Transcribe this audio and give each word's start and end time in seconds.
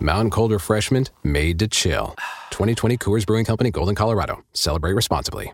Mountain 0.00 0.30
Cold 0.30 0.50
Refreshment 0.50 1.10
made 1.22 1.58
to 1.58 1.68
chill. 1.68 2.14
2020 2.52 2.96
Coors 2.96 3.26
Brewing 3.26 3.44
Company, 3.44 3.70
Golden, 3.70 3.94
Colorado. 3.94 4.42
Celebrate 4.54 4.94
responsibly. 4.94 5.52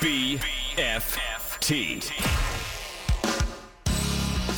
BFT. 0.00 2.04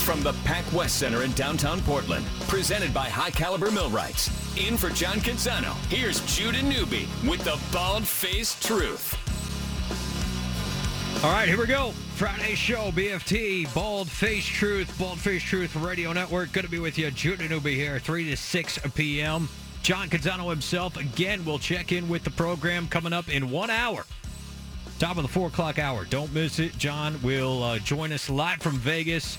From 0.04 0.22
the 0.22 0.32
Pac 0.44 0.70
West 0.72 0.98
Center 0.98 1.22
in 1.22 1.32
downtown 1.32 1.80
Portland, 1.80 2.26
presented 2.48 2.92
by 2.92 3.08
High 3.08 3.30
Caliber 3.30 3.70
Millwrights. 3.70 4.28
In 4.56 4.76
for 4.76 4.90
John 4.90 5.18
Canzano, 5.18 5.74
here's 5.88 6.20
Judah 6.36 6.62
Newby 6.62 7.08
with 7.26 7.42
the 7.44 7.58
bald 7.72 8.06
faced 8.06 8.64
truth. 8.64 9.16
All 11.24 11.32
right, 11.32 11.48
here 11.48 11.58
we 11.58 11.66
go. 11.66 11.92
Friday 12.14 12.54
show, 12.54 12.90
BFT, 12.92 13.72
Bald 13.74 14.08
Face 14.08 14.44
Truth, 14.44 14.96
Bald 14.98 15.18
Face 15.18 15.42
Truth 15.42 15.74
Radio 15.74 16.12
Network. 16.12 16.52
Good 16.52 16.64
to 16.64 16.70
be 16.70 16.78
with 16.78 16.98
you. 16.98 17.10
Judah 17.10 17.48
Newby 17.48 17.74
here, 17.74 17.98
3 17.98 18.30
to 18.30 18.36
6 18.36 18.78
p.m. 18.94 19.48
John 19.82 20.08
Canzano 20.08 20.50
himself, 20.50 20.96
again, 20.98 21.44
will 21.44 21.58
check 21.58 21.90
in 21.90 22.08
with 22.08 22.22
the 22.22 22.30
program 22.30 22.86
coming 22.86 23.14
up 23.14 23.28
in 23.30 23.50
one 23.50 23.70
hour. 23.70 24.04
Top 24.98 25.16
of 25.16 25.22
the 25.22 25.28
4 25.28 25.48
o'clock 25.48 25.78
hour. 25.78 26.04
Don't 26.04 26.32
miss 26.34 26.58
it. 26.58 26.76
John 26.76 27.20
will 27.22 27.62
uh, 27.62 27.78
join 27.78 28.12
us 28.12 28.28
live 28.28 28.60
from 28.60 28.76
Vegas. 28.76 29.38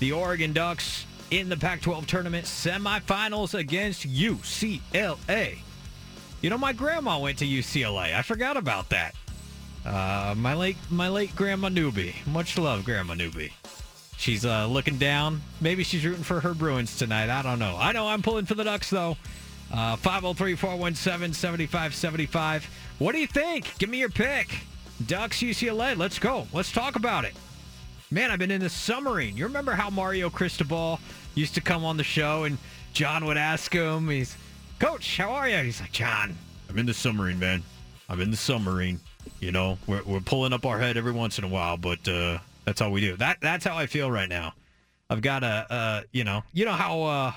The 0.00 0.12
Oregon 0.12 0.52
Ducks 0.52 1.06
in 1.30 1.48
the 1.48 1.56
Pac 1.56 1.80
12 1.80 2.06
tournament 2.06 2.44
semifinals 2.44 3.58
against 3.58 4.06
UCLA. 4.06 5.58
You 6.42 6.50
know, 6.50 6.58
my 6.58 6.74
grandma 6.74 7.18
went 7.18 7.38
to 7.38 7.46
UCLA. 7.46 8.14
I 8.14 8.20
forgot 8.22 8.58
about 8.58 8.90
that. 8.90 9.14
Uh, 9.84 10.34
my 10.36 10.54
late 10.54 10.76
my 10.90 11.08
late 11.08 11.34
grandma 11.36 11.68
Newby. 11.68 12.14
Much 12.26 12.56
love, 12.56 12.84
Grandma 12.84 13.14
Newby. 13.14 13.52
She's 14.16 14.46
uh, 14.46 14.66
looking 14.66 14.96
down. 14.96 15.42
Maybe 15.60 15.84
she's 15.84 16.04
rooting 16.04 16.24
for 16.24 16.40
her 16.40 16.54
Bruins 16.54 16.96
tonight. 16.96 17.30
I 17.30 17.42
don't 17.42 17.58
know. 17.58 17.76
I 17.78 17.92
know 17.92 18.08
I'm 18.08 18.22
pulling 18.22 18.46
for 18.46 18.54
the 18.54 18.64
Ducks 18.64 18.88
though. 18.90 19.16
Uh, 19.72 19.96
503-417-7575. 19.96 22.64
What 22.98 23.12
do 23.12 23.18
you 23.18 23.26
think? 23.26 23.76
Give 23.78 23.90
me 23.90 23.98
your 23.98 24.08
pick. 24.08 24.58
Ducks 25.06 25.38
UCLA. 25.38 25.96
Let's 25.96 26.18
go. 26.18 26.46
Let's 26.52 26.70
talk 26.70 26.96
about 26.96 27.24
it. 27.24 27.34
Man, 28.10 28.30
I've 28.30 28.38
been 28.38 28.52
in 28.52 28.60
the 28.60 28.68
submarine. 28.68 29.36
You 29.36 29.44
remember 29.44 29.72
how 29.72 29.90
Mario 29.90 30.30
Cristobal 30.30 31.00
used 31.34 31.54
to 31.56 31.60
come 31.60 31.84
on 31.84 31.96
the 31.96 32.04
show 32.04 32.44
and 32.44 32.56
John 32.92 33.26
would 33.26 33.36
ask 33.36 33.72
him, 33.72 34.08
he's, 34.08 34.36
Coach, 34.78 35.16
how 35.16 35.32
are 35.32 35.48
you? 35.48 35.56
He's 35.58 35.80
like, 35.80 35.90
John, 35.90 36.36
I'm 36.70 36.78
in 36.78 36.86
the 36.86 36.94
submarine, 36.94 37.40
man. 37.40 37.64
I'm 38.08 38.20
in 38.20 38.30
the 38.30 38.36
submarine. 38.36 39.00
You 39.44 39.52
know, 39.52 39.78
we're, 39.86 40.02
we're 40.04 40.20
pulling 40.20 40.54
up 40.54 40.64
our 40.64 40.78
head 40.78 40.96
every 40.96 41.12
once 41.12 41.38
in 41.38 41.44
a 41.44 41.48
while, 41.48 41.76
but 41.76 42.08
uh, 42.08 42.38
that's 42.64 42.80
all 42.80 42.90
we 42.90 43.02
do. 43.02 43.16
That 43.16 43.38
That's 43.42 43.64
how 43.64 43.76
I 43.76 43.86
feel 43.86 44.10
right 44.10 44.28
now. 44.28 44.54
I've 45.10 45.20
got 45.20 45.42
a, 45.44 46.04
you 46.12 46.24
know, 46.24 46.42
you 46.54 46.64
know 46.64 46.72
how 46.72 47.02
uh, 47.02 47.32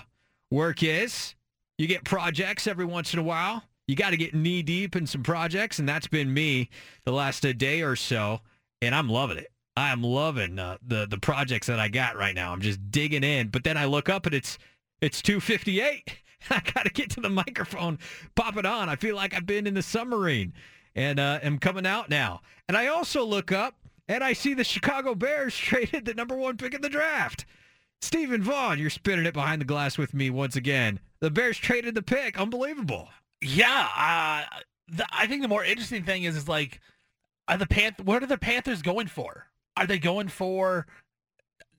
work 0.49 0.83
is. 0.83 1.36
You 1.77 1.86
get 1.86 2.05
projects 2.05 2.66
every 2.66 2.86
once 2.86 3.14
in 3.14 3.19
a 3.19 3.23
while. 3.23 3.64
You 3.88 3.95
got 3.95 4.11
to 4.11 4.17
get 4.17 4.33
knee 4.33 4.64
deep 4.64 4.95
in 4.95 5.05
some 5.05 5.22
projects, 5.22 5.80
and 5.80 5.88
that's 5.88 6.08
been 6.08 6.33
me 6.33 6.69
the 7.05 7.11
last 7.11 7.45
uh, 7.45 7.53
day 7.53 7.81
or 7.81 7.95
so, 7.95 8.42
and 8.81 8.95
I'm 8.95 9.09
loving 9.09 9.38
it. 9.38 9.52
I 9.75 9.92
am 9.92 10.02
loving 10.02 10.58
uh, 10.59 10.77
the 10.86 11.05
the 11.08 11.17
projects 11.17 11.67
that 11.67 11.80
I 11.80 11.87
got 11.87 12.17
right 12.17 12.33
now. 12.33 12.52
I'm 12.52 12.61
just 12.61 12.89
digging 12.89 13.23
in, 13.23 13.49
but 13.49 13.64
then 13.64 13.77
I 13.77 13.86
look 13.86 14.09
up 14.09 14.26
and 14.26 14.33
it's 14.33 14.58
it's 15.02 15.21
258. 15.21 16.03
I 16.49 16.61
got 16.73 16.86
to 16.86 16.92
get 16.92 17.09
to 17.11 17.21
the 17.21 17.30
microphone, 17.30 17.99
pop 18.36 18.58
it 18.58 18.65
on. 18.65 18.89
I 18.89 18.95
feel 18.95 19.15
like 19.15 19.33
I've 19.33 19.45
been 19.45 19.67
in 19.67 19.73
the 19.73 19.82
submarine 19.82 20.53
and 20.97 21.19
uh, 21.19 21.39
am 21.43 21.59
coming 21.59 21.85
out 21.85 22.09
now. 22.09 22.41
And 22.67 22.75
I 22.75 22.87
also 22.87 23.23
look 23.23 23.52
up 23.53 23.75
and 24.09 24.23
I 24.23 24.33
see 24.33 24.53
the 24.53 24.63
Chicago 24.65 25.15
Bears 25.15 25.55
traded 25.58 26.03
the 26.05 26.13
number 26.13 26.35
one 26.35 26.58
pick 26.58 26.73
in 26.73 26.81
the 26.81 26.89
draft. 26.89 27.45
Stephen 28.02 28.43
Vaughn, 28.43 28.77
you're 28.80 28.89
spinning 28.89 29.25
it 29.25 29.33
behind 29.33 29.61
the 29.61 29.65
glass 29.65 29.97
with 29.97 30.13
me 30.13 30.30
once 30.30 30.55
again. 30.55 30.99
The 31.19 31.31
Bears 31.31 31.58
traded 31.58 31.95
the 31.95 32.02
pick. 32.03 32.39
Unbelievable. 32.39 33.09
Yeah, 33.41 33.87
uh, 33.95 34.43
the, 34.87 35.05
I 35.11 35.27
think 35.27 35.41
the 35.43 35.47
more 35.47 35.63
interesting 35.63 36.03
thing 36.03 36.23
is 36.23 36.35
is 36.35 36.47
like, 36.47 36.80
are 37.47 37.58
the 37.58 37.65
Panth- 37.65 38.02
What 38.03 38.21
are 38.23 38.27
the 38.27 38.37
Panthers 38.37 38.81
going 38.81 39.08
for? 39.08 39.47
Are 39.75 39.87
they 39.87 39.97
going 39.99 40.27
for 40.27 40.85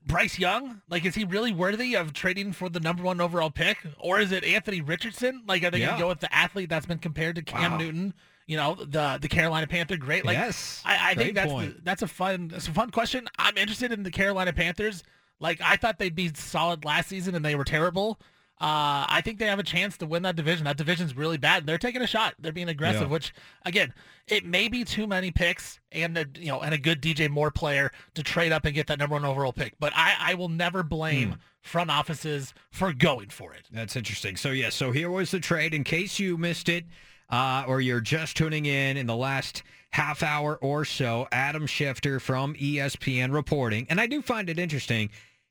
Bryce 0.07 0.39
Young? 0.39 0.83
Like, 0.89 1.05
is 1.05 1.15
he 1.15 1.25
really 1.25 1.53
worthy 1.53 1.95
of 1.95 2.13
trading 2.13 2.53
for 2.53 2.69
the 2.69 2.81
number 2.81 3.03
one 3.03 3.21
overall 3.21 3.51
pick, 3.51 3.79
or 3.99 4.19
is 4.21 4.33
it 4.33 4.45
Anthony 4.45 4.81
Richardson? 4.81 5.43
Like, 5.47 5.63
are 5.65 5.71
they 5.71 5.79
Yeah. 5.81 5.87
going 5.89 5.99
to 5.99 6.03
go 6.05 6.09
with 6.09 6.21
the 6.21 6.35
athlete 6.35 6.69
that's 6.69 6.87
been 6.87 6.99
compared 6.99 7.37
to 7.37 7.43
Cam 7.43 7.73
Wow. 7.73 7.79
Newton? 7.79 8.15
You 8.49 8.57
know, 8.57 8.75
the 8.75 9.19
the 9.21 9.29
Carolina 9.29 9.67
Panther. 9.69 9.97
Great. 9.97 10.25
Like, 10.25 10.37
Yes. 10.37 10.83
I, 10.85 11.11
I 11.11 11.15
think 11.15 11.35
that's 11.37 11.53
the, 11.53 11.77
that's 11.85 12.03
a 12.03 12.09
fun 12.09 12.49
that's 12.49 12.67
a 12.67 12.73
fun 12.73 12.91
question. 12.91 13.29
I'm 13.39 13.57
interested 13.57 13.93
in 13.93 14.03
the 14.03 14.11
Carolina 14.11 14.53
Panthers. 14.53 15.05
Like, 15.39 15.61
I 15.63 15.77
thought 15.77 15.99
they'd 16.01 16.15
be 16.17 16.33
solid 16.35 16.85
last 16.85 17.09
season, 17.11 17.37
and 17.37 17.45
they 17.45 17.55
were 17.55 17.63
terrible. 17.65 18.19
Uh, 18.61 19.07
I 19.09 19.21
think 19.25 19.39
they 19.39 19.47
have 19.47 19.61
a 19.61 19.63
chance 19.65 19.97
to 19.99 20.07
win 20.07 20.25
that 20.25 20.35
division. 20.35 20.65
That 20.65 20.77
division's 20.77 21.17
really 21.17 21.37
bad. 21.37 21.65
They're 21.65 21.79
taking 21.79 22.03
a 22.03 22.09
shot. 22.09 22.35
They're 22.41 22.51
being 22.51 22.69
aggressive, 22.69 23.03
Yeah. 23.03 23.07
which 23.07 23.33
again, 23.65 23.95
it 24.27 24.45
may 24.45 24.67
be 24.67 24.83
too 24.83 25.07
many 25.07 25.31
picks 25.31 25.79
and 25.93 26.19
a, 26.19 26.27
you 26.35 26.49
know 26.49 26.61
and 26.61 26.75
a 26.75 26.79
good 26.79 27.01
DJ 27.01 27.29
Moore 27.31 27.53
player 27.53 27.93
to 28.15 28.23
trade 28.25 28.51
up 28.51 28.65
and 28.65 28.75
get 28.75 28.89
that 28.89 28.99
number 28.99 29.15
one 29.15 29.25
overall 29.25 29.53
pick. 29.53 29.75
But 29.79 29.93
I, 29.95 30.15
I 30.19 30.35
will 30.35 30.49
never 30.49 30.83
blame 30.83 31.29
Hmm. 31.33 31.35
front 31.61 31.91
offices 31.91 32.53
for 32.73 32.93
going 32.93 33.29
for 33.29 33.53
it. 33.55 33.67
That's 33.71 33.95
interesting. 33.95 34.37
So, 34.37 34.51
yeah, 34.51 34.71
so 34.71 34.91
here 34.91 35.09
was 35.11 35.31
the 35.31 35.39
trade. 35.39 35.73
In 35.73 35.85
case 35.85 36.19
you 36.19 36.37
missed 36.37 36.69
it 36.69 36.85
uh, 37.31 37.65
or 37.67 37.81
you're 37.81 38.01
just 38.01 38.37
tuning 38.37 38.67
in 38.67 38.97
in 38.97 39.07
the 39.07 39.17
last 39.17 39.63
half 39.91 40.23
hour 40.23 40.57
or 40.57 40.85
so, 40.85 41.27
Adam 41.33 41.67
Schefter 41.67 42.21
from 42.21 42.55
ESPN 42.55 43.33
reporting. 43.33 43.87
And 43.91 44.01
I 44.01 44.07
do 44.07 44.23
find 44.23 44.49
it 44.51 44.59
interesting. 44.59 45.11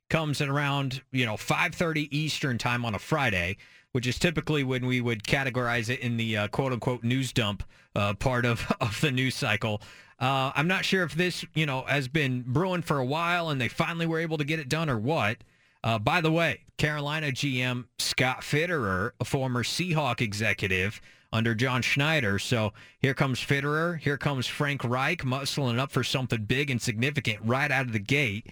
Comes 0.09 0.39
at 0.41 0.49
around, 0.49 1.01
you 1.11 1.25
know, 1.25 1.35
5.30 1.35 2.07
Eastern 2.11 2.57
time 2.57 2.85
on 2.85 2.95
a 2.95 2.99
Friday, 2.99 3.57
which 3.91 4.07
is 4.07 4.17
typically 4.17 4.63
when 4.63 4.85
we 4.85 5.01
would 5.01 5.23
categorize 5.23 5.89
it 5.89 5.99
in 5.99 6.17
the 6.17 6.37
uh, 6.37 6.47
quote-unquote 6.47 7.03
news 7.03 7.33
dump 7.33 7.63
uh, 7.95 8.13
part 8.13 8.45
of, 8.45 8.71
of 8.81 8.99
the 9.01 9.11
news 9.11 9.35
cycle. 9.35 9.81
Uh, 10.19 10.51
I'm 10.55 10.67
not 10.67 10.85
sure 10.85 11.03
if 11.03 11.13
this, 11.13 11.45
you 11.53 11.65
know, 11.65 11.83
has 11.83 12.07
been 12.07 12.43
brewing 12.47 12.81
for 12.81 12.97
a 12.97 13.05
while 13.05 13.49
and 13.49 13.59
they 13.61 13.67
finally 13.67 14.05
were 14.07 14.19
able 14.19 14.37
to 14.37 14.43
get 14.43 14.59
it 14.59 14.69
done 14.69 14.89
or 14.89 14.97
what. 14.97 15.37
Uh, 15.83 15.99
by 15.99 16.21
the 16.21 16.31
way, 16.31 16.61
Carolina 16.77 17.27
GM 17.27 17.85
Scott 17.99 18.41
Fitterer, 18.41 19.11
a 19.19 19.25
former 19.25 19.63
Seahawk 19.63 20.21
executive 20.21 21.01
under 21.31 21.53
John 21.55 21.81
Schneider. 21.81 22.39
So 22.39 22.73
here 22.99 23.13
comes 23.13 23.39
Fitterer. 23.39 23.99
Here 23.99 24.17
comes 24.17 24.47
Frank 24.47 24.83
Reich 24.83 25.23
muscling 25.23 25.79
up 25.79 25.91
for 25.91 26.03
something 26.03 26.45
big 26.45 26.69
and 26.69 26.81
significant 26.81 27.39
right 27.43 27.71
out 27.71 27.85
of 27.85 27.93
the 27.93 27.99
gate. 27.99 28.47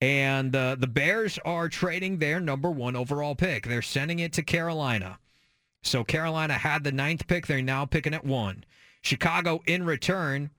And 0.00 0.54
uh, 0.54 0.76
the 0.76 0.86
Bears 0.86 1.38
are 1.44 1.68
trading 1.68 2.18
their 2.18 2.40
number 2.40 2.70
one 2.70 2.96
overall 2.96 3.34
pick. 3.34 3.66
They're 3.66 3.82
sending 3.82 4.20
it 4.20 4.32
to 4.34 4.42
Carolina. 4.42 5.18
So 5.82 6.04
Carolina 6.04 6.54
had 6.54 6.84
the 6.84 6.92
ninth 6.92 7.26
pick. 7.26 7.46
They're 7.46 7.62
now 7.62 7.84
picking 7.84 8.14
at 8.14 8.24
one. 8.24 8.64
Chicago, 9.02 9.60
in 9.66 9.84
return, 9.84 10.50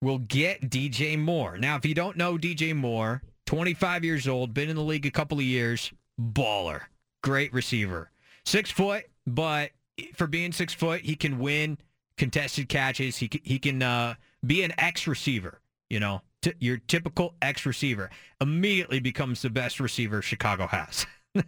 will 0.00 0.18
get 0.18 0.70
DJ 0.70 1.18
Moore. 1.18 1.58
Now, 1.58 1.76
if 1.76 1.84
you 1.84 1.94
don't 1.94 2.16
know 2.16 2.38
DJ 2.38 2.74
Moore, 2.74 3.22
25 3.46 4.04
years 4.04 4.28
old, 4.28 4.54
been 4.54 4.68
in 4.68 4.76
the 4.76 4.82
league 4.82 5.06
a 5.06 5.10
couple 5.10 5.38
of 5.38 5.44
years, 5.44 5.92
baller, 6.20 6.82
great 7.22 7.52
receiver. 7.52 8.10
Six 8.44 8.70
foot, 8.70 9.04
but 9.26 9.70
for 10.14 10.26
being 10.26 10.52
six 10.52 10.74
foot, 10.74 11.02
he 11.02 11.16
can 11.16 11.38
win 11.38 11.78
contested 12.16 12.68
catches. 12.68 13.16
He 13.16 13.28
can, 13.28 13.40
he 13.44 13.58
can 13.58 13.82
uh, 13.82 14.14
be 14.44 14.62
an 14.62 14.72
X 14.78 15.06
receiver, 15.06 15.60
you 15.88 16.00
know, 16.00 16.22
t- 16.42 16.54
your 16.58 16.76
typical 16.76 17.34
X 17.40 17.66
receiver. 17.66 18.10
Immediately 18.40 19.00
becomes 19.00 19.42
the 19.42 19.50
best 19.50 19.80
receiver 19.80 20.22
Chicago 20.22 20.66
has. 20.66 21.06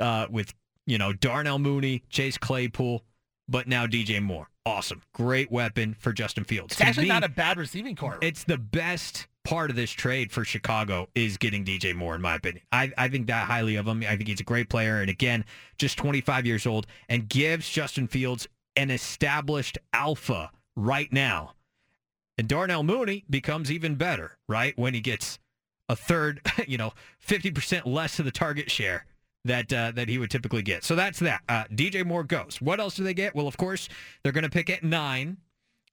uh, 0.00 0.26
with, 0.30 0.54
you 0.86 0.98
know, 0.98 1.12
Darnell 1.12 1.58
Mooney, 1.58 2.02
Chase 2.08 2.38
Claypool, 2.38 3.04
but 3.48 3.66
now 3.68 3.86
DJ 3.86 4.22
Moore. 4.22 4.48
Awesome. 4.66 5.02
Great 5.12 5.50
weapon 5.50 5.94
for 5.98 6.12
Justin 6.12 6.44
Fields. 6.44 6.72
It's 6.72 6.80
To 6.80 6.86
actually 6.86 7.04
me, 7.04 7.08
not 7.10 7.24
a 7.24 7.28
bad 7.28 7.58
receiving 7.58 7.96
corps. 7.96 8.18
it's 8.22 8.44
the 8.44 8.56
best 8.58 9.26
part 9.44 9.68
of 9.68 9.76
this 9.76 9.90
trade 9.90 10.32
for 10.32 10.42
Chicago 10.42 11.06
is 11.14 11.36
getting 11.36 11.64
DJ 11.64 11.94
Moore, 11.94 12.14
in 12.14 12.22
my 12.22 12.34
opinion. 12.36 12.64
I, 12.72 12.90
I 12.96 13.08
think 13.08 13.26
that 13.26 13.46
highly 13.46 13.76
of 13.76 13.86
him. 13.86 14.02
I 14.02 14.16
think 14.16 14.28
he's 14.28 14.40
a 14.40 14.44
great 14.44 14.70
player. 14.70 15.00
And 15.00 15.10
again, 15.10 15.44
just 15.78 15.98
25 15.98 16.46
years 16.46 16.66
old 16.66 16.86
and 17.10 17.28
gives 17.28 17.68
Justin 17.68 18.06
Fields 18.08 18.48
an 18.76 18.90
established 18.90 19.76
alpha 19.92 20.50
right 20.76 21.12
now. 21.12 21.52
And 22.38 22.48
Darnell 22.48 22.82
Mooney 22.82 23.24
becomes 23.28 23.70
even 23.70 23.96
better, 23.96 24.38
right? 24.48 24.76
When 24.78 24.94
he 24.94 25.00
gets 25.00 25.38
a 25.90 25.94
third, 25.94 26.40
you 26.66 26.78
know, 26.78 26.94
50% 27.26 27.84
less 27.84 28.18
of 28.18 28.24
the 28.24 28.30
target 28.32 28.70
share 28.70 29.04
that 29.44 29.72
uh, 29.72 29.92
that 29.92 30.08
he 30.08 30.18
would 30.18 30.30
typically 30.30 30.62
get. 30.62 30.84
So 30.84 30.94
that's 30.94 31.18
that. 31.20 31.42
Uh, 31.48 31.64
DJ 31.64 32.04
Moore 32.04 32.24
goes. 32.24 32.60
What 32.60 32.80
else 32.80 32.94
do 32.94 33.04
they 33.04 33.14
get? 33.14 33.34
Well, 33.34 33.46
of 33.46 33.56
course, 33.56 33.88
they're 34.22 34.32
going 34.32 34.44
to 34.44 34.50
pick 34.50 34.70
at 34.70 34.82
nine, 34.82 35.38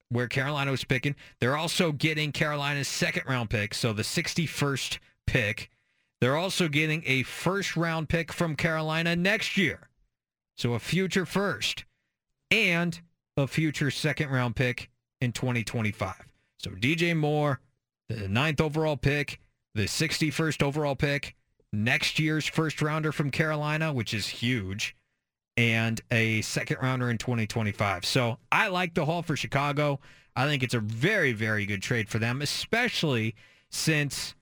where 0.10 0.28
Carolina 0.28 0.72
was 0.72 0.84
picking. 0.84 1.16
They're 1.40 1.58
also 1.58 1.92
getting 1.92 2.32
Carolina's 2.32 2.88
second 2.88 3.24
round 3.28 3.50
pick, 3.50 3.74
so 3.74 3.94
the 3.94 4.04
61st 4.04 5.00
pick. 5.28 5.70
They're 6.20 6.38
also 6.38 6.68
getting 6.68 7.04
a 7.06 7.24
first 7.24 7.76
round 7.76 8.10
pick 8.10 8.32
from 8.32 8.56
Carolina 8.56 9.16
next 9.16 9.58
year. 9.58 9.90
So 10.58 10.74
a 10.74 10.80
future 10.80 11.26
first 11.26 11.86
and 12.52 13.00
a 13.38 13.48
future 13.48 13.90
second 13.90 14.30
round 14.30 14.56
pick 14.56 14.92
in 15.20 15.32
2025. 15.32 16.14
So 16.60 16.72
DJ 16.72 17.18
Moore, 17.18 17.60
the 18.08 18.28
ninth 18.28 18.62
overall 18.62 18.98
pick, 18.98 19.40
the 19.74 19.86
61st 19.86 20.62
overall 20.62 20.96
pick, 20.96 21.36
next 21.74 22.20
year's 22.20 22.46
first 22.46 22.82
rounder 22.82 23.12
from 23.12 23.32
Carolina, 23.32 23.94
which 23.94 24.14
is 24.14 24.28
huge, 24.28 24.96
and 25.58 26.02
a 26.12 26.42
second 26.42 26.78
rounder 26.82 27.10
in 27.10 27.18
2025. 27.18 28.06
So 28.06 28.38
I 28.52 28.68
like 28.68 28.94
the 28.94 29.06
haul 29.06 29.22
for 29.22 29.36
Chicago. 29.36 30.00
I 30.36 30.46
think 30.46 30.64
it's 30.64 30.74
a 30.74 30.80
very, 30.80 31.34
very 31.34 31.66
good 31.66 31.82
trade 31.82 32.10
for 32.10 32.20
them, 32.20 32.42
especially 32.42 33.36
since, 33.70 34.36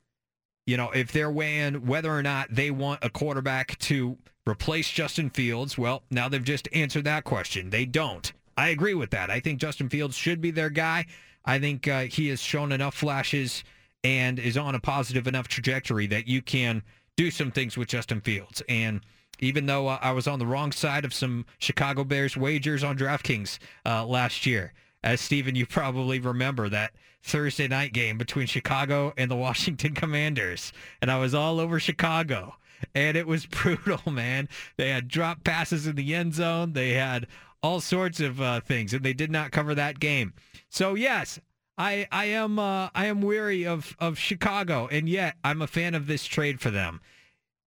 you 0.66 0.78
know, 0.78 0.92
if 0.92 1.12
they're 1.12 1.32
weighing 1.32 1.86
whether 1.86 2.12
or 2.12 2.22
not 2.22 2.54
they 2.54 2.72
want 2.72 3.04
a 3.04 3.10
quarterback 3.10 3.78
to 3.80 4.18
replace 4.48 4.90
Justin 4.90 5.30
Fields, 5.30 5.78
well, 5.78 6.04
now 6.12 6.30
they've 6.30 6.44
just 6.44 6.68
answered 6.74 7.06
that 7.06 7.24
question. 7.24 7.70
They 7.70 7.86
don't. 7.86 8.32
I 8.58 8.70
agree 8.70 8.94
with 8.94 9.12
that. 9.12 9.30
I 9.30 9.40
think 9.40 9.60
Justin 9.60 9.90
Fields 9.90 10.16
should 10.16 10.42
be 10.42 10.52
their 10.52 10.70
guy. 10.70 11.06
I 11.46 11.60
think 11.60 11.88
uh, 11.88 12.02
he 12.02 12.28
has 12.28 12.42
shown 12.42 12.72
enough 12.72 12.94
flashes 12.94 13.64
and 14.04 14.38
is 14.38 14.58
on 14.58 14.76
a 14.76 14.80
positive 14.80 15.28
enough 15.28 15.48
trajectory 15.48 16.08
that 16.08 16.28
you 16.28 16.42
can 16.42 16.84
do 17.20 17.30
some 17.30 17.52
things 17.52 17.76
with 17.76 17.90
Justin 17.90 18.22
Fields. 18.22 18.64
And 18.70 19.02
even 19.40 19.66
though 19.66 19.90
I 19.90 20.12
was 20.12 20.26
on 20.26 20.40
the 20.40 20.48
wrong 20.48 20.72
side 20.72 21.04
of 21.04 21.14
some 21.14 21.46
Chicago 21.58 22.06
Bears 22.06 22.38
wagers 22.38 22.82
on 22.82 22.98
DraftKings 22.98 23.60
uh, 23.86 24.06
last 24.06 24.46
year, 24.46 24.72
as 25.04 25.20
Steven, 25.20 25.54
you 25.54 25.66
probably 25.66 26.20
remember 26.20 26.70
that 26.70 26.94
Thursday 27.22 27.68
night 27.68 27.92
game 27.92 28.18
between 28.18 28.48
Chicago 28.48 29.14
and 29.18 29.30
the 29.30 29.36
Washington 29.36 29.94
Commanders. 29.96 30.72
And 31.02 31.12
I 31.12 31.20
was 31.20 31.34
all 31.34 31.60
over 31.60 31.78
Chicago. 31.78 32.56
And 32.96 33.18
it 33.18 33.28
was 33.28 33.46
brutal, 33.48 34.10
man. 34.10 34.48
They 34.78 34.90
had 34.90 35.10
drop 35.10 35.44
passes 35.44 35.88
in 35.88 35.98
the 35.98 36.16
end 36.16 36.36
zone. 36.36 36.72
They 36.72 36.94
had 36.94 37.28
all 37.62 37.82
sorts 37.82 38.22
of 38.22 38.40
uh, 38.40 38.62
things, 38.62 38.94
and 38.94 39.04
they 39.04 39.12
did 39.12 39.30
not 39.30 39.52
cover 39.52 39.76
that 39.76 40.00
game. 40.00 40.32
So 40.70 40.96
yes, 40.96 41.38
I 41.80 42.08
I 42.12 42.26
am 42.26 42.60
uh, 42.60 42.90
I 42.94 43.06
am 43.06 43.22
weary 43.22 43.66
of 43.66 43.96
of 44.00 44.20
Chicago, 44.20 44.88
and 44.92 45.08
yet 45.08 45.36
I'm 45.44 45.62
a 45.62 45.68
fan 45.68 45.96
of 45.96 46.06
this 46.06 46.26
trade 46.26 46.60
for 46.60 46.70
them. 46.70 47.00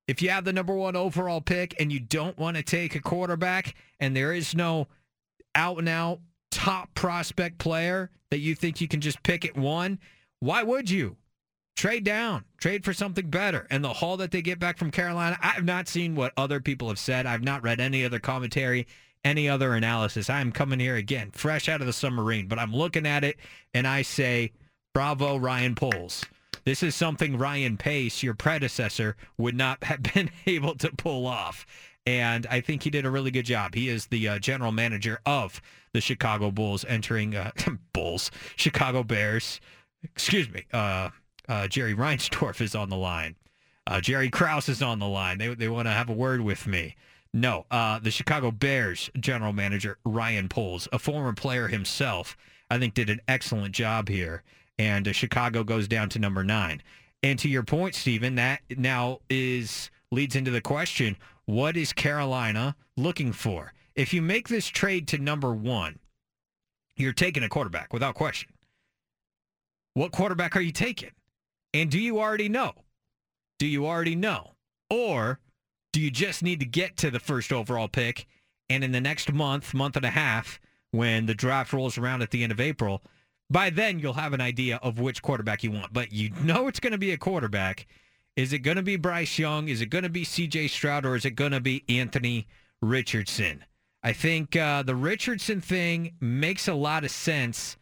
If 0.07 0.21
you 0.21 0.29
have 0.29 0.45
the 0.45 0.53
number 0.53 0.75
one 0.75 0.95
overall 0.95 1.41
pick 1.41 1.75
and 1.81 1.91
you 1.91 1.99
don't 1.99 2.37
want 2.37 2.59
to 2.59 2.63
take 2.63 2.95
a 2.95 3.01
quarterback, 3.01 3.75
and 3.99 4.15
there 4.15 4.35
is 4.35 4.55
no 4.55 4.87
out 5.55 5.79
and 5.79 5.89
out 5.89 6.21
top 6.51 6.93
prospect 6.95 7.57
player 7.57 8.11
that 8.31 8.39
you 8.39 8.55
think 8.55 8.81
you 8.81 8.89
can 8.89 9.01
just 9.01 9.23
pick 9.23 9.45
at 9.47 9.57
one, 9.57 9.99
why 10.41 10.63
would 10.63 10.91
you? 10.91 11.17
Trade 11.75 12.05
down, 12.05 12.45
trade 12.59 12.85
for 12.85 12.93
something 12.93 13.31
better. 13.31 13.67
And 13.71 13.83
the 13.83 13.95
haul 13.95 14.19
that 14.19 14.31
they 14.31 14.43
get 14.43 14.59
back 14.59 14.77
from 14.77 14.91
Carolina, 14.91 15.39
I've 15.41 15.65
not 15.65 15.89
seen 15.89 16.15
what 16.15 16.35
other 16.37 16.61
people 16.61 16.89
have 16.89 16.99
said. 16.99 17.25
I've 17.25 17.43
not 17.43 17.63
read 17.63 17.81
any 17.81 18.05
other 18.05 18.19
commentary 18.19 18.87
any 19.25 19.49
other 19.49 19.75
analysis. 19.75 20.29
I'm 20.29 20.53
coming 20.53 20.81
here 20.81 20.97
again, 20.97 21.31
fresh 21.33 21.69
out 21.69 21.81
of 21.81 21.87
the 21.87 21.93
submarine, 21.93 22.49
but 22.49 22.59
I'm 22.59 22.75
looking 22.75 23.07
at 23.07 23.25
it 23.25 23.37
and 23.75 23.87
I 23.87 24.03
say, 24.03 24.53
bravo, 24.95 25.37
Ryan 25.37 25.75
Poles. 25.75 26.25
This 26.65 26.83
is 26.83 26.95
something 26.95 27.39
Ryan 27.39 27.77
Pace, 27.77 28.23
your 28.23 28.35
predecessor, 28.35 29.17
would 29.39 29.57
not 29.57 29.83
have 29.85 30.03
been 30.03 30.31
able 30.47 30.75
to 30.77 30.91
pull 30.91 31.27
off. 31.27 31.67
And 32.05 32.47
I 32.51 32.61
think 32.61 32.83
he 32.83 32.91
did 32.91 33.07
a 33.07 33.11
really 33.11 33.31
good 33.31 33.47
job. 33.47 33.75
He 33.75 33.89
is 33.89 34.07
the 34.07 34.29
uh, 34.29 34.39
general 34.39 34.73
manager 34.73 35.21
of 35.25 35.61
the 35.93 36.01
Chicago 36.01 36.51
Bulls 36.51 36.85
entering 36.87 37.37
uh, 37.37 37.53
Bulls, 37.93 38.31
Chicago 38.57 39.05
Bears. 39.05 39.61
Excuse 40.03 40.51
me. 40.51 40.65
Uh, 40.73 41.11
uh 41.49 41.69
Jerry 41.69 41.95
Reinsdorf 41.95 42.61
is 42.61 42.75
on 42.75 42.89
the 42.89 42.97
line. 42.97 43.37
Uh, 43.87 44.01
Jerry 44.01 44.31
Krause 44.31 44.69
is 44.69 44.83
on 44.83 44.99
the 44.99 45.09
line. 45.09 45.39
They, 45.39 45.55
they 45.55 45.69
want 45.69 45.87
to 45.87 45.93
have 45.93 46.09
a 46.09 46.13
word 46.13 46.41
with 46.41 46.67
me. 46.67 46.97
No, 47.35 47.65
uh, 47.71 47.99
the 47.99 48.11
Chicago 48.11 48.51
Bears 48.51 49.11
general 49.19 49.53
manager, 49.53 49.99
Ryan 50.05 50.49
Poles, 50.49 50.87
a 50.93 50.99
former 50.99 51.33
player 51.33 51.69
himself, 51.69 52.37
I 52.71 52.79
think 52.79 52.95
did 52.95 53.09
an 53.09 53.21
excellent 53.27 53.75
job 53.75 54.09
here. 54.09 54.43
And 54.79 55.09
uh, 55.09 55.13
Chicago 55.13 55.65
goes 55.65 55.89
down 55.89 56.09
to 56.11 56.19
number 56.19 56.45
nine. 56.45 56.83
And 57.23 57.39
to 57.39 57.49
your 57.49 57.63
point, 57.63 57.95
Stephen, 57.95 58.35
that 58.35 58.61
now 58.77 59.21
is 59.31 59.91
leads 60.11 60.37
into 60.37 60.51
the 60.51 60.61
question, 60.61 61.17
what 61.47 61.77
is 61.77 61.93
Carolina 61.93 62.77
looking 62.97 63.33
for? 63.33 63.73
If 63.95 64.13
you 64.13 64.21
make 64.23 64.49
this 64.49 64.69
trade 64.69 65.09
to 65.09 65.19
number 65.19 65.55
one, 65.55 65.99
you're 66.97 67.13
taking 67.13 67.43
a 67.43 67.49
quarterback 67.49 67.93
without 67.93 68.15
question. 68.15 68.51
What 69.95 70.13
quarterback 70.13 70.57
are 70.57 70.61
you 70.61 70.73
taking? 70.73 71.11
And 71.75 71.91
do 71.91 71.99
you 71.99 72.21
already 72.21 72.49
know? 72.49 72.73
Do 73.59 73.67
you 73.67 73.87
already 73.87 74.17
know? 74.17 74.53
Or 74.91 75.39
do 75.93 76.01
you 76.01 76.11
just 76.11 76.43
need 76.43 76.61
to 76.61 76.67
get 76.67 76.97
to 76.99 77.11
the 77.11 77.21
first 77.21 77.53
overall 77.53 77.89
pick? 77.89 78.27
And 78.69 78.83
in 78.83 78.93
the 78.93 79.01
next 79.01 79.33
month, 79.33 79.75
month 79.75 79.97
and 79.97 80.07
a 80.07 80.11
half, 80.11 80.59
when 80.91 81.27
the 81.27 81.35
draft 81.35 81.73
rolls 81.73 81.99
around 81.99 82.23
at 82.23 82.31
the 82.31 82.43
end 82.43 82.53
of 82.53 82.61
April, 82.61 83.03
by 83.51 83.71
then 83.71 83.99
you'll 83.99 84.15
have 84.15 84.33
an 84.33 84.41
idea 84.41 84.81
of 84.83 84.99
which 84.99 85.23
quarterback 85.23 85.63
you 85.63 85.71
want. 85.71 85.93
But 85.93 86.13
you 86.13 86.31
know 86.43 86.69
it's 86.69 86.81
going 86.81 86.93
to 86.93 86.99
be 86.99 87.13
a 87.13 87.19
quarterback. 87.19 87.87
Is 88.35 88.55
it 88.55 88.61
going 88.61 88.79
to 88.79 88.83
be 88.83 88.97
Bryce 88.97 89.39
Young? 89.39 89.69
Is 89.69 89.83
it 89.83 89.87
going 89.87 90.05
to 90.05 90.11
be 90.11 90.25
C.J. 90.25 90.69
Stroud? 90.69 91.05
Or 91.05 91.15
is 91.15 91.27
it 91.27 91.33
going 91.33 91.53
to 91.53 91.61
be 91.61 91.85
Anthony 91.89 92.47
Richardson? 92.81 93.65
I 94.03 94.15
think 94.15 94.57
uh, 94.57 94.83
the 94.83 94.97
Richardson 94.97 95.61
thing 95.61 96.15
makes 96.19 96.67
a 96.67 96.75
lot 96.75 97.05
of 97.05 97.11
sense 97.11 97.77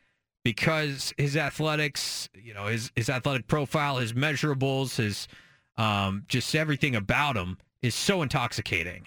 because 0.44 1.14
his 1.16 1.36
athletics, 1.36 2.28
you 2.34 2.52
know, 2.52 2.66
his 2.66 2.90
his 2.96 3.08
athletic 3.08 3.46
profile, 3.46 3.98
his 3.98 4.12
measurables, 4.12 4.96
his 4.96 5.28
um, 5.76 6.24
just 6.26 6.54
everything 6.54 6.96
about 6.96 7.36
him 7.36 7.56
is 7.82 7.94
so 7.94 8.22
intoxicating. 8.22 9.06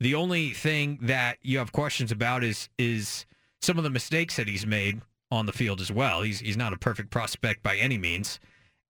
The 0.00 0.14
only 0.14 0.50
thing 0.50 0.98
that 1.02 1.38
you 1.42 1.58
have 1.58 1.72
questions 1.72 2.10
about 2.10 2.42
is 2.42 2.68
is 2.78 3.26
some 3.60 3.78
of 3.78 3.84
the 3.84 3.90
mistakes 3.90 4.36
that 4.36 4.48
he's 4.48 4.66
made 4.66 5.00
on 5.30 5.46
the 5.46 5.52
field 5.52 5.80
as 5.80 5.92
well. 5.92 6.22
He's 6.22 6.40
he's 6.40 6.56
not 6.56 6.72
a 6.72 6.78
perfect 6.78 7.10
prospect 7.10 7.62
by 7.62 7.76
any 7.76 7.98
means, 7.98 8.40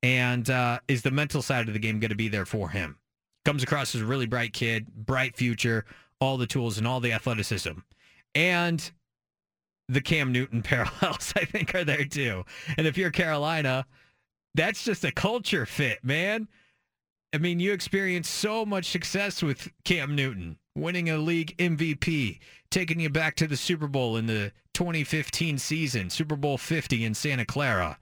and 0.03 0.49
uh, 0.49 0.81
is 0.89 1.03
the 1.03 1.11
mental 1.11 1.43
side 1.43 1.69
of 1.69 1.75
the 1.75 1.81
game 1.81 2.01
going 2.01 2.11
to 2.11 2.17
be 2.17 2.29
there 2.29 2.47
for 2.47 2.71
him? 2.71 2.99
Comes 3.45 3.63
across 3.63 3.95
as 3.95 4.01
a 4.01 4.07
really 4.07 4.27
bright 4.27 4.53
kid, 4.53 4.87
bright 4.95 5.37
future, 5.37 5.85
all 6.21 6.39
the 6.39 6.47
tools 6.47 6.79
and 6.79 6.87
all 6.87 7.01
the 7.01 7.13
athleticism, 7.13 7.73
and 8.35 8.91
the 9.89 10.01
Cam 10.01 10.33
Newton 10.33 10.63
parallels 10.63 11.33
I 11.37 11.45
think 11.45 11.75
are 11.75 11.85
there 11.85 12.05
too. 12.05 12.45
And 12.79 12.87
if 12.87 12.97
you're 12.97 13.11
Carolina, 13.11 13.87
that's 14.55 14.85
just 14.85 15.05
a 15.05 15.13
culture 15.13 15.67
fit, 15.67 16.03
man. 16.03 16.49
I 17.33 17.39
mean, 17.39 17.61
you 17.61 17.73
experienced 17.73 18.31
so 18.35 18.67
much 18.67 18.91
success 18.91 19.43
with 19.43 19.71
Cam 19.85 20.15
Newton, 20.15 20.59
winning 20.75 21.09
a 21.09 21.17
league 21.17 21.57
MVP, 21.57 22.39
taking 22.71 23.01
you 23.01 23.09
back 23.09 23.37
to 23.37 23.47
the 23.47 23.57
Super 23.57 23.89
Bowl 23.89 24.17
in 24.17 24.27
the 24.27 24.53
2015 24.75 25.57
season, 25.59 26.11
Super 26.11 26.37
Bowl 26.37 26.59
50 26.59 27.05
in 27.05 27.15
Santa 27.15 27.47
Clara. 27.47 27.99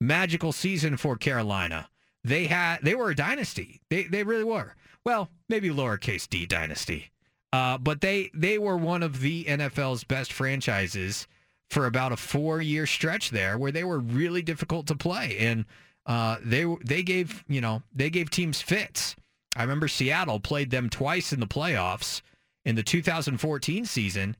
Magical 0.00 0.52
season 0.52 0.96
for 0.98 1.16
Carolina. 1.16 1.88
They 2.24 2.46
had 2.46 2.80
they 2.82 2.94
were 2.94 3.10
a 3.10 3.14
dynasty. 3.14 3.80
They 3.90 4.04
they 4.04 4.22
really 4.22 4.44
were. 4.44 4.74
Well, 5.04 5.30
maybe 5.48 5.68
lowercase 5.68 6.28
d 6.28 6.46
dynasty. 6.46 7.10
Uh, 7.52 7.78
but 7.78 8.00
they 8.00 8.30
they 8.34 8.58
were 8.58 8.76
one 8.76 9.02
of 9.02 9.20
the 9.20 9.44
NFL's 9.44 10.04
best 10.04 10.32
franchises 10.32 11.26
for 11.70 11.86
about 11.86 12.12
a 12.12 12.16
four 12.16 12.60
year 12.60 12.86
stretch 12.86 13.30
there, 13.30 13.56
where 13.56 13.72
they 13.72 13.84
were 13.84 13.98
really 13.98 14.42
difficult 14.42 14.86
to 14.88 14.94
play 14.94 15.38
and 15.38 15.64
uh, 16.06 16.36
they 16.42 16.64
they 16.84 17.02
gave 17.02 17.44
you 17.48 17.60
know 17.60 17.82
they 17.94 18.10
gave 18.10 18.30
teams 18.30 18.60
fits. 18.60 19.16
I 19.56 19.62
remember 19.62 19.88
Seattle 19.88 20.40
played 20.40 20.70
them 20.70 20.90
twice 20.90 21.32
in 21.32 21.40
the 21.40 21.46
playoffs 21.46 22.22
in 22.64 22.74
the 22.74 22.82
2014 22.82 23.84
season. 23.84 24.36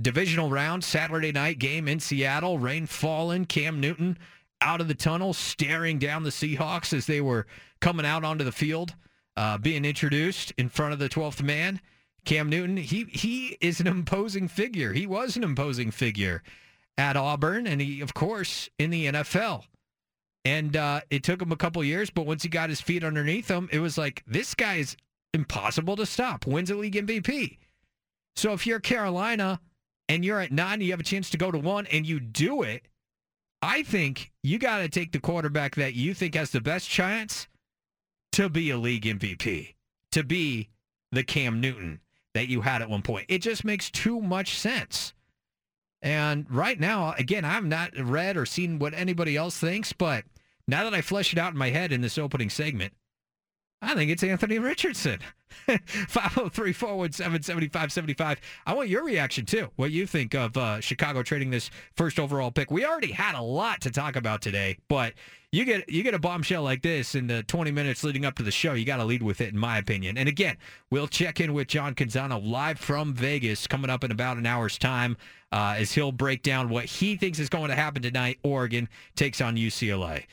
Divisional 0.00 0.50
round, 0.50 0.84
Saturday 0.84 1.32
night 1.32 1.58
game 1.58 1.88
in 1.88 2.00
Seattle, 2.00 2.58
rain 2.58 2.86
falling, 2.86 3.46
Cam 3.46 3.80
Newton 3.80 4.18
out 4.60 4.80
of 4.80 4.88
the 4.88 4.94
tunnel, 4.94 5.32
staring 5.32 5.98
down 5.98 6.22
the 6.22 6.30
Seahawks 6.30 6.92
as 6.92 7.06
they 7.06 7.20
were 7.20 7.46
coming 7.80 8.06
out 8.06 8.24
onto 8.24 8.44
the 8.44 8.52
field, 8.52 8.94
uh, 9.36 9.58
being 9.58 9.84
introduced 9.84 10.52
in 10.58 10.68
front 10.68 10.92
of 10.92 10.98
the 10.98 11.08
12th 11.08 11.42
man. 11.42 11.80
Cam 12.24 12.48
Newton, 12.48 12.76
he 12.76 13.04
he 13.04 13.56
is 13.60 13.80
an 13.80 13.86
imposing 13.86 14.48
figure. 14.48 14.92
He 14.92 15.06
was 15.06 15.36
an 15.36 15.44
imposing 15.44 15.92
figure 15.92 16.42
at 16.98 17.16
Auburn, 17.16 17.66
and 17.66 17.80
he, 17.80 18.00
of 18.00 18.14
course, 18.14 18.68
in 18.78 18.90
the 18.90 19.06
NFL. 19.06 19.64
And 20.46 20.76
uh, 20.76 21.00
it 21.10 21.24
took 21.24 21.42
him 21.42 21.50
a 21.50 21.56
couple 21.56 21.82
years, 21.82 22.08
but 22.08 22.24
once 22.24 22.44
he 22.44 22.48
got 22.48 22.70
his 22.70 22.80
feet 22.80 23.02
underneath 23.02 23.50
him, 23.50 23.68
it 23.72 23.80
was 23.80 23.98
like, 23.98 24.22
this 24.28 24.54
guy 24.54 24.76
is 24.76 24.96
impossible 25.34 25.96
to 25.96 26.06
stop. 26.06 26.46
Wins 26.46 26.70
a 26.70 26.76
league 26.76 26.94
MVP. 26.94 27.58
So 28.36 28.52
if 28.52 28.64
you're 28.64 28.78
Carolina 28.78 29.60
and 30.08 30.24
you're 30.24 30.38
at 30.38 30.52
nine, 30.52 30.80
you 30.80 30.92
have 30.92 31.00
a 31.00 31.02
chance 31.02 31.30
to 31.30 31.36
go 31.36 31.50
to 31.50 31.58
one, 31.58 31.86
and 31.86 32.06
you 32.06 32.20
do 32.20 32.62
it, 32.62 32.86
I 33.60 33.82
think 33.82 34.30
you 34.44 34.60
got 34.60 34.78
to 34.78 34.88
take 34.88 35.10
the 35.10 35.18
quarterback 35.18 35.74
that 35.74 35.94
you 35.94 36.14
think 36.14 36.36
has 36.36 36.52
the 36.52 36.60
best 36.60 36.88
chance 36.88 37.48
to 38.30 38.48
be 38.48 38.70
a 38.70 38.78
league 38.78 39.02
MVP, 39.02 39.74
to 40.12 40.22
be 40.22 40.68
the 41.10 41.24
Cam 41.24 41.60
Newton 41.60 41.98
that 42.34 42.46
you 42.46 42.60
had 42.60 42.82
at 42.82 42.88
one 42.88 43.02
point. 43.02 43.26
It 43.28 43.38
just 43.38 43.64
makes 43.64 43.90
too 43.90 44.20
much 44.20 44.56
sense. 44.56 45.12
And 46.02 46.46
right 46.48 46.78
now, 46.78 47.14
again, 47.18 47.44
I've 47.44 47.64
not 47.64 47.90
read 47.98 48.36
or 48.36 48.46
seen 48.46 48.78
what 48.78 48.94
anybody 48.94 49.36
else 49.36 49.58
thinks, 49.58 49.92
but 49.92 50.24
now 50.68 50.84
that 50.84 50.94
I 50.94 51.00
flesh 51.00 51.32
it 51.32 51.38
out 51.38 51.52
in 51.52 51.58
my 51.58 51.70
head 51.70 51.92
in 51.92 52.00
this 52.00 52.18
opening 52.18 52.50
segment, 52.50 52.92
I 53.82 53.94
think 53.94 54.10
it's 54.10 54.22
Anthony 54.22 54.58
Richardson. 54.58 55.20
503 56.08 56.72
417 56.72 57.42
7575. 57.42 58.40
I 58.66 58.74
want 58.74 58.88
your 58.88 59.04
reaction 59.04 59.46
too. 59.46 59.68
What 59.76 59.90
you 59.90 60.06
think 60.06 60.34
of 60.34 60.56
uh, 60.56 60.80
Chicago 60.80 61.22
trading 61.22 61.50
this 61.50 61.70
first 61.94 62.18
overall 62.18 62.50
pick. 62.50 62.70
We 62.70 62.84
already 62.84 63.12
had 63.12 63.34
a 63.34 63.42
lot 63.42 63.80
to 63.82 63.90
talk 63.90 64.16
about 64.16 64.42
today, 64.42 64.78
but 64.88 65.14
you 65.52 65.64
get 65.64 65.88
you 65.88 66.02
get 66.02 66.14
a 66.14 66.18
bombshell 66.18 66.62
like 66.62 66.82
this 66.82 67.14
in 67.14 67.26
the 67.26 67.42
20 67.44 67.70
minutes 67.70 68.02
leading 68.02 68.24
up 68.24 68.34
to 68.36 68.42
the 68.42 68.50
show. 68.50 68.72
You 68.72 68.84
got 68.84 68.96
to 68.96 69.04
lead 69.04 69.22
with 69.22 69.40
it, 69.40 69.52
in 69.52 69.58
my 69.58 69.78
opinion. 69.78 70.18
And 70.18 70.28
again, 70.28 70.56
we'll 70.90 71.08
check 71.08 71.40
in 71.40 71.52
with 71.52 71.68
John 71.68 71.94
Canzano 71.94 72.44
live 72.44 72.78
from 72.78 73.14
Vegas 73.14 73.66
coming 73.66 73.90
up 73.90 74.04
in 74.04 74.10
about 74.10 74.36
an 74.36 74.46
hour's 74.46 74.78
time 74.78 75.16
uh, 75.52 75.76
as 75.78 75.92
he'll 75.92 76.12
break 76.12 76.42
down 76.42 76.68
what 76.68 76.86
he 76.86 77.16
thinks 77.16 77.38
is 77.38 77.48
going 77.48 77.68
to 77.68 77.76
happen 77.76 78.02
tonight. 78.02 78.38
Oregon 78.42 78.88
takes 79.14 79.40
on 79.40 79.56
UCLA. 79.56 80.24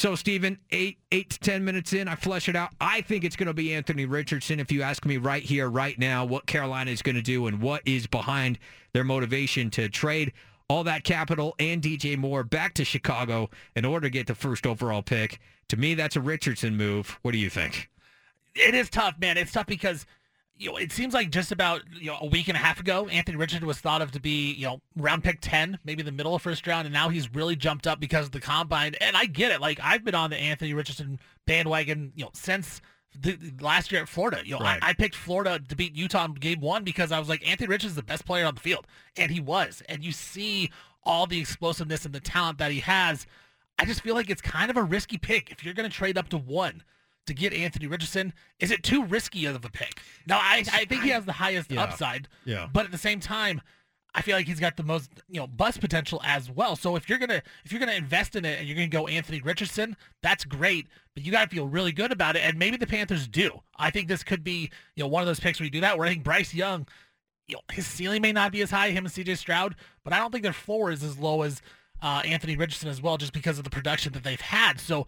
So, 0.00 0.14
Stephen, 0.14 0.56
eight 0.70 0.96
eight 1.12 1.28
to 1.28 1.38
ten 1.40 1.62
minutes 1.62 1.92
in, 1.92 2.08
I 2.08 2.14
flesh 2.14 2.48
it 2.48 2.56
out. 2.56 2.70
I 2.80 3.02
think 3.02 3.22
it's 3.22 3.36
going 3.36 3.48
to 3.48 3.52
be 3.52 3.74
Anthony 3.74 4.06
Richardson. 4.06 4.58
If 4.58 4.72
you 4.72 4.80
ask 4.80 5.04
me 5.04 5.18
right 5.18 5.42
here, 5.42 5.68
right 5.68 5.98
now, 5.98 6.24
what 6.24 6.46
Carolina 6.46 6.90
is 6.90 7.02
going 7.02 7.16
to 7.16 7.22
do 7.22 7.48
and 7.48 7.60
what 7.60 7.82
is 7.84 8.06
behind 8.06 8.58
their 8.94 9.04
motivation 9.04 9.68
to 9.72 9.90
trade 9.90 10.32
all 10.70 10.84
that 10.84 11.04
capital 11.04 11.54
and 11.58 11.82
DJ 11.82 12.16
Moore 12.16 12.44
back 12.44 12.72
to 12.76 12.84
Chicago 12.86 13.50
in 13.76 13.84
order 13.84 14.06
to 14.06 14.10
get 14.10 14.26
the 14.26 14.34
first 14.34 14.66
overall 14.66 15.02
pick, 15.02 15.38
to 15.68 15.76
me, 15.76 15.92
that's 15.92 16.16
a 16.16 16.20
Richardson 16.22 16.78
move. 16.78 17.18
What 17.20 17.32
do 17.32 17.38
you 17.38 17.50
think? 17.50 17.90
It 18.54 18.74
is 18.74 18.88
tough, 18.88 19.18
man. 19.20 19.36
It's 19.36 19.52
tough 19.52 19.66
because 19.66 20.06
you 20.60 20.70
know, 20.70 20.76
it 20.76 20.92
seems 20.92 21.14
like 21.14 21.30
just 21.30 21.52
about 21.52 21.80
you 21.98 22.10
know 22.10 22.18
a 22.20 22.26
week 22.26 22.48
and 22.48 22.56
a 22.56 22.60
half 22.60 22.78
ago, 22.78 23.08
Anthony 23.08 23.38
Richardson 23.38 23.66
was 23.66 23.78
thought 23.78 24.02
of 24.02 24.12
to 24.12 24.20
be 24.20 24.52
you 24.52 24.66
know 24.66 24.82
round 24.94 25.24
pick 25.24 25.38
ten, 25.40 25.78
maybe 25.84 26.02
the 26.02 26.12
middle 26.12 26.34
of 26.34 26.42
first 26.42 26.66
round, 26.66 26.86
and 26.86 26.92
now 26.92 27.08
he's 27.08 27.34
really 27.34 27.56
jumped 27.56 27.86
up 27.86 27.98
because 27.98 28.26
of 28.26 28.32
the 28.32 28.40
combine. 28.40 28.94
And 29.00 29.16
I 29.16 29.24
get 29.24 29.52
it. 29.52 29.60
Like 29.62 29.80
I've 29.82 30.04
been 30.04 30.14
on 30.14 30.28
the 30.28 30.36
Anthony 30.36 30.74
Richardson 30.74 31.18
bandwagon, 31.46 32.12
you 32.14 32.24
know, 32.24 32.30
since 32.34 32.82
the, 33.18 33.38
last 33.60 33.90
year 33.90 34.02
at 34.02 34.08
Florida. 34.08 34.42
You 34.44 34.56
know, 34.56 34.60
right. 34.60 34.78
I, 34.82 34.90
I, 34.90 34.92
picked 34.92 35.16
Florida 35.16 35.60
to 35.66 35.74
beat 35.74 35.96
Utah 35.96 36.26
in 36.26 36.34
game 36.34 36.60
one 36.60 36.84
because 36.84 37.10
I 37.10 37.18
was 37.18 37.30
like 37.30 37.46
Anthony 37.48 37.68
Richardson's 37.68 37.96
the 37.96 38.02
best 38.02 38.26
player 38.26 38.44
on 38.44 38.54
the 38.54 38.60
field, 38.60 38.86
and 39.16 39.30
he 39.30 39.40
was. 39.40 39.82
And 39.88 40.04
you 40.04 40.12
see 40.12 40.70
all 41.04 41.26
the 41.26 41.40
explosiveness 41.40 42.04
and 42.04 42.14
the 42.14 42.20
talent 42.20 42.58
that 42.58 42.70
he 42.70 42.80
has. 42.80 43.26
I 43.78 43.86
just 43.86 44.02
feel 44.02 44.14
like 44.14 44.28
it's 44.28 44.42
kind 44.42 44.70
of 44.70 44.76
a 44.76 44.82
risky 44.82 45.16
pick 45.16 45.50
if 45.50 45.64
you're 45.64 45.72
going 45.72 45.88
to 45.88 45.96
trade 45.96 46.18
up 46.18 46.28
to 46.28 46.36
one 46.36 46.82
to 47.26 47.34
get 47.34 47.52
Anthony 47.52 47.86
Richardson. 47.86 48.32
Is 48.58 48.70
it 48.70 48.82
too 48.82 49.04
risky 49.04 49.46
of 49.46 49.64
a 49.64 49.70
pick? 49.70 50.00
Now, 50.26 50.38
I, 50.38 50.64
I 50.72 50.84
think 50.84 51.02
he 51.02 51.10
has 51.10 51.24
the 51.24 51.32
highest 51.32 51.70
yeah. 51.70 51.82
upside. 51.82 52.28
Yeah. 52.44 52.68
But 52.72 52.86
at 52.86 52.92
the 52.92 52.98
same 52.98 53.20
time, 53.20 53.60
I 54.14 54.22
feel 54.22 54.36
like 54.36 54.46
he's 54.46 54.60
got 54.60 54.76
the 54.76 54.82
most, 54.82 55.10
you 55.28 55.40
know, 55.40 55.46
bust 55.46 55.80
potential 55.80 56.20
as 56.24 56.50
well. 56.50 56.74
So 56.76 56.96
if 56.96 57.08
you're 57.08 57.18
gonna 57.18 57.42
if 57.64 57.72
you're 57.72 57.78
gonna 57.78 57.92
invest 57.92 58.34
in 58.34 58.44
it 58.44 58.58
and 58.58 58.66
you're 58.66 58.74
gonna 58.74 58.88
go 58.88 59.06
Anthony 59.06 59.40
Richardson, 59.40 59.96
that's 60.22 60.44
great. 60.44 60.88
But 61.14 61.24
you 61.24 61.32
gotta 61.32 61.48
feel 61.48 61.68
really 61.68 61.92
good 61.92 62.10
about 62.10 62.36
it. 62.36 62.40
And 62.40 62.58
maybe 62.58 62.76
the 62.76 62.86
Panthers 62.86 63.28
do. 63.28 63.60
I 63.76 63.90
think 63.90 64.08
this 64.08 64.24
could 64.24 64.42
be, 64.42 64.70
you 64.96 65.04
know, 65.04 65.08
one 65.08 65.22
of 65.22 65.26
those 65.26 65.40
picks 65.40 65.60
where 65.60 65.64
you 65.64 65.70
do 65.70 65.80
that. 65.82 65.96
Where 65.96 66.06
I 66.06 66.10
think 66.10 66.24
Bryce 66.24 66.52
Young, 66.52 66.88
you 67.46 67.56
know, 67.56 67.60
his 67.72 67.86
ceiling 67.86 68.22
may 68.22 68.32
not 68.32 68.52
be 68.52 68.62
as 68.62 68.70
high, 68.70 68.90
him 68.90 69.04
and 69.04 69.14
CJ 69.14 69.36
Stroud, 69.38 69.76
but 70.02 70.12
I 70.12 70.18
don't 70.18 70.32
think 70.32 70.42
their 70.42 70.52
floor 70.52 70.90
is 70.90 71.04
as 71.04 71.18
low 71.18 71.42
as 71.42 71.62
uh, 72.02 72.22
Anthony 72.24 72.56
Richardson 72.56 72.88
as 72.88 73.00
well, 73.00 73.16
just 73.16 73.32
because 73.32 73.58
of 73.58 73.64
the 73.64 73.70
production 73.70 74.12
that 74.14 74.24
they've 74.24 74.40
had. 74.40 74.80
So 74.80 75.06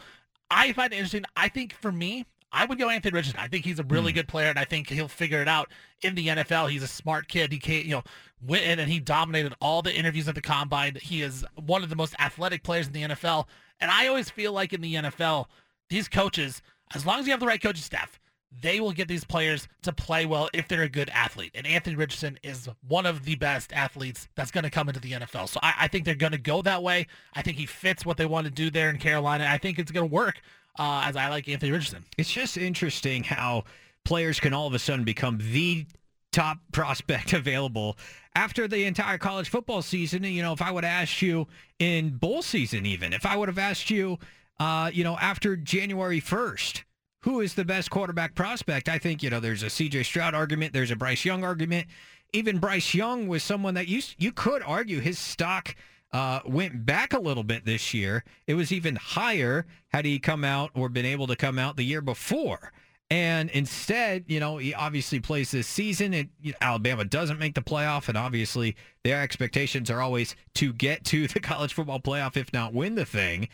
I 0.52 0.73
find 0.75 0.92
it 0.92 0.97
interesting. 0.97 1.25
I 1.37 1.49
think 1.49 1.73
for 1.73 1.90
me, 1.90 2.26
I 2.52 2.66
would 2.66 2.78
go 2.78 2.90
Anthony 2.90 3.14
Richardson. 3.14 3.40
I 3.40 3.49
think 3.49 3.64
he's 3.64 3.78
a 3.78 3.85
really 3.85 4.12
mm. 4.12 4.16
good 4.16 4.28
player, 4.28 4.50
and 4.50 4.59
I 4.59 4.64
think 4.64 4.88
he'll 4.88 5.09
figure 5.09 5.40
it 5.40 5.49
out 5.49 5.71
in 6.02 6.14
the 6.14 6.28
NFL. 6.28 6.71
He's 6.71 6.82
a 6.82 6.88
smart 6.88 7.26
kid. 7.26 7.50
He 7.50 7.59
can't, 7.59 7.87
you 7.87 7.92
know, 7.92 8.02
went 8.47 8.64
in 8.64 8.78
and 8.78 8.90
he 8.90 9.00
dominated 9.00 9.54
all 9.61 9.80
the 9.80 9.94
interviews 9.94 10.28
at 10.28 10.35
the 10.35 10.42
combine. 10.42 10.97
He 11.00 11.23
is 11.23 11.44
one 11.56 11.82
of 11.82 11.88
the 11.88 11.97
most 11.97 12.14
athletic 12.18 12.62
players 12.62 12.87
in 12.87 12.92
the 12.92 13.02
NFL. 13.02 13.47
And 13.80 13.90
I 13.90 14.06
always 14.09 14.28
feel 14.28 14.52
like 14.52 14.73
in 14.73 14.82
the 14.82 14.94
NFL, 14.94 15.47
these 15.88 16.09
coaches, 16.09 16.61
as 16.94 17.06
long 17.06 17.21
as 17.21 17.26
you 17.26 17.32
have 17.32 17.40
the 17.40 17.47
right 17.47 17.62
coaching 17.62 17.82
staff, 17.82 18.21
they 18.61 18.80
will 18.80 18.92
get 18.92 19.09
these 19.09 19.25
players 19.25 19.68
to 19.82 19.92
play 19.92 20.26
well 20.26 20.49
if 20.52 20.68
they're 20.68 20.82
a 20.82 20.88
good 20.88 21.11
athlete. 21.11 21.52
And 21.54 21.66
Anthony 21.66 21.97
Richardson 21.97 22.38
is 22.42 22.68
one 22.87 23.06
of 23.06 23.25
the 23.25 23.35
best 23.37 23.73
athletes 23.73 24.28
that's 24.35 24.50
going 24.50 24.64
to 24.64 24.71
come 24.71 24.88
into 24.88 25.00
the 25.00 25.12
NFL. 25.12 25.49
So 25.49 25.61
I, 25.62 25.75
I 25.80 25.88
think 25.88 26.04
they're 26.04 26.14
going 26.14 26.32
to 26.32 26.38
go 26.38 26.62
that 26.62 26.82
way. 26.82 27.06
I 27.35 27.42
think 27.42 27.56
he 27.56 27.66
fits 27.66 28.04
what 28.04 28.16
they 28.16 28.26
want 28.26 28.47
to 28.47 28.52
do 28.52 28.71
there 28.71 28.90
in 28.90 28.99
Carolina. 28.99 29.47
I 29.49 29.59
think 29.59 29.78
it's 29.78 29.90
going 29.90 30.09
to 30.09 30.14
work 30.14 30.40
uh, 30.78 31.02
as 31.04 31.16
I 31.16 31.28
like 31.28 31.49
Anthony 31.49 31.73
Richardson. 31.73 32.04
It's 32.18 32.30
just 32.30 32.56
interesting 32.56 33.25
how 33.25 33.64
players 34.04 34.40
can 34.40 34.52
all 34.52 34.66
of 34.66 34.75
a 34.75 34.78
sudden 34.78 35.04
become 35.04 35.38
the 35.40 35.87
top 36.32 36.59
prospect 36.73 37.32
available 37.32 37.97
after 38.35 38.66
the 38.66 38.85
entire 38.85 39.18
college 39.18 39.49
football 39.49 39.82
season. 39.82 40.25
You 40.25 40.42
know, 40.42 40.52
if 40.52 40.62
I 40.62 40.71
would 40.71 40.85
asked 40.85 41.23
you 41.23 41.47
in 41.78 42.11
bowl 42.11 42.42
season, 42.42 42.87
even 42.87 43.12
if 43.12 43.26
I 43.26 43.37
would 43.37 43.49
have 43.49 43.59
asked 43.59 43.90
you, 43.90 44.18
uh, 44.61 44.90
you 44.92 45.04
know, 45.04 45.16
after 45.21 45.56
January 45.56 46.21
1st, 46.21 46.82
who 47.23 47.41
is 47.41 47.55
the 47.55 47.64
best 47.64 47.91
quarterback 47.91 48.35
prospect? 48.35 48.88
I 48.88 48.99
think, 48.99 49.23
you 49.23 49.31
know, 49.31 49.41
there's 49.41 49.62
a 49.62 49.67
CJ 49.67 50.05
Stroud 50.05 50.35
argument, 50.35 50.73
there's 50.73 50.91
a 50.91 50.97
Bryce 50.97 51.25
Young 51.25 51.45
argument. 51.45 51.87
Even 52.33 52.59
Bryce 52.59 52.95
Young 52.95 53.29
was 53.29 53.43
someone 53.43 53.75
that 53.75 53.88
you 53.88 54.00
you 54.19 54.33
could 54.33 54.62
argue 54.62 55.00
his 55.00 55.19
stock 55.19 55.75
uh, 56.12 56.41
went 56.45 56.85
back 56.87 57.12
a 57.12 57.19
little 57.19 57.45
bit 57.45 57.64
this 57.64 57.93
year. 57.95 58.25
It 58.47 58.55
was 58.55 58.73
even 58.73 58.97
higher 58.97 59.67
had 59.88 60.05
he 60.05 60.19
come 60.19 60.45
out 60.45 60.71
or 60.75 60.88
been 60.88 61.07
able 61.07 61.26
to 61.26 61.37
come 61.37 61.59
out 61.59 61.76
the 61.76 61.85
year 61.85 62.00
before. 62.00 62.73
And 63.11 63.50
instead, 63.50 64.25
you 64.26 64.41
know, 64.41 64.57
he 64.57 64.73
obviously 64.73 65.21
plays 65.21 65.50
this 65.50 65.67
season. 65.67 66.14
And 66.14 66.31
you 66.41 66.52
know, 66.52 66.59
Alabama 66.62 67.05
doesn't 67.05 67.38
make 67.38 67.55
the 67.55 67.61
playoff, 67.61 68.09
and 68.09 68.17
obviously 68.17 68.75
their 69.05 69.21
expectations 69.21 69.91
are 69.91 70.00
always 70.00 70.35
to 70.55 70.73
get 70.73 71.05
to 71.05 71.29
the 71.29 71.41
college 71.41 71.75
football 71.75 72.00
playoff, 72.00 72.38
if 72.38 72.52
not 72.55 72.73
win 72.73 72.95
the 72.95 73.05
thing. 73.05 73.49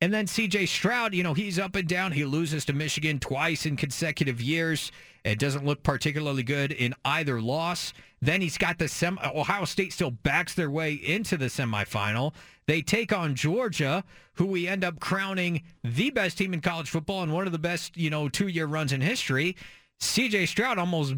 And 0.00 0.14
then 0.14 0.28
C.J. 0.28 0.66
Stroud, 0.66 1.12
you 1.12 1.24
know, 1.24 1.34
he's 1.34 1.58
up 1.58 1.74
and 1.74 1.88
down. 1.88 2.12
He 2.12 2.24
loses 2.24 2.64
to 2.66 2.72
Michigan 2.72 3.18
twice 3.18 3.66
in 3.66 3.76
consecutive 3.76 4.40
years. 4.40 4.92
It 5.24 5.40
doesn't 5.40 5.66
look 5.66 5.82
particularly 5.82 6.44
good 6.44 6.70
in 6.70 6.94
either 7.04 7.40
loss. 7.40 7.92
Then 8.22 8.40
he's 8.40 8.58
got 8.58 8.78
the 8.78 8.86
sem. 8.86 9.18
Ohio 9.24 9.64
State 9.64 9.92
still 9.92 10.12
backs 10.12 10.54
their 10.54 10.70
way 10.70 10.94
into 10.94 11.36
the 11.36 11.46
semifinal. 11.46 12.32
They 12.66 12.80
take 12.80 13.12
on 13.12 13.34
Georgia, 13.34 14.04
who 14.34 14.46
we 14.46 14.68
end 14.68 14.84
up 14.84 15.00
crowning 15.00 15.62
the 15.82 16.10
best 16.10 16.38
team 16.38 16.54
in 16.54 16.60
college 16.60 16.90
football 16.90 17.22
and 17.22 17.32
one 17.32 17.46
of 17.46 17.52
the 17.52 17.58
best, 17.58 17.96
you 17.96 18.10
know, 18.10 18.28
two-year 18.28 18.66
runs 18.66 18.92
in 18.92 19.00
history. 19.00 19.56
CJ 20.00 20.46
Stroud 20.46 20.78
almost 20.78 21.14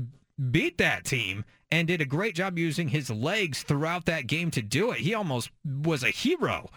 beat 0.51 0.79
that 0.79 1.05
team 1.05 1.45
and 1.71 1.87
did 1.87 2.01
a 2.01 2.07
great 2.07 2.35
job 2.35 2.59
using 2.59 2.89
his 2.89 3.11
legs 3.11 3.63
throughout 3.63 4.07
that 4.07 4.27
game 4.27 4.51
to 4.53 4.63
do 4.63 4.91
it. 4.91 5.01
He 5.01 5.15
almost 5.15 5.51
was 5.65 6.03
a 6.03 6.11
hero. 6.11 6.71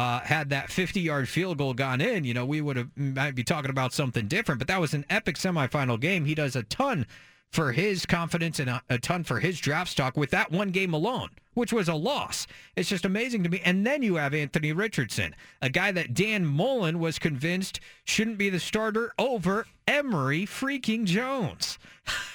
Uh, 0.00 0.18
had 0.20 0.48
that 0.48 0.70
50 0.70 0.98
yard 0.98 1.28
field 1.28 1.58
goal 1.58 1.74
gone 1.74 2.00
in, 2.00 2.24
you 2.24 2.32
know, 2.32 2.46
we 2.46 2.62
would 2.62 2.78
have 2.78 2.88
might 2.96 3.34
be 3.34 3.44
talking 3.44 3.70
about 3.70 3.92
something 3.92 4.26
different. 4.28 4.58
But 4.58 4.68
that 4.68 4.80
was 4.80 4.94
an 4.94 5.04
epic 5.10 5.36
semifinal 5.36 6.00
game. 6.00 6.24
He 6.24 6.34
does 6.34 6.56
a 6.56 6.62
ton 6.62 7.06
for 7.50 7.72
his 7.72 8.06
confidence 8.06 8.58
and 8.58 8.70
a, 8.70 8.82
a, 8.88 8.96
ton 8.96 9.24
for 9.24 9.40
his 9.40 9.60
draft 9.60 9.90
stock 9.90 10.16
with 10.16 10.30
that 10.30 10.50
one 10.50 10.70
game 10.70 10.94
alone, 10.94 11.28
which 11.52 11.70
was 11.70 11.86
a 11.86 11.94
loss. 11.94 12.46
It's 12.76 12.88
just 12.88 13.04
amazing 13.04 13.42
to 13.42 13.50
me. 13.50 13.60
And 13.62 13.86
then 13.86 14.02
you 14.02 14.14
have 14.14 14.32
Anthony 14.32 14.72
Richardson, 14.72 15.34
a 15.60 15.68
guy 15.68 15.92
that 15.92 16.14
Dan 16.14 16.46
Mullen 16.46 16.98
was 16.98 17.18
convinced 17.18 17.78
shouldn't 18.04 18.38
be 18.38 18.48
the 18.48 18.58
starter 18.58 19.12
over 19.18 19.66
Emory 19.86 20.46
freaking 20.46 21.04
Jones. 21.04 21.78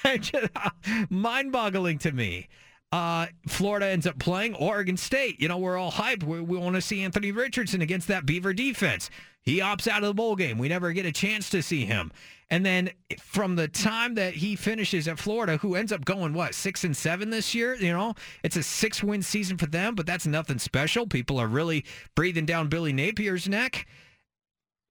Mind 1.10 1.52
boggling 1.52 1.98
to 1.98 2.12
me. 2.12 2.48
Uh, 2.96 3.26
Florida 3.50 3.88
ends 3.88 4.08
up 4.08 4.18
playing 4.20 4.56
Oregon 4.56 4.96
State. 4.96 5.42
You 5.42 5.50
know, 5.50 5.58
we're 5.58 5.76
all 5.76 5.92
hyped. 5.92 6.24
We, 6.24 6.40
we 6.40 6.58
want 6.58 6.76
to 6.76 6.82
see 6.82 7.04
Anthony 7.04 7.34
Richardson 7.34 7.82
against 7.82 8.08
that 8.08 8.26
Beaver 8.26 8.54
defense. 8.54 9.10
He 9.42 9.60
opts 9.60 9.86
out 9.86 10.02
of 10.02 10.08
the 10.08 10.14
bowl 10.14 10.38
game. 10.38 10.58
We 10.58 10.70
never 10.70 10.94
get 10.94 11.06
a 11.06 11.12
chance 11.12 11.50
to 11.50 11.62
see 11.62 11.84
him. 11.84 12.14
And 12.50 12.66
then 12.66 12.92
from 13.20 13.58
the 13.58 13.68
time 13.68 14.16
that 14.16 14.36
he 14.36 14.56
finishes 14.56 15.10
at 15.10 15.20
Florida, 15.20 15.58
who 15.58 15.76
ends 15.76 15.92
up 15.92 16.06
going 16.06 16.32
what 16.32 16.56
six 16.56 16.86
and 16.86 16.96
seven 16.96 17.32
this 17.32 17.54
year, 17.54 17.76
you 17.76 17.92
know, 17.92 18.14
it's 18.44 18.56
a 18.56 18.64
six 18.64 19.04
win 19.04 19.22
season 19.22 19.58
for 19.58 19.66
them, 19.66 19.94
but 19.96 20.06
that's 20.06 20.26
nothing 20.26 20.58
special. 20.58 21.06
People 21.06 21.38
are 21.38 21.48
really 21.48 21.84
breathing 22.16 22.46
down 22.46 22.70
Billy 22.70 22.94
Napier's 22.94 23.50
neck. 23.50 23.88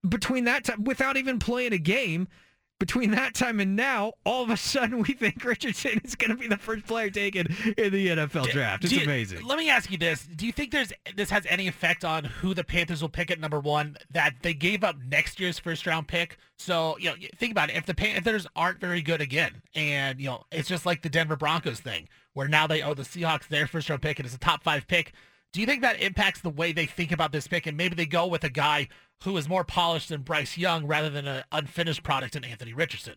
Between 0.07 0.45
that 0.45 0.65
time, 0.65 0.85
without 0.85 1.17
even 1.17 1.39
playing 1.39 1.73
a 1.73 1.79
game, 1.79 2.29
between 2.79 3.13
that 3.13 3.35
time 3.35 3.61
and 3.61 3.77
now, 3.77 4.13
all 4.25 4.43
of 4.43 4.51
a 4.51 4.57
sudden 4.57 4.99
we 4.99 5.15
think 5.15 5.45
Richardson 5.45 6.01
is 6.05 6.15
going 6.15 6.31
to 6.31 6.37
be 6.37 6.49
the 6.49 6.57
first 6.57 6.87
player 6.87 7.11
taken 7.11 7.47
in 7.77 7.93
the 7.93 8.09
NFL 8.09 8.51
draft. 8.51 8.85
It's 8.85 8.93
you, 8.93 9.03
amazing. 9.03 9.45
Let 9.45 9.59
me 9.59 9.71
ask 9.71 9.91
you 9.91 9.99
this: 9.99 10.25
Do 10.25 10.47
you 10.47 10.53
think 10.53 10.71
there's 10.71 10.93
this 11.17 11.31
has 11.31 11.47
any 11.49 11.69
effect 11.69 12.05
on 12.05 12.25
who 12.25 12.55
the 12.55 12.65
Panthers 12.65 13.01
will 13.01 13.09
pick 13.09 13.31
at 13.31 13.41
number 13.41 13.61
one? 13.61 13.97
That 14.11 14.35
they 14.43 14.55
gave 14.55 14.83
up 14.83 14.97
next 15.09 15.39
year's 15.39 15.59
first 15.59 15.87
round 15.87 16.09
pick. 16.09 16.39
So 16.59 16.97
you 16.99 17.11
know, 17.11 17.17
think 17.37 17.53
about 17.53 17.71
it. 17.71 17.77
If 17.77 17.87
the 17.87 17.95
Panthers 17.95 18.47
aren't 18.57 18.81
very 18.81 19.03
good 19.03 19.21
again, 19.21 19.63
and 19.75 20.21
you 20.21 20.27
know, 20.27 20.45
it's 20.51 20.69
just 20.69 20.85
like 20.85 21.03
the 21.03 21.09
Denver 21.09 21.37
Broncos 21.37 21.81
thing, 21.81 22.09
where 22.33 22.49
now 22.49 22.67
they 22.67 22.83
owe 22.83 22.95
the 22.95 23.03
Seahawks 23.03 23.49
their 23.49 23.67
first 23.67 23.89
round 23.89 24.03
pick 24.03 24.19
and 24.19 24.27
it's 24.27 24.35
a 24.35 24.39
top 24.39 24.63
five 24.63 24.87
pick. 24.89 25.13
Do 25.55 25.61
you 25.61 25.67
think 25.67 25.83
that 25.83 26.03
impacts 26.03 26.41
the 26.41 26.51
way 26.51 26.73
they 26.73 26.87
think 26.87 27.13
about 27.13 27.31
this 27.31 27.47
pick, 27.47 27.69
and 27.69 27.77
maybe 27.77 27.95
they 27.95 28.07
go 28.07 28.27
with 28.27 28.43
a 28.43 28.51
guy 28.51 28.89
who 29.23 29.37
is 29.37 29.49
more 29.49 29.63
polished 29.63 30.09
than 30.09 30.23
Bryce 30.23 30.59
Young 30.59 30.85
rather 30.85 31.09
than 31.09 31.29
an 31.29 31.45
unfinished 31.53 32.03
product 32.03 32.35
in 32.35 32.43
Anthony 32.43 32.73
Richardson. 32.73 33.15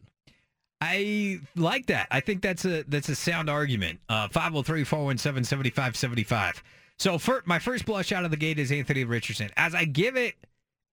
I 0.79 1.39
like 1.55 1.87
that. 1.87 2.07
I 2.11 2.19
think 2.19 2.43
that's 2.43 2.63
a 2.63 2.83
that's 2.83 3.09
a 3.09 3.15
sound 3.15 3.49
argument. 3.49 4.01
Uh 4.07 4.27
503-417-7575. 4.27 6.61
So 6.99 7.17
for 7.17 7.41
my 7.45 7.57
first 7.57 7.87
blush 7.87 8.11
out 8.11 8.23
of 8.23 8.29
the 8.29 8.37
gate 8.37 8.59
is 8.59 8.71
Anthony 8.71 9.03
Richardson. 9.03 9.49
As 9.57 9.73
I 9.73 9.85
give 9.85 10.15
it 10.15 10.35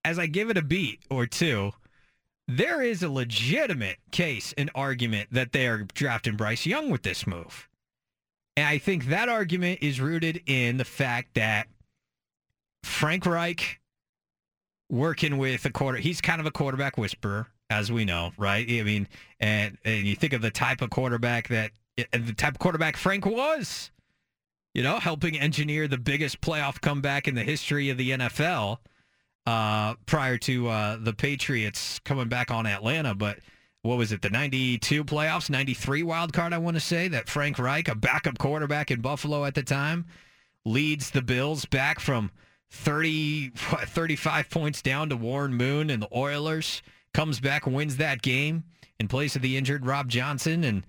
as 0.02 0.18
I 0.18 0.24
give 0.24 0.48
it 0.48 0.56
a 0.56 0.62
beat 0.62 1.00
or 1.10 1.26
two, 1.26 1.72
there 2.48 2.80
is 2.80 3.02
a 3.02 3.10
legitimate 3.10 3.98
case 4.10 4.54
and 4.56 4.70
argument 4.74 5.28
that 5.32 5.52
they 5.52 5.66
are 5.66 5.86
drafting 5.92 6.36
Bryce 6.36 6.64
Young 6.64 6.88
with 6.88 7.02
this 7.02 7.26
move. 7.26 7.68
And 8.56 8.66
I 8.66 8.78
think 8.78 9.06
that 9.06 9.28
argument 9.28 9.80
is 9.82 10.00
rooted 10.00 10.42
in 10.46 10.76
the 10.76 10.84
fact 10.84 11.34
that 11.34 11.66
Frank 12.84 13.26
Reich 13.26 13.80
working 14.90 15.38
with 15.38 15.64
a 15.64 15.70
quarter 15.70 15.98
he's 15.98 16.20
kind 16.20 16.40
of 16.40 16.46
a 16.46 16.50
quarterback 16.50 16.96
whisperer 16.96 17.48
as 17.70 17.90
we 17.90 18.04
know, 18.04 18.32
right? 18.36 18.66
I 18.68 18.82
mean, 18.82 19.08
and 19.40 19.78
and 19.84 20.06
you 20.06 20.14
think 20.14 20.32
of 20.32 20.42
the 20.42 20.50
type 20.50 20.82
of 20.82 20.90
quarterback 20.90 21.48
that 21.48 21.72
the 21.96 22.34
type 22.36 22.54
of 22.54 22.58
quarterback 22.58 22.96
Frank 22.96 23.24
was, 23.26 23.90
you 24.74 24.82
know, 24.82 24.98
helping 24.98 25.38
engineer 25.38 25.88
the 25.88 25.98
biggest 25.98 26.40
playoff 26.40 26.80
comeback 26.80 27.26
in 27.26 27.34
the 27.34 27.42
history 27.42 27.90
of 27.90 27.96
the 27.96 28.10
NFL 28.10 28.78
uh, 29.46 29.94
prior 30.06 30.38
to 30.38 30.68
uh, 30.68 30.96
the 31.00 31.12
Patriots 31.12 32.00
coming 32.04 32.28
back 32.28 32.50
on 32.50 32.66
Atlanta. 32.66 33.14
But 33.14 33.38
what 33.84 33.98
was 33.98 34.12
it, 34.12 34.22
the 34.22 34.30
92 34.30 35.04
playoffs, 35.04 35.50
93 35.50 36.02
wild 36.02 36.32
card, 36.32 36.54
I 36.54 36.58
want 36.58 36.74
to 36.74 36.80
say, 36.80 37.06
that 37.08 37.28
Frank 37.28 37.58
Reich, 37.58 37.86
a 37.86 37.94
backup 37.94 38.38
quarterback 38.38 38.90
in 38.90 39.02
Buffalo 39.02 39.44
at 39.44 39.54
the 39.54 39.62
time, 39.62 40.06
leads 40.64 41.10
the 41.10 41.20
Bills 41.20 41.66
back 41.66 42.00
from 42.00 42.30
30, 42.70 43.50
35 43.50 44.48
points 44.48 44.80
down 44.80 45.10
to 45.10 45.16
Warren 45.16 45.52
Moon 45.52 45.90
and 45.90 46.02
the 46.02 46.08
Oilers, 46.16 46.80
comes 47.12 47.40
back 47.40 47.66
wins 47.66 47.98
that 47.98 48.22
game 48.22 48.64
in 48.98 49.06
place 49.06 49.36
of 49.36 49.42
the 49.42 49.58
injured 49.58 49.84
Rob 49.84 50.08
Johnson 50.08 50.64
and 50.64 50.86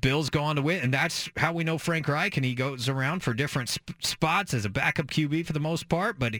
Bills 0.00 0.28
go 0.28 0.42
on 0.42 0.56
to 0.56 0.62
win, 0.62 0.82
and 0.82 0.92
that's 0.92 1.30
how 1.38 1.54
we 1.54 1.64
know 1.64 1.78
Frank 1.78 2.08
Reich. 2.08 2.36
And 2.36 2.44
he 2.44 2.54
goes 2.54 2.90
around 2.90 3.22
for 3.22 3.32
different 3.32 3.70
sp- 3.72 3.96
spots 4.02 4.52
as 4.52 4.66
a 4.66 4.68
backup 4.68 5.06
QB 5.06 5.46
for 5.46 5.54
the 5.54 5.60
most 5.60 5.88
part, 5.88 6.18
but 6.18 6.34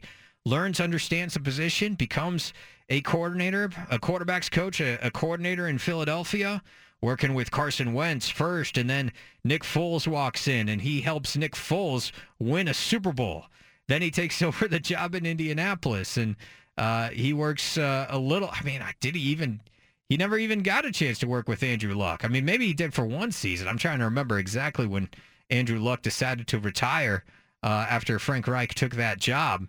learns, 0.44 0.80
understands 0.80 1.34
the 1.34 1.40
position, 1.40 1.94
becomes 1.94 2.52
a 2.88 3.00
coordinator, 3.02 3.70
a 3.90 3.98
quarterback's 3.98 4.48
coach, 4.48 4.80
a, 4.80 5.04
a 5.06 5.10
coordinator 5.10 5.68
in 5.68 5.78
Philadelphia, 5.78 6.62
working 7.00 7.34
with 7.34 7.50
Carson 7.50 7.92
Wentz 7.92 8.28
first, 8.28 8.78
and 8.78 8.88
then 8.88 9.12
Nick 9.44 9.62
Foles 9.62 10.06
walks 10.06 10.48
in 10.48 10.68
and 10.68 10.82
he 10.82 11.00
helps 11.00 11.36
Nick 11.36 11.54
Foles 11.54 12.12
win 12.38 12.68
a 12.68 12.74
Super 12.74 13.12
Bowl. 13.12 13.46
Then 13.86 14.02
he 14.02 14.10
takes 14.10 14.42
over 14.42 14.68
the 14.68 14.80
job 14.80 15.14
in 15.14 15.26
Indianapolis, 15.26 16.16
and 16.16 16.36
uh, 16.76 17.10
he 17.10 17.32
works 17.32 17.76
uh, 17.76 18.06
a 18.08 18.18
little. 18.18 18.50
I 18.52 18.62
mean, 18.62 18.82
did 19.00 19.14
he 19.14 19.20
even? 19.22 19.60
He 20.08 20.16
never 20.16 20.38
even 20.38 20.62
got 20.62 20.86
a 20.86 20.90
chance 20.90 21.18
to 21.18 21.26
work 21.26 21.48
with 21.48 21.62
Andrew 21.62 21.94
Luck. 21.94 22.24
I 22.24 22.28
mean, 22.28 22.46
maybe 22.46 22.66
he 22.66 22.72
did 22.72 22.94
for 22.94 23.04
one 23.04 23.30
season. 23.30 23.68
I'm 23.68 23.76
trying 23.76 23.98
to 23.98 24.06
remember 24.06 24.38
exactly 24.38 24.86
when 24.86 25.10
Andrew 25.50 25.78
Luck 25.78 26.00
decided 26.00 26.46
to 26.48 26.58
retire 26.58 27.24
uh, 27.62 27.86
after 27.90 28.18
Frank 28.18 28.48
Reich 28.48 28.74
took 28.74 28.94
that 28.94 29.18
job. 29.18 29.66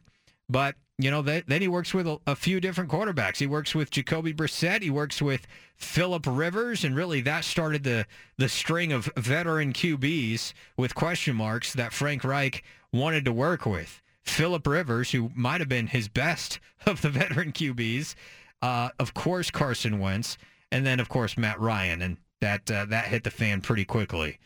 But 0.50 0.76
you 0.98 1.10
know, 1.10 1.22
then 1.22 1.62
he 1.62 1.70
works 1.70 1.94
with 1.94 2.06
a, 2.08 2.20
a, 2.28 2.36
few 2.36 2.60
different 2.60 2.90
quarterbacks. 2.90 3.38
He 3.38 3.48
works 3.48 3.74
with 3.74 3.90
Jacoby 3.90 4.34
Brissett. 4.34 4.82
He 4.82 4.90
works 4.90 5.22
with 5.22 5.48
Philip 5.78 6.26
Rivers, 6.28 6.84
and 6.84 6.94
really 6.94 7.22
that 7.22 7.46
started 7.46 7.84
the 7.84 8.06
the 8.38 8.50
string 8.50 8.92
of 8.92 9.10
veteran 9.16 9.72
QBs 9.72 10.52
with 10.76 10.96
question 10.96 11.38
marks 11.38 11.72
that 11.72 11.94
Frank 11.94 12.26
Reich 12.26 12.64
wanted 12.92 13.24
to 13.26 13.32
work 13.32 13.66
with. 13.66 14.02
Philip 14.24 14.68
Rivers, 14.68 15.12
who 15.12 15.32
might 15.34 15.62
have 15.62 15.70
been 15.70 15.88
his 15.88 16.10
best 16.10 16.60
of 16.86 17.02
the 17.02 17.10
veteran 17.10 17.54
QBs, 17.54 18.16
uh, 18.62 18.90
of 19.00 19.14
course 19.14 19.50
Carson 19.50 20.00
Wentz, 20.00 20.38
and 20.70 20.86
then 20.86 21.00
of 21.00 21.08
course 21.08 21.38
Matt 21.38 21.62
Ryan, 21.62 22.02
and 22.02 22.18
that 22.42 22.70
uh, 22.70 22.84
that 22.86 23.06
hit 23.06 23.24
the 23.24 23.32
fan 23.32 23.62
pretty 23.62 23.86
quickly. 23.86 24.38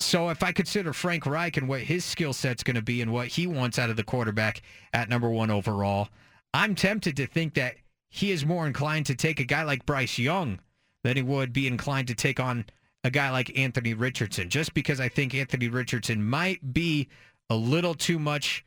So 0.00 0.30
if 0.30 0.42
I 0.42 0.52
consider 0.52 0.92
Frank 0.92 1.26
Reich 1.26 1.56
and 1.58 1.68
what 1.68 1.82
his 1.82 2.04
skill 2.04 2.32
set's 2.32 2.62
going 2.62 2.76
to 2.76 2.82
be 2.82 3.02
and 3.02 3.12
what 3.12 3.28
he 3.28 3.46
wants 3.46 3.78
out 3.78 3.90
of 3.90 3.96
the 3.96 4.02
quarterback 4.02 4.62
at 4.92 5.08
number 5.08 5.28
one 5.28 5.50
overall, 5.50 6.08
I'm 6.54 6.74
tempted 6.74 7.16
to 7.16 7.26
think 7.26 7.54
that 7.54 7.76
he 8.08 8.32
is 8.32 8.44
more 8.44 8.66
inclined 8.66 9.06
to 9.06 9.14
take 9.14 9.38
a 9.40 9.44
guy 9.44 9.62
like 9.62 9.86
Bryce 9.86 10.18
Young 10.18 10.58
than 11.04 11.16
he 11.16 11.22
would 11.22 11.52
be 11.52 11.66
inclined 11.66 12.08
to 12.08 12.14
take 12.14 12.40
on 12.40 12.64
a 13.04 13.10
guy 13.10 13.30
like 13.30 13.56
Anthony 13.58 13.94
Richardson, 13.94 14.48
just 14.48 14.74
because 14.74 15.00
I 15.00 15.08
think 15.08 15.34
Anthony 15.34 15.68
Richardson 15.68 16.24
might 16.24 16.72
be 16.72 17.08
a 17.48 17.54
little 17.54 17.94
too 17.94 18.18
much 18.18 18.64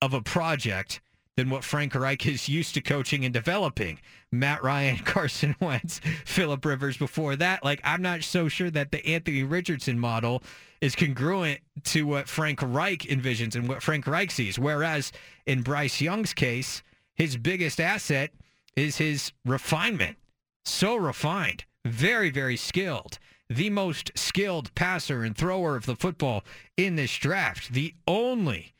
of 0.00 0.14
a 0.14 0.20
project 0.20 1.00
than 1.36 1.50
what 1.50 1.64
Frank 1.64 1.94
Reich 1.94 2.26
is 2.26 2.48
used 2.48 2.74
to 2.74 2.80
coaching 2.80 3.24
and 3.24 3.32
developing. 3.32 3.98
Matt 4.30 4.62
Ryan, 4.62 4.98
Carson 5.04 5.56
Wentz, 5.60 6.00
Philip 6.24 6.64
Rivers 6.64 6.96
before 6.96 7.36
that. 7.36 7.64
Like, 7.64 7.80
I'm 7.84 8.02
not 8.02 8.22
so 8.22 8.48
sure 8.48 8.70
that 8.70 8.90
the 8.90 9.04
Anthony 9.06 9.42
Richardson 9.42 9.98
model 9.98 10.42
is 10.80 10.96
congruent 10.96 11.60
to 11.84 12.06
what 12.06 12.28
Frank 12.28 12.60
Reich 12.62 13.02
envisions 13.02 13.54
and 13.54 13.68
what 13.68 13.82
Frank 13.82 14.06
Reich 14.06 14.30
sees. 14.30 14.58
Whereas 14.58 15.12
in 15.46 15.62
Bryce 15.62 16.00
Young's 16.00 16.34
case, 16.34 16.82
his 17.14 17.36
biggest 17.36 17.80
asset 17.80 18.30
is 18.76 18.96
his 18.96 19.32
refinement. 19.44 20.16
So 20.64 20.96
refined, 20.96 21.64
very, 21.84 22.30
very 22.30 22.56
skilled. 22.56 23.18
The 23.48 23.70
most 23.70 24.10
skilled 24.14 24.74
passer 24.74 25.22
and 25.22 25.36
thrower 25.36 25.76
of 25.76 25.86
the 25.86 25.96
football 25.96 26.42
in 26.76 26.96
this 26.96 27.16
draft. 27.16 27.72
The 27.72 27.94
only 28.08 28.72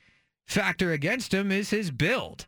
factor 0.53 0.93
against 0.93 1.33
him 1.35 1.51
is 1.51 1.71
his 1.71 1.91
build, 1.91 2.47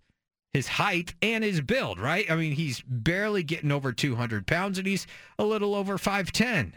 his 0.53 0.69
height 0.69 1.15
and 1.21 1.43
his 1.43 1.61
build, 1.61 1.99
right? 1.99 2.31
I 2.31 2.37
mean, 2.37 2.53
he's 2.53 2.83
barely 2.87 3.43
getting 3.43 3.73
over 3.73 3.93
200 3.93 4.47
pounds 4.47 4.79
and 4.79 4.87
he's 4.87 5.07
a 5.39 5.45
little 5.45 5.75
over 5.75 5.99
5'10. 5.99 6.73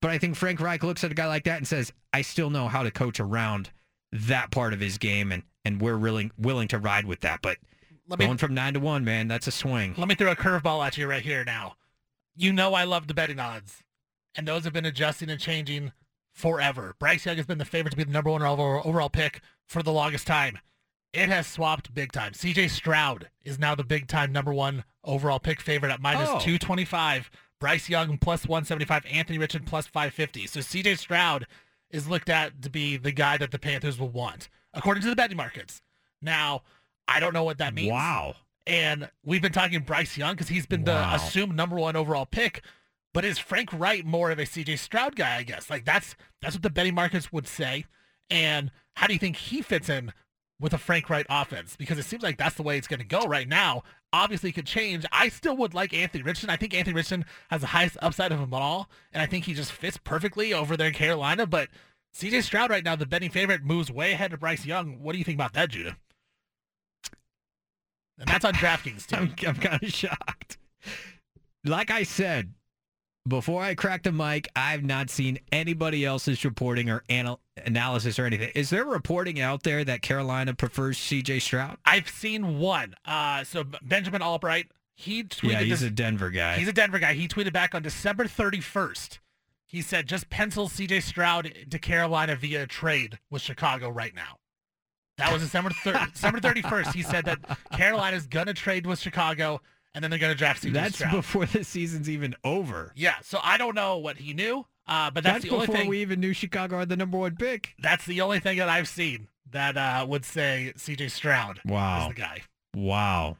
But 0.00 0.10
I 0.10 0.18
think 0.18 0.36
Frank 0.36 0.60
Reich 0.60 0.82
looks 0.82 1.04
at 1.04 1.10
a 1.10 1.14
guy 1.14 1.26
like 1.26 1.44
that 1.44 1.58
and 1.58 1.66
says, 1.66 1.92
I 2.12 2.22
still 2.22 2.50
know 2.50 2.68
how 2.68 2.82
to 2.82 2.90
coach 2.90 3.20
around 3.20 3.70
that 4.12 4.50
part 4.50 4.72
of 4.72 4.80
his 4.80 4.98
game 4.98 5.30
and, 5.32 5.42
and 5.64 5.80
we're 5.80 5.96
really 5.96 6.30
willing 6.38 6.68
to 6.68 6.78
ride 6.78 7.04
with 7.04 7.20
that. 7.20 7.40
But 7.42 7.58
let 8.08 8.18
me, 8.18 8.26
going 8.26 8.38
from 8.38 8.54
nine 8.54 8.74
to 8.74 8.80
one, 8.80 9.04
man, 9.04 9.28
that's 9.28 9.46
a 9.46 9.52
swing. 9.52 9.94
Let 9.96 10.08
me 10.08 10.14
throw 10.14 10.32
a 10.32 10.36
curveball 10.36 10.84
at 10.84 10.96
you 10.96 11.06
right 11.06 11.22
here 11.22 11.44
now. 11.44 11.74
You 12.34 12.52
know 12.52 12.74
I 12.74 12.84
love 12.84 13.06
the 13.06 13.14
betting 13.14 13.38
odds, 13.38 13.82
and 14.34 14.48
those 14.48 14.64
have 14.64 14.72
been 14.72 14.86
adjusting 14.86 15.28
and 15.28 15.40
changing 15.40 15.92
forever. 16.32 16.94
Bryce 16.98 17.26
Young 17.26 17.36
has 17.36 17.46
been 17.46 17.58
the 17.58 17.64
favorite 17.64 17.90
to 17.90 17.96
be 17.96 18.04
the 18.04 18.12
number 18.12 18.30
one 18.30 18.42
overall, 18.42 19.08
pick 19.08 19.40
for 19.66 19.82
the 19.82 19.92
longest 19.92 20.26
time. 20.26 20.58
It 21.12 21.28
has 21.28 21.46
swapped 21.46 21.92
big 21.92 22.12
time. 22.12 22.32
CJ 22.32 22.70
Stroud 22.70 23.30
is 23.42 23.58
now 23.58 23.74
the 23.74 23.84
big 23.84 24.06
time 24.06 24.32
number 24.32 24.54
one 24.54 24.84
overall 25.04 25.40
pick 25.40 25.60
favorite 25.60 25.90
at 25.92 26.00
minus 26.00 26.28
oh. 26.28 26.38
225. 26.38 27.30
Bryce 27.58 27.88
Young 27.88 28.16
plus 28.16 28.46
175. 28.46 29.04
Anthony 29.10 29.38
Richardson 29.38 29.66
plus 29.66 29.86
550. 29.86 30.46
So 30.46 30.60
CJ 30.60 30.98
Stroud 30.98 31.46
is 31.90 32.08
looked 32.08 32.28
at 32.28 32.62
to 32.62 32.70
be 32.70 32.96
the 32.96 33.12
guy 33.12 33.36
that 33.36 33.50
the 33.50 33.58
Panthers 33.58 33.98
will 33.98 34.08
want, 34.08 34.48
according 34.72 35.02
to 35.02 35.10
the 35.10 35.16
betting 35.16 35.36
markets. 35.36 35.82
Now, 36.22 36.62
I 37.08 37.18
don't 37.18 37.34
know 37.34 37.44
what 37.44 37.58
that 37.58 37.74
means. 37.74 37.90
Wow. 37.90 38.36
And 38.66 39.10
we've 39.24 39.42
been 39.42 39.52
talking 39.52 39.80
Bryce 39.80 40.16
Young 40.16 40.34
because 40.34 40.48
he's 40.48 40.66
been 40.66 40.84
wow. 40.84 41.16
the 41.16 41.16
assumed 41.16 41.56
number 41.56 41.76
one 41.76 41.96
overall 41.96 42.26
pick. 42.26 42.62
But 43.12 43.24
is 43.24 43.38
Frank 43.38 43.70
Reich 43.72 44.04
more 44.04 44.30
of 44.30 44.38
a 44.38 44.44
CJ 44.44 44.78
Stroud 44.78 45.16
guy? 45.16 45.36
I 45.36 45.42
guess 45.42 45.68
like 45.68 45.84
that's 45.84 46.14
that's 46.40 46.54
what 46.54 46.62
the 46.62 46.70
betting 46.70 46.94
markets 46.94 47.32
would 47.32 47.48
say. 47.48 47.86
And 48.30 48.70
how 48.94 49.06
do 49.06 49.12
you 49.12 49.18
think 49.18 49.36
he 49.36 49.62
fits 49.62 49.88
in 49.88 50.12
with 50.60 50.72
a 50.72 50.78
Frank 50.78 51.10
Reich 51.10 51.26
offense? 51.28 51.74
Because 51.76 51.98
it 51.98 52.04
seems 52.04 52.22
like 52.22 52.38
that's 52.38 52.54
the 52.54 52.62
way 52.62 52.78
it's 52.78 52.86
going 52.86 53.00
to 53.00 53.06
go 53.06 53.22
right 53.22 53.48
now. 53.48 53.82
Obviously, 54.12 54.52
could 54.52 54.66
change. 54.66 55.04
I 55.10 55.28
still 55.28 55.56
would 55.56 55.74
like 55.74 55.92
Anthony 55.92 56.22
Richardson. 56.22 56.50
I 56.50 56.56
think 56.56 56.74
Anthony 56.74 56.94
Richardson 56.94 57.24
has 57.50 57.62
the 57.62 57.68
highest 57.68 57.96
upside 58.00 58.32
of 58.32 58.40
them 58.40 58.54
all, 58.54 58.88
and 59.12 59.22
I 59.22 59.26
think 59.26 59.44
he 59.44 59.54
just 59.54 59.72
fits 59.72 59.96
perfectly 59.96 60.52
over 60.52 60.76
there 60.76 60.88
in 60.88 60.94
Carolina. 60.94 61.46
But 61.46 61.68
CJ 62.14 62.42
Stroud 62.42 62.70
right 62.70 62.84
now, 62.84 62.96
the 62.96 63.06
betting 63.06 63.30
favorite, 63.30 63.64
moves 63.64 63.90
way 63.90 64.12
ahead 64.12 64.32
of 64.32 64.40
Bryce 64.40 64.66
Young. 64.66 65.00
What 65.00 65.12
do 65.12 65.18
you 65.18 65.24
think 65.24 65.36
about 65.36 65.52
that, 65.54 65.70
Judah? 65.70 65.96
And 68.18 68.28
that's 68.28 68.44
on 68.44 68.52
DraftKings 68.54 69.06
too. 69.06 69.16
I'm, 69.16 69.34
I'm 69.48 69.56
kind 69.56 69.82
of 69.82 69.90
shocked. 69.90 70.58
Like 71.64 71.90
I 71.90 72.02
said, 72.02 72.52
before 73.28 73.62
I 73.62 73.74
crack 73.74 74.02
the 74.02 74.12
mic, 74.12 74.48
I've 74.56 74.82
not 74.82 75.10
seen 75.10 75.38
anybody 75.52 76.04
else's 76.04 76.44
reporting 76.44 76.88
or 76.88 77.04
anal- 77.08 77.40
analysis 77.64 78.18
or 78.18 78.24
anything. 78.24 78.50
Is 78.54 78.70
there 78.70 78.84
reporting 78.84 79.40
out 79.40 79.62
there 79.62 79.84
that 79.84 80.02
Carolina 80.02 80.54
prefers 80.54 80.98
C.J. 80.98 81.40
Stroud? 81.40 81.76
I've 81.84 82.08
seen 82.08 82.58
one. 82.58 82.94
Uh, 83.04 83.44
so 83.44 83.64
Benjamin 83.82 84.22
Albright, 84.22 84.70
he 84.94 85.22
tweeted. 85.24 85.50
Yeah, 85.52 85.60
he's 85.60 85.80
this, 85.80 85.88
a 85.88 85.90
Denver 85.90 86.30
guy. 86.30 86.56
He's 86.56 86.68
a 86.68 86.72
Denver 86.72 86.98
guy. 86.98 87.14
He 87.14 87.28
tweeted 87.28 87.52
back 87.52 87.74
on 87.74 87.82
December 87.82 88.24
31st. 88.24 89.18
He 89.66 89.82
said, 89.82 90.08
"Just 90.08 90.30
pencil 90.30 90.68
C.J. 90.68 91.00
Stroud 91.00 91.54
to 91.70 91.78
Carolina 91.78 92.34
via 92.34 92.66
trade 92.66 93.18
with 93.30 93.40
Chicago 93.40 93.88
right 93.88 94.14
now." 94.14 94.38
That 95.16 95.32
was 95.32 95.42
December 95.42 95.70
thir- 95.84 96.08
December 96.12 96.40
31st. 96.40 96.94
He 96.94 97.02
said 97.02 97.26
that 97.26 97.38
Carolina's 97.72 98.26
gonna 98.26 98.54
trade 98.54 98.86
with 98.86 98.98
Chicago 98.98 99.60
and 99.94 100.02
then 100.02 100.10
they're 100.10 100.20
going 100.20 100.32
to 100.32 100.38
draft 100.38 100.62
CJ 100.62 100.72
That's 100.72 100.94
Stroud. 100.96 101.12
before 101.12 101.46
the 101.46 101.64
season's 101.64 102.08
even 102.08 102.34
over. 102.44 102.92
Yeah, 102.94 103.14
so 103.22 103.38
I 103.42 103.56
don't 103.56 103.74
know 103.74 103.98
what 103.98 104.18
he 104.18 104.34
knew, 104.34 104.66
uh, 104.86 105.10
but 105.10 105.24
that's, 105.24 105.36
that's 105.36 105.44
the 105.44 105.50
only 105.50 105.66
before 105.66 105.80
thing. 105.80 105.88
we 105.88 106.00
even 106.00 106.20
knew 106.20 106.32
Chicago 106.32 106.78
had 106.78 106.88
the 106.88 106.96
number 106.96 107.18
one 107.18 107.36
pick. 107.36 107.74
That's 107.78 108.06
the 108.06 108.20
only 108.20 108.40
thing 108.40 108.58
that 108.58 108.68
I've 108.68 108.88
seen 108.88 109.28
that 109.50 109.76
uh, 109.76 110.06
would 110.08 110.24
say 110.24 110.72
CJ 110.76 111.10
Stroud 111.10 111.60
wow. 111.64 112.02
is 112.02 112.08
the 112.08 112.20
guy. 112.20 112.42
Wow. 112.74 113.36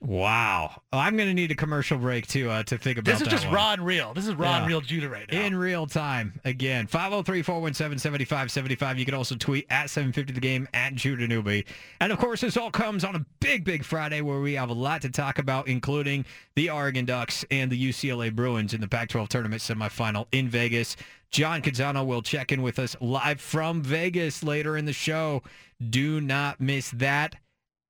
Wow. 0.00 0.82
Oh, 0.92 0.98
I'm 0.98 1.16
going 1.16 1.28
to 1.28 1.34
need 1.34 1.50
a 1.50 1.54
commercial 1.54 1.98
break 1.98 2.26
to 2.28 2.50
uh, 2.50 2.62
to 2.64 2.78
think 2.78 2.98
about 2.98 3.10
This 3.10 3.22
is 3.22 3.28
just 3.28 3.46
one. 3.46 3.54
raw 3.54 3.72
and 3.72 3.84
real. 3.84 4.14
This 4.14 4.26
is 4.26 4.34
raw 4.34 4.58
and 4.58 4.66
real 4.66 4.80
Judah 4.80 5.08
right 5.08 5.30
now. 5.30 5.40
in 5.40 5.54
real 5.56 5.86
time. 5.86 6.38
Again, 6.44 6.86
503 6.86 7.42
417 7.42 7.98
7575. 7.98 8.98
You 8.98 9.04
can 9.04 9.14
also 9.14 9.34
tweet 9.36 9.66
at 9.70 9.90
750 9.90 10.32
the 10.34 10.40
game 10.40 10.68
at 10.74 10.94
Judah 10.94 11.26
Newby. 11.26 11.64
And 12.00 12.12
of 12.12 12.18
course, 12.18 12.40
this 12.42 12.56
all 12.56 12.70
comes 12.70 13.04
on 13.04 13.16
a 13.16 13.24
big, 13.40 13.64
big 13.64 13.84
Friday 13.84 14.20
where 14.20 14.40
we 14.40 14.54
have 14.54 14.70
a 14.70 14.74
lot 14.74 15.02
to 15.02 15.10
talk 15.10 15.38
about, 15.38 15.68
including 15.68 16.24
the 16.54 16.70
Oregon 16.70 17.04
Ducks 17.04 17.44
and 17.50 17.70
the 17.70 17.88
UCLA 17.90 18.34
Bruins 18.34 18.74
in 18.74 18.80
the 18.80 18.88
Pac 18.88 19.08
12 19.08 19.28
tournament 19.28 19.62
semifinal 19.62 20.26
in 20.32 20.48
Vegas. 20.48 20.96
John 21.30 21.60
Canzano 21.62 22.06
will 22.06 22.22
check 22.22 22.52
in 22.52 22.62
with 22.62 22.78
us 22.78 22.96
live 23.00 23.40
from 23.40 23.82
Vegas 23.82 24.42
later 24.44 24.76
in 24.76 24.84
the 24.84 24.92
show. 24.92 25.42
Do 25.90 26.20
not 26.20 26.60
miss 26.60 26.90
that. 26.92 27.36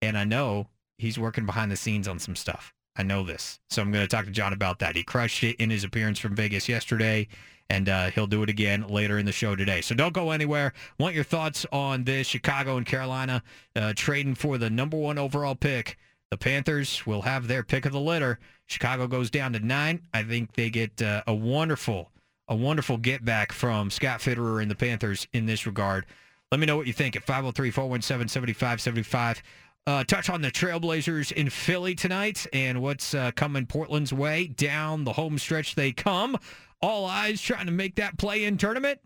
And 0.03 0.17
I 0.17 0.25
know 0.25 0.69
he's 0.99 1.19
working 1.19 1.47
behind 1.47 1.71
the 1.71 1.77
scenes 1.77 2.09
on 2.09 2.19
some 2.19 2.37
stuff. 2.37 2.73
I 2.97 3.03
know 3.03 3.25
this. 3.25 3.61
So 3.71 3.83
I'm 3.83 3.93
going 3.93 4.05
to 4.05 4.09
talk 4.09 4.25
to 4.25 4.31
John 4.31 4.53
about 4.53 4.79
that. 4.79 4.97
He 4.97 5.03
crushed 5.03 5.45
it 5.45 5.57
in 5.57 5.71
his 5.71 5.85
appearance 5.85 6.19
from 6.19 6.35
Vegas 6.35 6.69
yesterday, 6.69 7.29
and 7.69 7.89
uh, 7.89 8.11
he'll 8.11 8.27
do 8.27 8.43
it 8.43 8.49
again 8.49 8.87
later 8.89 9.19
in 9.19 9.27
the 9.27 9.33
show 9.33 9.55
today. 9.55 9.81
So 9.83 9.95
don't 9.95 10.15
go 10.15 10.31
anywhere. 10.31 10.73
Want 10.99 11.15
your 11.15 11.25
thoughts 11.25 11.67
on 11.73 12.05
this 12.05 12.27
Chicago 12.27 12.77
and 12.77 12.87
Carolina 12.87 13.43
uh, 13.75 13.93
trading 13.95 14.35
for 14.35 14.57
the 14.57 14.71
number 14.71 14.97
one 14.97 15.19
overall 15.19 15.55
pick? 15.55 15.99
The 16.31 16.39
Panthers 16.39 17.07
will 17.07 17.23
have 17.23 17.47
their 17.47 17.63
pick 17.63 17.85
of 17.85 17.93
the 17.93 18.01
litter. 18.01 18.39
Chicago 18.67 19.07
goes 19.07 19.31
down 19.31 19.53
to 19.53 19.61
nine. 19.61 20.03
I 20.13 20.23
think 20.23 20.55
they 20.55 20.71
get 20.71 21.01
uh, 21.01 21.23
a 21.27 21.35
wonderful, 21.35 22.11
a 22.49 22.57
wonderful 22.57 22.97
get 22.97 23.25
back 23.25 23.53
from 23.53 23.91
Scott 23.91 24.21
Fitterer 24.21 24.61
and 24.61 24.71
the 24.71 24.75
Panthers 24.75 25.29
in 25.33 25.47
this 25.47 25.67
regard. 25.67 26.07
Let 26.51 26.61
me 26.61 26.67
know 26.67 26.77
what 26.77 26.87
you 26.87 26.93
think 26.93 27.17
at 27.17 27.25
503 27.25 27.71
417 27.71 28.29
7575. 28.29 29.43
Uh, 29.87 30.03
touch 30.03 30.29
on 30.29 30.43
the 30.43 30.51
Trailblazers 30.51 31.31
in 31.31 31.49
Philly 31.49 31.95
tonight 31.95 32.47
and 32.53 32.83
what's 32.83 33.15
uh, 33.15 33.31
coming 33.37 33.67
Portland's 33.67 34.13
way 34.13 34.49
down 34.49 35.05
the 35.05 35.13
home 35.13 35.39
stretch 35.39 35.77
they 35.77 35.93
come. 35.93 36.37
All 36.83 37.07
eyes 37.07 37.41
trying 37.41 37.67
to 37.67 37.73
make 37.73 37.95
that 37.97 38.19
play 38.19 38.45
in 38.45 38.59
tournament. 38.59 38.99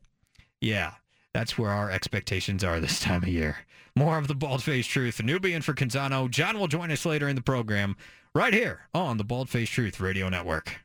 Yeah, 0.61 0.93
that's 1.35 1.59
where 1.59 1.71
our 1.71 1.91
expectations 1.91 2.65
are 2.65 2.81
this 2.81 2.99
time 3.01 3.23
of 3.23 3.29
year. 3.29 3.59
More 3.95 4.17
of 4.17 4.29
the 4.29 4.35
bald 4.35 4.63
faced 4.63 4.89
truth. 4.89 5.23
Newby 5.23 5.53
in 5.53 5.63
for 5.63 5.75
Canzano. 5.75 6.31
John 6.31 6.59
will 6.59 6.69
join 6.69 6.91
us 6.91 7.05
later 7.05 7.29
in 7.29 7.37
the 7.37 7.43
program 7.43 7.97
right 8.35 8.55
here 8.55 8.89
on 8.95 9.17
the 9.17 9.25
Bald 9.25 9.49
Faced 9.49 9.73
Truth 9.73 10.01
Radio 10.01 10.29
Network. 10.29 10.77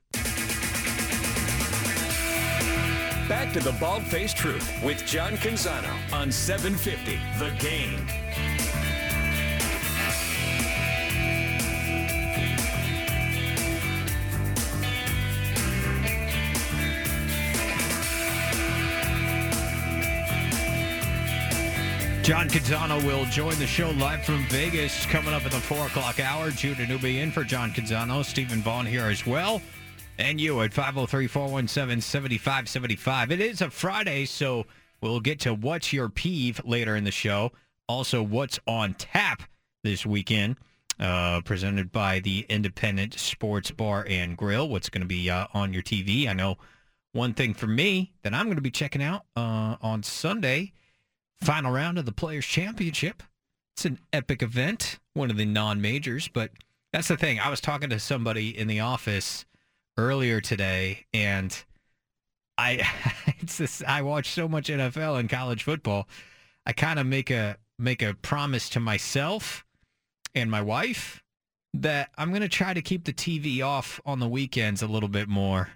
Back 3.28 3.54
to 3.54 3.60
the 3.60 3.76
Bald 3.80 4.04
Faced 4.04 4.38
Truth 4.38 4.72
with 4.84 5.06
John 5.06 5.34
Canzano 5.38 5.92
on 6.14 6.32
750 6.32 7.20
The 7.40 7.56
Game. 7.60 8.55
John 22.26 22.50
Canzano 22.50 23.06
will 23.06 23.24
join 23.26 23.54
the 23.60 23.68
show 23.68 23.92
live 23.92 24.26
from 24.26 24.48
Vegas 24.48 25.06
coming 25.06 25.32
up 25.32 25.46
at 25.46 25.52
the 25.52 25.60
4 25.60 25.86
o'clock 25.86 26.20
hour. 26.20 26.50
Judah 26.50 26.88
Newby 26.88 27.20
in 27.20 27.30
for 27.30 27.44
John 27.44 27.70
Canzano. 27.70 28.26
Stephen 28.26 28.64
Vaughn 28.64 28.88
here 28.88 29.06
as 29.06 29.28
well. 29.28 29.62
And 30.18 30.42
you 30.42 30.60
at 30.62 30.74
503 30.74 31.28
417 31.28 32.02
7575. 32.02 33.32
It 33.32 33.42
is 33.42 33.62
a 33.62 33.70
Friday, 33.70 34.26
so 34.26 34.66
we'll 35.02 35.20
get 35.20 35.42
to 35.42 35.54
What's 35.54 35.94
Your 35.94 36.10
Peeve 36.10 36.60
later 36.66 36.96
in 36.96 37.04
the 37.04 37.12
show. 37.12 37.52
Also, 37.88 38.24
What's 38.24 38.60
on 38.66 38.96
Tap 38.96 39.44
this 39.84 40.04
weekend, 40.04 40.56
uh, 41.00 41.42
presented 41.42 41.92
by 41.92 42.22
the 42.22 42.44
Independent 42.50 43.20
Sports 43.20 43.70
Bar 43.70 44.04
and 44.10 44.36
Grill. 44.36 44.68
What's 44.68 44.90
going 44.90 45.04
to 45.04 45.08
be 45.08 45.30
uh, 45.30 45.46
on 45.54 45.74
your 45.74 45.84
TV? 45.84 46.28
I 46.28 46.34
know 46.34 46.58
one 47.12 47.36
thing 47.36 47.54
for 47.54 47.68
me 47.68 48.14
that 48.24 48.34
I'm 48.34 48.46
going 48.46 48.56
to 48.56 48.64
be 48.64 48.72
checking 48.72 49.04
out 49.04 49.26
uh, 49.38 49.76
on 49.80 50.02
Sunday 50.02 50.74
final 51.42 51.72
round 51.72 51.98
of 51.98 52.06
the 52.06 52.12
Players 52.12 52.46
Championship. 52.46 53.24
It's 53.76 53.86
an 53.86 54.00
epic 54.14 54.42
event, 54.42 55.00
one 55.14 55.30
of 55.30 55.38
the 55.38 55.46
non-majors, 55.46 56.30
but 56.30 56.52
that's 56.94 57.10
the 57.10 57.18
thing. 57.18 57.40
I 57.40 57.50
was 57.50 57.60
talking 57.60 57.90
to 57.90 58.00
somebody 58.00 58.58
in 58.58 58.68
the 58.68 58.80
office 58.80 59.46
earlier 59.98 60.40
today, 60.40 61.06
and 61.14 61.56
I 62.58 62.88
it's 63.40 63.58
this, 63.58 63.84
I 63.86 64.02
watch 64.02 64.30
so 64.30 64.48
much 64.48 64.70
NFL 64.70 65.20
and 65.20 65.30
college 65.30 65.64
football. 65.64 66.08
I 66.66 66.74
kind 66.74 67.00
of 67.00 67.06
make 67.06 67.30
a 67.30 67.58
make 67.78 68.02
a 68.02 68.14
promise 68.14 68.70
to 68.70 68.80
myself 68.80 69.66
and 70.34 70.50
my 70.50 70.62
wife 70.62 71.22
that 71.74 72.10
I'm 72.18 72.30
going 72.30 72.42
to 72.42 72.50
try 72.50 72.74
to 72.74 72.82
keep 72.82 73.04
the 73.04 73.14
TV 73.14 73.62
off 73.62 74.00
on 74.06 74.20
the 74.20 74.30
weekends 74.30 74.82
a 74.82 74.88
little 74.88 75.10
bit 75.10 75.28
more 75.28 75.72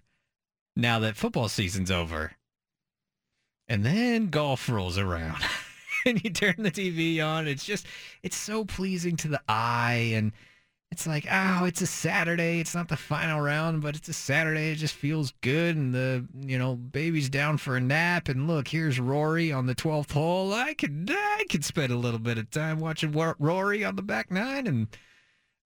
now 0.75 0.99
that 0.99 1.17
football 1.17 1.49
season's 1.49 1.91
over. 1.91 2.31
And 3.69 3.85
then 3.85 4.29
golf 4.29 4.67
rolls 4.67 4.97
around 4.97 5.43
and 6.05 6.21
you 6.23 6.31
turn 6.31 6.55
the 6.57 6.71
TV 6.71 7.23
on. 7.23 7.47
It's 7.47 7.63
just, 7.63 7.85
it's 8.23 8.35
so 8.35 8.65
pleasing 8.65 9.15
to 9.17 9.27
the 9.27 9.41
eye. 9.47 10.11
And 10.15 10.31
it's 10.91 11.05
like, 11.05 11.27
oh, 11.31 11.65
it's 11.65 11.81
a 11.81 11.87
Saturday. 11.87 12.59
It's 12.59 12.73
not 12.73 12.87
the 12.87 12.97
final 12.97 13.39
round, 13.39 13.83
but 13.83 13.95
it's 13.95 14.09
a 14.09 14.13
Saturday. 14.13 14.71
It 14.71 14.77
just 14.77 14.95
feels 14.95 15.33
good. 15.41 15.75
And 15.75 15.93
the, 15.93 16.25
you 16.41 16.57
know, 16.57 16.75
baby's 16.75 17.29
down 17.29 17.57
for 17.57 17.77
a 17.77 17.79
nap. 17.79 18.27
And 18.27 18.47
look, 18.47 18.67
here's 18.67 18.99
Rory 18.99 19.51
on 19.51 19.67
the 19.67 19.75
12th 19.75 20.13
hole. 20.13 20.51
I 20.51 20.73
could, 20.73 21.07
I 21.11 21.45
could 21.47 21.63
spend 21.63 21.93
a 21.93 21.97
little 21.97 22.19
bit 22.19 22.39
of 22.39 22.49
time 22.49 22.79
watching 22.79 23.11
Rory 23.11 23.85
on 23.85 23.95
the 23.95 24.01
back 24.01 24.31
nine. 24.31 24.65
And 24.65 24.87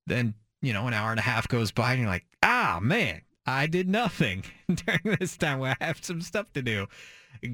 then, 0.08 0.34
you 0.62 0.74
know, 0.74 0.88
an 0.88 0.94
hour 0.94 1.12
and 1.12 1.20
a 1.22 1.24
half 1.24 1.48
goes 1.48 1.72
by 1.72 1.94
and 1.94 2.02
you're 2.02 2.10
like, 2.10 2.26
ah, 2.44 2.80
man, 2.82 3.22
I 3.46 3.68
did 3.68 3.88
nothing 3.88 4.44
during 4.74 5.18
this 5.20 5.38
time 5.38 5.62
I 5.62 5.78
have 5.80 6.04
some 6.04 6.20
stuff 6.20 6.52
to 6.52 6.62
do. 6.62 6.88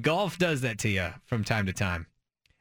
Golf 0.00 0.38
does 0.38 0.60
that 0.62 0.78
to 0.80 0.88
you 0.88 1.08
from 1.26 1.44
time 1.44 1.66
to 1.66 1.72
time. 1.72 2.06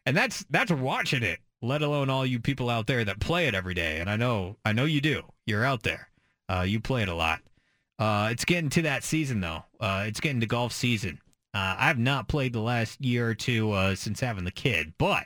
And 0.06 0.16
that's 0.16 0.46
that's 0.50 0.72
watching 0.72 1.24
it, 1.24 1.40
let 1.62 1.82
alone 1.82 2.10
all 2.10 2.26
you 2.26 2.40
people 2.40 2.70
out 2.70 2.88
there 2.88 3.04
that 3.06 3.20
play 3.20 3.48
it 3.48 3.56
every 3.56 3.74
day. 3.74 4.00
And 4.00 4.10
I 4.10 4.16
know 4.16 4.58
I 4.66 4.74
know 4.74 4.86
you 4.86 5.02
do. 5.02 5.24
You're 5.46 5.66
out 5.66 5.84
there. 5.84 6.10
Uh, 6.48 6.62
you 6.62 6.80
play 6.80 7.04
it 7.04 7.10
a 7.10 7.14
lot. 7.14 7.42
Uh, 8.00 8.30
it's 8.32 8.46
getting 8.46 8.70
to 8.72 8.82
that 8.84 9.04
season 9.04 9.42
though. 9.42 9.64
Uh, 9.80 10.06
it's 10.08 10.20
getting 10.20 10.40
to 10.40 10.48
golf 10.48 10.72
season. 10.72 11.20
Uh, 11.54 11.76
I've 11.78 12.00
not 12.00 12.28
played 12.28 12.54
the 12.54 12.62
last 12.62 13.04
year 13.04 13.28
or 13.30 13.36
two 13.36 13.72
uh, 13.72 13.96
since 13.96 14.20
having 14.20 14.46
the 14.46 14.52
kid, 14.52 14.94
but 14.98 15.26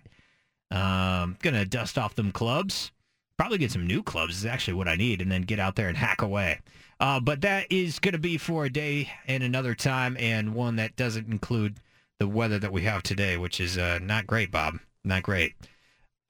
um, 0.71 1.37
gonna 1.41 1.65
dust 1.65 1.97
off 1.97 2.15
them 2.15 2.31
clubs. 2.31 2.91
Probably 3.37 3.57
get 3.57 3.71
some 3.71 3.87
new 3.87 4.03
clubs 4.03 4.37
is 4.37 4.45
actually 4.45 4.75
what 4.75 4.87
I 4.87 4.95
need, 4.95 5.21
and 5.21 5.31
then 5.31 5.41
get 5.43 5.59
out 5.59 5.75
there 5.75 5.87
and 5.87 5.97
hack 5.97 6.21
away. 6.21 6.59
Uh, 7.03 7.19
but 7.19 7.41
that 7.41 7.69
is 7.69 7.99
going 7.99 8.13
to 8.13 8.17
be 8.17 8.37
for 8.37 8.63
a 8.63 8.69
day 8.71 9.11
and 9.27 9.43
another 9.43 9.75
time, 9.75 10.15
and 10.17 10.55
one 10.55 10.77
that 10.77 10.95
doesn't 10.95 11.27
include 11.27 11.75
the 12.17 12.25
weather 12.25 12.57
that 12.57 12.71
we 12.71 12.83
have 12.83 13.03
today, 13.03 13.35
which 13.35 13.59
is 13.59 13.77
uh, 13.77 13.99
not 14.01 14.25
great, 14.25 14.49
Bob. 14.49 14.75
Not 15.03 15.21
great. 15.21 15.53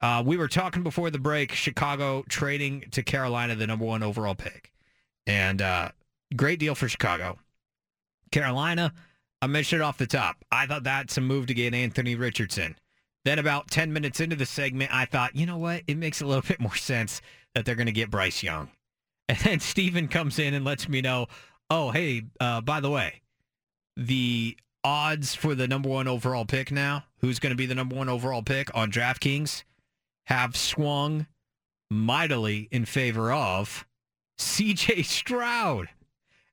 Uh, 0.00 0.20
we 0.26 0.36
were 0.36 0.48
talking 0.48 0.82
before 0.82 1.10
the 1.10 1.18
break, 1.20 1.52
Chicago 1.52 2.24
trading 2.28 2.86
to 2.90 3.04
Carolina 3.04 3.54
the 3.54 3.68
number 3.68 3.84
one 3.84 4.02
overall 4.02 4.34
pick. 4.34 4.72
And 5.28 5.62
uh, 5.62 5.90
great 6.34 6.58
deal 6.58 6.74
for 6.74 6.88
Chicago. 6.88 7.38
Carolina, 8.32 8.92
I 9.40 9.46
mentioned 9.46 9.80
it 9.80 9.84
off 9.84 9.96
the 9.96 10.08
top. 10.08 10.44
I 10.50 10.66
thought 10.66 10.82
that's 10.82 11.16
a 11.16 11.20
move 11.20 11.46
to 11.46 11.54
get 11.54 11.72
Anthony 11.72 12.16
Richardson. 12.16 12.74
Then 13.24 13.38
about 13.38 13.70
10 13.70 13.92
minutes 13.92 14.18
into 14.18 14.34
the 14.34 14.44
segment, 14.44 14.92
I 14.92 15.04
thought, 15.04 15.36
you 15.36 15.46
know 15.46 15.56
what? 15.56 15.84
It 15.86 15.98
makes 15.98 16.20
a 16.20 16.26
little 16.26 16.42
bit 16.48 16.58
more 16.58 16.74
sense 16.74 17.22
that 17.54 17.64
they're 17.64 17.76
going 17.76 17.86
to 17.86 17.92
get 17.92 18.10
Bryce 18.10 18.42
Young. 18.42 18.70
And 19.28 19.38
then 19.38 19.60
Steven 19.60 20.08
comes 20.08 20.38
in 20.38 20.52
and 20.52 20.66
lets 20.66 20.86
me 20.86 21.00
know, 21.00 21.28
oh, 21.70 21.90
hey, 21.90 22.24
uh, 22.40 22.60
by 22.60 22.80
the 22.80 22.90
way, 22.90 23.22
the 23.96 24.56
odds 24.84 25.34
for 25.34 25.54
the 25.54 25.66
number 25.66 25.88
one 25.88 26.06
overall 26.06 26.44
pick 26.44 26.70
now, 26.70 27.04
who's 27.20 27.38
going 27.38 27.50
to 27.52 27.56
be 27.56 27.64
the 27.64 27.74
number 27.74 27.96
one 27.96 28.10
overall 28.10 28.42
pick 28.42 28.74
on 28.76 28.92
DraftKings, 28.92 29.64
have 30.26 30.56
swung 30.56 31.26
mightily 31.90 32.68
in 32.70 32.84
favor 32.84 33.32
of 33.32 33.86
CJ 34.38 35.04
Stroud. 35.06 35.88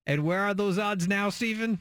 And 0.08 0.24
where 0.24 0.42
are 0.42 0.54
those 0.54 0.80
odds 0.80 1.08
now, 1.08 1.30
Steven? 1.30 1.80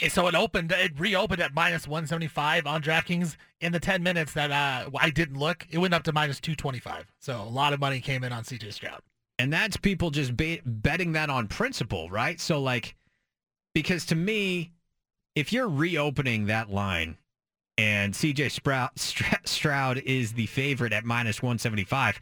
Eh, 0.00 0.08
So 0.08 0.28
it 0.28 0.34
opened, 0.34 0.70
it 0.72 0.92
reopened 0.98 1.42
at 1.42 1.54
minus 1.54 1.88
175 1.88 2.66
on 2.68 2.82
DraftKings. 2.82 3.36
In 3.60 3.72
the 3.72 3.80
10 3.80 4.02
minutes 4.02 4.32
that 4.34 4.50
uh, 4.52 4.90
I 4.96 5.10
didn't 5.10 5.38
look, 5.38 5.66
it 5.70 5.78
went 5.78 5.94
up 5.94 6.04
to 6.04 6.12
minus 6.12 6.38
225. 6.38 7.12
So 7.18 7.40
a 7.40 7.42
lot 7.42 7.72
of 7.72 7.80
money 7.80 8.00
came 8.00 8.22
in 8.22 8.32
on 8.32 8.44
CJ 8.44 8.72
Stroud. 8.72 9.00
And 9.38 9.52
that's 9.52 9.76
people 9.76 10.10
just 10.10 10.36
ba- 10.36 10.60
betting 10.64 11.12
that 11.12 11.30
on 11.30 11.48
principle, 11.48 12.08
right? 12.08 12.40
So, 12.40 12.60
like, 12.60 12.94
because 13.74 14.06
to 14.06 14.14
me, 14.14 14.72
if 15.34 15.52
you're 15.52 15.68
reopening 15.68 16.46
that 16.46 16.70
line 16.70 17.18
and 17.76 18.14
CJ 18.14 18.50
Sprout, 18.50 18.98
Stroud 19.44 19.98
is 19.98 20.32
the 20.32 20.46
favorite 20.46 20.92
at 20.92 21.04
minus 21.04 21.42
175, 21.42 22.20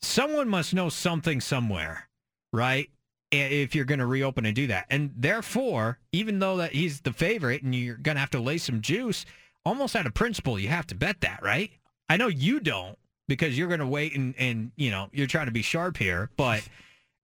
someone 0.00 0.48
must 0.48 0.74
know 0.74 0.88
something 0.88 1.40
somewhere, 1.40 2.08
right? 2.52 2.88
If 3.30 3.74
you're 3.74 3.84
going 3.84 3.98
to 3.98 4.06
reopen 4.06 4.46
and 4.46 4.54
do 4.54 4.68
that. 4.68 4.86
And 4.88 5.12
therefore, 5.14 5.98
even 6.12 6.38
though 6.38 6.56
that 6.58 6.72
he's 6.72 7.02
the 7.02 7.12
favorite 7.12 7.62
and 7.62 7.74
you're 7.74 7.96
going 7.96 8.14
to 8.14 8.20
have 8.20 8.30
to 8.30 8.40
lay 8.40 8.56
some 8.56 8.80
juice, 8.80 9.26
almost 9.66 9.94
out 9.94 10.06
of 10.06 10.14
principle, 10.14 10.58
you 10.58 10.68
have 10.68 10.86
to 10.86 10.94
bet 10.94 11.20
that, 11.20 11.42
right? 11.42 11.70
I 12.08 12.16
know 12.16 12.28
you 12.28 12.58
don't 12.60 12.96
because 13.28 13.56
you're 13.56 13.68
going 13.68 13.80
to 13.80 13.86
wait 13.86 14.16
and, 14.16 14.34
and, 14.38 14.72
you 14.76 14.90
know, 14.90 15.08
you're 15.12 15.26
trying 15.26 15.46
to 15.46 15.52
be 15.52 15.62
sharp 15.62 15.96
here, 15.96 16.30
but 16.36 16.66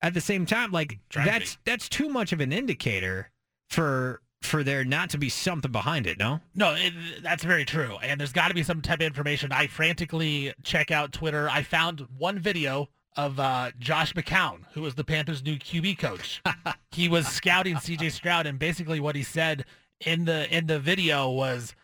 at 0.03 0.15
the 0.15 0.21
same 0.21 0.47
time, 0.47 0.71
like 0.71 0.99
that's 1.15 1.59
that's 1.65 1.89
too 1.89 2.09
much 2.09 2.33
of 2.33 2.41
an 2.41 2.53
indicator 2.53 3.31
for 3.71 4.21
for 4.43 4.63
there 4.63 4.85
not 4.85 5.09
to 5.11 5.19
be 5.19 5.31
something 5.31 5.73
behind 5.73 6.07
it. 6.07 6.19
No. 6.19 6.41
No, 6.55 6.75
it, 6.75 6.93
that's 7.23 7.43
very 7.43 7.65
true. 7.65 7.97
And 8.03 8.21
there's 8.21 8.33
got 8.33 8.49
to 8.49 8.55
be 8.55 8.63
some 8.63 8.83
type 8.83 9.01
of 9.01 9.07
information. 9.07 9.51
I 9.53 9.67
frantically 9.67 10.53
check 10.63 10.91
out 10.91 11.13
Twitter. 11.13 11.49
I 11.49 11.63
found 11.63 12.07
one 12.19 12.39
video 12.39 12.91
of 13.17 13.41
uh, 13.41 13.71
Josh 13.79 14.13
McCown, 14.13 14.65
who 14.73 14.83
was 14.83 14.97
the 14.97 15.05
Panthers' 15.05 15.43
new 15.43 15.57
QB 15.57 15.99
coach. 15.99 16.43
he 16.91 17.09
was 17.09 17.27
scouting 17.27 17.79
C.J. 17.79 18.11
Stroud, 18.11 18.47
and 18.47 18.59
basically 18.59 19.01
what 19.01 19.17
he 19.17 19.23
said 19.23 19.65
in 20.01 20.27
the 20.27 20.55
in 20.55 20.67
the 20.67 20.79
video 20.79 21.31
was 21.31 21.75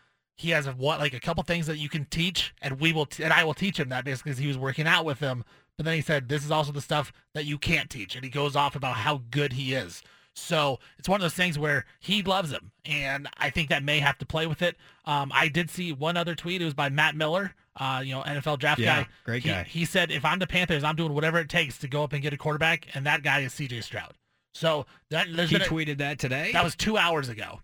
he 0.41 0.49
has 0.51 0.67
a, 0.67 0.71
what 0.73 0.99
like 0.99 1.13
a 1.13 1.19
couple 1.19 1.43
things 1.43 1.67
that 1.67 1.77
you 1.77 1.87
can 1.89 2.05
teach, 2.05 2.53
and 2.61 2.79
we 2.79 2.91
will 2.93 3.05
t- 3.05 3.23
and 3.23 3.31
I 3.31 3.43
will 3.43 3.53
teach 3.53 3.79
him 3.79 3.89
that 3.89 4.05
basically 4.05 4.31
because 4.31 4.39
he 4.39 4.47
was 4.47 4.57
working 4.57 4.87
out 4.87 5.05
with 5.05 5.19
him. 5.19 5.43
But 5.77 5.85
then 5.85 5.95
he 5.95 6.01
said 6.01 6.29
this 6.29 6.43
is 6.43 6.51
also 6.51 6.71
the 6.71 6.81
stuff 6.81 7.13
that 7.33 7.45
you 7.45 7.57
can't 7.57 7.89
teach, 7.89 8.15
and 8.15 8.23
he 8.23 8.29
goes 8.29 8.55
off 8.55 8.75
about 8.75 8.95
how 8.97 9.21
good 9.31 9.53
he 9.53 9.73
is. 9.73 10.01
So 10.33 10.79
it's 10.97 11.09
one 11.09 11.19
of 11.19 11.21
those 11.23 11.33
things 11.33 11.59
where 11.59 11.85
he 11.99 12.21
loves 12.23 12.51
him, 12.51 12.71
and 12.85 13.27
I 13.37 13.49
think 13.49 13.69
that 13.69 13.83
may 13.83 13.99
have 13.99 14.17
to 14.19 14.25
play 14.25 14.47
with 14.47 14.61
it. 14.61 14.77
Um, 15.05 15.31
I 15.35 15.47
did 15.49 15.69
see 15.69 15.91
one 15.91 16.15
other 16.17 16.35
tweet. 16.35 16.61
It 16.61 16.65
was 16.65 16.73
by 16.73 16.87
Matt 16.89 17.15
Miller, 17.15 17.53
uh, 17.77 18.01
you 18.03 18.13
know, 18.13 18.21
NFL 18.21 18.57
draft 18.59 18.79
Yeah, 18.79 19.01
guy. 19.03 19.07
great 19.25 19.43
He- 19.43 19.49
guy. 19.49 19.63
He 19.63 19.83
said, 19.85 20.09
if 20.09 20.23
I'm 20.23 20.39
the 20.39 20.47
Panthers, 20.47 20.83
I'm 20.85 20.95
doing 20.95 21.13
whatever 21.13 21.37
it 21.39 21.49
takes 21.49 21.77
to 21.79 21.87
go 21.89 22.03
up 22.03 22.13
and 22.13 22.21
get 22.21 22.31
a 22.33 22.37
quarterback, 22.37 22.87
and 22.95 23.05
that 23.05 23.23
guy 23.23 23.39
is 23.41 23.53
C.J. 23.53 23.81
Stroud. 23.81 24.13
So 24.53 24.85
that 25.09 25.27
there's 25.33 25.49
He 25.49 25.57
been 25.57 25.67
a- 25.67 25.69
tweeted 25.69 25.97
that 25.97 26.17
today. 26.17 26.51
that 26.53 26.63
was 26.63 26.75
two 26.77 26.97
hours 26.97 27.27
ago. 27.27 27.59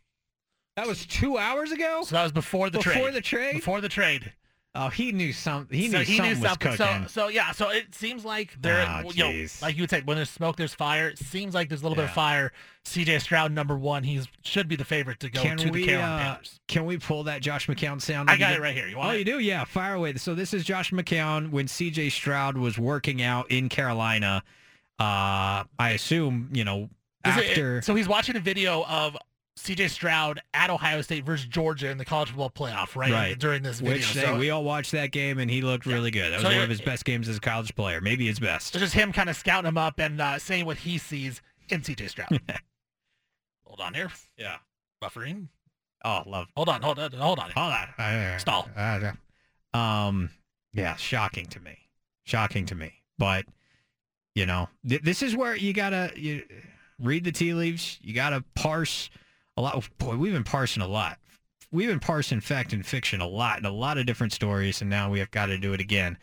That 0.77 0.87
was 0.87 1.05
two 1.05 1.37
hours 1.37 1.73
ago. 1.73 2.03
So 2.05 2.15
that 2.15 2.23
was 2.23 2.31
before 2.31 2.69
the 2.69 2.77
Before 2.77 2.93
trade. 2.93 3.01
Before 3.01 3.11
the 3.11 3.21
trade? 3.21 3.53
Before 3.55 3.81
the 3.81 3.89
trade. 3.89 4.33
Oh, 4.75 4.89
he 4.89 5.11
knew 5.11 5.33
something. 5.33 5.75
He 5.75 5.89
so 5.89 5.97
knew 5.97 6.03
he 6.03 6.17
something 6.17 6.37
knew 6.39 6.47
was 6.47 6.57
cooking. 6.57 6.77
So, 6.77 7.05
so 7.07 7.27
yeah, 7.29 7.51
so 7.51 7.69
it 7.71 7.95
seems 7.95 8.23
like 8.23 8.55
there, 8.61 8.85
Oh, 8.87 9.09
you 9.11 9.23
know, 9.23 9.45
like 9.59 9.75
you 9.75 9.81
would 9.81 9.89
say, 9.89 10.01
when 10.05 10.17
there's 10.17 10.29
smoke, 10.29 10.55
there's 10.55 10.75
fire. 10.75 11.09
It 11.09 11.17
seems 11.17 11.55
like 11.55 11.67
there's 11.67 11.81
a 11.81 11.83
little 11.83 11.95
bit 11.95 12.05
of 12.05 12.11
fire. 12.11 12.51
C.J. 12.85 13.17
Stroud, 13.19 13.51
number 13.51 13.75
one, 13.75 14.03
he 14.03 14.21
should 14.43 14.67
be 14.67 14.75
the 14.75 14.85
favorite 14.85 15.19
to 15.21 15.31
go 15.31 15.41
can 15.41 15.57
to 15.57 15.71
we 15.71 15.81
the 15.81 15.87
Carolina 15.87 16.13
uh, 16.15 16.19
Panthers. 16.35 16.59
can 16.67 16.85
we 16.85 16.97
pull 16.99 17.23
that 17.23 17.41
Josh 17.41 17.65
McCown 17.67 17.99
sound? 17.99 18.29
I 18.29 18.37
got 18.37 18.53
it 18.53 18.61
right 18.61 18.75
here. 18.75 18.87
You 18.87 18.97
want 18.97 19.09
Oh, 19.09 19.13
it? 19.13 19.19
you 19.19 19.25
do? 19.25 19.39
Yeah, 19.39 19.63
fire 19.65 19.95
away. 19.95 20.13
So 20.17 20.35
this 20.35 20.53
is 20.53 20.63
Josh 20.63 20.91
McCown 20.91 21.49
when 21.49 21.65
CJ 21.65 22.11
Stroud 22.11 22.55
was 22.55 22.77
working 22.77 23.23
out 23.23 23.49
in 23.49 23.69
Carolina. 23.69 24.43
Uh, 24.99 25.63
I 25.79 25.91
assume 25.95 26.49
you 26.53 26.63
know 26.63 26.89
Is 27.25 27.35
it- 27.37 27.45
after. 27.49 27.81
so 27.81 27.95
he's 27.95 28.07
watching 28.07 28.35
a 28.35 28.39
video 28.39 28.83
of 28.85 29.17
C.J. 29.57 29.87
Stroud 29.89 30.39
at 30.53 30.69
Ohio 30.69 31.01
State 31.01 31.25
versus 31.25 31.47
Georgia 31.47 31.89
in 31.89 31.97
the 31.97 32.05
college 32.05 32.29
football 32.29 32.49
playoff, 32.51 32.95
right? 32.95 33.11
Right. 33.11 33.39
During 33.39 33.63
this 33.63 33.79
video. 33.79 33.95
which 33.95 34.13
so 34.13 34.37
we 34.37 34.49
all 34.51 34.63
watched 34.63 34.91
that 34.91 35.11
game 35.11 35.39
and 35.39 35.49
he 35.49 35.61
looked 35.61 35.85
really 35.85 36.11
good. 36.11 36.31
That 36.31 36.37
was 36.37 36.43
So 36.43 36.49
one 36.53 36.61
of 36.61 36.69
his 36.69 36.81
best 36.81 37.03
games 37.05 37.27
as 37.27 37.37
a 37.37 37.39
college 37.41 37.75
player, 37.75 37.99
maybe 37.99 38.27
his 38.27 38.39
best. 38.39 38.75
it's 38.75 38.81
just 38.81 38.93
him 38.93 39.11
kind 39.11 39.29
of 39.29 39.35
scouting 39.35 39.67
him 39.67 39.77
up 39.77 39.99
and 39.99 40.21
uh, 40.21 40.37
saying 40.39 40.65
what 40.65 40.77
he 40.77 40.97
sees 40.97 41.41
in 41.69 41.83
C.J. 41.83 42.07
Stroud. 42.07 42.29
hold 43.65 43.81
on 43.81 43.93
here. 43.93 44.11
Yeah. 44.37 44.57
Buffering. 45.03 45.47
Oh, 46.05 46.21
love. 46.25 46.47
Hold 46.55 46.69
on. 46.69 46.81
Hold 46.83 46.99
on. 46.99 47.11
Hold 47.11 47.39
on. 47.39 47.51
Hold 47.51 47.73
on. 47.73 48.39
Stall. 48.39 48.69
Um, 49.73 50.29
yeah, 50.73 50.95
shocking 50.95 51.47
to 51.47 51.59
me. 51.59 51.77
Shocking 52.23 52.65
to 52.67 52.75
me. 52.75 52.93
But 53.17 53.45
you 54.35 54.45
know, 54.45 54.69
th- 54.87 55.01
this 55.01 55.21
is 55.23 55.35
where 55.35 55.55
you 55.55 55.73
gotta 55.73 56.11
you 56.15 56.43
read 56.99 57.23
the 57.23 57.31
tea 57.31 57.53
leaves. 57.53 57.97
You 58.01 58.13
gotta 58.13 58.43
parse 58.55 59.09
a 59.57 59.61
lot. 59.61 59.89
Boy, 59.97 60.15
we've 60.15 60.33
been 60.33 60.43
parsing 60.43 60.83
a 60.83 60.87
lot. 60.87 61.17
We've 61.71 61.89
been 61.89 61.99
parsing 61.99 62.39
fact 62.39 62.71
and 62.71 62.85
fiction 62.85 63.19
a 63.19 63.27
lot 63.27 63.59
in 63.59 63.65
a 63.65 63.71
lot 63.71 63.97
of 63.97 64.05
different 64.05 64.31
stories, 64.31 64.81
and 64.81 64.89
now 64.89 65.09
we 65.09 65.19
have 65.19 65.31
got 65.31 65.47
to 65.47 65.57
do 65.57 65.73
it 65.73 65.81
again 65.81 66.17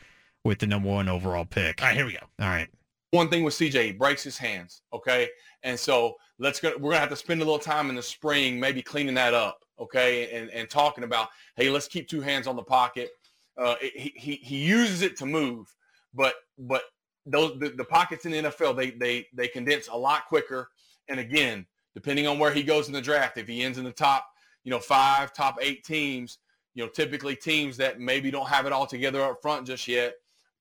with 0.45 0.59
the 0.59 0.67
number 0.67 0.89
one 0.89 1.09
overall 1.09 1.45
pick. 1.45 1.83
All 1.83 1.89
right, 1.89 1.97
here 1.97 2.07
we 2.07 2.13
go. 2.13 2.27
All 2.41 2.49
right. 2.49 2.69
one 3.11 3.29
thing 3.29 3.45
with 3.45 3.55
CJ, 3.55 3.85
he 3.85 3.93
breaks 3.93 4.23
his 4.23 4.39
hands. 4.39 4.83
Okay, 4.93 5.29
and 5.63 5.79
so 5.79 6.15
let's 6.39 6.61
go. 6.61 6.73
We're 6.79 6.91
gonna 6.91 7.01
have 7.01 7.11
to 7.11 7.17
spend 7.17 7.43
a 7.43 7.45
little 7.45 7.59
time 7.59 7.91
in 7.91 7.97
the 7.97 8.03
spring, 8.03 8.59
maybe 8.59 8.81
cleaning 8.81 9.15
that 9.15 9.35
up. 9.35 9.59
Okay, 9.79 10.31
and 10.31 10.51
and 10.51 10.71
talking 10.71 11.05
about, 11.05 11.29
hey, 11.57 11.69
let's 11.69 11.89
keep 11.89 12.09
two 12.09 12.21
hands 12.21 12.47
on 12.47 12.57
the 12.57 12.63
pocket. 12.63 13.11
Uh, 13.59 13.75
he 13.81 14.13
he 14.17 14.37
he 14.37 14.57
uses 14.57 15.03
it 15.03 15.17
to 15.19 15.27
move, 15.27 15.75
but 16.15 16.35
but 16.59 16.83
those 17.27 17.59
the, 17.59 17.71
the 17.71 17.85
pockets 17.85 18.25
in 18.25 18.33
the 18.33 18.43
NFL 18.43 18.77
they 18.77 18.91
they 18.93 19.27
they 19.35 19.49
condense 19.49 19.89
a 19.89 19.97
lot 19.97 20.27
quicker. 20.27 20.69
And 21.09 21.21
again, 21.21 21.67
depending 21.95 22.27
on 22.27 22.39
where 22.39 22.53
he 22.53 22.63
goes 22.63 22.87
in 22.89 22.93
the 22.93 23.01
draft, 23.01 23.39
if 23.39 23.49
he 23.49 23.63
ends 23.63 23.79
in 23.79 23.85
the 23.85 23.93
top, 23.93 24.27
you 24.65 24.71
know, 24.71 24.81
five, 24.81 25.33
top 25.33 25.57
eight 25.61 25.85
teams, 25.85 26.39
you 26.75 26.85
know, 26.85 26.91
typically 26.91 27.37
teams 27.37 27.77
that 27.77 28.01
maybe 28.01 28.31
don't 28.31 28.49
have 28.49 28.67
it 28.67 28.73
all 28.73 28.87
together 28.87 29.23
up 29.23 29.41
front 29.41 29.67
just 29.67 29.87
yet 29.87 30.15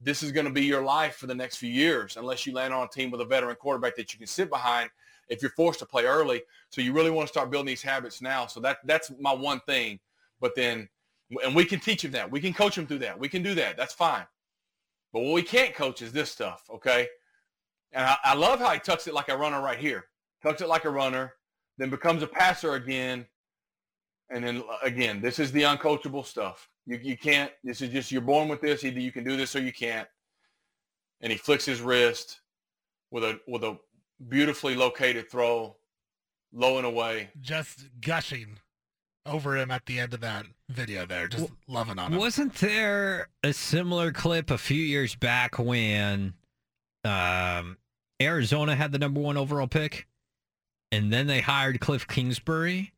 this 0.03 0.21
is 0.21 0.31
going 0.31 0.45
to 0.45 0.51
be 0.51 0.65
your 0.65 0.83
life 0.83 1.15
for 1.15 1.27
the 1.27 1.35
next 1.35 1.57
few 1.57 1.69
years 1.69 2.17
unless 2.17 2.45
you 2.45 2.53
land 2.53 2.73
on 2.73 2.85
a 2.85 2.89
team 2.89 3.09
with 3.09 3.21
a 3.21 3.25
veteran 3.25 3.55
quarterback 3.55 3.95
that 3.95 4.11
you 4.13 4.19
can 4.19 4.27
sit 4.27 4.49
behind 4.49 4.89
if 5.29 5.41
you're 5.41 5.51
forced 5.51 5.79
to 5.79 5.85
play 5.85 6.03
early. 6.03 6.43
So 6.69 6.81
you 6.81 6.93
really 6.93 7.09
want 7.09 7.27
to 7.27 7.31
start 7.31 7.49
building 7.49 7.67
these 7.67 7.81
habits 7.81 8.21
now. 8.21 8.45
So 8.45 8.59
that 8.59 8.77
that's 8.85 9.11
my 9.19 9.33
one 9.33 9.61
thing. 9.61 9.99
But 10.41 10.55
then, 10.55 10.89
and 11.43 11.55
we 11.55 11.63
can 11.63 11.79
teach 11.79 12.03
him 12.03 12.11
that. 12.11 12.29
We 12.29 12.41
can 12.41 12.53
coach 12.53 12.77
him 12.77 12.85
through 12.85 12.99
that. 12.99 13.17
We 13.17 13.29
can 13.29 13.43
do 13.43 13.55
that. 13.55 13.77
That's 13.77 13.93
fine. 13.93 14.25
But 15.13 15.21
what 15.21 15.33
we 15.33 15.43
can't 15.43 15.73
coach 15.73 16.01
is 16.01 16.11
this 16.11 16.29
stuff, 16.29 16.63
okay? 16.69 17.07
And 17.93 18.05
I, 18.05 18.17
I 18.23 18.33
love 18.33 18.59
how 18.59 18.71
he 18.71 18.79
tucks 18.79 19.07
it 19.07 19.13
like 19.13 19.29
a 19.29 19.37
runner 19.37 19.61
right 19.61 19.77
here. 19.77 20.05
Tucks 20.43 20.61
it 20.61 20.67
like 20.67 20.85
a 20.85 20.89
runner, 20.89 21.33
then 21.77 21.89
becomes 21.89 22.21
a 22.21 22.27
passer 22.27 22.73
again. 22.73 23.25
And 24.29 24.43
then 24.43 24.63
uh, 24.69 24.77
again, 24.83 25.21
this 25.21 25.39
is 25.39 25.51
the 25.51 25.63
uncoachable 25.63 26.25
stuff. 26.25 26.69
You, 26.85 26.99
you 27.01 27.17
can't, 27.17 27.51
this 27.63 27.81
is 27.81 27.89
just, 27.89 28.11
you're 28.11 28.21
born 28.21 28.47
with 28.49 28.61
this. 28.61 28.83
Either 28.83 28.99
you 28.99 29.11
can 29.11 29.23
do 29.23 29.37
this 29.37 29.55
or 29.55 29.61
you 29.61 29.71
can't. 29.71 30.07
And 31.21 31.31
he 31.31 31.37
flicks 31.37 31.65
his 31.65 31.81
wrist 31.81 32.41
with 33.11 33.23
a, 33.23 33.39
with 33.47 33.63
a 33.63 33.77
beautifully 34.27 34.75
located 34.75 35.31
throw, 35.31 35.77
low 36.51 36.77
and 36.77 36.85
away. 36.85 37.29
Just 37.39 37.87
gushing 38.01 38.59
over 39.25 39.55
him 39.55 39.71
at 39.71 39.85
the 39.85 39.99
end 39.99 40.13
of 40.13 40.19
that 40.19 40.45
video 40.69 41.05
there. 41.05 41.29
Just 41.29 41.49
loving 41.67 41.97
on 41.97 42.11
him. 42.11 42.19
Wasn't 42.19 42.55
there 42.55 43.29
a 43.43 43.53
similar 43.53 44.11
clip 44.11 44.51
a 44.51 44.57
few 44.57 44.81
years 44.81 45.15
back 45.15 45.57
when 45.57 46.33
um, 47.05 47.77
Arizona 48.21 48.75
had 48.75 48.91
the 48.91 48.99
number 48.99 49.21
one 49.21 49.37
overall 49.37 49.67
pick, 49.67 50.07
and 50.93 51.11
then 51.11 51.25
they 51.25 51.41
hired 51.41 51.79
Cliff 51.79 52.07
Kingsbury, 52.07 52.93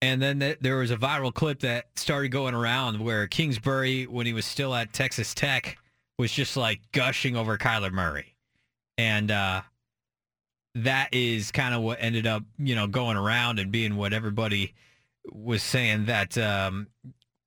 and 0.00 0.22
then 0.22 0.38
th- 0.38 0.58
there 0.60 0.76
was 0.76 0.92
a 0.92 0.96
viral 0.96 1.34
clip 1.34 1.58
that 1.60 1.86
started 1.96 2.28
going 2.28 2.54
around 2.54 3.00
where 3.00 3.26
Kingsbury, 3.26 4.06
when 4.06 4.26
he 4.26 4.32
was 4.32 4.46
still 4.46 4.72
at 4.72 4.92
Texas 4.92 5.34
Tech, 5.34 5.76
was 6.20 6.30
just 6.30 6.56
like 6.56 6.80
gushing 6.92 7.34
over 7.34 7.58
Kyler 7.58 7.90
Murray, 7.90 8.36
and 8.96 9.32
uh, 9.32 9.62
that 10.76 11.08
is 11.12 11.50
kind 11.50 11.74
of 11.74 11.82
what 11.82 11.98
ended 12.00 12.28
up, 12.28 12.44
you 12.58 12.76
know, 12.76 12.86
going 12.86 13.16
around 13.16 13.58
and 13.58 13.72
being 13.72 13.96
what 13.96 14.12
everybody 14.12 14.72
was 15.32 15.64
saying 15.64 16.04
that 16.04 16.38
um, 16.38 16.86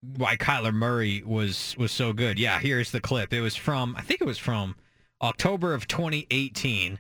why 0.02 0.36
Kyler 0.36 0.74
Murray 0.74 1.24
was 1.26 1.74
was 1.78 1.94
so 1.94 2.12
good. 2.12 2.38
Yeah, 2.38 2.60
here's 2.60 2.92
the 2.92 3.00
clip. 3.00 3.34
It 3.34 3.40
was 3.40 3.56
from 3.56 3.96
I 3.98 4.02
think 4.02 4.20
it 4.20 4.28
was 4.28 4.38
from 4.38 4.76
October 5.22 5.74
of 5.74 5.88
2018. 5.88 7.00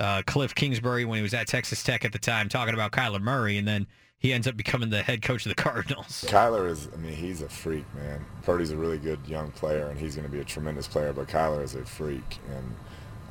Uh, 0.00 0.22
Cliff 0.26 0.54
Kingsbury 0.54 1.04
when 1.04 1.18
he 1.18 1.22
was 1.22 1.34
at 1.34 1.46
Texas 1.46 1.82
Tech 1.82 2.04
at 2.04 2.12
the 2.12 2.18
time 2.18 2.48
talking 2.48 2.74
about 2.74 2.90
Kyler 2.90 3.20
Murray, 3.20 3.58
and 3.58 3.68
then 3.68 3.86
he 4.18 4.32
ends 4.32 4.46
up 4.46 4.56
becoming 4.56 4.90
the 4.90 5.02
head 5.02 5.22
coach 5.22 5.44
of 5.44 5.54
the 5.54 5.54
Cardinals. 5.62 6.24
Kyler 6.26 6.68
is, 6.68 6.88
I 6.92 6.96
mean, 6.96 7.12
he's 7.12 7.42
a 7.42 7.48
freak, 7.48 7.84
man. 7.94 8.24
Purdy's 8.42 8.70
a 8.70 8.76
really 8.76 8.98
good 8.98 9.20
young 9.26 9.50
player, 9.50 9.88
and 9.88 9.98
he's 9.98 10.14
going 10.14 10.26
to 10.26 10.32
be 10.32 10.40
a 10.40 10.44
tremendous 10.44 10.88
player, 10.88 11.12
but 11.12 11.28
Kyler 11.28 11.62
is 11.62 11.74
a 11.74 11.84
freak, 11.84 12.38
and 12.50 12.74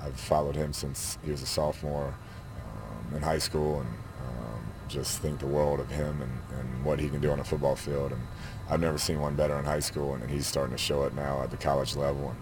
I've 0.01 0.19
followed 0.19 0.55
him 0.55 0.73
since 0.73 1.17
he 1.23 1.31
was 1.31 1.41
a 1.41 1.47
sophomore 1.47 2.13
um, 2.57 3.15
in 3.15 3.21
high 3.21 3.37
school, 3.37 3.79
and 3.79 3.89
um, 3.89 4.61
just 4.87 5.19
think 5.19 5.39
the 5.39 5.47
world 5.47 5.79
of 5.79 5.89
him 5.89 6.21
and, 6.21 6.59
and 6.59 6.85
what 6.85 6.99
he 6.99 7.09
can 7.09 7.21
do 7.21 7.31
on 7.31 7.39
a 7.39 7.43
football 7.43 7.75
field. 7.75 8.11
And 8.11 8.21
I've 8.69 8.79
never 8.79 8.97
seen 8.97 9.19
one 9.19 9.35
better 9.35 9.57
in 9.59 9.65
high 9.65 9.79
school, 9.79 10.13
and, 10.13 10.23
and 10.23 10.31
he's 10.31 10.47
starting 10.47 10.75
to 10.75 10.81
show 10.81 11.03
it 11.03 11.13
now 11.13 11.41
at 11.41 11.51
the 11.51 11.57
college 11.57 11.95
level. 11.95 12.29
And 12.29 12.37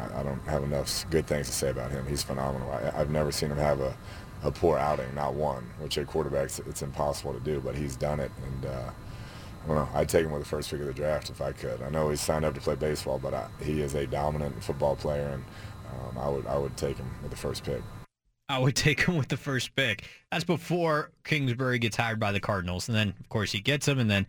I 0.00 0.20
I, 0.20 0.22
don't 0.22 0.42
have 0.46 0.62
enough 0.62 1.04
good 1.10 1.26
things 1.26 1.46
to 1.46 1.52
say 1.52 1.70
about 1.70 1.90
him. 1.90 2.06
He's 2.06 2.22
phenomenal. 2.22 2.70
I, 2.70 3.00
I've 3.00 3.10
never 3.10 3.32
seen 3.32 3.50
him 3.50 3.58
have 3.58 3.80
a, 3.80 3.96
a 4.42 4.50
poor 4.50 4.78
outing, 4.78 5.14
not 5.14 5.34
one, 5.34 5.64
which 5.78 5.98
at 5.98 6.06
quarterbacks 6.06 6.66
it's 6.68 6.82
impossible 6.82 7.32
to 7.32 7.40
do, 7.40 7.60
but 7.60 7.74
he's 7.74 7.96
done 7.96 8.20
it. 8.20 8.30
And 8.44 8.66
uh, 8.66 8.90
I 9.64 9.66
don't 9.66 9.76
know. 9.76 9.88
I'd 9.94 10.08
take 10.08 10.24
him 10.24 10.32
with 10.32 10.42
the 10.42 10.48
first 10.48 10.70
pick 10.70 10.80
of 10.80 10.86
the 10.86 10.92
draft 10.92 11.30
if 11.30 11.40
I 11.40 11.52
could. 11.52 11.82
I 11.82 11.88
know 11.88 12.10
he's 12.10 12.20
signed 12.20 12.44
up 12.44 12.54
to 12.54 12.60
play 12.60 12.74
baseball, 12.74 13.18
but 13.18 13.32
I, 13.34 13.48
he 13.62 13.80
is 13.80 13.94
a 13.94 14.06
dominant 14.06 14.62
football 14.62 14.96
player, 14.96 15.28
and 15.28 15.44
um, 15.92 16.18
I 16.18 16.28
would 16.28 16.46
I 16.46 16.58
would 16.58 16.76
take 16.76 16.96
him 16.96 17.10
with 17.22 17.30
the 17.30 17.36
first 17.36 17.64
pick. 17.64 17.82
I 18.48 18.58
would 18.58 18.76
take 18.76 19.02
him 19.02 19.16
with 19.16 19.28
the 19.28 19.36
first 19.36 19.74
pick. 19.76 20.04
That's 20.30 20.44
before 20.44 21.12
Kingsbury 21.24 21.78
gets 21.78 21.96
hired 21.96 22.18
by 22.18 22.32
the 22.32 22.40
Cardinals, 22.40 22.88
and 22.88 22.96
then 22.96 23.14
of 23.20 23.28
course 23.28 23.52
he 23.52 23.60
gets 23.60 23.86
him, 23.86 23.98
and 23.98 24.10
then 24.10 24.26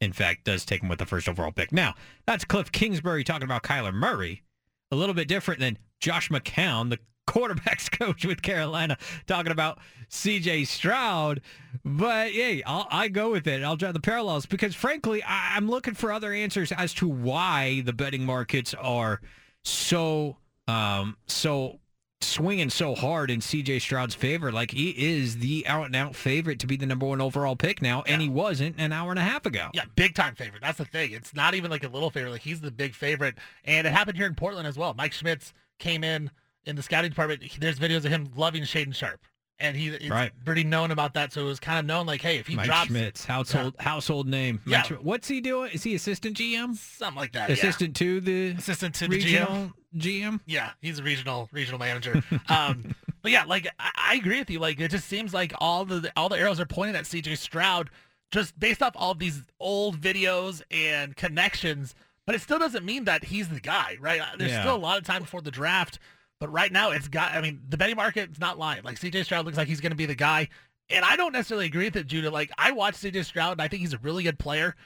in 0.00 0.12
fact 0.12 0.44
does 0.44 0.64
take 0.64 0.82
him 0.82 0.88
with 0.88 0.98
the 0.98 1.06
first 1.06 1.28
overall 1.28 1.52
pick. 1.52 1.72
Now 1.72 1.94
that's 2.26 2.44
Cliff 2.44 2.70
Kingsbury 2.70 3.24
talking 3.24 3.44
about 3.44 3.62
Kyler 3.62 3.94
Murray, 3.94 4.42
a 4.90 4.96
little 4.96 5.14
bit 5.14 5.28
different 5.28 5.60
than 5.60 5.78
Josh 6.00 6.28
McCown, 6.28 6.90
the 6.90 6.98
quarterbacks 7.26 7.90
coach 7.98 8.24
with 8.24 8.42
Carolina, 8.42 8.96
talking 9.26 9.52
about 9.52 9.78
C.J. 10.08 10.64
Stroud. 10.64 11.40
But 11.84 12.30
hey, 12.30 12.62
I'll, 12.64 12.86
I 12.90 13.08
go 13.08 13.30
with 13.30 13.46
it. 13.46 13.62
I'll 13.62 13.76
draw 13.76 13.92
the 13.92 14.00
parallels 14.00 14.46
because 14.46 14.74
frankly, 14.74 15.22
I, 15.22 15.56
I'm 15.56 15.68
looking 15.68 15.94
for 15.94 16.12
other 16.12 16.32
answers 16.32 16.72
as 16.72 16.94
to 16.94 17.08
why 17.08 17.82
the 17.84 17.92
betting 17.92 18.24
markets 18.24 18.74
are 18.74 19.20
so 19.64 20.38
um, 20.66 21.16
so 21.26 21.80
swinging 22.20 22.68
so 22.70 22.94
hard 22.94 23.30
in 23.30 23.40
CJ 23.40 23.80
Stroud's 23.80 24.14
favor. 24.14 24.50
Like 24.50 24.70
he 24.72 24.90
is 24.90 25.38
the 25.38 25.66
out 25.66 25.86
and 25.86 25.96
out 25.96 26.14
favorite 26.16 26.58
to 26.60 26.66
be 26.66 26.76
the 26.76 26.86
number 26.86 27.06
one 27.06 27.20
overall 27.20 27.56
pick 27.56 27.80
now, 27.80 28.02
and 28.06 28.20
he 28.20 28.28
wasn't 28.28 28.76
an 28.78 28.92
hour 28.92 29.10
and 29.10 29.18
a 29.18 29.22
half 29.22 29.46
ago. 29.46 29.68
Yeah, 29.74 29.84
big 29.94 30.14
time 30.14 30.34
favorite. 30.34 30.62
That's 30.62 30.78
the 30.78 30.84
thing. 30.84 31.12
It's 31.12 31.34
not 31.34 31.54
even 31.54 31.70
like 31.70 31.84
a 31.84 31.88
little 31.88 32.10
favorite. 32.10 32.32
Like 32.32 32.42
he's 32.42 32.60
the 32.60 32.70
big 32.70 32.94
favorite, 32.94 33.36
and 33.64 33.86
it 33.86 33.92
happened 33.92 34.16
here 34.16 34.26
in 34.26 34.34
Portland 34.34 34.66
as 34.66 34.76
well. 34.76 34.94
Mike 34.96 35.12
Schmitz 35.12 35.52
came 35.78 36.02
in 36.04 36.30
in 36.64 36.76
the 36.76 36.82
scouting 36.82 37.10
department. 37.10 37.42
There's 37.60 37.78
videos 37.78 37.98
of 38.04 38.10
him 38.10 38.28
loving 38.36 38.62
Shaedon 38.64 38.94
Sharpe, 38.94 39.20
and 39.60 39.76
he 39.76 39.88
is 39.88 40.10
Right. 40.10 40.32
pretty 40.44 40.64
known 40.64 40.90
about 40.90 41.14
that. 41.14 41.32
So 41.32 41.42
it 41.42 41.44
was 41.44 41.60
kind 41.60 41.78
of 41.78 41.86
known 41.86 42.04
like, 42.06 42.20
hey, 42.20 42.38
if 42.38 42.46
he 42.48 42.56
Mike 42.56 42.66
drops 42.66 42.88
Schmitz, 42.88 43.24
household 43.24 43.74
household 43.78 44.26
name. 44.26 44.60
Yeah. 44.66 44.82
Schmitz. 44.82 45.02
What's 45.04 45.28
he 45.28 45.40
doing? 45.40 45.70
Is 45.72 45.84
he 45.84 45.94
assistant 45.94 46.36
GM? 46.36 46.76
something 46.76 47.16
like 47.16 47.32
that, 47.32 47.48
yeah. 47.48 47.54
Assistant 47.54 47.94
to 47.96 48.20
the 48.20 48.48
assistant 48.58 48.94
to 48.96 49.06
the 49.08 49.20
GM. 49.22 49.72
GM? 50.00 50.40
Yeah, 50.46 50.70
he's 50.80 50.98
a 50.98 51.02
regional 51.02 51.48
regional 51.52 51.78
manager. 51.78 52.22
Um, 52.48 52.94
but 53.22 53.32
yeah, 53.32 53.44
like 53.44 53.66
I, 53.78 53.90
I 53.96 54.14
agree 54.14 54.38
with 54.38 54.50
you. 54.50 54.58
Like 54.58 54.80
it 54.80 54.90
just 54.90 55.06
seems 55.08 55.32
like 55.34 55.52
all 55.58 55.84
the 55.84 56.10
all 56.16 56.28
the 56.28 56.38
arrows 56.38 56.60
are 56.60 56.66
pointing 56.66 56.96
at 56.96 57.04
CJ 57.04 57.36
Stroud, 57.38 57.90
just 58.30 58.58
based 58.58 58.82
off 58.82 58.92
all 58.96 59.14
these 59.14 59.42
old 59.60 60.00
videos 60.00 60.62
and 60.70 61.16
connections. 61.16 61.94
But 62.26 62.34
it 62.34 62.40
still 62.42 62.58
doesn't 62.58 62.84
mean 62.84 63.04
that 63.04 63.24
he's 63.24 63.48
the 63.48 63.60
guy, 63.60 63.96
right? 64.00 64.20
Uh, 64.20 64.26
There's 64.36 64.50
Yeah. 64.52 64.60
still 64.60 64.76
a 64.76 64.78
lot 64.78 64.98
of 64.98 65.04
time 65.04 65.22
before 65.22 65.40
the 65.40 65.50
draft. 65.50 65.98
But 66.40 66.52
right 66.52 66.70
now, 66.70 66.90
it's 66.90 67.08
got. 67.08 67.32
I 67.32 67.40
mean, 67.40 67.60
the 67.68 67.76
betting 67.76 67.96
market's 67.96 68.38
not 68.38 68.58
lying. 68.58 68.82
Like 68.84 68.98
CJ 69.00 69.24
Stroud 69.24 69.44
looks 69.44 69.56
like 69.56 69.66
he's 69.66 69.80
going 69.80 69.90
to 69.92 69.96
be 69.96 70.06
the 70.06 70.14
guy, 70.14 70.48
and 70.90 71.04
I 71.04 71.16
don't 71.16 71.32
necessarily 71.32 71.66
agree 71.66 71.86
with 71.86 71.96
it, 71.96 72.06
Judah. 72.06 72.30
Like 72.30 72.50
I 72.58 72.70
watched 72.72 73.02
CJ 73.02 73.24
Stroud, 73.24 73.52
and 73.52 73.62
I 73.62 73.66
think 73.68 73.80
he's 73.80 73.94
a 73.94 73.98
really 73.98 74.22
good 74.22 74.38
player. 74.38 74.76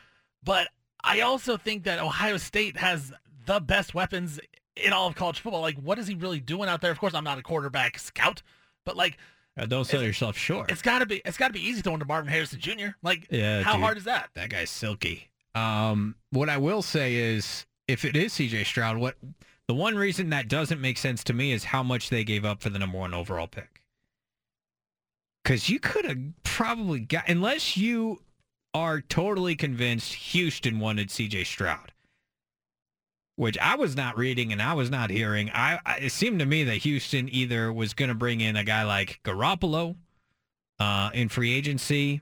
But 0.44 0.68
I 1.04 1.20
also 1.20 1.56
think 1.56 1.82
that 1.84 1.98
Ohio 1.98 2.36
State 2.36 2.76
has 2.78 3.12
the 3.44 3.58
best 3.60 3.92
weapons 3.92 4.38
in 4.76 4.92
all 4.92 5.06
of 5.08 5.14
college 5.14 5.40
football. 5.40 5.60
Like, 5.60 5.76
what 5.76 5.98
is 5.98 6.06
he 6.06 6.14
really 6.14 6.40
doing 6.40 6.68
out 6.68 6.80
there? 6.80 6.90
Of 6.90 6.98
course, 6.98 7.14
I'm 7.14 7.24
not 7.24 7.38
a 7.38 7.42
quarterback 7.42 7.98
scout, 7.98 8.42
but 8.84 8.96
like, 8.96 9.18
don't 9.68 9.84
sell 9.84 10.02
yourself 10.02 10.36
short. 10.36 10.70
it's 10.70 10.80
gotta 10.82 11.04
be 11.06 11.20
it's 11.24 11.36
gotta 11.36 11.52
be 11.52 11.60
easy 11.60 11.82
throwing 11.82 11.98
to 12.00 12.06
Marvin 12.06 12.32
Harrison 12.32 12.58
Jr. 12.60 12.88
Like, 13.02 13.26
Yeah, 13.30 13.62
how 13.62 13.74
dude. 13.74 13.82
hard 13.82 13.98
is 13.98 14.04
that? 14.04 14.30
That 14.34 14.48
guy's 14.50 14.70
silky. 14.70 15.28
Um, 15.54 16.14
what 16.30 16.48
I 16.48 16.56
will 16.56 16.80
say 16.80 17.14
is, 17.16 17.66
if 17.86 18.04
it 18.06 18.16
is 18.16 18.32
CJ 18.32 18.64
Stroud, 18.64 18.96
what 18.96 19.16
the 19.68 19.74
one 19.74 19.94
reason 19.96 20.30
that 20.30 20.48
doesn't 20.48 20.80
make 20.80 20.96
sense 20.96 21.22
to 21.24 21.34
me 21.34 21.52
is 21.52 21.64
how 21.64 21.82
much 21.82 22.08
they 22.08 22.24
gave 22.24 22.44
up 22.46 22.62
for 22.62 22.70
the 22.70 22.78
number 22.78 22.96
one 22.98 23.12
overall 23.12 23.46
pick. 23.46 23.82
Because 25.44 25.68
you 25.68 25.78
could 25.80 26.04
have 26.04 26.18
probably 26.44 27.00
got, 27.00 27.28
unless 27.28 27.76
you 27.76 28.22
are 28.74 29.00
totally 29.00 29.54
convinced 29.56 30.14
Houston 30.14 30.78
wanted 30.78 31.08
CJ 31.08 31.44
Stroud, 31.46 31.91
which 33.42 33.58
I 33.58 33.74
was 33.74 33.96
not 33.96 34.16
reading 34.16 34.52
and 34.52 34.62
I 34.62 34.72
was 34.74 34.88
not 34.88 35.10
hearing. 35.10 35.50
I, 35.52 35.80
I 35.84 35.96
it 35.96 36.12
seemed 36.12 36.38
to 36.38 36.46
me 36.46 36.62
that 36.62 36.76
Houston 36.76 37.28
either 37.28 37.72
was 37.72 37.92
going 37.92 38.08
to 38.08 38.14
bring 38.14 38.40
in 38.40 38.54
a 38.54 38.62
guy 38.62 38.84
like 38.84 39.18
Garoppolo 39.24 39.96
uh, 40.78 41.10
in 41.12 41.28
free 41.28 41.52
agency 41.52 42.20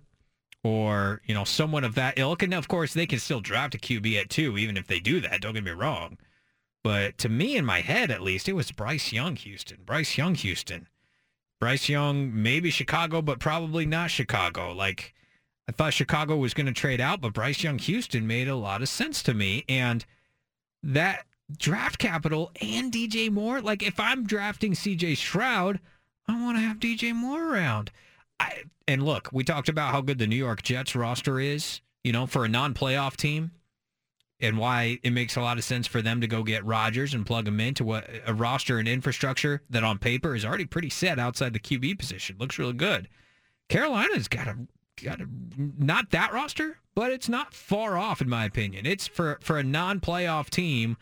or 0.65 1.21
you 1.27 1.35
know 1.35 1.45
someone 1.45 1.85
of 1.85 1.95
that 1.97 2.19
ilk. 2.19 2.43
And 2.43 2.55
of 2.55 2.69
course, 2.69 2.95
they 2.95 3.05
can 3.05 3.19
still 3.19 3.43
draft 3.43 3.75
a 3.75 3.79
QB 3.79 4.19
at 4.19 4.31
two, 4.31 4.57
even 4.57 4.79
if 4.79 4.87
they 4.87 4.99
do 4.99 5.21
that. 5.21 5.43
Don't 5.43 5.53
get 5.53 5.63
me 5.63 5.73
wrong. 5.73 6.17
But 6.83 7.19
to 7.19 7.29
me, 7.29 7.55
in 7.55 7.67
my 7.67 7.83
head 7.83 8.11
at 8.11 8.23
least, 8.23 8.49
it 8.49 8.55
was 8.55 8.73
Bryce 8.73 9.13
Young, 9.13 9.37
Houston. 9.37 9.81
Bryce 9.85 10.17
Young, 10.17 10.35
Houston. 10.37 10.89
Bryce 11.61 11.91
Young, 11.91 12.31
maybe 12.33 12.71
Chicago, 12.71 13.21
but 13.21 13.41
probably 13.41 13.85
not 13.85 14.11
Chicago. 14.11 14.73
Like 14.73 15.13
I 15.69 15.73
thought 15.73 15.93
Chicago 15.93 16.39
was 16.39 16.55
going 16.55 16.65
to 16.65 16.73
trade 16.73 16.99
out, 16.99 17.21
but 17.21 17.35
Bryce 17.35 17.63
Young, 17.63 17.79
Houston 17.79 18.27
made 18.27 18.49
a 18.49 18.57
lot 18.57 18.81
of 18.81 18.89
sense 18.89 19.23
to 19.25 19.35
me. 19.35 19.67
And 19.69 20.07
that 20.83 21.27
draft 21.57 21.99
capital 21.99 22.51
and 22.61 22.93
DJ 22.93 23.31
Moore, 23.31 23.61
like 23.61 23.83
if 23.83 23.99
I'm 23.99 24.27
drafting 24.27 24.73
CJ 24.73 25.17
Stroud, 25.17 25.81
I 26.29 26.41
want 26.41 26.57
to 26.57 26.63
have 26.63 26.79
DJ 26.79 27.15
Moore 27.15 27.53
around. 27.53 27.91
I, 28.39 28.65
and 28.87 29.03
look, 29.03 29.29
we 29.33 29.45
talked 29.45 29.69
about 29.69 29.93
how 29.93 30.01
good 30.01 30.19
the 30.19 30.27
New 30.27 30.37
York 30.37 30.63
Jets 30.63 30.95
roster 30.95 31.39
is, 31.41 31.81
you 32.05 32.13
know, 32.13 32.27
for 32.27 32.45
a 32.45 32.49
non-playoff 32.49 33.17
team, 33.17 33.51
and 34.41 34.57
why 34.57 34.99
it 35.03 35.11
makes 35.11 35.37
a 35.37 35.41
lot 35.41 35.59
of 35.59 35.65
sense 35.65 35.87
for 35.87 36.01
them 36.01 36.21
to 36.21 36.27
go 36.27 36.43
get 36.43 36.65
Rodgers 36.65 37.13
and 37.13 37.27
plug 37.27 37.47
him 37.47 37.61
into 37.61 37.85
what 37.85 38.09
a 38.27 38.33
roster 38.33 38.79
and 38.79 38.89
infrastructure 38.89 39.63
that 39.69 39.85
on 39.85 39.99
paper 39.99 40.35
is 40.35 40.45
already 40.45 40.65
pretty 40.65 40.89
set 40.89 41.19
outside 41.19 41.53
the 41.53 41.61
QB 41.61 41.99
position. 41.99 42.37
Looks 42.39 42.59
really 42.59 42.73
good. 42.73 43.09
Carolina's 43.69 44.29
got 44.29 44.49
a 44.49 44.57
got 45.01 45.21
not 45.57 46.11
that 46.11 46.33
roster, 46.33 46.79
but 46.95 47.13
it's 47.13 47.29
not 47.29 47.55
far 47.55 47.97
off 47.97 48.21
in 48.21 48.29
my 48.29 48.45
opinion. 48.45 48.87
It's 48.87 49.07
for 49.07 49.39
for 49.43 49.59
a 49.59 49.63
non-playoff 49.63 50.51
team. 50.51 50.97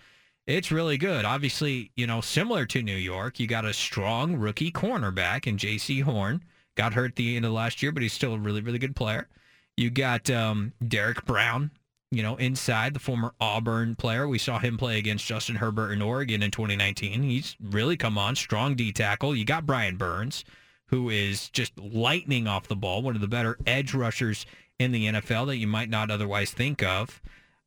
It's 0.47 0.73
really 0.73 0.97
good. 0.97 1.27
Obviously, 1.27 1.91
you 1.95 2.07
know, 2.07 2.23
similar 2.23 2.65
to 2.67 2.83
New 2.83 2.97
York, 2.97 3.39
you 3.39 3.47
got 3.47 3.67
a 3.67 3.75
strong 3.75 4.37
rookie 4.37 4.73
cornerback 4.73 5.47
in 5.47 5.59
Jaycee 5.59 6.03
Horn. 6.03 6.43
Got 6.75 6.95
hurt 6.95 7.11
at 7.11 7.17
the 7.17 7.37
end 7.37 7.45
of 7.45 7.53
last 7.53 7.83
year, 7.83 7.93
but 7.93 8.03
he's 8.03 8.15
still 8.15 8.35
a 8.35 8.39
really, 8.39 8.63
really 8.63 8.79
good 8.79 8.97
player. 8.97 9.29
You 9.77 9.91
got 9.91 10.31
um, 10.31 10.73
Derrick 10.87 11.25
Brown, 11.27 11.71
you 12.11 12.23
know, 12.23 12.37
inside 12.37 12.95
the 12.95 13.01
former 13.01 13.35
Auburn 13.41 13.95
player. 13.95 14.27
We 14.27 14.39
saw 14.39 14.59
him 14.59 14.79
play 14.79 14.99
against 14.99 15.27
Justin 15.27 15.57
Herbert 15.57 15.93
in 15.93 16.01
Oregon 16.01 16.43
in 16.43 16.51
2019. 16.51 17.23
He's 17.23 17.57
really 17.61 17.97
come 17.97 18.17
on, 18.17 18.35
strong 18.35 18.75
D 18.75 18.91
tackle. 18.91 19.37
You 19.37 19.45
got 19.45 19.67
Brian 19.67 19.97
Burns, 19.97 20.45
who 20.89 21.11
is 21.11 21.49
just 21.51 21.79
lightning 21.79 22.47
off 22.47 22.69
the 22.69 22.77
ball, 22.77 23.03
one 23.03 23.15
of 23.15 23.21
the 23.21 23.29
better 23.29 23.59
edge 23.67 23.95
rushers 23.95 24.47
in 24.79 24.93
the 24.93 25.07
NFL 25.07 25.47
that 25.47 25.57
you 25.57 25.67
might 25.67 25.91
not 25.91 26.11
otherwise 26.11 26.51
think 26.51 26.83
of. 26.83 27.21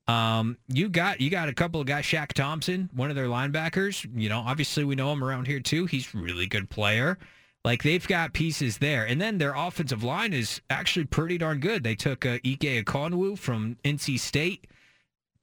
Um, 0.08 0.58
you 0.68 0.90
got 0.90 1.22
you 1.22 1.30
got 1.30 1.50
a 1.50 1.54
couple 1.54 1.80
of 1.80 1.88
guys, 1.88 2.06
Shaq 2.06 2.34
Thompson, 2.34 2.90
one 2.94 3.10
of 3.10 3.16
their 3.16 3.28
linebackers. 3.28 4.08
You 4.14 4.30
know, 4.30 4.40
obviously 4.40 4.84
we 4.84 4.96
know 4.96 5.12
him 5.12 5.24
around 5.24 5.48
here 5.48 5.60
too. 5.60 5.86
He's 5.86 6.14
a 6.14 6.18
really 6.18 6.48
good 6.48 6.70
player. 6.70 7.18
Like 7.64 7.84
they've 7.84 8.08
got 8.08 8.34
pieces 8.34 8.80
there, 8.80 9.06
and 9.06 9.22
then 9.22 9.38
their 9.38 9.54
offensive 9.54 10.04
line 10.04 10.34
is 10.34 10.62
actually 10.70 11.06
pretty 11.06 11.38
darn 11.38 11.60
good. 11.60 11.84
They 11.84 11.96
took 11.96 12.26
uh, 12.26 12.40
Ike 12.46 12.84
Ekwonu 12.84 13.38
from 13.38 13.78
NC 13.86 14.20
State, 14.20 14.66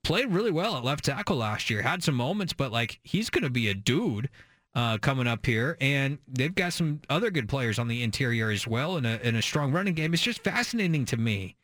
played 0.03 0.33
really 0.33 0.51
well 0.51 0.77
at 0.77 0.85
left 0.85 1.05
tackle 1.05 1.37
last 1.37 1.71
year. 1.71 1.83
Had 1.83 2.03
some 2.03 2.17
moments, 2.17 2.53
but 2.53 2.73
like 2.73 2.99
he's 3.05 3.31
going 3.31 3.45
to 3.45 3.51
be 3.51 3.69
a 3.69 3.75
dude 3.75 4.29
uh, 4.75 4.99
coming 4.99 5.27
up 5.27 5.45
here, 5.47 5.77
and 5.81 6.19
they've 6.29 6.55
got 6.55 6.73
some 6.73 7.01
other 7.09 7.31
good 7.31 7.49
players 7.49 7.79
on 7.79 7.89
the 7.89 8.03
interior 8.03 8.51
as 8.51 8.67
well, 8.67 8.97
and 8.97 9.07
a, 9.07 9.21
and 9.25 9.37
a 9.37 9.43
strong 9.43 9.73
running 9.73 9.95
game. 9.95 10.15
It's 10.15 10.23
just 10.23 10.45
fascinating 10.45 11.05
to 11.07 11.17
me 11.17 11.57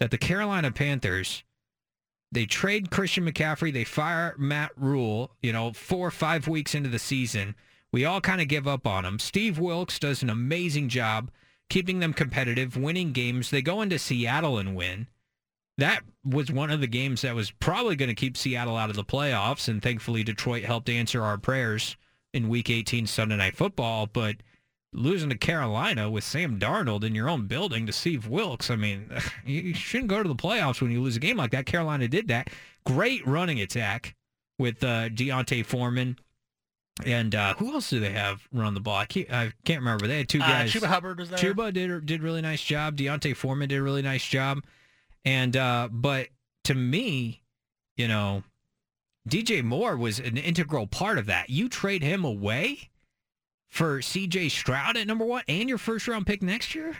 that 0.00 0.10
the 0.10 0.18
Carolina 0.18 0.72
Panthers 0.72 1.44
they 2.30 2.44
trade 2.44 2.90
Christian 2.90 3.24
McCaffrey, 3.24 3.72
they 3.72 3.84
fire 3.84 4.34
Matt 4.38 4.72
Rhule, 4.76 5.30
you 5.42 5.52
know, 5.52 5.72
four 5.72 6.08
or 6.08 6.10
five 6.10 6.46
weeks 6.46 6.74
into 6.74 6.90
the 6.90 6.98
season. 6.98 7.54
We 7.90 8.04
all 8.04 8.20
kind 8.20 8.40
of 8.40 8.48
give 8.48 8.68
up 8.68 8.86
on 8.86 9.04
them. 9.04 9.18
Steve 9.18 9.58
Wilks 9.58 9.98
does 9.98 10.22
an 10.22 10.28
amazing 10.28 10.90
job 10.90 11.30
keeping 11.70 12.00
them 12.00 12.12
competitive, 12.12 12.76
winning 12.76 13.12
games. 13.12 13.50
They 13.50 13.62
go 13.62 13.80
into 13.82 13.98
Seattle 13.98 14.58
and 14.58 14.74
win. 14.74 15.06
That 15.78 16.00
was 16.24 16.50
one 16.50 16.70
of 16.70 16.80
the 16.80 16.86
games 16.86 17.22
that 17.22 17.34
was 17.34 17.50
probably 17.50 17.96
going 17.96 18.08
to 18.08 18.14
keep 18.14 18.36
Seattle 18.36 18.76
out 18.76 18.90
of 18.90 18.96
the 18.96 19.04
playoffs, 19.04 19.68
and 19.68 19.82
thankfully 19.82 20.22
Detroit 20.22 20.64
helped 20.64 20.88
answer 20.88 21.22
our 21.22 21.38
prayers 21.38 21.96
in 22.34 22.48
Week 22.48 22.68
18 22.70 23.06
Sunday 23.06 23.36
Night 23.36 23.56
Football. 23.56 24.06
But 24.06 24.36
losing 24.92 25.30
to 25.30 25.36
Carolina 25.38 26.10
with 26.10 26.24
Sam 26.24 26.58
Darnold 26.58 27.04
in 27.04 27.14
your 27.14 27.28
own 27.28 27.46
building 27.46 27.86
to 27.86 27.92
Steve 27.92 28.26
Wilks, 28.28 28.70
I 28.70 28.76
mean, 28.76 29.10
you 29.46 29.74
shouldn't 29.74 30.08
go 30.10 30.22
to 30.22 30.28
the 30.28 30.34
playoffs 30.34 30.80
when 30.80 30.90
you 30.90 31.00
lose 31.02 31.16
a 31.16 31.20
game 31.20 31.36
like 31.36 31.50
that. 31.52 31.66
Carolina 31.66 32.08
did 32.08 32.28
that. 32.28 32.50
Great 32.86 33.26
running 33.26 33.60
attack 33.60 34.14
with 34.58 34.82
uh, 34.82 35.08
D'Onta 35.10 35.64
Foreman. 35.64 36.18
And 37.06 37.32
uh, 37.34 37.54
who 37.54 37.72
else 37.74 37.90
do 37.90 38.00
they 38.00 38.10
have 38.10 38.42
run 38.52 38.74
the 38.74 38.80
ball? 38.80 38.96
I 38.96 39.04
can't, 39.04 39.32
I 39.32 39.52
can't 39.64 39.78
remember. 39.80 40.08
They 40.08 40.18
had 40.18 40.28
two 40.28 40.40
Uh, 40.40 40.48
guys. 40.48 40.72
Chuba 40.72 40.86
Hubbard 40.86 41.18
was 41.20 41.30
there. 41.30 41.38
Chuba 41.38 41.72
did 41.72 42.06
did 42.06 42.22
really 42.24 42.40
nice 42.42 42.60
job. 42.60 42.96
D'Onta 42.96 43.36
Foreman 43.36 43.68
did 43.68 43.78
a 43.78 43.82
really 43.82 44.02
nice 44.02 44.26
job. 44.26 44.64
And 45.24 45.56
uh, 45.56 45.88
but 45.92 46.26
to 46.64 46.74
me, 46.74 47.42
you 47.96 48.08
know, 48.08 48.42
DJ 49.28 49.62
Moore 49.62 49.96
was 49.96 50.18
an 50.18 50.36
integral 50.36 50.86
part 50.86 51.18
of 51.18 51.26
that. 51.26 51.50
You 51.50 51.68
trade 51.68 52.02
him 52.02 52.24
away 52.24 52.90
for 53.68 54.00
CJ 54.00 54.50
Stroud 54.50 54.96
at 54.96 55.06
number 55.06 55.24
one 55.24 55.42
and 55.48 55.68
your 55.68 55.78
first 55.78 56.08
round 56.08 56.26
pick 56.26 56.42
next 56.42 56.74
year. 56.74 56.96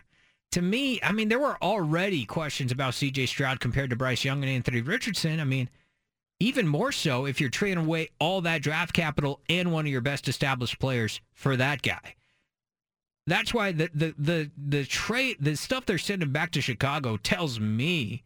To 0.53 0.63
me, 0.63 0.99
I 1.03 1.13
mean, 1.13 1.29
there 1.29 1.39
were 1.39 1.63
already 1.63 2.25
questions 2.25 2.73
about 2.73 2.95
CJ 2.95 3.29
Stroud 3.29 3.61
compared 3.61 3.91
to 3.91 3.97
Bryce 3.97 4.25
Young 4.25 4.43
and 4.43 4.51
Anthony 4.51 4.81
Richardson. 4.81 5.41
I 5.41 5.45
mean, 5.45 5.69
even 6.41 6.69
more 6.69 6.93
so 6.93 7.27
if 7.27 7.41
you're 7.41 7.51
trading 7.51 7.85
away 7.85 8.09
all 8.19 8.41
that 8.43 8.63
draft 8.63 8.93
capital 8.93 9.41
and 9.49 9.73
one 9.73 9.87
of 9.87 9.93
your 9.93 10.01
best 10.01 10.29
established 10.29 10.79
players 10.79 11.21
for 11.35 11.57
that 11.57 11.83
guy. 11.83 12.15
That's 13.27 13.53
why 13.53 13.73
the 13.73 13.91
the 13.95 14.15
the 14.19 14.51
the 14.57 14.85
trade 14.85 15.37
the 15.39 15.55
stuff 15.55 15.85
they're 15.85 15.99
sending 15.99 16.33
back 16.33 16.51
to 16.53 16.63
Chicago 16.63 17.19
tells 17.19 17.61
me 17.61 18.25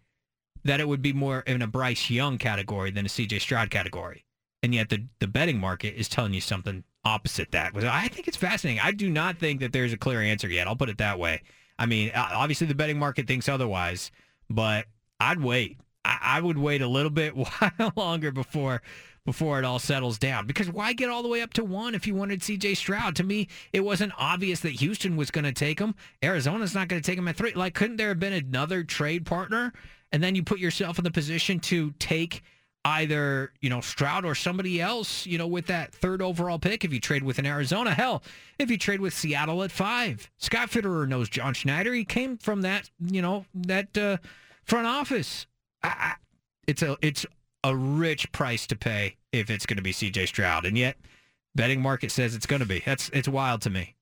that 0.65 0.81
it 0.81 0.89
would 0.89 1.03
be 1.03 1.13
more 1.13 1.41
in 1.41 1.63
a 1.63 1.67
Bryce 1.67 2.11
Young 2.11 2.39
category 2.39 2.91
than 2.91 3.07
a 3.07 3.09
CJ 3.09 3.41
Stroud 3.41 3.71
category. 3.71 4.25
And 4.63 4.75
yet 4.75 4.89
the 4.91 5.07
the 5.19 5.27
betting 5.27 5.59
market 5.59 5.95
is 5.97 6.09
telling 6.09 6.35
you 6.35 6.41
something 6.41 6.85
opposite 7.05 7.51
that. 7.51 7.77
I 7.77 8.09
think 8.09 8.29
it's 8.29 8.37
fascinating. 8.37 8.81
I 8.83 8.93
do 8.93 9.11
not 9.11 9.39
think 9.39 9.61
that 9.61 9.73
there's 9.73 9.93
a 9.93 9.97
clear 9.97 10.23
answer 10.23 10.49
yet. 10.49 10.69
I'll 10.69 10.77
put 10.77 10.89
it 10.89 10.99
that 10.99 11.19
way. 11.19 11.43
I 11.79 11.87
mean, 11.87 12.13
obviously 12.15 12.69
the 12.69 12.75
betting 12.75 12.99
market 12.99 13.27
thinks 13.27 13.49
otherwise, 13.49 14.13
but 14.49 14.87
I'd 15.19 15.41
wait. 15.41 15.79
I, 16.05 16.19
I 16.23 16.41
would 16.41 16.59
wait 16.59 16.81
a 16.81 16.87
little 16.87 17.11
bit 17.11 17.35
while 17.37 17.93
longer 17.97 18.31
before 18.31 18.83
before 19.25 19.59
it 19.59 19.65
all 19.65 19.79
settles 19.79 20.19
down. 20.19 20.47
Because 20.47 20.71
why 20.71 20.93
get 20.93 21.11
all 21.11 21.23
the 21.23 21.29
way 21.29 21.43
up 21.43 21.53
to 21.55 21.65
one 21.65 21.95
if 21.95 22.07
you 22.07 22.15
wanted 22.15 22.41
CJ 22.41 22.77
Stroud? 22.77 23.17
To 23.17 23.25
me, 23.25 23.49
it 23.73 23.81
wasn't 23.81 24.13
obvious 24.19 24.61
that 24.61 24.73
Houston 24.73 25.17
was 25.17 25.31
going 25.31 25.45
to 25.45 25.53
take 25.53 25.79
him. 25.79 25.95
Arizona's 26.23 26.75
not 26.75 26.89
going 26.89 27.01
to 27.01 27.07
take 27.07 27.19
him 27.19 27.29
at 27.29 27.37
three. 27.37 27.53
Like, 27.55 27.75
couldn't 27.75 27.97
there 27.97 28.09
have 28.09 28.21
been 28.21 28.33
another 28.33 28.83
trade 28.83 29.25
partner? 29.25 29.73
And 30.11 30.23
then 30.23 30.35
you 30.35 30.43
put 30.43 30.59
yourself 30.59 30.99
in 30.99 31.05
the 31.05 31.11
position 31.11 31.61
to 31.61 31.93
take 31.99 32.43
either, 32.85 33.53
you 33.61 33.71
know, 33.71 33.81
Stroud 33.81 34.25
or 34.25 34.35
somebody 34.35 34.81
else, 34.81 35.25
you 35.25 35.39
know, 35.39 35.47
with 35.47 35.67
that 35.67 35.95
third 35.95 36.21
overall 36.21 36.59
pick 36.59 36.85
if 36.85 36.93
you 36.93 37.01
trade 37.01 37.23
with 37.23 37.39
an 37.39 37.47
Arizona. 37.47 37.95
Hell, 37.95 38.23
if 38.59 38.71
you 38.71 38.77
trade 38.77 39.01
with 39.01 39.15
Seattle 39.15 39.63
at 39.63 39.71
five. 39.71 40.31
Scott 40.39 40.71
Fitterer 40.71 41.07
knows 41.07 41.29
John 41.29 41.55
Schneider. 41.55 41.95
He 41.95 42.05
came 42.05 42.37
from 42.39 42.63
that, 42.63 42.91
you 43.01 43.23
know, 43.23 43.47
that 43.55 43.97
uh, 43.97 44.17
front 44.65 44.87
office. 44.87 45.47
I, 45.83 45.89
I, 45.89 46.15
it's 46.67 46.83
a 46.83 46.97
it's 47.03 47.25
a 47.65 47.75
rich 47.75 48.31
price 48.33 48.67
to 48.69 48.77
pay 48.77 49.17
if 49.33 49.51
it's 49.51 49.67
going 49.67 49.77
to 49.77 49.83
be 49.83 49.93
CJ 49.93 50.29
Stroud. 50.29 50.65
And 50.67 50.77
yet, 50.77 50.97
betting 51.55 51.81
market 51.81 52.11
says 52.11 52.35
it's 52.35 52.47
going 52.47 52.61
to 52.61 52.67
be. 52.67 52.83
That's 52.85 53.09
it's 53.11 53.29
wild 53.29 53.63
to 53.63 53.71
me. 53.71 53.97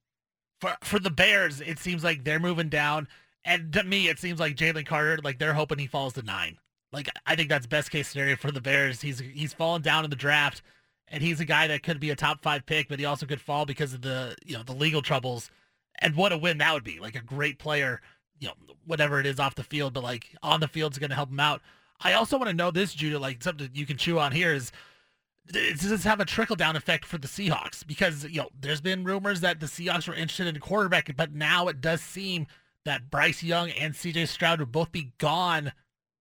For 0.60 0.76
for 0.82 0.98
the 0.98 1.10
Bears, 1.10 1.60
it 1.60 1.78
seems 1.78 2.04
like 2.04 2.24
they're 2.24 2.38
moving 2.38 2.68
down, 2.68 3.08
and 3.44 3.72
to 3.72 3.82
me, 3.82 4.08
it 4.08 4.18
seems 4.18 4.40
like 4.40 4.56
Jalen 4.56 4.86
Carter, 4.86 5.18
like 5.22 5.38
they're 5.38 5.54
hoping 5.54 5.78
he 5.78 5.86
falls 5.86 6.14
to 6.14 6.22
nine. 6.22 6.58
Like 6.92 7.08
I 7.26 7.36
think 7.36 7.48
that's 7.48 7.66
best 7.66 7.90
case 7.90 8.08
scenario 8.08 8.36
for 8.36 8.50
the 8.50 8.60
Bears. 8.60 9.00
He's 9.00 9.20
he's 9.20 9.52
fallen 9.52 9.82
down 9.82 10.04
in 10.04 10.10
the 10.10 10.16
draft, 10.16 10.62
and 11.08 11.22
he's 11.22 11.40
a 11.40 11.44
guy 11.44 11.66
that 11.68 11.82
could 11.82 12.00
be 12.00 12.10
a 12.10 12.16
top 12.16 12.42
five 12.42 12.66
pick, 12.66 12.88
but 12.88 12.98
he 12.98 13.04
also 13.04 13.26
could 13.26 13.40
fall 13.40 13.64
because 13.64 13.94
of 13.94 14.02
the 14.02 14.36
you 14.44 14.56
know 14.56 14.62
the 14.62 14.74
legal 14.74 15.02
troubles. 15.02 15.50
And 16.02 16.14
what 16.16 16.32
a 16.32 16.38
win 16.38 16.58
that 16.58 16.74
would 16.74 16.84
be! 16.84 16.98
Like 16.98 17.14
a 17.14 17.22
great 17.22 17.58
player, 17.58 18.00
you 18.38 18.48
know, 18.48 18.54
whatever 18.86 19.20
it 19.20 19.26
is 19.26 19.38
off 19.38 19.54
the 19.54 19.62
field, 19.62 19.94
but 19.94 20.02
like 20.02 20.34
on 20.42 20.60
the 20.60 20.68
field 20.68 20.92
is 20.92 20.98
going 20.98 21.10
to 21.10 21.16
help 21.16 21.30
him 21.30 21.40
out. 21.40 21.62
I 22.00 22.14
also 22.14 22.38
want 22.38 22.48
to 22.48 22.56
know 22.56 22.70
this, 22.70 22.94
Judah, 22.94 23.18
like 23.18 23.42
something 23.42 23.70
you 23.74 23.86
can 23.86 23.96
chew 23.96 24.18
on 24.18 24.32
here 24.32 24.52
is 24.54 24.72
does 25.52 25.80
this 25.80 26.04
have 26.04 26.20
a 26.20 26.24
trickle 26.24 26.56
down 26.56 26.76
effect 26.76 27.04
for 27.04 27.18
the 27.18 27.28
Seahawks? 27.28 27.86
Because 27.86 28.24
you 28.24 28.38
know, 28.38 28.48
there's 28.58 28.80
been 28.80 29.04
rumors 29.04 29.40
that 29.40 29.60
the 29.60 29.66
Seahawks 29.66 30.06
were 30.06 30.14
interested 30.14 30.46
in 30.46 30.56
a 30.56 30.60
quarterback, 30.60 31.14
but 31.16 31.34
now 31.34 31.68
it 31.68 31.80
does 31.80 32.00
seem 32.00 32.46
that 32.84 33.10
Bryce 33.10 33.42
Young 33.42 33.70
and 33.70 33.94
CJ 33.94 34.28
Stroud 34.28 34.60
would 34.60 34.72
both 34.72 34.92
be 34.92 35.12
gone 35.18 35.72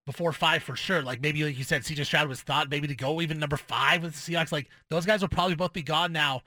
before 0.05 0.33
five 0.33 0.63
for 0.63 0.75
sure. 0.75 1.01
Like 1.01 1.21
maybe 1.21 1.43
like 1.43 1.57
you 1.57 1.63
said, 1.63 1.83
CJ 1.83 2.05
Stroud 2.05 2.27
was 2.27 2.41
thought 2.41 2.69
maybe 2.69 2.87
to 2.87 2.95
go 2.95 3.21
even 3.21 3.39
number 3.39 3.57
five 3.57 4.03
with 4.03 4.13
the 4.13 4.33
Seahawks. 4.33 4.51
Like 4.51 4.69
those 4.89 5.05
guys 5.05 5.21
will 5.21 5.29
probably 5.29 5.55
both 5.55 5.73
be 5.73 5.83
gone 5.83 6.11
now. 6.11 6.41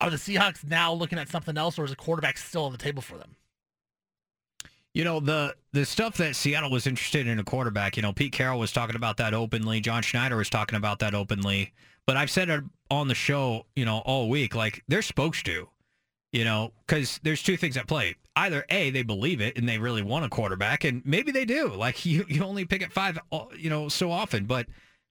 Are 0.00 0.10
the 0.10 0.16
Seahawks 0.16 0.62
now 0.64 0.92
looking 0.92 1.18
at 1.18 1.28
something 1.30 1.56
else, 1.56 1.78
or 1.78 1.84
is 1.84 1.92
a 1.92 1.96
quarterback 1.96 2.36
still 2.36 2.64
on 2.64 2.72
the 2.72 2.78
table 2.78 3.00
for 3.00 3.16
them? 3.16 3.36
You 4.96 5.04
know, 5.04 5.20
the 5.20 5.54
the 5.72 5.84
stuff 5.84 6.16
that 6.16 6.34
Seattle 6.36 6.70
was 6.70 6.86
interested 6.86 7.26
in 7.26 7.38
a 7.38 7.44
quarterback, 7.44 7.98
you 7.98 8.02
know, 8.02 8.14
Pete 8.14 8.32
Carroll 8.32 8.58
was 8.58 8.72
talking 8.72 8.96
about 8.96 9.18
that 9.18 9.34
openly, 9.34 9.78
John 9.78 10.00
Schneider 10.02 10.36
was 10.36 10.48
talking 10.48 10.78
about 10.78 11.00
that 11.00 11.14
openly. 11.14 11.74
But 12.06 12.16
I've 12.16 12.30
said 12.30 12.48
it 12.48 12.64
on 12.90 13.06
the 13.06 13.14
show, 13.14 13.66
you 13.76 13.84
know, 13.84 13.98
all 14.06 14.30
week, 14.30 14.54
like 14.54 14.82
they're 14.88 15.02
supposed 15.02 15.44
to, 15.44 15.68
you 16.32 16.44
know, 16.44 16.72
because 16.86 17.20
there's 17.22 17.42
two 17.42 17.58
things 17.58 17.76
at 17.76 17.86
play. 17.86 18.16
Either 18.36 18.64
A, 18.70 18.88
they 18.88 19.02
believe 19.02 19.42
it 19.42 19.58
and 19.58 19.68
they 19.68 19.76
really 19.76 20.00
want 20.00 20.24
a 20.24 20.30
quarterback, 20.30 20.84
and 20.84 21.04
maybe 21.04 21.30
they 21.30 21.44
do. 21.44 21.74
Like 21.74 22.06
you, 22.06 22.24
you 22.26 22.42
only 22.42 22.64
pick 22.64 22.82
at 22.82 22.90
five, 22.90 23.18
uh, 23.30 23.44
you 23.54 23.68
know, 23.68 23.90
so 23.90 24.10
often. 24.10 24.46
But 24.46 24.66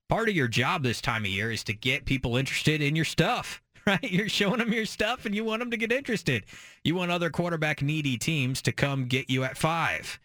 part 0.10 0.30
of 0.30 0.36
your 0.36 0.48
job 0.48 0.82
this 0.82 1.00
time 1.00 1.26
of 1.26 1.30
year 1.30 1.52
is 1.52 1.64
to 1.66 1.74
get 1.74 2.06
people 2.06 2.38
interested 2.38 2.82
in 2.82 2.96
your 2.96 3.06
stuff. 3.06 3.62
right? 3.88 4.12
You're 4.12 4.30
showing 4.30 4.58
them 4.58 4.74
your 4.74 4.86
stuff 4.86 5.26
and 5.26 5.36
you 5.36 5.44
want 5.44 5.60
them 5.60 5.72
to 5.72 5.78
get 5.78 5.92
interested. 5.92 6.46
You 6.84 6.96
want 6.96 7.12
other 7.12 7.30
quarterback 7.30 7.82
needy 7.82 8.18
teams 8.18 8.62
to 8.64 8.72
come 8.72 9.06
get 9.06 9.30
you 9.30 9.44
at 9.44 9.58
five. 9.58 10.20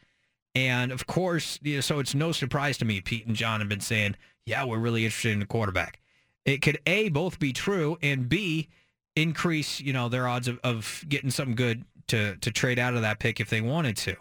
And 0.54 0.90
of 0.90 1.06
course, 1.06 1.58
you 1.62 1.76
know, 1.76 1.80
so 1.80 1.98
it's 1.98 2.14
no 2.14 2.32
surprise 2.32 2.78
to 2.78 2.84
me, 2.84 3.00
Pete 3.00 3.26
and 3.26 3.36
John 3.36 3.60
have 3.60 3.68
been 3.68 3.80
saying, 3.80 4.16
yeah, 4.46 4.64
we're 4.64 4.78
really 4.78 5.04
interested 5.04 5.32
in 5.32 5.40
the 5.40 5.46
quarterback. 5.46 6.00
It 6.44 6.62
could 6.62 6.78
A, 6.86 7.10
both 7.10 7.38
be 7.38 7.52
true, 7.52 7.98
and 8.02 8.28
B, 8.28 8.68
increase, 9.14 9.80
you 9.80 9.92
know, 9.92 10.08
their 10.08 10.26
odds 10.26 10.48
of, 10.48 10.58
of 10.64 11.04
getting 11.08 11.30
something 11.30 11.54
good 11.54 11.84
to, 12.08 12.36
to 12.36 12.50
trade 12.50 12.78
out 12.78 12.94
of 12.94 13.02
that 13.02 13.18
pick 13.18 13.40
if 13.40 13.50
they 13.50 13.60
wanted 13.60 13.96
to. 13.98 14.16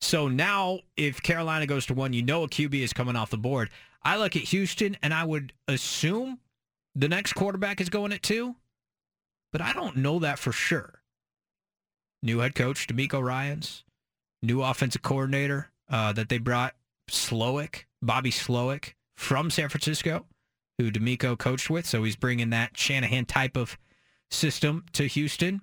So 0.00 0.28
now, 0.28 0.80
if 0.96 1.22
Carolina 1.22 1.66
goes 1.66 1.86
to 1.86 1.94
one, 1.94 2.12
you 2.12 2.22
know 2.22 2.44
a 2.44 2.48
QB 2.48 2.74
is 2.74 2.92
coming 2.92 3.16
off 3.16 3.30
the 3.30 3.36
board. 3.36 3.70
I 4.02 4.16
look 4.16 4.36
at 4.36 4.42
Houston, 4.42 4.96
and 5.02 5.12
I 5.12 5.24
would 5.24 5.52
assume 5.66 6.38
the 6.94 7.08
next 7.08 7.32
quarterback 7.32 7.80
is 7.80 7.88
going 7.88 8.12
at 8.12 8.22
two 8.22 8.54
but 9.56 9.64
I 9.64 9.72
don't 9.72 9.96
know 9.96 10.18
that 10.18 10.38
for 10.38 10.52
sure. 10.52 11.00
New 12.22 12.40
head 12.40 12.54
coach 12.54 12.86
DeMeco 12.86 13.22
Ryans, 13.22 13.84
new 14.42 14.60
offensive 14.60 15.00
coordinator 15.00 15.70
uh, 15.88 16.12
that 16.12 16.28
they 16.28 16.36
brought 16.36 16.74
Slowik, 17.10 17.84
Bobby 18.02 18.30
Slowik 18.30 18.92
from 19.16 19.50
San 19.50 19.70
Francisco, 19.70 20.26
who 20.76 20.90
DeMeco 20.90 21.38
coached 21.38 21.70
with. 21.70 21.86
So 21.86 22.04
he's 22.04 22.16
bringing 22.16 22.50
that 22.50 22.76
Shanahan 22.76 23.24
type 23.24 23.56
of 23.56 23.78
system 24.30 24.84
to 24.92 25.06
Houston. 25.06 25.62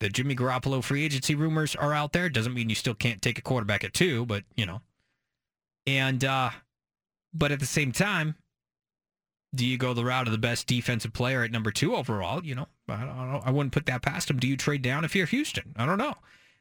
The 0.00 0.10
Jimmy 0.10 0.36
Garoppolo 0.36 0.84
free 0.84 1.02
agency 1.02 1.34
rumors 1.34 1.74
are 1.74 1.94
out 1.94 2.12
there. 2.12 2.28
Doesn't 2.28 2.52
mean 2.52 2.68
you 2.68 2.74
still 2.74 2.92
can't 2.92 3.22
take 3.22 3.38
a 3.38 3.42
quarterback 3.42 3.84
at 3.84 3.94
two, 3.94 4.26
but 4.26 4.44
you 4.54 4.66
know. 4.66 4.82
And 5.86 6.22
uh, 6.22 6.50
but 7.32 7.52
at 7.52 7.60
the 7.60 7.64
same 7.64 7.90
time, 7.90 8.34
do 9.54 9.64
you 9.64 9.78
go 9.78 9.94
the 9.94 10.04
route 10.04 10.26
of 10.26 10.32
the 10.32 10.38
best 10.38 10.66
defensive 10.66 11.14
player 11.14 11.42
at 11.42 11.50
number 11.50 11.70
two 11.70 11.96
overall? 11.96 12.44
You 12.44 12.56
know, 12.56 12.66
I 12.88 13.00
don't 13.00 13.32
know. 13.32 13.42
I 13.44 13.50
wouldn't 13.50 13.72
put 13.72 13.86
that 13.86 14.02
past 14.02 14.30
him. 14.30 14.38
Do 14.38 14.46
you 14.46 14.56
trade 14.56 14.82
down 14.82 15.04
if 15.04 15.14
you're 15.14 15.26
Houston? 15.26 15.74
I 15.76 15.86
don't 15.86 15.98
know. 15.98 16.14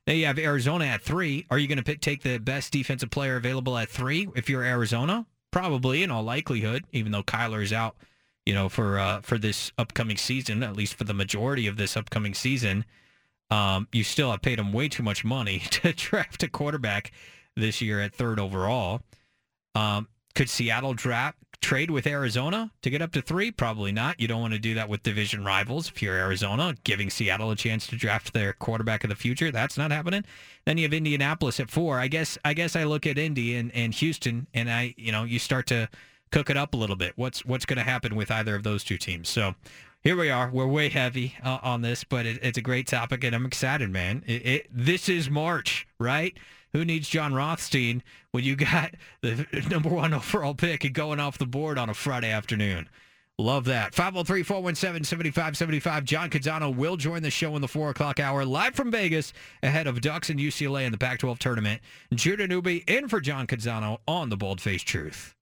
Then 0.06 0.18
you 0.18 0.26
have 0.26 0.40
Arizona 0.40 0.86
at 0.86 1.02
three. 1.02 1.46
Are 1.50 1.58
you 1.58 1.68
going 1.68 1.82
to 1.82 1.96
take 1.96 2.24
the 2.24 2.38
best 2.38 2.72
defensive 2.74 3.10
player 3.10 3.36
available 3.36 3.78
at 3.78 3.90
three 3.90 4.28
if 4.36 4.50
you're 4.50 4.64
Arizona? 4.64 5.26
Probably, 5.52 6.04
in 6.04 6.12
all 6.12 6.24
likelihood. 6.24 6.86
Even 6.92 7.12
though 7.12 7.24
Kyler 7.24 7.62
is 7.62 7.72
out, 7.72 7.96
you 8.46 8.54
know, 8.54 8.70
for 8.70 9.00
uh, 9.00 9.22
for 9.22 9.38
this 9.38 9.72
upcoming 9.78 10.18
season, 10.18 10.64
at 10.64 10.76
least 10.76 10.96
for 10.96 11.04
the 11.04 11.14
majority 11.14 11.68
of 11.68 11.78
this 11.78 11.96
upcoming 11.96 12.34
season, 12.34 12.86
um, 13.50 13.88
you 13.92 14.04
still 14.04 14.32
have 14.32 14.42
paid 14.42 14.60
him 14.60 14.74
way 14.74 14.90
too 14.90 15.04
much 15.04 15.24
money 15.24 15.60
to 15.70 15.94
draft 15.94 16.44
a 16.44 16.50
quarterback 16.50 17.12
this 17.56 17.82
year 17.82 18.02
at 18.02 18.14
third 18.14 18.40
overall. 18.40 19.02
Um, 19.76 20.08
could 20.36 20.50
Seattle 20.50 20.94
draft 20.94 21.38
trade 21.64 21.90
with 21.90 22.06
Arizona 22.06 22.72
to 22.82 22.90
get 22.90 23.02
up 23.02 23.12
to 23.14 23.22
three? 23.22 23.52
Probably 23.52 23.92
not. 23.92 24.20
You 24.20 24.28
don't 24.28 24.42
want 24.42 24.54
to 24.54 24.60
do 24.60 24.76
that 24.76 24.90
with 24.90 25.02
division 25.02 25.44
rivals 25.44 25.90
if 25.90 26.02
you're 26.02 26.16
Arizona, 26.16 26.76
giving 26.84 27.10
Seattle 27.10 27.50
a 27.50 27.56
chance 27.56 27.88
to 27.88 27.96
draft 27.96 28.34
their 28.34 28.54
quarterback 28.54 29.04
of 29.04 29.10
the 29.10 29.16
future. 29.16 29.52
That's 29.52 29.78
not 29.78 29.92
happening. 29.92 30.26
Then 30.66 30.78
you 30.78 30.84
have 30.84 30.94
Indianapolis 30.94 31.60
at 31.60 31.72
four. 31.72 32.00
I 32.00 32.08
guess 32.08 32.38
I 32.46 32.54
guess 32.54 32.76
I 32.76 32.84
look 32.84 33.08
at 33.08 33.18
Indy 33.18 33.56
and, 33.56 33.74
and 33.74 33.94
Houston 33.96 34.48
and 34.54 34.70
I 34.70 34.94
you 34.98 35.12
know, 35.12 35.24
you 35.24 35.40
start 35.40 35.66
to 35.68 35.90
cook 36.32 36.50
it 36.50 36.58
up 36.58 36.74
a 36.74 36.78
little 36.78 36.96
bit. 36.96 37.14
What's 37.16 37.46
what's 37.46 37.66
going 37.66 37.78
to 37.78 37.84
happen 37.84 38.16
with 38.16 38.30
either 38.30 38.56
of 38.56 38.64
those 38.64 38.84
two 38.84 38.98
teams? 38.98 39.30
So 39.30 39.56
here 40.04 40.18
we 40.18 40.30
are. 40.30 40.50
We're 40.52 40.68
way 40.68 40.90
heavy 40.90 41.36
uh, 41.44 41.60
on 41.64 41.82
this, 41.82 42.04
but 42.04 42.26
it, 42.26 42.40
it's 42.44 42.58
a 42.58 42.62
great 42.62 42.88
topic, 42.88 43.24
and 43.24 43.34
I'm 43.34 43.46
excited, 43.46 43.90
man. 43.90 44.24
It, 44.28 44.46
it, 44.46 44.68
this 44.70 45.08
is 45.08 45.30
March, 45.30 45.88
right? 45.98 46.38
Who 46.74 46.84
needs 46.84 47.08
Jon 47.08 47.34
Rothstein 47.34 48.04
when 48.32 48.44
you 48.44 48.56
got 48.56 48.96
the 49.22 49.46
number 49.70 49.90
one 49.90 50.14
overall 50.14 50.56
pick 50.56 50.84
and 50.84 50.94
going 50.94 51.20
off 51.20 51.38
the 51.38 51.46
board 51.46 51.78
on 51.78 51.90
a 51.90 51.94
Friday 51.94 52.32
afternoon? 52.32 52.90
Love 53.40 53.66
that. 53.66 53.96
503 53.96 54.44
417 54.44 55.04
7575. 55.04 56.04
John 56.04 56.30
Canzano 56.30 56.76
will 56.76 56.98
join 56.98 57.24
the 57.24 57.32
show 57.32 57.56
in 57.56 57.62
the 57.62 57.68
4 57.68 57.90
o'clock 57.90 58.20
hour 58.20 58.46
live 58.46 58.76
from 58.76 58.92
Vegas 58.92 59.34
ahead 59.64 59.88
of 59.88 60.02
Ducks 60.02 60.30
and 60.30 60.40
UCLA 60.40 60.86
in 60.86 60.92
the 60.92 60.98
Pac 60.98 61.20
12 61.20 61.40
tournament. 61.40 61.82
Judah 62.14 62.48
Newby 62.48 62.84
in 62.88 63.08
for 63.08 63.20
John 63.20 63.48
Canzano 63.48 64.00
on 64.08 64.30
the 64.30 64.38
Bald 64.38 64.62
Face 64.62 64.84
Truth. 64.84 65.34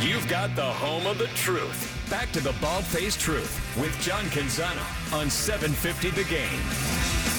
You've 0.00 0.28
got 0.28 0.54
the 0.56 0.64
home 0.64 1.06
of 1.06 1.18
the 1.18 1.28
truth. 1.28 1.94
Back 2.10 2.32
to 2.32 2.40
the 2.40 2.54
Bald 2.60 2.84
Face 2.84 3.16
Truth 3.16 3.76
with 3.80 3.98
John 4.00 4.24
Canzano 4.26 5.12
on 5.12 5.30
750 5.30 6.10
The 6.10 6.28
Game. 6.28 7.37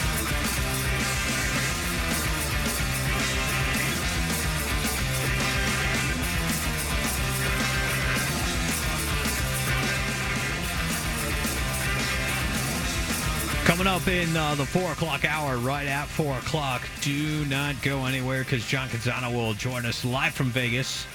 Up 13.89 14.07
in 14.07 14.37
uh, 14.37 14.53
the 14.53 14.65
4 14.65 14.91
o'clock 14.91 15.25
hour, 15.25 15.57
right 15.57 15.87
at 15.87 16.07
4 16.09 16.37
o'clock. 16.37 16.87
Do 17.01 17.43
not 17.45 17.75
go 17.81 18.05
anywhere 18.05 18.43
because 18.43 18.63
John 18.67 18.87
Canzano 18.87 19.33
will 19.33 19.55
join 19.55 19.83
us 19.83 20.05
live 20.05 20.35
from 20.35 20.51
Vegas. 20.51 21.07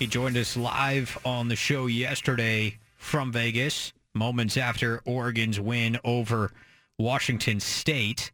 He 0.00 0.08
joined 0.08 0.36
us 0.36 0.56
live 0.56 1.16
on 1.24 1.46
the 1.46 1.54
show 1.54 1.86
yesterday 1.86 2.76
from 2.96 3.30
Vegas, 3.30 3.92
moments 4.14 4.56
after 4.56 5.00
Oregon's 5.04 5.60
win 5.60 5.96
over 6.02 6.50
Washington 6.98 7.60
State 7.60 8.32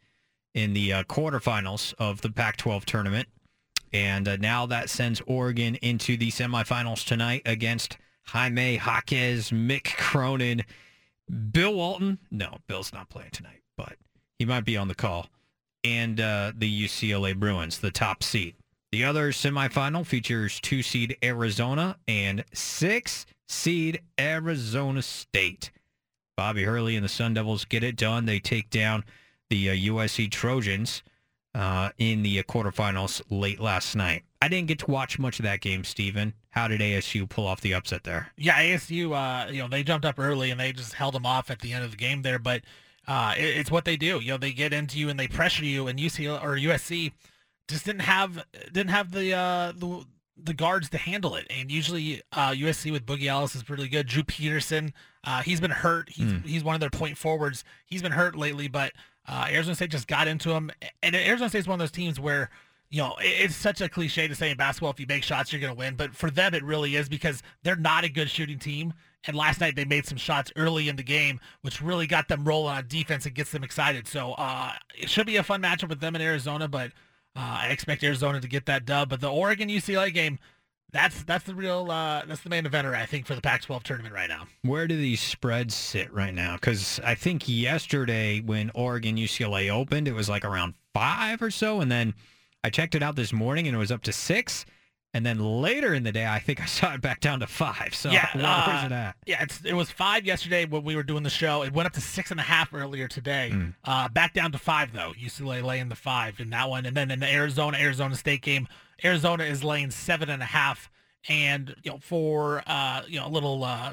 in 0.54 0.72
the 0.72 0.94
uh, 0.94 1.02
quarterfinals 1.04 1.92
of 1.98 2.22
the 2.22 2.30
Pac 2.30 2.56
12 2.56 2.86
tournament. 2.86 3.28
And 3.92 4.26
uh, 4.26 4.36
now 4.36 4.64
that 4.64 4.88
sends 4.88 5.20
Oregon 5.26 5.74
into 5.82 6.16
the 6.16 6.30
semifinals 6.30 7.04
tonight 7.04 7.42
against 7.44 7.98
Jaime 8.28 8.76
Jaquez, 8.78 9.50
Mick 9.50 9.94
Cronin 9.98 10.64
Bill 11.52 11.74
Walton, 11.74 12.18
no, 12.30 12.58
Bill's 12.66 12.92
not 12.92 13.08
playing 13.08 13.30
tonight, 13.30 13.62
but 13.76 13.94
he 14.38 14.44
might 14.44 14.64
be 14.64 14.76
on 14.76 14.88
the 14.88 14.94
call. 14.94 15.28
And 15.84 16.20
uh, 16.20 16.52
the 16.56 16.84
UCLA 16.84 17.36
Bruins, 17.36 17.78
the 17.78 17.90
top 17.90 18.22
seed. 18.22 18.54
The 18.92 19.04
other 19.04 19.32
semifinal 19.32 20.06
features 20.06 20.60
two 20.60 20.82
seed 20.82 21.16
Arizona 21.22 21.96
and 22.08 22.44
six 22.52 23.26
seed 23.48 24.00
Arizona 24.18 25.02
State. 25.02 25.70
Bobby 26.36 26.64
Hurley 26.64 26.96
and 26.96 27.04
the 27.04 27.08
Sun 27.08 27.34
Devils 27.34 27.64
get 27.64 27.82
it 27.82 27.96
done. 27.96 28.26
They 28.26 28.38
take 28.38 28.70
down 28.70 29.04
the 29.48 29.70
uh, 29.70 29.74
USC 29.74 30.30
Trojans 30.30 31.02
uh, 31.54 31.90
in 31.98 32.22
the 32.22 32.42
quarterfinals 32.42 33.22
late 33.30 33.60
last 33.60 33.96
night. 33.96 34.24
I 34.42 34.48
didn't 34.48 34.68
get 34.68 34.80
to 34.80 34.90
watch 34.90 35.18
much 35.18 35.38
of 35.38 35.44
that 35.44 35.60
game, 35.60 35.84
Steven. 35.84 36.34
How 36.56 36.68
did 36.68 36.80
ASU 36.80 37.28
pull 37.28 37.46
off 37.46 37.60
the 37.60 37.74
upset 37.74 38.04
there? 38.04 38.32
Yeah, 38.38 38.58
ASU, 38.58 39.12
uh, 39.12 39.52
you 39.52 39.60
know, 39.60 39.68
they 39.68 39.82
jumped 39.82 40.06
up 40.06 40.18
early 40.18 40.50
and 40.50 40.58
they 40.58 40.72
just 40.72 40.94
held 40.94 41.12
them 41.12 41.26
off 41.26 41.50
at 41.50 41.58
the 41.58 41.74
end 41.74 41.84
of 41.84 41.90
the 41.90 41.98
game 41.98 42.22
there. 42.22 42.38
But 42.38 42.62
uh, 43.06 43.34
it, 43.36 43.58
it's 43.58 43.70
what 43.70 43.84
they 43.84 43.98
do. 43.98 44.20
You 44.20 44.28
know, 44.30 44.38
they 44.38 44.52
get 44.52 44.72
into 44.72 44.98
you 44.98 45.10
and 45.10 45.20
they 45.20 45.28
pressure 45.28 45.66
you. 45.66 45.86
And 45.86 45.98
UC 45.98 46.42
or 46.42 46.56
USC 46.56 47.12
just 47.68 47.84
didn't 47.84 48.00
have 48.00 48.42
didn't 48.72 48.88
have 48.88 49.12
the 49.12 49.34
uh, 49.34 49.72
the 49.76 50.06
the 50.34 50.54
guards 50.54 50.88
to 50.90 50.96
handle 50.96 51.34
it. 51.34 51.46
And 51.50 51.70
usually 51.70 52.22
uh, 52.32 52.52
USC 52.52 52.90
with 52.90 53.04
Boogie 53.04 53.26
Ellis 53.26 53.54
is 53.54 53.68
really 53.68 53.88
good. 53.88 54.06
Drew 54.06 54.22
Peterson, 54.22 54.94
uh, 55.24 55.42
he's 55.42 55.60
been 55.60 55.70
hurt. 55.70 56.08
He's 56.08 56.32
mm. 56.32 56.46
he's 56.46 56.64
one 56.64 56.74
of 56.74 56.80
their 56.80 56.88
point 56.88 57.18
forwards. 57.18 57.64
He's 57.84 58.00
been 58.00 58.12
hurt 58.12 58.34
lately, 58.34 58.68
but 58.68 58.94
uh, 59.28 59.46
Arizona 59.50 59.74
State 59.74 59.90
just 59.90 60.08
got 60.08 60.26
into 60.26 60.52
him. 60.52 60.70
And 61.02 61.14
Arizona 61.14 61.50
State 61.50 61.58
is 61.58 61.68
one 61.68 61.74
of 61.74 61.80
those 61.80 61.90
teams 61.90 62.18
where 62.18 62.48
you 62.90 63.02
know, 63.02 63.16
it's 63.20 63.56
such 63.56 63.80
a 63.80 63.88
cliche 63.88 64.28
to 64.28 64.34
say 64.34 64.50
in 64.50 64.56
basketball, 64.56 64.90
if 64.90 65.00
you 65.00 65.06
make 65.08 65.22
shots, 65.22 65.52
you're 65.52 65.60
going 65.60 65.72
to 65.72 65.78
win. 65.78 65.96
But 65.96 66.14
for 66.14 66.30
them, 66.30 66.54
it 66.54 66.62
really 66.62 66.96
is 66.96 67.08
because 67.08 67.42
they're 67.62 67.76
not 67.76 68.04
a 68.04 68.08
good 68.08 68.30
shooting 68.30 68.58
team. 68.58 68.94
And 69.26 69.36
last 69.36 69.60
night 69.60 69.74
they 69.74 69.84
made 69.84 70.06
some 70.06 70.18
shots 70.18 70.52
early 70.54 70.88
in 70.88 70.96
the 70.96 71.02
game, 71.02 71.40
which 71.62 71.82
really 71.82 72.06
got 72.06 72.28
them 72.28 72.44
rolling 72.44 72.76
on 72.76 72.86
defense 72.86 73.26
and 73.26 73.34
gets 73.34 73.50
them 73.50 73.64
excited. 73.64 74.06
So 74.06 74.32
uh, 74.34 74.72
it 74.96 75.10
should 75.10 75.26
be 75.26 75.36
a 75.36 75.42
fun 75.42 75.62
matchup 75.62 75.88
with 75.88 76.00
them 76.00 76.14
in 76.14 76.22
Arizona, 76.22 76.68
but 76.68 76.92
uh, 77.34 77.58
I 77.62 77.68
expect 77.68 78.04
Arizona 78.04 78.40
to 78.40 78.48
get 78.48 78.66
that 78.66 78.84
dub. 78.86 79.08
But 79.08 79.20
the 79.20 79.30
Oregon 79.30 79.68
UCLA 79.68 80.14
game, 80.14 80.38
that's 80.92 81.24
that's 81.24 81.44
the 81.44 81.54
real 81.54 81.90
uh, 81.90 82.24
that's 82.26 82.42
the 82.42 82.48
main 82.48 82.64
eventer 82.64 82.94
I 82.94 83.04
think 83.04 83.26
for 83.26 83.34
the 83.34 83.40
Pac-12 83.40 83.82
tournament 83.82 84.14
right 84.14 84.28
now. 84.28 84.46
Where 84.62 84.86
do 84.86 84.96
these 84.96 85.20
spreads 85.20 85.74
sit 85.74 86.12
right 86.12 86.32
now? 86.32 86.54
Because 86.54 87.00
I 87.04 87.16
think 87.16 87.48
yesterday 87.48 88.40
when 88.40 88.70
Oregon 88.74 89.16
UCLA 89.16 89.70
opened, 89.70 90.06
it 90.06 90.14
was 90.14 90.28
like 90.28 90.44
around 90.44 90.74
five 90.94 91.42
or 91.42 91.50
so, 91.50 91.80
and 91.80 91.90
then 91.90 92.14
I 92.66 92.68
checked 92.68 92.96
it 92.96 93.02
out 93.02 93.14
this 93.14 93.32
morning 93.32 93.68
and 93.68 93.76
it 93.76 93.78
was 93.78 93.92
up 93.92 94.02
to 94.02 94.12
six. 94.12 94.66
And 95.14 95.24
then 95.24 95.38
later 95.38 95.94
in 95.94 96.02
the 96.02 96.10
day, 96.10 96.26
I 96.26 96.40
think 96.40 96.60
I 96.60 96.64
saw 96.66 96.94
it 96.94 97.00
back 97.00 97.20
down 97.20 97.38
to 97.38 97.46
five. 97.46 97.94
So 97.94 98.10
yeah, 98.10 98.28
where's 98.34 98.44
uh, 98.44 98.86
it 98.86 98.92
at? 98.92 99.14
Yeah, 99.24 99.42
it's, 99.44 99.64
it 99.64 99.72
was 99.72 99.88
five 99.88 100.26
yesterday 100.26 100.64
when 100.64 100.82
we 100.82 100.96
were 100.96 101.04
doing 101.04 101.22
the 101.22 101.30
show. 101.30 101.62
It 101.62 101.72
went 101.72 101.86
up 101.86 101.92
to 101.92 102.00
six 102.00 102.32
and 102.32 102.40
a 102.40 102.42
half 102.42 102.74
earlier 102.74 103.06
today. 103.06 103.52
Mm. 103.54 103.74
Uh, 103.84 104.08
back 104.08 104.34
down 104.34 104.50
to 104.50 104.58
five 104.58 104.92
though. 104.92 105.12
UCLA 105.12 105.62
laying 105.62 105.88
the 105.88 105.94
five 105.94 106.40
in 106.40 106.50
that 106.50 106.68
one, 106.68 106.86
and 106.86 106.96
then 106.96 107.12
in 107.12 107.20
the 107.20 107.32
Arizona 107.32 107.78
Arizona 107.78 108.16
State 108.16 108.42
game, 108.42 108.66
Arizona 109.04 109.44
is 109.44 109.62
laying 109.62 109.92
seven 109.92 110.28
and 110.28 110.42
a 110.42 110.46
half. 110.46 110.90
And 111.28 111.72
you 111.84 111.92
know, 111.92 111.98
for 112.02 112.64
uh, 112.66 113.02
you 113.06 113.20
know, 113.20 113.28
a 113.28 113.30
little 113.30 113.62
uh, 113.62 113.92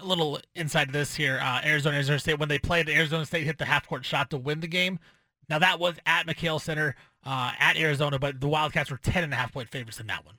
a 0.00 0.06
little 0.06 0.38
inside 0.54 0.92
this 0.92 1.16
here, 1.16 1.40
uh, 1.42 1.62
Arizona 1.64 1.96
Arizona 1.96 2.20
State 2.20 2.38
when 2.38 2.48
they 2.48 2.60
played, 2.60 2.88
Arizona 2.88 3.26
State 3.26 3.44
hit 3.44 3.58
the 3.58 3.64
half 3.64 3.88
court 3.88 4.04
shot 4.04 4.30
to 4.30 4.38
win 4.38 4.60
the 4.60 4.68
game. 4.68 5.00
Now 5.48 5.58
that 5.58 5.78
was 5.78 5.96
at 6.06 6.26
McKale 6.26 6.60
Center 6.60 6.94
uh, 7.24 7.52
at 7.58 7.76
Arizona, 7.76 8.18
but 8.18 8.40
the 8.40 8.48
Wildcats 8.48 8.90
were 8.90 8.98
10 8.98 9.24
and 9.24 9.32
a 9.32 9.36
half 9.36 9.52
point 9.52 9.68
favorites 9.68 10.00
in 10.00 10.06
that 10.08 10.24
one. 10.24 10.34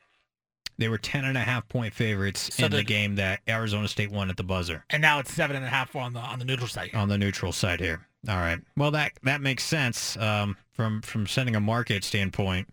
They 0.77 0.89
were 0.89 0.97
10 0.97 1.23
and 1.23 1.37
a 1.37 1.41
half 1.41 1.67
point 1.69 1.93
favorites 1.93 2.53
so 2.53 2.65
in 2.65 2.71
the, 2.71 2.77
the, 2.77 2.83
game 2.83 3.15
that 3.15 3.39
Arizona 3.47 3.87
State 3.87 4.11
won 4.11 4.29
at 4.29 4.37
the 4.37 4.43
buzzer. 4.43 4.83
And 4.89 5.01
now 5.01 5.19
it's 5.19 5.33
seven 5.33 5.55
and 5.55 5.63
a 5.63 5.69
half 5.69 5.95
on 5.95 6.13
the 6.13 6.19
on 6.19 6.39
the 6.39 6.45
neutral 6.45 6.67
side. 6.67 6.91
On 6.93 7.07
the 7.07 7.17
neutral 7.17 7.53
side 7.53 7.79
here. 7.79 8.05
All 8.27 8.35
right. 8.35 8.59
Well, 8.75 8.91
that 8.91 9.13
that 9.23 9.41
makes 9.41 9.63
sense 9.63 10.17
um, 10.17 10.57
from 10.73 11.01
from 11.01 11.27
setting 11.27 11.55
a 11.55 11.59
market 11.59 12.03
standpoint. 12.03 12.67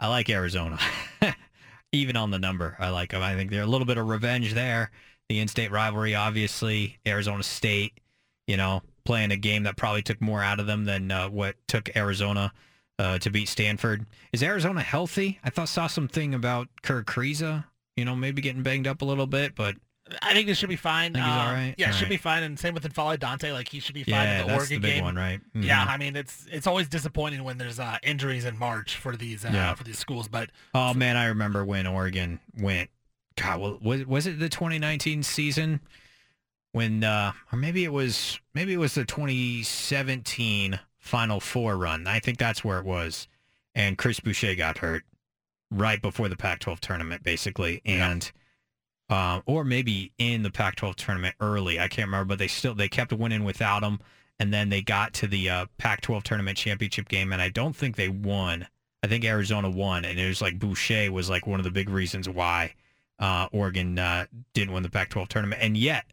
I 0.00 0.08
like 0.08 0.30
Arizona, 0.30 0.78
even 1.92 2.16
on 2.16 2.30
the 2.30 2.38
number. 2.38 2.76
I 2.78 2.88
like 2.90 3.10
them. 3.10 3.22
I 3.22 3.34
think 3.34 3.50
they're 3.50 3.62
a 3.62 3.66
little 3.66 3.86
bit 3.86 3.98
of 3.98 4.08
revenge 4.08 4.54
there. 4.54 4.90
The 5.28 5.40
in-state 5.40 5.70
rivalry, 5.70 6.14
obviously, 6.14 6.98
Arizona 7.06 7.42
State. 7.42 8.00
You 8.46 8.56
know, 8.56 8.82
playing 9.04 9.30
a 9.30 9.36
game 9.36 9.64
that 9.64 9.76
probably 9.76 10.02
took 10.02 10.20
more 10.20 10.42
out 10.42 10.58
of 10.58 10.66
them 10.66 10.84
than 10.84 11.10
uh, 11.10 11.28
what 11.28 11.56
took 11.68 11.94
Arizona 11.96 12.52
uh, 12.98 13.18
to 13.18 13.30
beat 13.30 13.48
Stanford. 13.48 14.06
Is 14.32 14.42
Arizona 14.42 14.80
healthy? 14.80 15.38
I 15.44 15.50
thought 15.50 15.68
saw 15.68 15.86
something 15.86 16.34
about 16.34 16.68
Kerr 16.82 17.02
Kriisa, 17.02 17.64
you 17.96 18.04
know, 18.04 18.16
maybe 18.16 18.42
getting 18.42 18.62
banged 18.62 18.86
up 18.86 19.02
a 19.02 19.04
little 19.04 19.26
bit, 19.26 19.54
but 19.54 19.76
I 20.22 20.32
think 20.32 20.46
this 20.46 20.58
should 20.58 20.68
be 20.68 20.76
fine. 20.76 21.16
All 21.16 21.22
right. 21.22 21.74
Yeah, 21.76 21.88
all 21.88 21.92
should 21.92 22.04
right. 22.04 22.10
be 22.10 22.16
fine. 22.16 22.42
And 22.42 22.58
same 22.58 22.74
with 22.74 22.82
N'Faly 22.82 23.18
Dante, 23.18 23.52
like 23.52 23.68
he 23.68 23.80
should 23.80 23.94
be 23.94 24.04
fine 24.04 24.14
yeah, 24.14 24.40
in 24.40 24.46
the 24.46 24.52
that's 24.52 24.60
Oregon 24.62 24.82
the 24.82 24.88
big 24.88 24.94
game. 24.96 25.04
one, 25.04 25.16
right? 25.16 25.40
Mm-hmm. 25.40 25.62
Yeah, 25.62 25.84
I 25.84 25.96
mean 25.96 26.16
it's 26.16 26.46
it's 26.50 26.66
always 26.66 26.88
disappointing 26.88 27.44
when 27.44 27.58
there's 27.58 27.78
uh, 27.78 27.98
injuries 28.02 28.44
in 28.44 28.58
March 28.58 28.96
for 28.96 29.16
these 29.16 29.44
uh, 29.44 29.50
yeah. 29.52 29.74
for 29.74 29.84
these 29.84 29.98
schools. 29.98 30.28
But 30.28 30.50
oh 30.74 30.94
man, 30.94 31.16
I 31.16 31.26
remember 31.26 31.64
when 31.64 31.86
Oregon 31.86 32.40
went. 32.58 32.90
God, 33.36 33.60
well, 33.60 33.78
was 33.80 34.04
was 34.06 34.26
it 34.26 34.40
the 34.40 34.48
2019 34.48 35.22
season 35.22 35.80
when, 36.72 37.04
uh, 37.04 37.32
or 37.52 37.58
maybe 37.58 37.84
it 37.84 37.92
was 37.92 38.40
maybe 38.54 38.72
it 38.72 38.78
was 38.78 38.94
the 38.94 39.04
2017 39.04 40.80
Final 41.08 41.40
Four 41.40 41.76
run. 41.76 42.06
I 42.06 42.20
think 42.20 42.38
that's 42.38 42.64
where 42.64 42.78
it 42.78 42.84
was 42.84 43.28
and 43.78 43.96
Chris 43.96 44.18
Boucher 44.18 44.56
got 44.56 44.78
hurt 44.78 45.04
right 45.70 46.02
before 46.02 46.28
the 46.28 46.36
Pac-12 46.36 46.80
tournament, 46.80 47.22
basically, 47.22 47.80
and 47.84 48.30
yeah. 49.08 49.34
um, 49.36 49.42
or 49.46 49.64
maybe 49.64 50.12
in 50.18 50.42
the 50.42 50.50
Pac-12 50.50 50.96
tournament 50.96 51.36
early. 51.40 51.78
I 51.78 51.86
can't 51.86 52.08
remember, 52.08 52.24
but 52.24 52.38
they 52.40 52.48
still 52.48 52.74
they 52.74 52.88
kept 52.88 53.12
winning 53.12 53.44
without 53.44 53.84
him, 53.84 54.00
and 54.40 54.52
then 54.52 54.68
they 54.68 54.82
got 54.82 55.12
to 55.14 55.28
the 55.28 55.48
uh, 55.48 55.66
Pac-12 55.78 56.24
tournament 56.24 56.58
championship 56.58 57.08
game, 57.08 57.32
and 57.32 57.40
I 57.40 57.50
don't 57.50 57.76
think 57.76 57.94
they 57.94 58.08
won. 58.08 58.66
I 59.04 59.06
think 59.06 59.24
Arizona 59.24 59.70
won, 59.70 60.04
and 60.04 60.18
it 60.18 60.26
was 60.26 60.42
like 60.42 60.58
Boucher 60.58 61.12
was 61.12 61.30
like 61.30 61.46
one 61.46 61.60
of 61.60 61.64
the 61.64 61.70
big 61.70 61.88
reasons 61.88 62.28
why 62.28 62.74
uh, 63.20 63.46
Oregon 63.52 63.96
uh, 63.96 64.26
didn't 64.54 64.74
win 64.74 64.82
the 64.82 64.90
Pac-12 64.90 65.28
tournament, 65.28 65.62
and 65.62 65.76
yet 65.76 66.04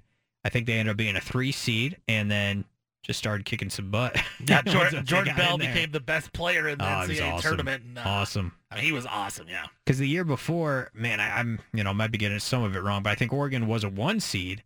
I 0.44 0.50
think 0.50 0.68
they 0.68 0.74
ended 0.74 0.92
up 0.92 0.98
being 0.98 1.16
a 1.16 1.22
three 1.22 1.52
seed, 1.52 1.98
and 2.08 2.30
then 2.30 2.66
just 3.06 3.20
started 3.20 3.46
kicking 3.46 3.70
some 3.70 3.92
butt. 3.92 4.20
Yeah, 4.48 4.62
Jordan, 4.64 5.06
Jordan 5.06 5.36
Bell 5.36 5.58
became 5.58 5.92
the 5.92 6.00
best 6.00 6.32
player 6.34 6.68
in 6.68 6.78
the 6.78 6.84
oh, 6.84 7.08
NCAA 7.08 7.34
awesome. 7.34 7.42
tournament. 7.42 7.84
And, 7.84 7.98
uh, 7.98 8.04
awesome. 8.06 8.52
I 8.70 8.76
mean, 8.76 8.84
he 8.84 8.92
was 8.92 9.06
awesome. 9.06 9.48
Yeah. 9.50 9.66
Because 9.84 9.98
the 9.98 10.08
year 10.08 10.24
before, 10.24 10.92
man, 10.94 11.20
I, 11.20 11.40
am 11.40 11.60
you 11.74 11.84
know 11.84 11.94
might 11.94 12.12
be 12.12 12.18
getting 12.18 12.38
some 12.40 12.64
of 12.64 12.76
it 12.76 12.84
wrong, 12.84 13.02
but 13.02 13.12
I 13.12 13.16
think 13.16 13.34
Oregon 13.34 13.66
was 13.66 13.84
a 13.84 13.90
one 13.90 14.20
seed 14.20 14.64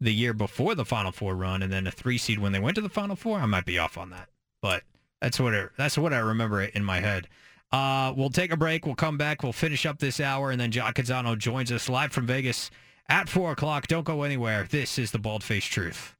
the 0.00 0.12
year 0.12 0.32
before 0.32 0.74
the 0.74 0.84
Final 0.84 1.12
Four 1.12 1.36
run, 1.36 1.62
and 1.62 1.72
then 1.72 1.86
a 1.86 1.90
three 1.90 2.18
seed 2.18 2.38
when 2.38 2.52
they 2.52 2.58
went 2.58 2.74
to 2.76 2.80
the 2.80 2.88
Final 2.88 3.14
Four. 3.14 3.38
I 3.38 3.46
might 3.46 3.64
be 3.64 3.78
off 3.78 3.96
on 3.96 4.10
that, 4.10 4.28
but 4.60 4.82
that's 5.20 5.38
what 5.38 5.54
it, 5.54 5.70
that's 5.76 5.98
what 5.98 6.12
I 6.12 6.18
remember 6.18 6.62
it 6.62 6.74
in 6.74 6.84
my 6.84 7.00
head. 7.00 7.28
Uh, 7.70 8.12
we'll 8.16 8.30
take 8.30 8.52
a 8.52 8.56
break. 8.56 8.86
We'll 8.86 8.94
come 8.94 9.18
back. 9.18 9.42
We'll 9.42 9.52
finish 9.52 9.86
up 9.86 9.98
this 9.98 10.18
hour, 10.18 10.50
and 10.50 10.60
then 10.60 10.72
John 10.72 10.92
Canzano 10.94 11.38
joins 11.38 11.70
us 11.70 11.88
live 11.88 12.12
from 12.12 12.26
Vegas 12.26 12.70
at 13.08 13.28
four 13.28 13.52
o'clock. 13.52 13.86
Don't 13.86 14.04
go 14.04 14.22
anywhere. 14.22 14.66
This 14.68 14.98
is 14.98 15.12
the 15.12 15.18
Bald 15.18 15.44
Face 15.44 15.64
Truth. 15.64 16.16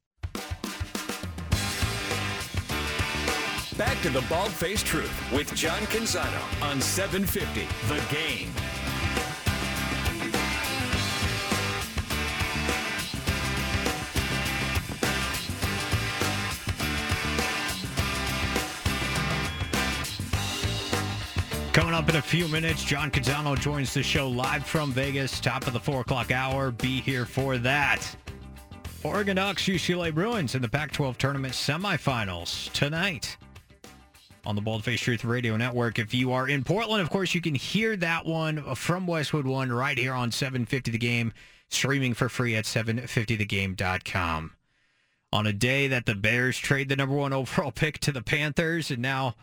Back 3.79 4.03
to 4.03 4.11
the 4.11 4.21
Bald 4.29 4.51
Faced 4.51 4.85
Truth 4.85 5.33
with 5.33 5.55
John 5.55 5.81
Canzano 5.85 6.63
on 6.63 6.79
750 6.79 7.67
The 7.89 8.15
Game. 8.15 8.53
Coming 21.73 21.95
up 21.95 22.11
in 22.11 22.17
a 22.17 22.23
few 22.23 22.47
minutes, 22.49 22.85
John 22.85 23.11
Canzano 23.11 23.59
joins 23.59 23.95
the 23.95 24.03
show 24.03 24.29
live 24.29 24.67
from 24.67 24.93
Vegas, 24.93 25.41
top 25.41 25.67
of 25.67 25.73
the 25.73 25.81
4 25.81 26.03
o'clock 26.03 26.31
hour. 26.31 26.73
Be 26.73 27.01
here 27.01 27.25
for 27.25 27.57
that. 27.57 28.07
Oregon 29.03 29.37
Ducks, 29.37 29.63
UCLA 29.63 30.13
Bruins 30.13 30.55
in 30.55 30.61
the 30.61 30.69
Pac 30.69 30.93
12 30.93 31.17
tournament 31.17 31.55
semifinals 31.55 32.71
tonight 32.73 33.39
on 34.45 34.57
the 34.57 34.63
Baldface 34.63 34.99
Truth 34.99 35.25
Radio 35.25 35.57
Network. 35.57 35.99
If 35.99 36.13
you 36.13 36.33
are 36.33 36.49
in 36.49 36.65
Portland, 36.65 37.03
of 37.03 37.11
course, 37.11 37.35
you 37.35 37.41
can 37.41 37.55
hear 37.55 37.97
that 37.97 38.27
one 38.27 38.75
from 38.75 39.07
Westwood 39.07 39.47
One 39.47 39.73
right 39.73 39.97
here 39.97 40.13
on 40.13 40.33
750 40.33 40.91
The 40.91 40.99
Game, 40.99 41.33
streaming 41.69 42.15
for 42.15 42.29
free 42.29 42.55
at 42.57 42.65
750thegame.com. 42.65 44.53
On 45.33 45.47
a 45.47 45.53
day 45.53 45.89
that 45.89 46.07
the 46.07 46.15
Bears 46.15 46.59
trade 46.59 46.89
the 46.89 46.97
number 46.97 47.15
one 47.15 47.33
overall 47.33 47.73
pick 47.73 47.99
to 48.01 48.13
the 48.13 48.23
Panthers, 48.23 48.91
and 48.91 49.01
now 49.01 49.35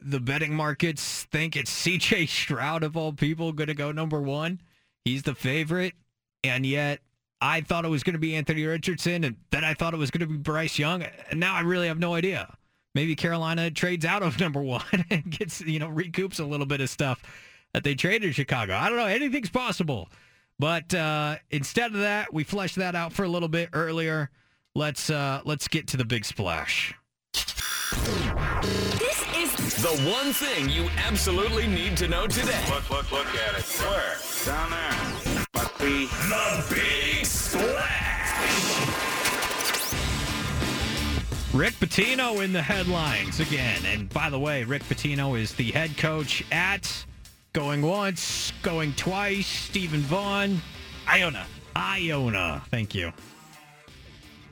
the 0.00 0.20
betting 0.20 0.54
markets 0.54 1.24
think 1.24 1.56
it's 1.56 1.70
CJ 1.70 2.28
Stroud, 2.28 2.82
of 2.82 2.96
all 2.96 3.12
people, 3.12 3.52
going 3.52 3.68
to 3.68 3.74
go 3.74 3.92
number 3.92 4.20
one. 4.20 4.60
He's 5.04 5.22
the 5.22 5.34
favorite, 5.34 5.94
and 6.42 6.66
yet 6.66 7.00
I 7.40 7.60
thought 7.60 7.84
it 7.84 7.90
was 7.90 8.02
going 8.02 8.14
to 8.14 8.20
be 8.20 8.34
Anthony 8.34 8.64
Richardson, 8.64 9.24
and 9.24 9.36
then 9.50 9.64
I 9.64 9.74
thought 9.74 9.94
it 9.94 9.98
was 9.98 10.10
going 10.10 10.26
to 10.26 10.26
be 10.26 10.38
Bryce 10.38 10.78
Young, 10.78 11.02
and 11.30 11.38
now 11.38 11.54
I 11.54 11.60
really 11.60 11.86
have 11.86 11.98
no 11.98 12.14
idea 12.14 12.56
maybe 12.94 13.14
Carolina 13.16 13.70
trades 13.70 14.04
out 14.04 14.22
of 14.22 14.38
number 14.40 14.62
one 14.62 15.04
and 15.10 15.30
gets, 15.30 15.60
you 15.60 15.78
know, 15.78 15.88
recoups 15.88 16.40
a 16.40 16.44
little 16.44 16.66
bit 16.66 16.80
of 16.80 16.90
stuff 16.90 17.22
that 17.72 17.84
they 17.84 17.94
traded 17.94 18.34
Chicago. 18.34 18.74
I 18.74 18.88
don't 18.88 18.98
know. 18.98 19.06
Anything's 19.06 19.50
possible. 19.50 20.08
But 20.58 20.92
uh, 20.94 21.36
instead 21.50 21.92
of 21.94 22.00
that, 22.00 22.34
we 22.34 22.44
fleshed 22.44 22.76
that 22.76 22.94
out 22.94 23.12
for 23.12 23.24
a 23.24 23.28
little 23.28 23.48
bit 23.48 23.70
earlier. 23.72 24.30
Let's 24.74 25.08
uh, 25.10 25.40
let's 25.44 25.66
get 25.68 25.86
to 25.88 25.96
the 25.96 26.04
big 26.04 26.24
splash. 26.24 26.94
This 29.00 29.24
is 29.36 29.82
The 29.82 30.10
one 30.10 30.32
thing 30.32 30.68
you 30.68 30.88
absolutely 31.06 31.66
need 31.66 31.96
to 31.96 32.08
know 32.08 32.26
today. 32.26 32.62
Look, 32.68 32.90
look, 32.90 33.10
look 33.10 33.26
at 33.26 33.58
it. 33.58 33.64
Where? 33.80 34.16
Down 34.44 34.70
there. 34.70 35.44
Must 35.54 35.78
be 35.78 36.06
The 36.06 36.64
Big 36.68 37.24
Splash. 37.26 38.89
Rick 41.52 41.74
Pitino 41.74 42.44
in 42.44 42.52
the 42.52 42.62
headlines 42.62 43.40
again. 43.40 43.82
And 43.84 44.08
by 44.10 44.30
the 44.30 44.38
way, 44.38 44.62
Rick 44.64 44.84
Pitino 44.84 45.38
is 45.38 45.52
the 45.54 45.72
head 45.72 45.96
coach 45.96 46.44
at 46.52 47.04
going 47.52 47.82
once, 47.82 48.52
going 48.62 48.92
twice, 48.94 49.46
Stephen 49.48 50.00
Vaughn, 50.00 50.60
Iona. 51.08 51.44
Iona. 51.74 52.62
Thank 52.70 52.94
you. 52.94 53.12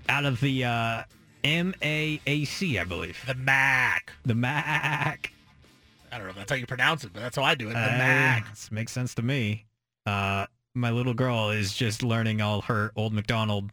Out 0.08 0.24
of 0.24 0.40
the 0.40 0.64
uh, 0.64 1.02
MAAC, 1.44 2.80
I 2.80 2.84
believe. 2.84 3.22
The 3.26 3.34
MAC. 3.34 4.12
The 4.24 4.34
MAC. 4.34 5.32
I 6.10 6.16
don't 6.16 6.24
know 6.24 6.30
if 6.30 6.36
that's 6.36 6.50
how 6.50 6.56
you 6.56 6.66
pronounce 6.66 7.04
it, 7.04 7.12
but 7.12 7.20
that's 7.20 7.36
how 7.36 7.44
I 7.44 7.54
do 7.54 7.68
it. 7.68 7.74
The 7.74 7.78
Uh, 7.78 7.98
MAC. 7.98 8.46
makes 8.72 8.90
sense 8.90 9.14
to 9.16 9.22
me. 9.22 9.66
Uh, 10.04 10.46
my 10.74 10.90
little 10.90 11.14
girl 11.14 11.50
is 11.50 11.74
just 11.74 12.02
learning 12.02 12.40
all 12.40 12.62
her 12.62 12.90
old 12.96 13.12
McDonald 13.12 13.70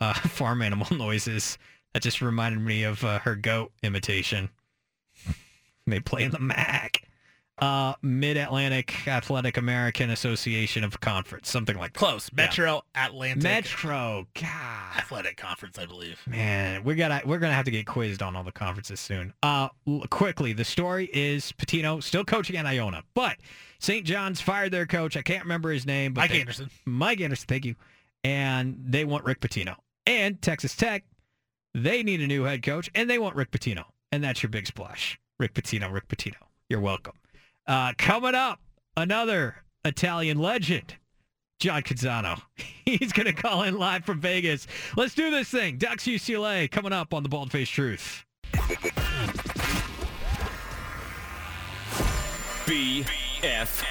uh, 0.00 0.12
farm 0.28 0.60
animal 0.60 0.88
noises. 0.94 1.56
That 1.96 2.02
just 2.02 2.20
reminded 2.20 2.60
me 2.60 2.82
of 2.82 3.02
uh, 3.04 3.20
her 3.20 3.34
goat 3.34 3.72
imitation. 3.82 4.50
they 5.86 5.98
play 5.98 6.24
in 6.24 6.30
the 6.30 6.38
MAC. 6.38 7.00
Uh, 7.58 7.94
Mid-Atlantic 8.02 9.08
Athletic 9.08 9.56
American 9.56 10.10
Association 10.10 10.84
of 10.84 11.00
Conference, 11.00 11.48
something 11.48 11.78
like 11.78 11.94
that. 11.94 11.98
Close. 11.98 12.30
Metro 12.34 12.82
Atlantic 12.94 13.42
Metro. 13.42 14.26
God. 14.38 14.96
Athletic 14.98 15.38
Conference, 15.38 15.78
I 15.78 15.86
believe. 15.86 16.20
Man, 16.26 16.84
we 16.84 16.96
gotta 16.96 17.26
we're 17.26 17.38
gonna 17.38 17.54
have 17.54 17.64
to 17.64 17.70
get 17.70 17.86
quizzed 17.86 18.20
on 18.22 18.36
all 18.36 18.44
the 18.44 18.52
conferences 18.52 19.00
soon. 19.00 19.32
Uh, 19.42 19.68
quickly, 20.10 20.52
the 20.52 20.66
story 20.66 21.08
is 21.14 21.50
Pitino 21.52 22.02
still 22.02 22.26
coaching 22.26 22.56
at 22.58 22.66
Iona, 22.66 23.04
but 23.14 23.38
St. 23.78 24.04
John's 24.04 24.42
fired 24.42 24.70
their 24.70 24.84
coach. 24.84 25.16
I 25.16 25.22
can't 25.22 25.44
remember 25.44 25.70
his 25.70 25.86
name, 25.86 26.12
but 26.12 26.20
Mike 26.20 26.32
they- 26.32 26.40
Anderson. 26.40 26.68
Mike 26.84 27.22
Anderson, 27.22 27.46
thank 27.48 27.64
you. 27.64 27.74
And 28.22 28.76
they 28.86 29.06
want 29.06 29.24
Rick 29.24 29.40
Pitino. 29.40 29.76
And 30.06 30.42
Texas 30.42 30.76
Tech, 30.76 31.04
they 31.76 32.02
need 32.02 32.22
a 32.22 32.26
new 32.26 32.44
head 32.44 32.62
coach, 32.62 32.90
and 32.94 33.08
they 33.08 33.18
want 33.18 33.36
Rick 33.36 33.50
Pitino. 33.50 33.84
And 34.10 34.24
that's 34.24 34.42
your 34.42 34.48
big 34.48 34.66
splash. 34.66 35.20
Rick 35.38 35.52
Pitino, 35.52 35.92
Rick 35.92 36.08
Pitino. 36.08 36.36
You're 36.70 36.80
welcome. 36.80 37.12
Uh, 37.66 37.92
coming 37.98 38.34
up, 38.34 38.60
another 38.96 39.56
Italian 39.84 40.38
legend, 40.38 40.96
John 41.60 41.82
Canzano. 41.82 42.40
He's 42.86 43.12
going 43.12 43.26
to 43.26 43.34
call 43.34 43.62
in 43.64 43.78
live 43.78 44.06
from 44.06 44.20
Vegas. 44.20 44.66
Let's 44.96 45.14
do 45.14 45.30
this 45.30 45.48
thing. 45.48 45.76
Ducks 45.76 46.04
UCLA 46.04 46.70
coming 46.70 46.92
up 46.92 47.12
on 47.12 47.22
the 47.22 47.28
Bald 47.28 47.52
Face 47.52 47.68
Truth. 47.68 48.24
BFFT. 52.64 53.86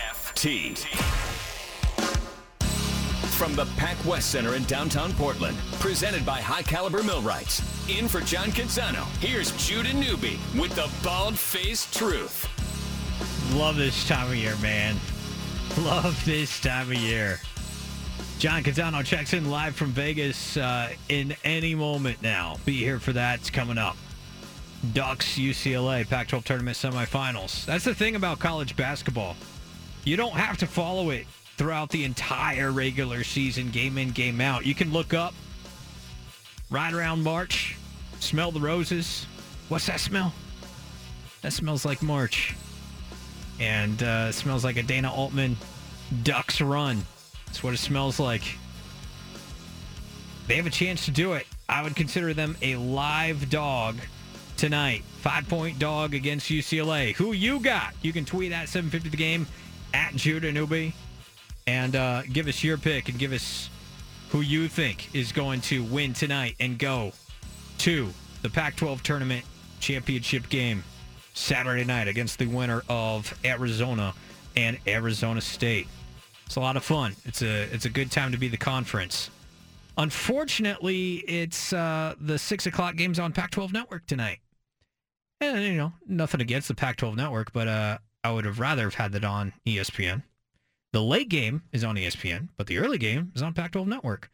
From 3.38 3.53
the 3.53 3.65
Pac 3.75 3.97
West 4.05 4.31
Center 4.31 4.55
in 4.55 4.63
downtown 4.63 5.11
Portland, 5.11 5.57
presented 5.81 6.25
by 6.25 6.39
High 6.39 6.61
Caliber 6.61 7.03
Millwrights. 7.03 7.61
In 7.89 8.07
for 8.07 8.21
John 8.21 8.47
Canzano, 8.47 9.03
here's 9.19 9.51
Judah 9.67 9.93
Newby 9.93 10.39
with 10.57 10.73
the 10.73 10.89
Bald 11.03 11.38
Faced 11.38 11.93
Truth. 11.93 12.47
Love 13.53 13.75
this 13.75 14.07
time 14.07 14.27
of 14.29 14.36
year, 14.38 14.55
man. 14.61 14.95
Love 15.79 16.17
this 16.23 16.61
time 16.61 16.89
of 16.89 16.97
year. 16.97 17.41
John 18.39 18.63
Canzano 18.63 19.03
checks 19.03 19.33
in 19.33 19.51
live 19.51 19.75
from 19.75 19.89
Vegas 19.89 20.55
uh, 20.55 20.93
in 21.09 21.36
any 21.43 21.75
moment 21.75 22.21
now. 22.21 22.55
Be 22.63 22.77
here 22.77 23.01
for 23.01 23.11
that. 23.11 23.39
It's 23.39 23.49
coming 23.49 23.77
up. 23.77 23.97
Ducks 24.93 25.38
UCLA 25.38 26.07
Pac 26.07 26.29
12 26.29 26.45
tournament 26.45 26.77
semifinals. 26.77 27.65
That's 27.65 27.83
the 27.83 27.93
thing 27.95 28.15
about 28.15 28.39
college 28.39 28.77
basketball. 28.77 29.36
You 30.05 30.15
don't 30.15 30.36
have 30.36 30.57
to 30.59 30.67
follow 30.67 31.09
it 31.09 31.27
throughout 31.57 31.89
the 31.89 32.03
entire 32.03 32.71
regular 32.71 33.23
season, 33.23 33.71
game 33.71 33.97
in, 33.97 34.11
game 34.11 34.41
out. 34.41 34.65
You 34.65 34.75
can 34.75 34.91
look 34.91 35.13
up 35.13 35.33
right 36.69 36.93
around 36.93 37.23
March, 37.23 37.77
smell 38.19 38.51
the 38.51 38.59
roses. 38.59 39.25
What's 39.69 39.87
that 39.87 39.99
smell? 39.99 40.33
That 41.41 41.53
smells 41.53 41.85
like 41.85 42.01
March 42.01 42.55
and 43.59 44.01
uh, 44.03 44.31
smells 44.31 44.63
like 44.63 44.77
a 44.77 44.83
Dana 44.83 45.11
Altman 45.13 45.55
Ducks 46.23 46.61
run. 46.61 47.01
That's 47.45 47.63
what 47.63 47.73
it 47.73 47.77
smells 47.77 48.19
like. 48.19 48.43
They 50.47 50.55
have 50.55 50.67
a 50.67 50.71
chance 50.71 51.05
to 51.05 51.11
do 51.11 51.33
it. 51.33 51.47
I 51.67 51.81
would 51.81 51.95
consider 51.95 52.33
them 52.33 52.55
a 52.61 52.75
live 52.75 53.49
dog 53.49 53.95
tonight. 54.57 55.03
Five 55.21 55.47
point 55.49 55.79
dog 55.79 56.13
against 56.13 56.49
UCLA. 56.49 57.15
Who 57.15 57.31
you 57.31 57.59
got? 57.59 57.93
You 58.01 58.13
can 58.13 58.25
tweet 58.25 58.51
at 58.51 58.69
750 58.69 59.09
the 59.09 59.17
game 59.17 59.47
at 59.93 60.15
Judah 60.15 60.51
Newby 60.51 60.93
and 61.68 61.95
uh, 61.95 62.24
give 62.32 62.47
us 62.47 62.63
your 62.63 62.78
pick 62.78 63.09
and 63.09 63.18
give 63.18 63.34
us 63.34 63.70
who 64.30 64.41
you 64.41 64.68
think 64.68 65.13
is 65.16 65.32
going 65.32 65.61
to 65.61 65.84
win 65.84 66.13
tonight 66.13 66.55
and 66.59 66.78
go 66.78 67.11
to 67.80 68.09
the 68.41 68.49
Pac 68.49 68.76
12 68.76 69.03
tournament 69.03 69.45
championship 69.80 70.49
game. 70.49 70.84
Saturday 71.36 71.84
night 71.84 72.07
against 72.07 72.39
the 72.39 72.47
winner 72.47 72.82
of 72.89 73.38
Arizona 73.43 74.13
and 74.55 74.80
Arizona 74.88 75.41
State. 75.41 75.88
It's 76.45 76.55
a 76.55 76.61
lot 76.61 76.78
of 76.78 76.84
fun. 76.84 77.16
It's 77.26 77.41
a 77.41 77.63
it's 77.74 77.86
a 77.86 77.89
good 77.89 78.09
time 78.09 78.32
to 78.32 78.38
be 78.38 78.47
the 78.47 78.57
conference. 78.57 79.30
Unfortunately, 79.97 81.16
it's 81.28 81.74
uh, 81.74 82.16
the 82.20 82.39
six 82.39 82.66
o'clock 82.66 82.95
games 82.95 83.20
on 83.20 83.32
Pac-12 83.32 83.74
Network 83.74 84.05
tonight. 84.07 84.39
And 85.41 85.61
you 85.61 85.76
know, 85.76 85.93
nothing 86.07 86.41
against 86.41 86.68
the 86.68 86.76
Pac-12 86.76 87.16
Network, 87.16 87.51
but 87.51 87.68
uh, 87.68 87.97
I 88.24 88.32
would 88.32 88.45
have 88.45 88.59
rather 88.59 88.84
have 88.84 88.95
had 88.95 89.11
that 89.13 89.24
on 89.24 89.53
ESPN. 89.66 90.24
The 90.95 91.03
late 91.03 91.27
game 91.27 91.61
is 91.73 91.83
on 91.83 91.97
ESPN, 91.97 92.47
but 92.55 92.67
the 92.67 92.77
early 92.77 92.97
game 92.97 93.33
is 93.35 93.41
on 93.41 93.51
Pac-12 93.51 93.85
Network. 93.85 94.31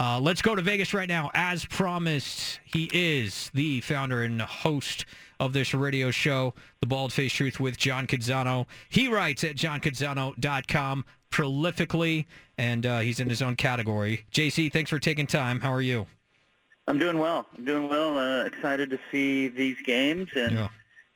Uh, 0.00 0.18
let's 0.18 0.42
go 0.42 0.56
to 0.56 0.60
Vegas 0.60 0.92
right 0.92 1.08
now. 1.08 1.30
As 1.32 1.64
promised, 1.64 2.58
he 2.64 2.90
is 2.92 3.52
the 3.54 3.82
founder 3.82 4.24
and 4.24 4.42
host 4.42 5.04
of 5.38 5.52
this 5.52 5.72
radio 5.72 6.10
show, 6.10 6.54
The 6.80 6.88
Bald 6.88 7.12
Face 7.12 7.32
Truth 7.32 7.60
with 7.60 7.76
John 7.76 8.08
Canzano. 8.08 8.66
He 8.88 9.06
writes 9.06 9.44
at 9.44 9.54
johncanzano.com 9.54 11.04
prolifically, 11.30 12.26
and 12.58 12.84
uh, 12.84 12.98
he's 12.98 13.20
in 13.20 13.28
his 13.28 13.40
own 13.40 13.54
category. 13.54 14.26
JC, 14.32 14.72
thanks 14.72 14.90
for 14.90 14.98
taking 14.98 15.28
time. 15.28 15.60
How 15.60 15.72
are 15.72 15.80
you? 15.80 16.06
I'm 16.88 16.98
doing 16.98 17.18
well. 17.20 17.46
I'm 17.56 17.64
doing 17.64 17.88
well. 17.88 18.18
Uh, 18.18 18.42
excited 18.46 18.90
to 18.90 18.98
see 19.12 19.46
these 19.46 19.76
games 19.86 20.30
and 20.34 20.52
Yeah. 20.52 20.68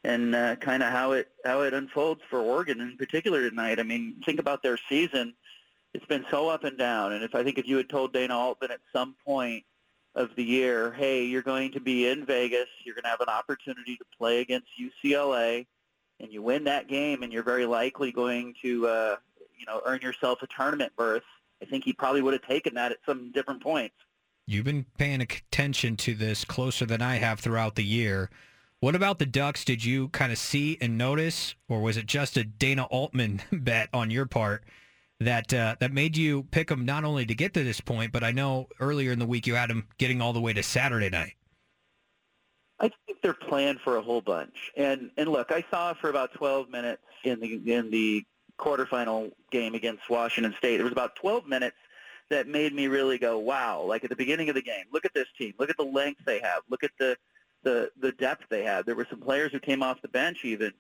And 0.07 0.37
uh, 0.37 0.55
kind 0.57 0.85
of 0.85 0.93
how 0.93 1.13
it 1.13 1.29
how 1.45 1.63
it 1.63 1.75
unfolds 1.75 2.21
for 2.31 2.39
Oregon 2.41 2.81
in 2.81 2.97
particular 2.97 3.49
tonight. 3.51 3.81
I 3.81 3.83
mean, 3.83 4.15
think 4.25 4.39
about 4.39 4.63
their 4.63 4.79
season. 4.89 5.35
It's 5.95 6.07
been 6.07 6.25
so 6.31 6.49
up 6.49 6.63
and 6.63 6.79
down. 6.79 7.13
And 7.13 7.25
if 7.25 7.35
I 7.35 7.43
think 7.43 7.59
if 7.59 7.67
you 7.67 7.77
had 7.77 7.89
told 7.89 8.13
Dana 8.13 8.37
Altman 8.37 8.71
at 8.71 8.81
some 8.93 9.17
point 9.25 9.65
of 10.15 10.31
the 10.37 10.45
year, 10.45 10.93
hey, 10.93 11.25
you're 11.25 11.43
going 11.43 11.73
to 11.73 11.81
be 11.81 12.07
in 12.07 12.25
Vegas, 12.25 12.69
you're 12.85 12.95
going 12.95 13.03
to 13.03 13.09
have 13.09 13.21
an 13.21 13.29
opportunity 13.29 13.97
to 13.97 14.05
play 14.17 14.41
against 14.41 14.69
UCLA, 14.81 15.67
and 16.21 16.33
you 16.33 16.41
win 16.41 16.65
that 16.65 16.89
game, 16.89 17.25
and 17.25 17.33
you're 17.33 17.43
very 17.43 17.67
likely 17.67 18.13
going 18.13 18.55
to 18.63 18.87
uh, 18.87 19.17
you 19.59 19.67
know 19.67 19.83
earn 19.87 20.01
yourself 20.03 20.39
a 20.43 20.47
tournament 20.57 20.93
berth. 20.97 21.25
I 21.61 21.65
think 21.65 21.83
he 21.83 21.93
probably 21.93 22.23
would 22.23 22.35
have 22.35 22.47
taken 22.47 22.75
that 22.75 22.93
at 22.93 22.99
some 23.05 23.33
different 23.33 23.61
points. 23.61 23.97
You've 24.47 24.67
been 24.67 24.87
paying 24.99 25.21
attention 25.21 25.97
to 25.97 26.15
this 26.15 26.45
closer 26.45 26.87
than 26.87 27.03
I 27.03 27.17
have 27.17 27.41
throughout 27.41 27.75
the 27.75 27.83
year. 27.83 28.31
What 28.87 28.95
about 28.95 29.19
the 29.19 29.27
Ducks? 29.27 29.65
Did 29.65 29.85
you 29.85 30.11
kind 30.11 30.31
of 30.31 30.39
see 30.39 30.79
and 30.81 30.97
notice, 30.97 31.57
or 31.69 31.81
was 31.81 31.97
it 31.97 32.07
just 32.07 32.37
a 32.37 32.45
Dana 32.45 32.85
Altman 32.85 33.43
bet 33.53 33.89
on 33.93 34.13
your 34.13 34.27
part 34.27 34.63
that 35.19 35.53
uh, 35.53 35.75
that 35.81 35.93
made 35.93 36.17
you 36.17 36.45
pick 36.53 36.69
them 36.69 36.85
not 36.85 37.03
only 37.03 37.27
to 37.27 37.35
get 37.35 37.53
to 37.55 37.65
this 37.65 37.81
point, 37.81 38.13
but 38.13 38.23
I 38.23 38.31
know 38.31 38.69
earlier 38.79 39.11
in 39.11 39.19
the 39.19 39.27
week 39.27 39.45
you 39.45 39.57
had 39.57 39.71
them 39.71 39.89
getting 39.99 40.21
all 40.21 40.33
the 40.33 40.41
way 40.41 40.53
to 40.53 40.63
Saturday 40.63 41.11
night. 41.11 41.33
I 42.79 42.93
think 43.07 43.21
they're 43.23 43.35
planned 43.35 43.81
for 43.81 43.97
a 43.97 44.03
whole 44.03 44.21
bunch. 44.21 44.71
And 44.77 45.11
and 45.17 45.31
look, 45.31 45.51
I 45.51 45.65
saw 45.69 45.93
for 45.93 46.09
about 46.09 46.33
12 46.35 46.71
minutes 46.71 47.03
in 47.25 47.41
the 47.41 47.55
in 47.67 47.91
the 47.91 48.25
quarterfinal 48.57 49.33
game 49.51 49.75
against 49.75 50.09
Washington 50.09 50.55
State. 50.59 50.77
There 50.77 50.85
was 50.85 50.93
about 50.93 51.17
12 51.17 51.49
minutes 51.49 51.77
that 52.31 52.47
made 52.47 52.73
me 52.73 52.87
really 52.87 53.19
go, 53.19 53.37
wow! 53.37 53.83
Like 53.83 54.05
at 54.05 54.11
the 54.11 54.17
beginning 54.17 54.49
of 54.49 54.55
the 54.55 54.63
game, 54.63 54.85
look 54.93 55.05
at 55.05 55.13
this 55.13 55.27
team. 55.37 55.55
Look 55.59 55.71
at 55.71 55.77
the 55.77 55.83
length 55.83 56.21
they 56.25 56.39
have. 56.39 56.63
Look 56.71 56.85
at 56.85 56.93
the 57.01 57.17
the 57.67 57.91
the 58.01 58.13
depth 58.13 58.45
they 58.49 58.63
had. 58.63 58.87
There 58.87 58.95
were 58.95 59.09
some 59.11 59.21
players 59.21 59.51
who 59.51 59.59
came 59.59 59.83
off 59.83 60.01
the 60.01 60.09
bench, 60.09 60.45
even 60.45 60.73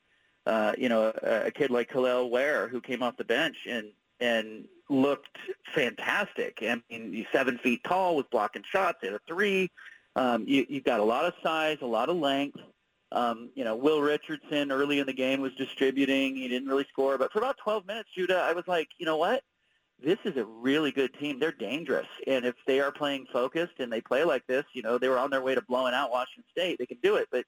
uh, 0.46 0.72
you 0.78 0.88
know, 0.88 1.12
a, 1.22 1.46
a 1.46 1.50
kid 1.50 1.70
like 1.70 1.90
Kel'el 1.90 2.30
Ware 2.30 2.68
who 2.68 2.80
came 2.80 3.02
off 3.02 3.16
the 3.16 3.24
bench 3.24 3.56
and 3.68 3.88
and 4.20 4.66
looked 4.88 5.36
fantastic. 5.74 6.58
I 6.62 6.80
mean, 6.88 7.12
he's 7.12 7.26
seven 7.32 7.58
feet 7.58 7.82
tall, 7.82 8.14
was 8.14 8.24
blocking 8.30 8.62
shots, 8.70 8.98
hit 9.02 9.12
a 9.12 9.20
three. 9.26 9.68
Um, 10.14 10.44
you, 10.46 10.64
you've 10.68 10.84
got 10.84 11.00
a 11.00 11.04
lot 11.04 11.24
of 11.24 11.34
size, 11.42 11.78
a 11.82 11.86
lot 11.86 12.08
of 12.08 12.16
length. 12.16 12.60
Um, 13.12 13.50
you 13.54 13.64
know, 13.64 13.74
Will 13.74 14.00
Richardson 14.00 14.70
early 14.70 15.00
in 15.00 15.06
the 15.06 15.12
game 15.12 15.40
was 15.40 15.52
distributing. 15.54 16.36
He 16.36 16.48
didn't 16.48 16.68
really 16.68 16.86
score, 16.90 17.18
but 17.18 17.32
for 17.32 17.38
about 17.38 17.58
12 17.58 17.86
minutes, 17.86 18.08
Judah, 18.16 18.38
I 18.38 18.52
was 18.52 18.64
like, 18.66 18.88
you 18.98 19.06
know 19.06 19.16
what? 19.16 19.42
This 20.02 20.18
is 20.24 20.36
a 20.36 20.44
really 20.44 20.92
good 20.92 21.14
team. 21.18 21.38
They're 21.38 21.52
dangerous, 21.52 22.06
and 22.26 22.44
if 22.44 22.54
they 22.66 22.80
are 22.80 22.92
playing 22.92 23.26
focused 23.32 23.74
and 23.78 23.90
they 23.90 24.00
play 24.00 24.24
like 24.24 24.46
this, 24.46 24.64
you 24.74 24.82
know, 24.82 24.98
they 24.98 25.08
were 25.08 25.18
on 25.18 25.30
their 25.30 25.40
way 25.42 25.54
to 25.54 25.62
blowing 25.62 25.94
out 25.94 26.10
Washington 26.10 26.44
State. 26.50 26.78
They 26.78 26.86
can 26.86 26.98
do 27.02 27.16
it, 27.16 27.28
but 27.30 27.44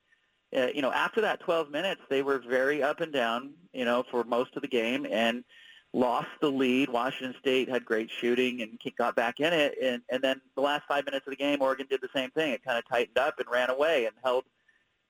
uh, 0.57 0.69
you 0.75 0.81
know, 0.81 0.93
after 0.93 1.21
that 1.21 1.41
12 1.41 1.71
minutes, 1.71 2.01
they 2.09 2.23
were 2.23 2.39
very 2.39 2.83
up 2.83 3.01
and 3.01 3.13
down, 3.13 3.53
you 3.73 3.85
know, 3.85 4.03
for 4.11 4.25
most 4.25 4.57
of 4.57 4.63
the 4.63 4.69
game 4.69 5.07
and 5.11 5.45
lost 5.93 6.29
the 6.41 6.51
lead. 6.51 6.89
Washington 6.89 7.35
State 7.39 7.69
had 7.69 7.85
great 7.85 8.11
shooting 8.11 8.63
and 8.63 8.79
got 8.97 9.15
back 9.15 9.41
in 9.41 9.53
it. 9.53 9.75
And, 9.83 10.03
and 10.11 10.23
then 10.23 10.41
the 10.55 10.63
last 10.63 10.85
five 10.89 11.05
minutes 11.05 11.27
of 11.27 11.33
the 11.33 11.37
game, 11.37 11.61
Oregon 11.61 11.87
did 11.89 12.01
the 12.01 12.09
same 12.15 12.31
thing. 12.31 12.53
It 12.53 12.65
kind 12.65 12.79
of 12.79 12.89
tightened 12.89 13.19
up 13.19 13.39
and 13.39 13.49
ran 13.51 13.69
away 13.69 14.07
and 14.07 14.15
held 14.23 14.45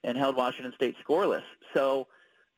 and 0.05 0.17
held 0.17 0.37
Washington 0.37 0.73
State 0.75 0.97
scoreless. 1.07 1.43
So, 1.75 2.07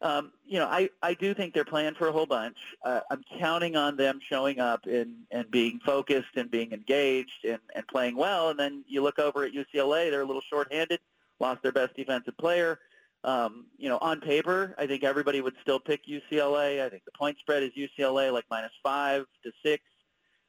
um, 0.03 0.33
you 0.47 0.59
know, 0.59 0.67
I, 0.67 0.89
I 1.03 1.15
do 1.15 1.35
think 1.35 1.55
they're 1.55 1.65
playing 1.65 1.95
for 1.95 2.09
a 2.09 2.13
whole 2.13 2.27
bunch. 2.27 2.57
Uh, 2.85 3.01
I'm 3.11 3.23
counting 3.39 3.77
on 3.77 3.97
them 3.97 4.21
showing 4.29 4.59
up 4.59 4.87
and, 4.87 5.15
and 5.31 5.51
being 5.51 5.81
focused 5.85 6.37
and 6.37 6.51
being 6.51 6.73
engaged 6.73 7.45
and, 7.45 7.59
and 7.75 7.87
playing 7.87 8.17
well. 8.17 8.51
And 8.51 8.59
then 8.59 8.85
you 8.89 9.03
look 9.03 9.19
over 9.19 9.45
at 9.45 9.53
UCLA, 9.53 10.11
they're 10.11 10.23
a 10.23 10.27
little 10.27 10.43
shorthanded 10.49 11.01
lost 11.41 11.63
their 11.63 11.73
best 11.73 11.97
defensive 11.97 12.37
player. 12.37 12.79
Um, 13.25 13.67
you 13.77 13.89
know, 13.89 13.99
on 13.99 14.21
paper, 14.21 14.75
I 14.79 14.87
think 14.87 15.05
everybody 15.05 15.41
would 15.41 15.55
still 15.61 15.81
pick 15.81 16.07
UCLA. 16.07 16.83
I 16.83 16.89
think 16.89 17.05
the 17.05 17.13
point 17.13 17.39
spread 17.39 17.63
is 17.63 17.71
UCLA 17.73 18.33
like 18.33 18.45
minus 18.51 18.73
five 18.83 19.27
to 19.43 19.53
six. 19.65 19.83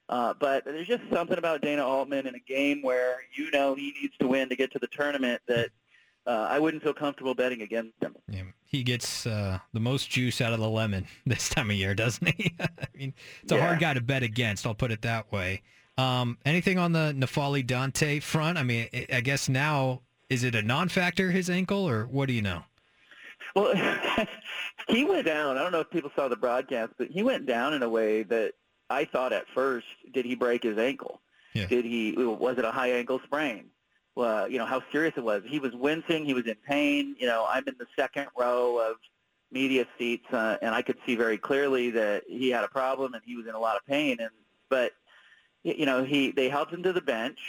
Uh, 0.07 0.33
but 0.39 0.65
there's 0.65 0.87
just 0.87 1.03
something 1.11 1.37
about 1.37 1.61
Dana 1.61 1.85
Altman 1.85 2.27
in 2.27 2.35
a 2.35 2.39
game 2.39 2.81
where 2.81 3.19
you 3.35 3.49
know 3.51 3.75
he 3.75 3.93
needs 4.01 4.13
to 4.19 4.27
win 4.27 4.49
to 4.49 4.55
get 4.55 4.71
to 4.73 4.79
the 4.79 4.87
tournament 4.87 5.41
that 5.47 5.69
uh, 6.27 6.47
I 6.49 6.59
wouldn't 6.59 6.83
feel 6.83 6.93
comfortable 6.93 7.33
betting 7.33 7.61
against 7.61 7.93
him. 8.01 8.15
Yeah, 8.27 8.43
he 8.65 8.83
gets 8.83 9.25
uh, 9.25 9.59
the 9.73 9.79
most 9.79 10.09
juice 10.09 10.39
out 10.41 10.53
of 10.53 10.59
the 10.59 10.69
lemon 10.69 11.07
this 11.25 11.49
time 11.49 11.69
of 11.69 11.75
year, 11.75 11.93
doesn't 11.95 12.27
he? 12.35 12.53
I 12.59 12.67
mean, 12.95 13.13
it's 13.43 13.51
a 13.51 13.55
Yeah. 13.55 13.65
hard 13.67 13.79
guy 13.79 13.93
to 13.93 14.01
bet 14.01 14.23
against. 14.23 14.65
I'll 14.65 14.75
put 14.75 14.91
it 14.91 15.01
that 15.03 15.31
way. 15.31 15.61
Um, 15.97 16.37
anything 16.45 16.77
on 16.79 16.93
the 16.93 17.13
N'Faly 17.17 17.65
Dante 17.65 18.19
front? 18.19 18.57
I 18.57 18.63
mean, 18.63 18.87
I- 19.11 19.21
guess 19.21 19.49
now 19.49 20.01
is 20.29 20.43
it 20.43 20.55
a 20.55 20.61
non-factor 20.61 21.31
his 21.31 21.49
ankle, 21.49 21.87
or 21.87 22.05
what 22.05 22.27
do 22.27 22.33
you 22.33 22.41
know? 22.41 22.63
Well, 23.55 23.73
he 24.87 25.03
went 25.03 25.25
down. 25.25 25.57
I 25.57 25.63
don't 25.63 25.71
know 25.73 25.81
if 25.81 25.89
people 25.89 26.11
saw 26.15 26.27
the 26.29 26.37
broadcast, 26.37 26.93
but 26.97 27.09
he 27.09 27.21
went 27.23 27.45
down 27.45 27.73
in 27.73 27.83
a 27.83 27.89
way 27.89 28.23
that 28.23 28.53
I 28.89 29.05
thought 29.05 29.33
at 29.33 29.45
first, 29.53 29.85
did 30.13 30.25
he 30.25 30.35
break 30.35 30.63
his 30.63 30.77
ankle? 30.77 31.19
Yeah. 31.53 31.65
Did 31.67 31.83
he? 31.83 32.13
Was 32.13 32.57
it 32.57 32.63
a 32.63 32.71
high 32.71 32.91
ankle 32.91 33.19
sprain? 33.25 33.65
Well, 34.15 34.49
you 34.49 34.57
know 34.57 34.65
how 34.65 34.83
serious 34.91 35.13
it 35.15 35.23
was. 35.23 35.43
He 35.45 35.59
was 35.59 35.73
wincing. 35.73 36.25
He 36.25 36.33
was 36.33 36.45
in 36.45 36.55
pain. 36.67 37.15
You 37.19 37.27
know, 37.27 37.45
I'm 37.47 37.63
in 37.67 37.75
the 37.79 37.87
second 37.95 38.27
row 38.37 38.77
of 38.77 38.97
media 39.51 39.85
seats, 39.97 40.25
uh, 40.31 40.57
and 40.61 40.73
I 40.75 40.81
could 40.81 40.97
see 41.05 41.15
very 41.15 41.37
clearly 41.37 41.91
that 41.91 42.23
he 42.27 42.49
had 42.49 42.63
a 42.63 42.67
problem 42.67 43.13
and 43.13 43.23
he 43.25 43.35
was 43.35 43.47
in 43.47 43.55
a 43.55 43.59
lot 43.59 43.75
of 43.75 43.85
pain. 43.85 44.17
And 44.19 44.31
but 44.69 44.91
you 45.63 45.85
know, 45.85 46.03
he 46.03 46.31
they 46.31 46.49
helped 46.49 46.73
him 46.73 46.83
to 46.83 46.93
the 46.93 47.01
bench. 47.01 47.39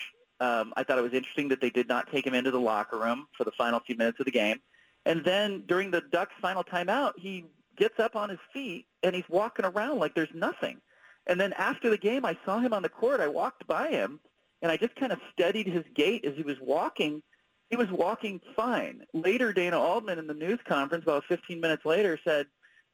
Um, 0.41 0.73
I 0.77 0.83
thought 0.83 0.99
it 0.99 1.03
was 1.03 1.13
interesting 1.13 1.49
that 1.49 1.61
they 1.61 1.71
did 1.71 1.89
not 1.89 2.11
take 2.11 2.27
him 2.27 2.35
into 2.35 2.51
the 2.51 2.61
locker 2.61 2.99
room 2.99 3.27
for 3.37 3.45
the 3.45 3.53
final 3.53 3.81
few 3.81 3.97
minutes 3.97 4.19
of 4.19 4.27
the 4.27 4.33
game. 4.33 4.61
And 5.05 5.25
then 5.25 5.65
during 5.67 5.91
the 5.91 6.03
Ducks' 6.13 6.33
final 6.41 6.65
timeout, 6.65 7.13
he 7.17 7.45
gets 7.77 7.99
up 7.99 8.17
on 8.17 8.29
his 8.29 8.39
feet 8.53 8.87
and 9.03 9.15
he's 9.15 9.29
walking 9.29 9.65
around 9.65 9.99
like 9.99 10.15
there's 10.15 10.35
nothing. 10.35 10.81
And 11.27 11.41
then 11.41 11.53
after 11.55 11.91
the 11.91 11.99
game, 11.99 12.25
I 12.25 12.37
saw 12.45 12.59
him 12.59 12.73
on 12.73 12.83
the 12.83 12.89
court. 12.89 13.21
I 13.21 13.29
walked 13.29 13.67
by 13.67 13.89
him 13.89 14.21
and 14.63 14.71
I 14.71 14.77
just 14.77 14.95
kind 14.97 15.13
of 15.13 15.19
studied 15.33 15.67
his 15.67 15.85
gait 15.95 16.25
as 16.25 16.35
he 16.37 16.43
was 16.43 16.57
walking. 16.61 17.23
He 17.69 17.77
was 17.77 17.91
walking 17.91 18.41
fine. 18.55 19.03
Later, 19.13 19.53
Dana 19.53 19.79
Altman 19.79 20.19
in 20.19 20.27
the 20.27 20.35
news 20.35 20.61
conference 20.67 21.03
about 21.05 21.25
15 21.29 21.61
minutes 21.61 21.85
later 21.85 22.19
said 22.25 22.47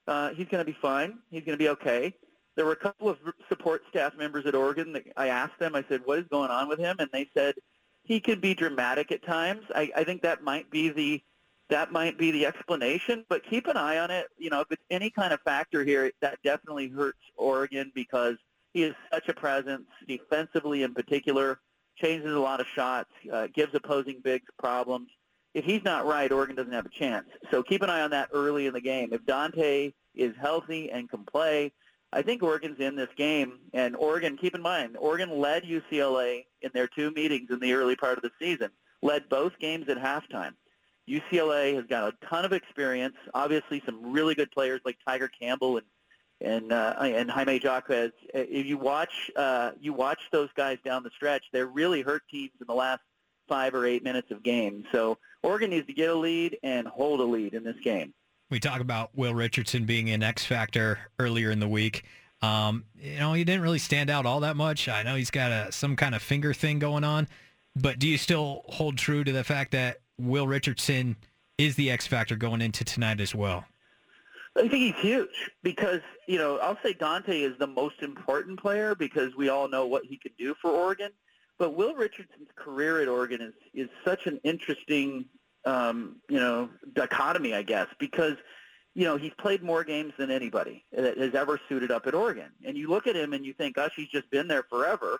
uh, 0.06 0.30
he's 0.30 0.48
going 0.48 0.64
to 0.64 0.70
be 0.70 0.76
fine. 0.80 1.18
He's 1.30 1.44
going 1.44 1.58
to 1.58 1.62
be 1.62 1.68
okay. 1.68 2.14
There 2.56 2.64
were 2.64 2.72
a 2.72 2.76
couple 2.76 3.08
of 3.08 3.18
support 3.48 3.82
staff 3.90 4.16
members 4.16 4.46
at 4.46 4.54
Oregon 4.54 4.92
that 4.94 5.04
I 5.16 5.28
asked 5.28 5.58
them, 5.60 5.76
I 5.76 5.84
said, 5.88 6.00
what 6.04 6.18
is 6.18 6.24
going 6.30 6.50
on 6.50 6.68
with 6.68 6.78
him? 6.78 6.96
And 6.98 7.08
they 7.12 7.28
said 7.34 7.54
he 8.02 8.18
can 8.18 8.40
be 8.40 8.54
dramatic 8.54 9.12
at 9.12 9.22
times. 9.24 9.62
I, 9.74 9.90
I 9.94 10.04
think 10.04 10.22
that 10.22 10.42
might 10.42 10.70
be 10.70 10.88
the 10.88 11.22
that 11.70 11.92
might 11.92 12.16
be 12.16 12.30
the 12.30 12.46
explanation, 12.46 13.26
but 13.28 13.44
keep 13.44 13.66
an 13.66 13.76
eye 13.76 13.98
on 13.98 14.10
it. 14.10 14.26
You 14.38 14.48
know, 14.48 14.62
if 14.62 14.68
it's 14.70 14.82
any 14.88 15.10
kind 15.10 15.34
of 15.34 15.40
factor 15.42 15.84
here, 15.84 16.10
that 16.22 16.38
definitely 16.42 16.88
hurts 16.88 17.18
Oregon 17.36 17.92
because 17.94 18.36
he 18.72 18.82
is 18.82 18.94
such 19.12 19.28
a 19.28 19.34
presence 19.34 19.86
defensively 20.06 20.82
in 20.82 20.94
particular, 20.94 21.60
changes 21.96 22.32
a 22.32 22.38
lot 22.38 22.60
of 22.60 22.66
shots, 22.74 23.10
uh, 23.32 23.48
gives 23.52 23.74
opposing 23.74 24.20
bigs 24.22 24.46
problems. 24.58 25.08
If 25.54 25.64
he's 25.64 25.82
not 25.82 26.06
right, 26.06 26.30
Oregon 26.30 26.56
doesn't 26.56 26.72
have 26.72 26.86
a 26.86 26.90
chance. 26.90 27.26
So 27.50 27.62
keep 27.62 27.82
an 27.82 27.90
eye 27.90 28.02
on 28.02 28.10
that 28.10 28.28
early 28.32 28.66
in 28.66 28.74
the 28.74 28.80
game. 28.80 29.12
If 29.12 29.24
Dante 29.26 29.92
is 30.14 30.34
healthy 30.40 30.90
and 30.90 31.08
can 31.08 31.24
play, 31.24 31.72
I 32.12 32.22
think 32.22 32.42
Oregon's 32.42 32.78
in 32.78 32.96
this 32.96 33.08
game. 33.16 33.58
And 33.72 33.96
Oregon, 33.96 34.36
keep 34.36 34.54
in 34.54 34.62
mind, 34.62 34.96
Oregon 34.98 35.38
led 35.38 35.64
UCLA 35.64 36.44
in 36.62 36.70
their 36.74 36.86
two 36.86 37.10
meetings 37.10 37.50
in 37.50 37.60
the 37.60 37.72
early 37.72 37.96
part 37.96 38.18
of 38.18 38.22
the 38.22 38.30
season, 38.38 38.70
led 39.02 39.28
both 39.28 39.58
games 39.58 39.88
at 39.88 39.98
halftime. 39.98 40.52
UCLA 41.08 41.74
has 41.74 41.86
got 41.86 42.12
a 42.12 42.26
ton 42.26 42.44
of 42.44 42.52
experience. 42.52 43.16
Obviously, 43.32 43.82
some 43.86 44.12
really 44.12 44.34
good 44.34 44.50
players 44.50 44.80
like 44.84 44.98
Tiger 45.06 45.28
Campbell 45.28 45.78
and 45.78 45.86
and 46.40 46.72
uh, 46.72 46.94
and 47.00 47.30
Jaime 47.30 47.60
Jaquez. 47.62 48.12
If 48.34 48.66
you 48.66 48.78
watch 48.78 49.30
uh, 49.36 49.72
you 49.80 49.92
watch 49.92 50.20
those 50.30 50.50
guys 50.54 50.78
down 50.84 51.02
the 51.02 51.10
stretch, 51.10 51.44
they're 51.52 51.66
really 51.66 52.02
hurt 52.02 52.22
teams 52.30 52.52
in 52.60 52.66
the 52.66 52.74
last 52.74 53.02
five 53.48 53.74
or 53.74 53.86
eight 53.86 54.04
minutes 54.04 54.30
of 54.30 54.42
games. 54.42 54.84
So 54.92 55.18
Oregon 55.42 55.70
needs 55.70 55.86
to 55.86 55.92
get 55.92 56.10
a 56.10 56.14
lead 56.14 56.58
and 56.62 56.86
hold 56.86 57.20
a 57.20 57.24
lead 57.24 57.54
in 57.54 57.64
this 57.64 57.78
game. 57.82 58.12
We 58.50 58.60
talk 58.60 58.80
about 58.80 59.10
Will 59.16 59.34
Richardson 59.34 59.84
being 59.84 60.10
an 60.10 60.22
X 60.22 60.44
factor 60.44 60.98
earlier 61.18 61.50
in 61.50 61.60
the 61.60 61.68
week. 61.68 62.04
Um, 62.40 62.84
you 62.96 63.18
know, 63.18 63.32
he 63.32 63.44
didn't 63.44 63.62
really 63.62 63.78
stand 63.78 64.10
out 64.10 64.24
all 64.24 64.40
that 64.40 64.56
much. 64.56 64.88
I 64.88 65.02
know 65.02 65.16
he's 65.16 65.30
got 65.30 65.50
a 65.50 65.72
some 65.72 65.96
kind 65.96 66.14
of 66.14 66.22
finger 66.22 66.54
thing 66.54 66.78
going 66.78 67.04
on, 67.04 67.28
but 67.74 67.98
do 67.98 68.08
you 68.08 68.16
still 68.16 68.62
hold 68.68 68.96
true 68.96 69.24
to 69.24 69.32
the 69.32 69.44
fact 69.44 69.72
that 69.72 69.98
Will 70.18 70.46
Richardson 70.46 71.16
is 71.58 71.74
the 71.74 71.90
X 71.90 72.06
factor 72.06 72.36
going 72.36 72.62
into 72.62 72.84
tonight 72.84 73.20
as 73.20 73.34
well? 73.34 73.64
I 74.56 74.62
think 74.62 74.72
he's 74.72 74.94
huge 74.96 75.50
because, 75.62 76.00
you 76.26 76.38
know, 76.38 76.58
I'll 76.58 76.78
say 76.82 76.92
Dante 76.92 77.42
is 77.42 77.56
the 77.58 77.66
most 77.66 78.02
important 78.02 78.60
player 78.60 78.94
because 78.94 79.36
we 79.36 79.48
all 79.48 79.68
know 79.68 79.86
what 79.86 80.04
he 80.04 80.16
can 80.16 80.32
do 80.38 80.54
for 80.60 80.70
Oregon. 80.70 81.10
But 81.58 81.74
Will 81.74 81.94
Richardson's 81.94 82.48
career 82.56 83.00
at 83.00 83.08
Oregon 83.08 83.40
is, 83.40 83.54
is 83.74 83.88
such 84.04 84.26
an 84.26 84.40
interesting, 84.44 85.26
um, 85.64 86.16
you 86.28 86.38
know, 86.38 86.70
dichotomy, 86.94 87.54
I 87.54 87.62
guess, 87.62 87.88
because, 87.98 88.36
you 88.94 89.04
know, 89.04 89.16
he's 89.16 89.32
played 89.38 89.62
more 89.62 89.84
games 89.84 90.12
than 90.18 90.30
anybody 90.30 90.84
that 90.92 91.18
has 91.18 91.34
ever 91.34 91.60
suited 91.68 91.90
up 91.90 92.06
at 92.06 92.14
Oregon. 92.14 92.50
And 92.64 92.76
you 92.76 92.88
look 92.88 93.06
at 93.06 93.16
him 93.16 93.32
and 93.32 93.44
you 93.44 93.52
think, 93.52 93.76
gosh, 93.76 93.92
he's 93.96 94.08
just 94.08 94.30
been 94.30 94.48
there 94.48 94.64
forever. 94.70 95.18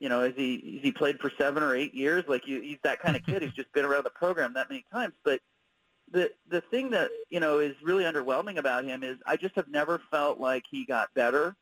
You 0.00 0.08
know, 0.08 0.22
has 0.22 0.32
he, 0.36 0.74
has 0.74 0.82
he 0.82 0.92
played 0.92 1.18
for 1.20 1.30
seven 1.38 1.62
or 1.62 1.74
eight 1.74 1.94
years? 1.94 2.24
Like, 2.28 2.46
you, 2.46 2.60
he's 2.60 2.78
that 2.82 3.00
kind 3.00 3.16
of 3.16 3.24
kid 3.24 3.42
who's 3.42 3.54
just 3.54 3.72
been 3.72 3.84
around 3.84 4.04
the 4.04 4.10
program 4.10 4.54
that 4.54 4.68
many 4.68 4.84
times. 4.92 5.14
But 5.22 5.40
the 6.10 6.30
the 6.48 6.60
thing 6.60 6.90
that 6.90 7.10
you 7.30 7.40
know 7.40 7.58
is 7.58 7.74
really 7.82 8.04
underwhelming 8.04 8.58
about 8.58 8.84
him 8.84 9.02
is 9.02 9.18
I 9.26 9.36
just 9.36 9.56
have 9.56 9.68
never 9.68 10.00
felt 10.10 10.38
like 10.38 10.64
he 10.70 10.84
got 10.84 11.12
better. 11.14 11.56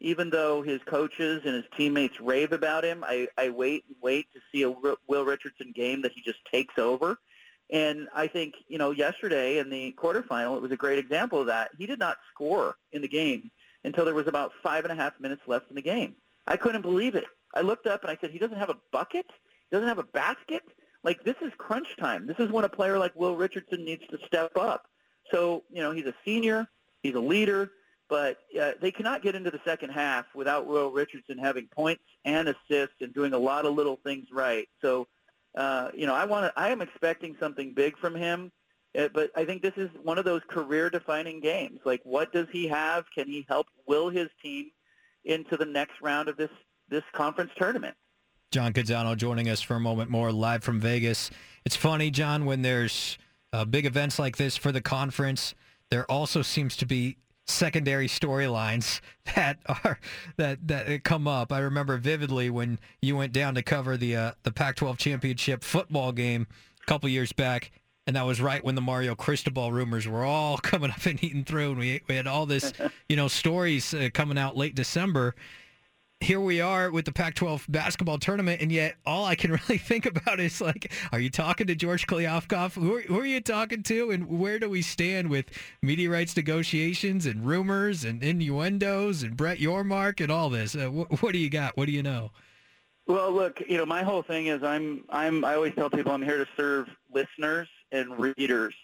Even 0.00 0.30
though 0.30 0.62
his 0.62 0.80
coaches 0.86 1.42
and 1.44 1.54
his 1.56 1.64
teammates 1.76 2.20
rave 2.20 2.52
about 2.52 2.84
him, 2.84 3.02
I, 3.04 3.26
I 3.36 3.48
wait 3.48 3.84
and 3.88 3.96
wait 4.00 4.28
to 4.32 4.40
see 4.52 4.62
a 4.62 4.70
Will 5.08 5.24
Richardson 5.24 5.72
game 5.74 6.02
that 6.02 6.12
he 6.14 6.22
just 6.22 6.38
takes 6.52 6.78
over. 6.78 7.18
And 7.70 8.08
I 8.14 8.28
think 8.28 8.54
you 8.68 8.78
know 8.78 8.92
yesterday 8.92 9.58
in 9.58 9.70
the 9.70 9.94
quarterfinal, 9.98 10.56
it 10.56 10.62
was 10.62 10.70
a 10.70 10.76
great 10.76 10.98
example 10.98 11.40
of 11.40 11.48
that. 11.48 11.70
He 11.76 11.86
did 11.86 11.98
not 11.98 12.16
score 12.32 12.76
in 12.92 13.02
the 13.02 13.08
game 13.08 13.50
until 13.84 14.04
there 14.04 14.14
was 14.14 14.28
about 14.28 14.52
five 14.62 14.84
and 14.84 14.92
a 14.92 14.96
half 14.96 15.18
minutes 15.20 15.42
left 15.46 15.68
in 15.70 15.76
the 15.76 15.82
game. 15.82 16.14
I 16.46 16.56
couldn't 16.56 16.82
believe 16.82 17.14
it. 17.14 17.24
I 17.54 17.60
looked 17.60 17.86
up 17.86 18.02
and 18.02 18.10
I 18.10 18.18
said, 18.20 18.30
he 18.30 18.38
doesn't 18.38 18.58
have 18.58 18.70
a 18.70 18.76
bucket, 18.92 19.26
he 19.70 19.76
doesn't 19.76 19.88
have 19.88 19.98
a 19.98 20.04
basket. 20.04 20.62
Like 21.04 21.22
this 21.24 21.36
is 21.40 21.52
crunch 21.58 21.88
time. 21.98 22.26
This 22.26 22.38
is 22.38 22.50
when 22.50 22.64
a 22.64 22.68
player 22.68 22.98
like 22.98 23.14
Will 23.14 23.36
Richardson 23.36 23.84
needs 23.84 24.02
to 24.10 24.18
step 24.26 24.56
up. 24.56 24.86
So 25.32 25.64
you 25.70 25.82
know 25.82 25.92
he's 25.92 26.06
a 26.06 26.14
senior, 26.24 26.66
he's 27.02 27.14
a 27.14 27.20
leader, 27.20 27.70
but 28.08 28.38
uh, 28.60 28.72
they 28.80 28.90
cannot 28.90 29.22
get 29.22 29.34
into 29.34 29.50
the 29.50 29.60
second 29.64 29.90
half 29.90 30.26
without 30.34 30.66
Will 30.66 30.90
Richardson 30.90 31.38
having 31.38 31.68
points 31.68 32.02
and 32.24 32.48
assists 32.48 32.96
and 33.00 33.14
doing 33.14 33.32
a 33.32 33.38
lot 33.38 33.64
of 33.64 33.74
little 33.74 34.00
things 34.04 34.28
right. 34.32 34.68
So 34.82 35.06
uh, 35.56 35.90
you 35.94 36.06
know 36.06 36.14
I 36.14 36.24
want. 36.24 36.52
I 36.56 36.70
am 36.70 36.82
expecting 36.82 37.36
something 37.38 37.74
big 37.74 37.96
from 37.98 38.14
him. 38.14 38.50
Uh, 38.98 39.08
but 39.12 39.30
I 39.36 39.44
think 39.44 39.62
this 39.62 39.76
is 39.76 39.90
one 40.02 40.18
of 40.18 40.24
those 40.24 40.40
career-defining 40.48 41.40
games. 41.40 41.78
Like, 41.84 42.00
what 42.04 42.32
does 42.32 42.46
he 42.50 42.66
have? 42.68 43.04
Can 43.14 43.26
he 43.28 43.44
help 43.46 43.66
will 43.86 44.08
his 44.08 44.28
team 44.42 44.70
into 45.24 45.58
the 45.58 45.66
next 45.66 46.00
round 46.00 46.28
of 46.28 46.36
this 46.36 46.50
this 46.88 47.04
conference 47.12 47.50
tournament? 47.56 47.94
John 48.50 48.72
Canzano 48.72 49.14
joining 49.14 49.48
us 49.50 49.60
for 49.60 49.74
a 49.74 49.80
moment 49.80 50.10
more 50.10 50.32
live 50.32 50.64
from 50.64 50.80
Vegas. 50.80 51.30
It's 51.66 51.76
funny, 51.76 52.10
John, 52.10 52.46
when 52.46 52.62
there's 52.62 53.18
uh, 53.52 53.66
big 53.66 53.84
events 53.84 54.18
like 54.18 54.38
this 54.38 54.56
for 54.56 54.72
the 54.72 54.80
conference, 54.80 55.54
there 55.90 56.10
also 56.10 56.40
seems 56.40 56.74
to 56.78 56.86
be 56.86 57.18
secondary 57.46 58.08
storylines 58.08 59.00
that 59.34 59.58
are 59.68 59.98
that 60.38 60.66
that 60.66 61.04
come 61.04 61.28
up. 61.28 61.52
I 61.52 61.58
remember 61.58 61.98
vividly 61.98 62.48
when 62.48 62.78
you 63.02 63.16
went 63.16 63.34
down 63.34 63.54
to 63.54 63.62
cover 63.62 63.98
the 63.98 64.16
uh, 64.16 64.32
the 64.44 64.52
Pac-12 64.52 64.96
championship 64.96 65.62
football 65.62 66.12
game 66.12 66.46
a 66.82 66.86
couple 66.86 67.10
years 67.10 67.34
back, 67.34 67.70
and 68.06 68.16
that 68.16 68.24
was 68.24 68.40
right 68.40 68.64
when 68.64 68.76
the 68.76 68.80
Mario 68.80 69.14
Cristobal 69.14 69.72
rumors 69.72 70.08
were 70.08 70.24
all 70.24 70.56
coming 70.62 70.90
up 70.90 71.04
and 71.04 71.22
eating 71.22 71.44
through, 71.44 71.72
and 71.72 71.78
we 71.78 72.00
we 72.08 72.16
had 72.16 72.26
all 72.26 72.46
this, 72.46 72.72
you 73.10 73.16
know, 73.16 73.28
stories 73.28 73.92
uh, 73.92 74.08
coming 74.14 74.38
out 74.38 74.56
late 74.56 74.74
December 74.74 75.34
here 76.20 76.40
we 76.40 76.60
are 76.60 76.90
with 76.90 77.04
the 77.04 77.12
Pac-12 77.12 77.70
basketball 77.70 78.18
tournament, 78.18 78.60
and 78.60 78.72
yet 78.72 78.96
all 79.06 79.24
I 79.24 79.34
can 79.34 79.52
really 79.68 79.78
think 79.78 80.04
about 80.06 80.40
is 80.40 80.60
like, 80.60 80.92
are 81.12 81.20
you 81.20 81.30
talking 81.30 81.66
to 81.68 81.74
George 81.74 82.06
Kliavkoff? 82.06 82.74
Who 82.74 82.96
are, 82.96 83.02
who 83.02 83.20
are 83.20 83.26
you 83.26 83.40
talking 83.40 83.82
to, 83.84 84.10
and 84.10 84.38
where 84.38 84.58
do 84.58 84.68
we 84.68 84.82
stand 84.82 85.30
with 85.30 85.46
media 85.82 86.10
rights 86.10 86.36
negotiations 86.36 87.26
and 87.26 87.46
rumors 87.46 88.04
and 88.04 88.22
innuendos 88.22 89.22
and 89.22 89.36
Brett 89.36 89.58
Yormark 89.58 90.20
and 90.20 90.32
all 90.32 90.50
this? 90.50 90.74
Uh, 90.74 90.88
wh- 90.88 91.22
what 91.22 91.32
do 91.32 91.38
you 91.38 91.50
got? 91.50 91.76
What 91.76 91.86
do 91.86 91.92
you 91.92 92.02
know? 92.02 92.30
Well, 93.06 93.32
look, 93.32 93.62
you 93.66 93.78
know, 93.78 93.86
my 93.86 94.02
whole 94.02 94.22
thing 94.22 94.48
is 94.48 94.62
I'm 94.62 95.04
I'm 95.08 95.44
I 95.44 95.54
always 95.54 95.74
tell 95.74 95.88
people 95.88 96.12
I'm 96.12 96.22
here 96.22 96.36
to 96.36 96.46
serve 96.56 96.88
listeners 97.14 97.68
and 97.90 98.18
readers, 98.18 98.74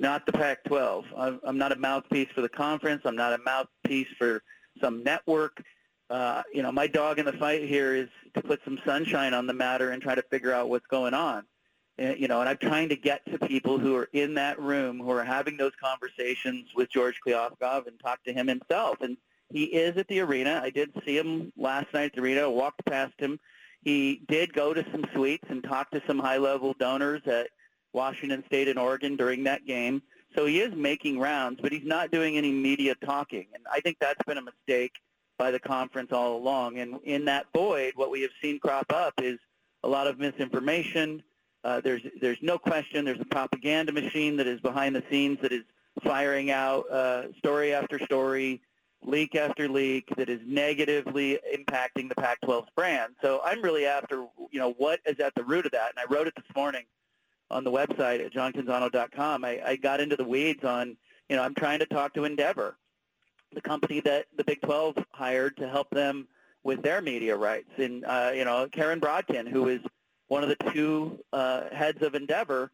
not 0.00 0.26
the 0.26 0.32
Pac-12. 0.32 1.04
I'm, 1.16 1.38
I'm 1.44 1.58
not 1.58 1.70
a 1.70 1.76
mouthpiece 1.76 2.28
for 2.34 2.40
the 2.40 2.48
conference. 2.48 3.02
I'm 3.04 3.14
not 3.14 3.34
a 3.34 3.38
mouthpiece 3.44 4.08
for 4.18 4.42
some 4.80 5.04
network. 5.04 5.62
Uh, 6.10 6.42
you 6.52 6.62
know, 6.62 6.72
my 6.72 6.86
dog 6.86 7.18
in 7.18 7.26
the 7.26 7.32
fight 7.34 7.68
here 7.68 7.94
is 7.94 8.08
to 8.34 8.42
put 8.42 8.60
some 8.64 8.78
sunshine 8.84 9.34
on 9.34 9.46
the 9.46 9.52
matter 9.52 9.90
and 9.90 10.02
try 10.02 10.14
to 10.14 10.22
figure 10.22 10.52
out 10.52 10.68
what's 10.68 10.86
going 10.86 11.14
on. 11.14 11.44
And, 11.98 12.18
you 12.18 12.28
know, 12.28 12.40
and 12.40 12.48
I'm 12.48 12.56
trying 12.56 12.88
to 12.90 12.96
get 12.96 13.20
to 13.26 13.38
people 13.46 13.78
who 13.78 13.94
are 13.96 14.08
in 14.12 14.34
that 14.34 14.58
room 14.58 15.00
who 15.00 15.10
are 15.10 15.24
having 15.24 15.56
those 15.56 15.72
conversations 15.82 16.68
with 16.74 16.90
George 16.90 17.20
Kliavkoff 17.26 17.86
and 17.86 17.98
talk 18.00 18.22
to 18.24 18.32
him 18.32 18.46
himself. 18.46 18.98
And 19.00 19.16
he 19.52 19.64
is 19.64 19.96
at 19.96 20.08
the 20.08 20.20
arena. 20.20 20.60
I 20.62 20.70
did 20.70 20.92
see 21.04 21.18
him 21.18 21.52
last 21.56 21.92
night 21.92 22.04
at 22.06 22.14
the 22.14 22.22
arena. 22.22 22.42
I 22.42 22.46
walked 22.46 22.84
past 22.86 23.14
him. 23.18 23.38
He 23.82 24.22
did 24.28 24.52
go 24.52 24.72
to 24.72 24.84
some 24.90 25.04
suites 25.12 25.44
and 25.48 25.62
talk 25.62 25.90
to 25.90 26.02
some 26.06 26.18
high-level 26.18 26.74
donors 26.78 27.22
at 27.26 27.48
Washington 27.92 28.44
State 28.46 28.68
and 28.68 28.78
Oregon 28.78 29.16
during 29.16 29.44
that 29.44 29.66
game. 29.66 30.02
So 30.36 30.46
he 30.46 30.60
is 30.60 30.74
making 30.74 31.18
rounds, 31.18 31.60
but 31.60 31.72
he's 31.72 31.86
not 31.86 32.10
doing 32.10 32.36
any 32.36 32.52
media 32.52 32.94
talking. 33.04 33.46
And 33.54 33.64
I 33.72 33.80
think 33.80 33.96
that's 33.98 34.22
been 34.24 34.38
a 34.38 34.42
mistake 34.42 34.92
by 35.38 35.50
the 35.50 35.60
conference 35.60 36.12
all 36.12 36.36
along. 36.36 36.78
And 36.78 36.98
in 37.04 37.24
that 37.26 37.46
void, 37.54 37.92
what 37.96 38.10
we 38.10 38.22
have 38.22 38.30
seen 38.42 38.58
crop 38.58 38.92
up 38.92 39.14
is 39.22 39.38
a 39.84 39.88
lot 39.88 40.06
of 40.06 40.18
misinformation. 40.18 41.22
Uh, 41.64 41.80
there's 41.80 42.02
there's 42.20 42.38
no 42.42 42.58
question 42.58 43.04
there's 43.04 43.20
a 43.20 43.24
propaganda 43.24 43.92
machine 43.92 44.36
that 44.36 44.46
is 44.46 44.60
behind 44.60 44.94
the 44.94 45.02
scenes 45.10 45.38
that 45.42 45.52
is 45.52 45.62
firing 46.02 46.50
out 46.50 46.90
uh, 46.90 47.32
story 47.38 47.72
after 47.72 47.98
story, 48.04 48.60
leak 49.02 49.34
after 49.34 49.68
leak 49.68 50.08
that 50.16 50.28
is 50.28 50.40
negatively 50.46 51.38
impacting 51.54 52.08
the 52.08 52.14
Pac-12's 52.14 52.68
brand. 52.76 53.14
So 53.22 53.40
I'm 53.44 53.62
really 53.62 53.86
after, 53.86 54.26
you 54.50 54.60
know, 54.60 54.72
what 54.78 55.00
is 55.06 55.18
at 55.20 55.34
the 55.34 55.44
root 55.44 55.66
of 55.66 55.72
that. 55.72 55.90
And 55.90 55.98
I 55.98 56.12
wrote 56.12 56.26
it 56.26 56.34
this 56.36 56.44
morning 56.54 56.84
on 57.50 57.64
the 57.64 57.70
website 57.70 58.24
at 58.24 58.32
johncanzano.com. 58.32 59.44
I, 59.44 59.60
I 59.64 59.76
got 59.76 60.00
into 60.00 60.16
the 60.16 60.24
weeds 60.24 60.64
on, 60.64 60.96
you 61.28 61.36
know, 61.36 61.42
I'm 61.42 61.54
trying 61.54 61.78
to 61.80 61.86
talk 61.86 62.14
to 62.14 62.24
Endeavor, 62.24 62.76
the 63.52 63.60
company 63.60 64.00
that 64.00 64.26
the 64.36 64.44
Big 64.44 64.60
12 64.62 64.96
hired 65.12 65.56
to 65.58 65.68
help 65.68 65.90
them 65.90 66.28
with 66.64 66.82
their 66.82 67.00
media 67.00 67.36
rights. 67.36 67.70
And, 67.78 68.04
uh, 68.04 68.32
you 68.34 68.44
know, 68.44 68.68
Karen 68.70 69.00
Brodkin, 69.00 69.48
who 69.48 69.68
is 69.68 69.80
one 70.28 70.42
of 70.42 70.48
the 70.48 70.70
two 70.72 71.18
uh, 71.32 71.64
heads 71.72 72.02
of 72.02 72.14
Endeavor, 72.14 72.70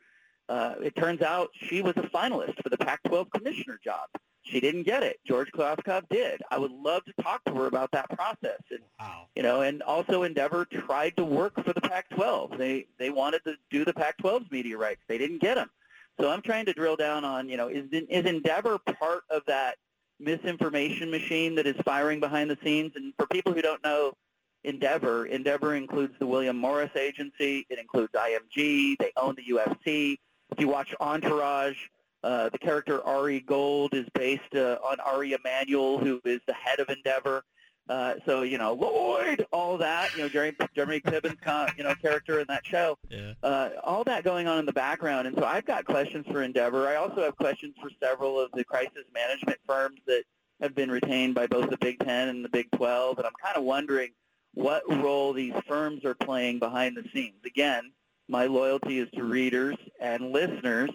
uh, 0.49 0.75
it 0.83 0.95
turns 0.97 1.23
out 1.23 1.51
she 1.55 1.81
was 1.81 1.95
a 1.97 2.03
finalist 2.03 2.63
for 2.63 2.69
the 2.69 2.77
Pac-12 2.77 3.31
commissioner 3.31 3.79
job. 3.83 4.09
She 4.43 4.61
didn't 4.61 4.83
get 4.83 5.03
it. 5.03 5.21
George 5.27 5.51
Kliavkoff 5.53 6.07
did. 6.11 6.43
I 6.51 6.59
would 6.59 6.71
love 6.71 7.03
to 7.07 7.23
talk 7.23 7.43
to 7.47 7.55
her 7.55 7.67
about 7.67 7.91
that 7.93 8.11
process. 8.11 8.61
And, 8.71 8.81
wow. 9.01 9.27
You 9.35 9.43
know, 9.43 9.63
and 9.63 9.83
also 9.83 10.25
Endeavor 10.25 10.67
tried 10.67 11.17
to 11.17 11.25
work 11.25 11.55
for 11.65 11.73
the 11.73 11.81
Pac-12. 11.81 12.59
They 12.59 12.87
they 12.99 13.09
wanted 13.09 13.43
to 13.45 13.55
do 13.71 13.87
the 13.87 13.95
Pac-12's 13.95 14.51
media 14.51 14.77
rights. 14.77 15.01
They 15.09 15.17
didn't 15.17 15.41
get 15.41 15.55
them. 15.55 15.71
So 16.21 16.29
I'm 16.29 16.43
trying 16.43 16.67
to 16.67 16.75
drill 16.75 16.97
down 16.97 17.25
on, 17.25 17.49
you 17.49 17.57
know, 17.57 17.69
is 17.69 17.87
is 17.91 18.27
Endeavor 18.27 18.79
part 18.79 19.23
of 19.31 19.43
that 19.47 19.77
misinformation 20.25 21.11
machine 21.11 21.55
that 21.57 21.67
is 21.67 21.77
firing 21.85 22.21
behind 22.21 22.51
the 22.51 22.59
scenes? 22.65 22.93
And 22.97 23.13
for 23.19 23.27
people 23.27 23.53
who 23.53 23.63
don't 23.63 23.83
know 23.85 24.13
Endeavor, 24.65 25.27
Endeavor 25.27 25.75
includes 25.75 26.15
the 26.19 26.27
William 26.27 26.57
Morris 26.57 26.97
Agency. 26.97 27.67
It 27.69 27.79
includes 27.79 28.13
IMG. 28.15 28.97
They 28.99 29.13
own 29.17 29.37
the 29.37 29.55
UFC. 29.55 30.19
If 30.51 30.59
you 30.59 30.69
watch 30.69 30.95
Entourage, 31.01 31.77
uh, 32.23 32.49
the 32.49 32.59
character 32.59 33.03
Ari 33.05 33.41
Gold 33.41 33.93
is 33.93 34.07
based 34.15 34.55
uh, 34.55 34.79
on 34.83 34.99
Ari 35.01 35.35
Emanuel, 35.35 35.99
who 35.99 36.21
is 36.25 36.41
the 36.47 36.55
head 36.55 36.81
of 36.81 36.89
Endeavor. 36.89 37.45
Uh, 37.89 38.15
so 38.25 38.43
you 38.43 38.57
know 38.57 38.73
Lloyd, 38.73 39.45
all 39.53 39.77
that 39.79 40.15
you 40.17 40.23
know 40.23 40.29
Jeremy 40.29 40.57
Jeremy 40.75 41.01
Piven's 41.01 41.39
con, 41.43 41.71
you 41.77 41.85
know 41.85 41.95
character 41.95 42.41
in 42.41 42.47
that 42.49 42.65
show, 42.65 42.97
Yeah. 43.11 43.35
uh, 43.43 43.71
all 43.83 44.05
that 44.05 44.25
going 44.25 44.47
on 44.47 44.59
in 44.59 44.65
the 44.67 44.73
background. 44.73 45.27
And 45.27 45.37
so 45.37 45.45
I've 45.45 45.67
got 45.67 45.85
questions 45.85 46.25
for 46.31 46.43
Endeavor. 46.43 46.89
I 46.89 46.97
also 46.97 47.23
have 47.23 47.37
questions 47.37 47.75
for 47.83 47.91
several 48.03 48.41
of 48.41 48.51
the 48.53 48.65
crisis 48.65 49.05
management 49.13 49.59
firms 49.67 50.01
that 50.07 50.23
have 50.63 50.75
been 50.75 50.91
retained 50.91 51.35
by 51.35 51.47
both 51.47 51.69
the 51.69 51.77
Big 51.77 51.99
Ten 51.99 52.29
and 52.29 52.43
the 52.45 52.49
Big 52.49 52.71
Twelve. 52.71 53.19
And 53.19 53.27
I'm 53.27 53.35
kind 53.43 53.57
of 53.57 53.65
wondering 53.65 54.11
what 54.55 54.83
role 54.89 55.33
these 55.33 55.53
firms 55.69 56.05
are 56.05 56.15
playing 56.15 56.61
behind 56.61 56.97
the 56.97 57.05
scenes. 57.13 57.45
Again, 57.45 57.93
my 58.29 58.47
loyalty 58.47 58.99
is 58.99 59.11
to 59.11 59.25
readers 59.25 59.77
and 60.01 60.31
listeners 60.33 60.91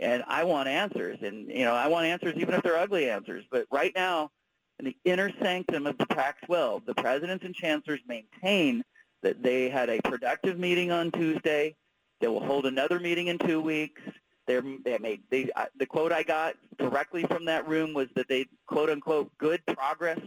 and 0.00 0.24
I 0.26 0.44
want 0.44 0.68
answers. 0.68 1.18
And 1.22 1.48
you 1.48 1.64
know, 1.64 1.72
I 1.74 1.86
want 1.86 2.04
answers 2.06 2.34
even 2.36 2.54
if 2.54 2.62
they're 2.62 2.76
ugly 2.76 3.08
answers. 3.08 3.44
But 3.50 3.66
right 3.70 3.92
now, 3.94 4.30
in 4.78 4.86
the 4.86 4.96
inner 5.04 5.30
sanctum 5.40 5.86
of 5.86 5.98
the 5.98 6.06
Pac-12, 6.06 6.84
the 6.86 6.94
presidents 6.94 7.44
and 7.44 7.54
chancellors 7.54 8.00
maintain 8.08 8.82
that 9.22 9.42
they 9.42 9.68
had 9.68 9.88
a 9.88 10.00
productive 10.02 10.58
meeting 10.58 10.90
on 10.90 11.10
Tuesday. 11.10 11.74
They 12.20 12.28
will 12.28 12.44
hold 12.44 12.66
another 12.66 13.00
meeting 13.00 13.28
in 13.28 13.38
two 13.38 13.60
weeks. 13.60 14.02
They're, 14.46 14.62
they 14.84 14.98
made 14.98 15.22
they, 15.30 15.50
uh, 15.56 15.66
the 15.78 15.86
quote 15.86 16.12
I 16.12 16.22
got 16.22 16.56
directly 16.78 17.24
from 17.24 17.46
that 17.46 17.66
room 17.66 17.94
was 17.94 18.08
that 18.14 18.28
they 18.28 18.46
quote 18.66 18.90
unquote 18.90 19.30
good 19.38 19.64
progress 19.66 20.20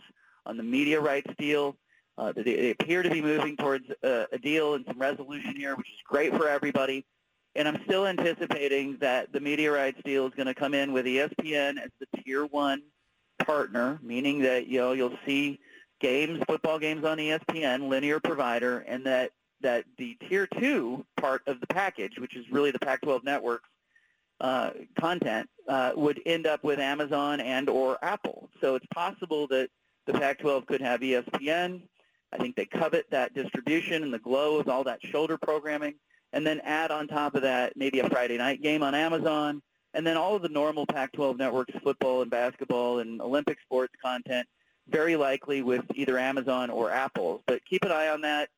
on 0.45 0.57
the 0.57 0.63
media 0.63 0.99
rights 0.99 1.31
deal. 1.37 1.75
Uh, 2.17 2.31
they, 2.31 2.41
they 2.41 2.71
appear 2.71 3.03
to 3.03 3.11
be 3.11 3.21
moving 3.21 3.55
towards 3.57 3.85
uh, 4.03 4.25
a 4.31 4.39
deal 4.39 4.73
and 4.73 4.83
some 4.87 4.97
resolution 4.97 5.55
here, 5.55 5.75
which 5.75 5.87
is 5.87 5.99
great 6.07 6.35
for 6.35 6.47
everybody. 6.47 7.05
And 7.53 7.67
I'm 7.67 7.79
still 7.85 8.07
anticipating 8.07 8.97
that 9.01 9.31
the 9.31 9.39
media 9.39 9.71
rights 9.71 9.99
deal 10.03 10.25
is 10.25 10.33
going 10.35 10.47
to 10.47 10.55
come 10.55 10.73
in 10.73 10.93
with 10.93 11.05
ESPN 11.05 11.77
as 11.77 11.91
the 11.99 12.21
tier 12.23 12.45
one 12.45 12.81
partner, 13.39 13.99
meaning 14.01 14.39
that 14.39 14.67
you 14.67 14.79
know 14.79 14.93
you'll 14.93 15.17
see 15.25 15.59
games, 15.99 16.41
football 16.47 16.79
games 16.79 17.05
on 17.05 17.17
ESPN, 17.17 17.87
linear 17.89 18.19
provider, 18.19 18.79
and 18.79 19.05
that 19.05 19.31
that 19.61 19.85
the 19.97 20.15
tier 20.27 20.47
two 20.59 21.05
part 21.17 21.41
of 21.47 21.59
the 21.59 21.67
package, 21.67 22.19
which 22.19 22.35
is 22.35 22.45
really 22.51 22.71
the 22.71 22.79
Pac-12 22.79 23.23
networks 23.23 23.69
uh, 24.39 24.69
content, 24.99 25.49
uh, 25.67 25.91
would 25.95 26.21
end 26.25 26.45
up 26.45 26.63
with 26.63 26.79
Amazon 26.79 27.39
and 27.39 27.67
or 27.69 27.97
Apple. 28.03 28.49
So 28.61 28.75
it's 28.75 28.85
possible 28.93 29.47
that 29.47 29.69
the 30.05 30.13
Pac-12 30.13 30.67
could 30.67 30.81
have 30.81 31.01
ESPN. 31.01 31.81
I 32.31 32.37
think 32.37 32.55
they 32.55 32.65
covet 32.65 33.05
that 33.09 33.33
distribution 33.33 34.03
and 34.03 34.13
the 34.13 34.19
glow 34.19 34.59
of 34.59 34.69
all 34.69 34.83
that 34.83 35.03
shoulder 35.03 35.37
programming 35.37 35.95
and 36.33 36.45
then 36.45 36.59
add 36.63 36.91
on 36.91 37.07
top 37.07 37.35
of 37.35 37.41
that 37.43 37.73
maybe 37.75 37.99
a 37.99 38.09
Friday 38.09 38.37
night 38.37 38.61
game 38.61 38.83
on 38.83 38.93
Amazon, 38.93 39.61
and 39.97 40.05
then 40.05 40.15
all 40.15 40.35
of 40.35 40.43
the 40.43 40.49
normal 40.49 40.85
Pac-12 40.85 41.39
networks, 41.39 41.73
football 41.83 42.21
and 42.21 42.29
basketball 42.29 42.99
and 42.99 43.19
Olympic 43.19 43.57
sports 43.61 43.93
content, 43.99 44.47
very 44.87 45.15
likely 45.15 45.63
with 45.63 45.83
either 45.95 46.19
Amazon 46.19 46.69
or 46.69 46.91
Apple. 46.91 47.41
But 47.47 47.65
keep 47.65 47.83
an 47.83 47.91
eye 47.91 48.09
on 48.09 48.21
that. 48.21 48.49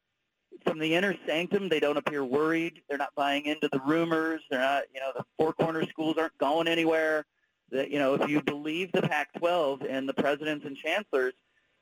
From 0.66 0.80
the 0.80 0.94
inner 0.94 1.16
sanctum, 1.26 1.70
they 1.70 1.80
don't 1.80 1.96
appear 1.96 2.26
worried. 2.26 2.82
They're 2.90 2.98
not 2.98 3.16
buying 3.16 3.46
into 3.46 3.70
the 3.72 3.80
rumors. 3.80 4.42
They're 4.52 4.60
not, 4.60 4.84
you 4.94 5.00
know, 5.00 5.12
the 5.16 5.24
four 5.38 5.54
corner 5.54 5.88
schools 5.88 6.18
aren't 6.18 6.38
going 6.40 6.68
anywhere. 6.68 7.26
That 7.72 7.90
you 7.90 8.00
know, 8.00 8.16
if 8.16 8.28
you 8.30 8.42
believe 8.42 8.92
the 8.92 9.04
Pac-12 9.04 9.90
and 9.90 10.10
the 10.10 10.14
presidents 10.14 10.66
and 10.66 10.76
chancellors, 10.76 11.36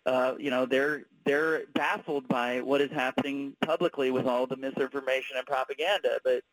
uh, 0.06 0.36
you 0.38 0.52
know, 0.52 0.68
they're 0.68 1.06
they're 1.26 1.64
baffled 1.74 2.28
by 2.28 2.62
what 2.62 2.82
is 2.82 2.92
happening 2.92 3.56
publicly 3.66 4.12
with 4.12 4.28
all 4.28 4.46
the 4.46 4.58
misinformation 4.58 5.38
and 5.38 5.48
propaganda. 5.48 6.20
But 6.24 6.44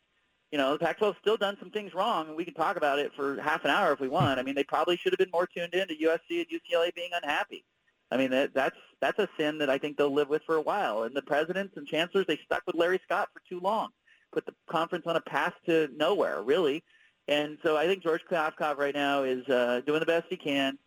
you 0.53 0.59
know, 0.59 0.73
the 0.73 0.79
Pac-12's 0.79 1.19
still 1.21 1.37
done 1.37 1.57
some 1.59 1.71
things 1.71 1.95
wrong, 1.95 2.29
and 2.29 2.37
we 2.37 2.45
can 2.45 2.55
talk 2.55 2.77
about 2.77 2.99
it 2.99 3.13
for 3.17 3.41
half 3.41 3.65
an 3.65 3.71
hour 3.71 3.93
if 3.93 4.01
we 4.01 4.09
want. 4.09 4.39
I 4.39 4.43
mean, 4.43 4.55
they 4.55 4.65
probably 4.65 4.97
should 4.97 5.13
have 5.13 5.19
been 5.19 5.31
more 5.33 5.47
tuned 5.47 5.75
in 5.75 5.89
to 5.89 5.97
USC 5.97 6.39
and 6.39 6.47
UCLA 6.47 6.95
being 6.95 7.11
unhappy. 7.15 7.65
I 8.11 8.17
mean, 8.17 8.31
that, 8.31 8.55
that's 8.55 8.77
that's 9.01 9.19
a 9.19 9.29
sin 9.37 9.59
that 9.59 9.69
I 9.69 9.79
think 9.79 9.97
they'll 9.97 10.13
live 10.13 10.29
with 10.29 10.43
for 10.45 10.55
a 10.57 10.61
while. 10.61 11.03
And 11.03 11.17
the 11.17 11.23
presidents 11.23 11.77
and 11.77 11.87
chancellors, 11.87 12.27
they 12.27 12.39
stuck 12.45 12.63
with 12.67 12.77
Larry 12.77 13.01
Scott 13.05 13.29
for 13.33 13.43
too 13.49 13.61
long, 13.61 13.89
put 14.33 14.47
the 14.47 14.55
conference 14.69 15.07
on 15.07 15.17
a 15.17 15.21
path 15.21 15.55
to 15.67 15.89
nowhere, 15.97 16.43
really. 16.43 16.85
And 17.27 17.59
so 17.65 17.77
I 17.77 17.87
think 17.87 18.03
George 18.03 18.21
Kliavkoff 18.31 18.77
right 18.77 18.95
now 18.95 19.23
is 19.23 19.47
uh, 19.49 19.81
doing 19.87 20.01
the 20.01 20.07
best 20.07 20.27
he 20.29 20.37
can. 20.37 20.79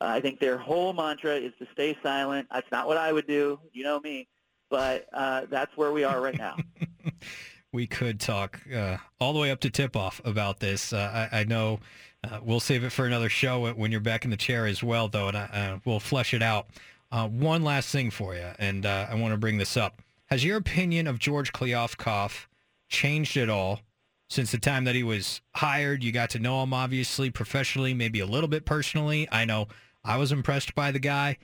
Uh, 0.00 0.06
I 0.06 0.20
think 0.20 0.40
their 0.40 0.58
whole 0.58 0.92
mantra 0.92 1.36
is 1.36 1.52
to 1.60 1.66
stay 1.72 1.96
silent. 2.02 2.48
That's 2.50 2.70
not 2.72 2.88
what 2.88 2.96
I 2.96 3.12
would 3.12 3.26
do. 3.26 3.60
You 3.72 3.84
know 3.84 4.00
me. 4.00 4.26
But 4.70 5.06
uh, 5.12 5.42
that's 5.50 5.76
where 5.76 5.92
we 5.92 6.02
are 6.02 6.20
right 6.20 6.36
now. 6.36 6.56
we 7.72 7.86
could 7.86 8.20
talk 8.20 8.60
uh, 8.74 8.98
all 9.18 9.32
the 9.32 9.38
way 9.38 9.50
up 9.50 9.60
to 9.60 9.70
tip 9.70 9.96
off 9.96 10.20
about 10.24 10.60
this. 10.60 10.92
Uh, 10.92 11.28
I, 11.32 11.40
I, 11.40 11.44
know 11.44 11.80
uh, 12.22 12.38
we'll 12.42 12.60
save 12.60 12.84
it 12.84 12.90
for 12.90 13.06
another 13.06 13.30
show 13.30 13.72
when 13.72 13.90
you're 13.90 14.00
back 14.00 14.24
in 14.24 14.30
the 14.30 14.36
chair 14.36 14.66
as 14.66 14.82
well, 14.82 15.08
though, 15.08 15.28
and 15.28 15.36
I, 15.36 15.80
we'll 15.84 16.00
flesh 16.00 16.34
it 16.34 16.42
out. 16.42 16.66
Uh, 17.10 17.28
one 17.28 17.62
last 17.62 17.90
thing 17.90 18.10
for 18.10 18.34
you, 18.34 18.50
and 18.58 18.86
uh, 18.86 19.06
I 19.10 19.14
want 19.14 19.32
to 19.32 19.38
bring 19.38 19.58
this 19.58 19.76
up. 19.76 20.00
Has 20.26 20.44
your 20.44 20.56
opinion 20.56 21.06
of 21.06 21.18
George 21.18 21.52
Kliavkoff 21.52 22.46
changed 22.88 23.36
at 23.36 23.50
all 23.50 23.80
since 24.28 24.50
the 24.50 24.58
time 24.58 24.84
that 24.84 24.94
he 24.94 25.02
was 25.02 25.40
hired? 25.54 26.02
You 26.02 26.12
got 26.12 26.30
to 26.30 26.38
know 26.38 26.62
him, 26.62 26.72
obviously, 26.72 27.30
professionally, 27.30 27.92
maybe 27.92 28.20
a 28.20 28.26
little 28.26 28.48
bit 28.48 28.64
personally. 28.64 29.28
I 29.30 29.44
know 29.44 29.68
I 30.04 30.16
was 30.16 30.32
impressed 30.32 30.74
by 30.74 30.90
the 30.90 30.98
guy. 30.98 31.36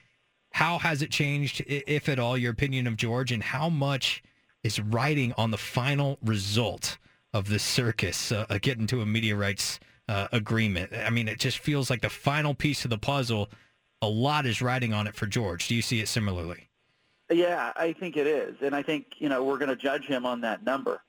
How 0.53 0.79
has 0.79 1.03
it 1.03 1.11
changed, 1.11 1.63
if 1.67 2.09
at 2.09 2.19
all, 2.19 2.39
your 2.39 2.53
opinion 2.53 2.87
of 2.87 2.97
George, 2.97 3.31
and 3.31 3.43
how 3.43 3.69
much 3.69 4.23
is 4.63 4.81
riding 4.81 5.33
on 5.37 5.51
the 5.51 5.59
final 5.59 6.19
result 6.25 6.99
of 7.33 7.49
this 7.49 7.63
circus 7.63 8.33
uh, 8.33 8.47
uh, 8.49 8.59
getting 8.61 8.87
to 8.87 9.01
a 9.01 9.07
media 9.07 9.37
rights 9.37 9.81
uh, 10.09 10.29
agreement? 10.33 10.93
I 10.93 11.11
mean, 11.11 11.29
it 11.29 11.39
just 11.39 11.59
feels 11.59 11.91
like 11.91 12.03
the 12.03 12.11
final 12.11 12.55
piece 12.55 12.85
of 12.85 12.91
the 12.91 12.99
puzzle. 12.99 13.49
A 14.03 14.09
lot 14.09 14.47
is 14.47 14.63
riding 14.63 14.93
on 14.93 15.07
it 15.07 15.15
for 15.15 15.27
George. 15.27 15.69
Do 15.69 15.75
you 15.75 15.83
see 15.83 16.01
it 16.01 16.09
similarly? 16.09 16.69
Yeah, 17.31 17.73
I 17.77 17.93
think 17.93 18.17
it 18.17 18.27
is, 18.27 18.57
and 18.63 18.75
I 18.75 18.83
think 18.83 19.07
you 19.19 19.29
know 19.29 19.45
we're 19.45 19.59
going 19.59 19.69
to 19.69 19.77
judge 19.77 20.07
him 20.07 20.25
on 20.25 20.41
that 20.43 20.65
number. 20.65 21.03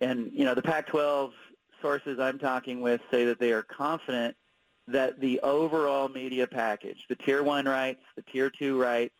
And 0.00 0.30
you 0.32 0.44
know 0.44 0.54
the 0.54 0.62
Pac-12 0.62 1.32
sources 1.82 2.18
I'm 2.20 2.38
talking 2.38 2.80
with 2.80 3.00
say 3.10 3.24
that 3.24 3.40
they 3.40 3.52
are 3.52 3.62
confident 3.62 4.36
that 4.86 5.18
the 5.20 5.40
overall 5.40 6.08
media 6.08 6.46
package, 6.46 6.98
the 7.08 7.16
tier 7.16 7.42
one 7.42 7.64
rights, 7.64 8.02
the 8.16 8.22
tier 8.22 8.50
two 8.50 8.80
rights, 8.80 9.14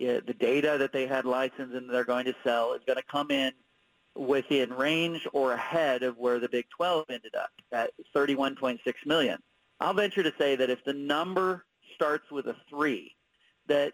the 0.00 0.34
data 0.38 0.76
that 0.78 0.92
they 0.92 1.06
had 1.06 1.24
licensed 1.24 1.74
and 1.74 1.88
they're 1.88 2.04
going 2.04 2.24
to 2.24 2.34
sell 2.42 2.72
is 2.72 2.80
going 2.86 2.96
to 2.96 3.04
come 3.10 3.30
in 3.30 3.52
within 4.16 4.72
range 4.72 5.26
or 5.32 5.52
ahead 5.52 6.02
of 6.02 6.16
where 6.18 6.40
the 6.40 6.48
Big 6.48 6.66
12 6.76 7.06
ended 7.10 7.34
up 7.36 7.50
at 7.72 7.90
31.6 8.14 8.78
million. 9.06 9.38
I'll 9.78 9.94
venture 9.94 10.22
to 10.22 10.32
say 10.38 10.56
that 10.56 10.70
if 10.70 10.82
the 10.84 10.92
number 10.92 11.64
starts 11.94 12.30
with 12.30 12.46
a 12.46 12.56
three, 12.68 13.14
that 13.66 13.92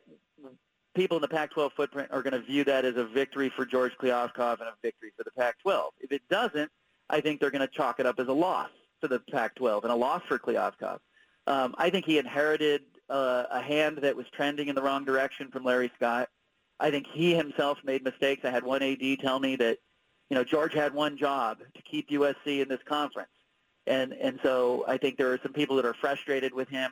people 0.94 1.18
in 1.18 1.20
the 1.20 1.28
Pac-12 1.28 1.72
footprint 1.72 2.08
are 2.10 2.22
going 2.22 2.32
to 2.32 2.40
view 2.40 2.64
that 2.64 2.84
as 2.84 2.96
a 2.96 3.04
victory 3.04 3.52
for 3.54 3.66
George 3.66 3.92
Kliavkoff 4.00 4.60
and 4.60 4.68
a 4.68 4.74
victory 4.82 5.12
for 5.16 5.24
the 5.24 5.30
Pac-12. 5.32 5.90
If 6.00 6.12
it 6.12 6.22
doesn't, 6.30 6.70
I 7.10 7.20
think 7.20 7.40
they're 7.40 7.50
going 7.50 7.66
to 7.66 7.72
chalk 7.72 8.00
it 8.00 8.06
up 8.06 8.18
as 8.18 8.28
a 8.28 8.32
loss 8.32 8.70
for 9.00 9.08
the 9.08 9.20
Pac-12 9.30 9.82
and 9.82 9.92
a 9.92 9.96
loss 9.96 10.22
for 10.26 10.38
Kliavkoff. 10.38 10.98
Um, 11.46 11.74
I 11.78 11.90
think 11.90 12.06
he 12.06 12.18
inherited 12.18 12.82
a 13.08 13.60
hand 13.60 13.98
that 13.98 14.16
was 14.16 14.26
trending 14.32 14.68
in 14.68 14.74
the 14.74 14.82
wrong 14.82 15.04
direction 15.04 15.50
from 15.50 15.64
Larry 15.64 15.90
Scott. 15.96 16.28
I 16.78 16.90
think 16.90 17.06
he 17.12 17.34
himself 17.34 17.78
made 17.84 18.04
mistakes. 18.04 18.44
I 18.44 18.50
had 18.50 18.64
one 18.64 18.82
AD 18.82 19.18
tell 19.20 19.38
me 19.38 19.56
that, 19.56 19.78
you 20.28 20.34
know, 20.34 20.44
George 20.44 20.74
had 20.74 20.92
one 20.92 21.16
job 21.16 21.58
to 21.74 21.82
keep 21.82 22.10
USC 22.10 22.60
in 22.60 22.68
this 22.68 22.82
conference. 22.86 23.30
And, 23.86 24.12
and 24.12 24.38
so 24.42 24.84
I 24.86 24.96
think 24.96 25.16
there 25.16 25.32
are 25.32 25.38
some 25.42 25.52
people 25.52 25.76
that 25.76 25.86
are 25.86 25.94
frustrated 25.94 26.52
with 26.52 26.68
him. 26.68 26.90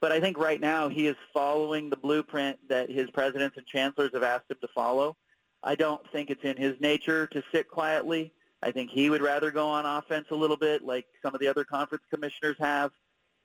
But 0.00 0.12
I 0.12 0.20
think 0.20 0.38
right 0.38 0.60
now 0.60 0.88
he 0.88 1.06
is 1.06 1.16
following 1.32 1.88
the 1.88 1.96
blueprint 1.96 2.58
that 2.68 2.90
his 2.90 3.10
presidents 3.10 3.56
and 3.56 3.66
chancellors 3.66 4.10
have 4.12 4.22
asked 4.22 4.50
him 4.50 4.58
to 4.60 4.68
follow. 4.68 5.16
I 5.62 5.74
don't 5.74 6.02
think 6.12 6.30
it's 6.30 6.44
in 6.44 6.56
his 6.56 6.78
nature 6.80 7.26
to 7.28 7.42
sit 7.50 7.68
quietly. 7.68 8.32
I 8.62 8.70
think 8.70 8.90
he 8.90 9.10
would 9.10 9.22
rather 9.22 9.50
go 9.50 9.66
on 9.68 9.86
offense 9.86 10.26
a 10.30 10.34
little 10.34 10.56
bit 10.56 10.84
like 10.84 11.06
some 11.22 11.34
of 11.34 11.40
the 11.40 11.48
other 11.48 11.64
conference 11.64 12.04
commissioners 12.12 12.56
have. 12.58 12.90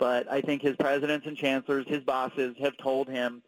But 0.02 0.32
I 0.32 0.42
think 0.42 0.64
his 0.64 0.76
presidents 0.78 1.28
and 1.28 1.38
chancellors, 1.38 1.86
his 1.88 2.04
bosses, 2.04 2.56
have 2.60 2.76
told 2.78 3.08
him, 3.08 3.44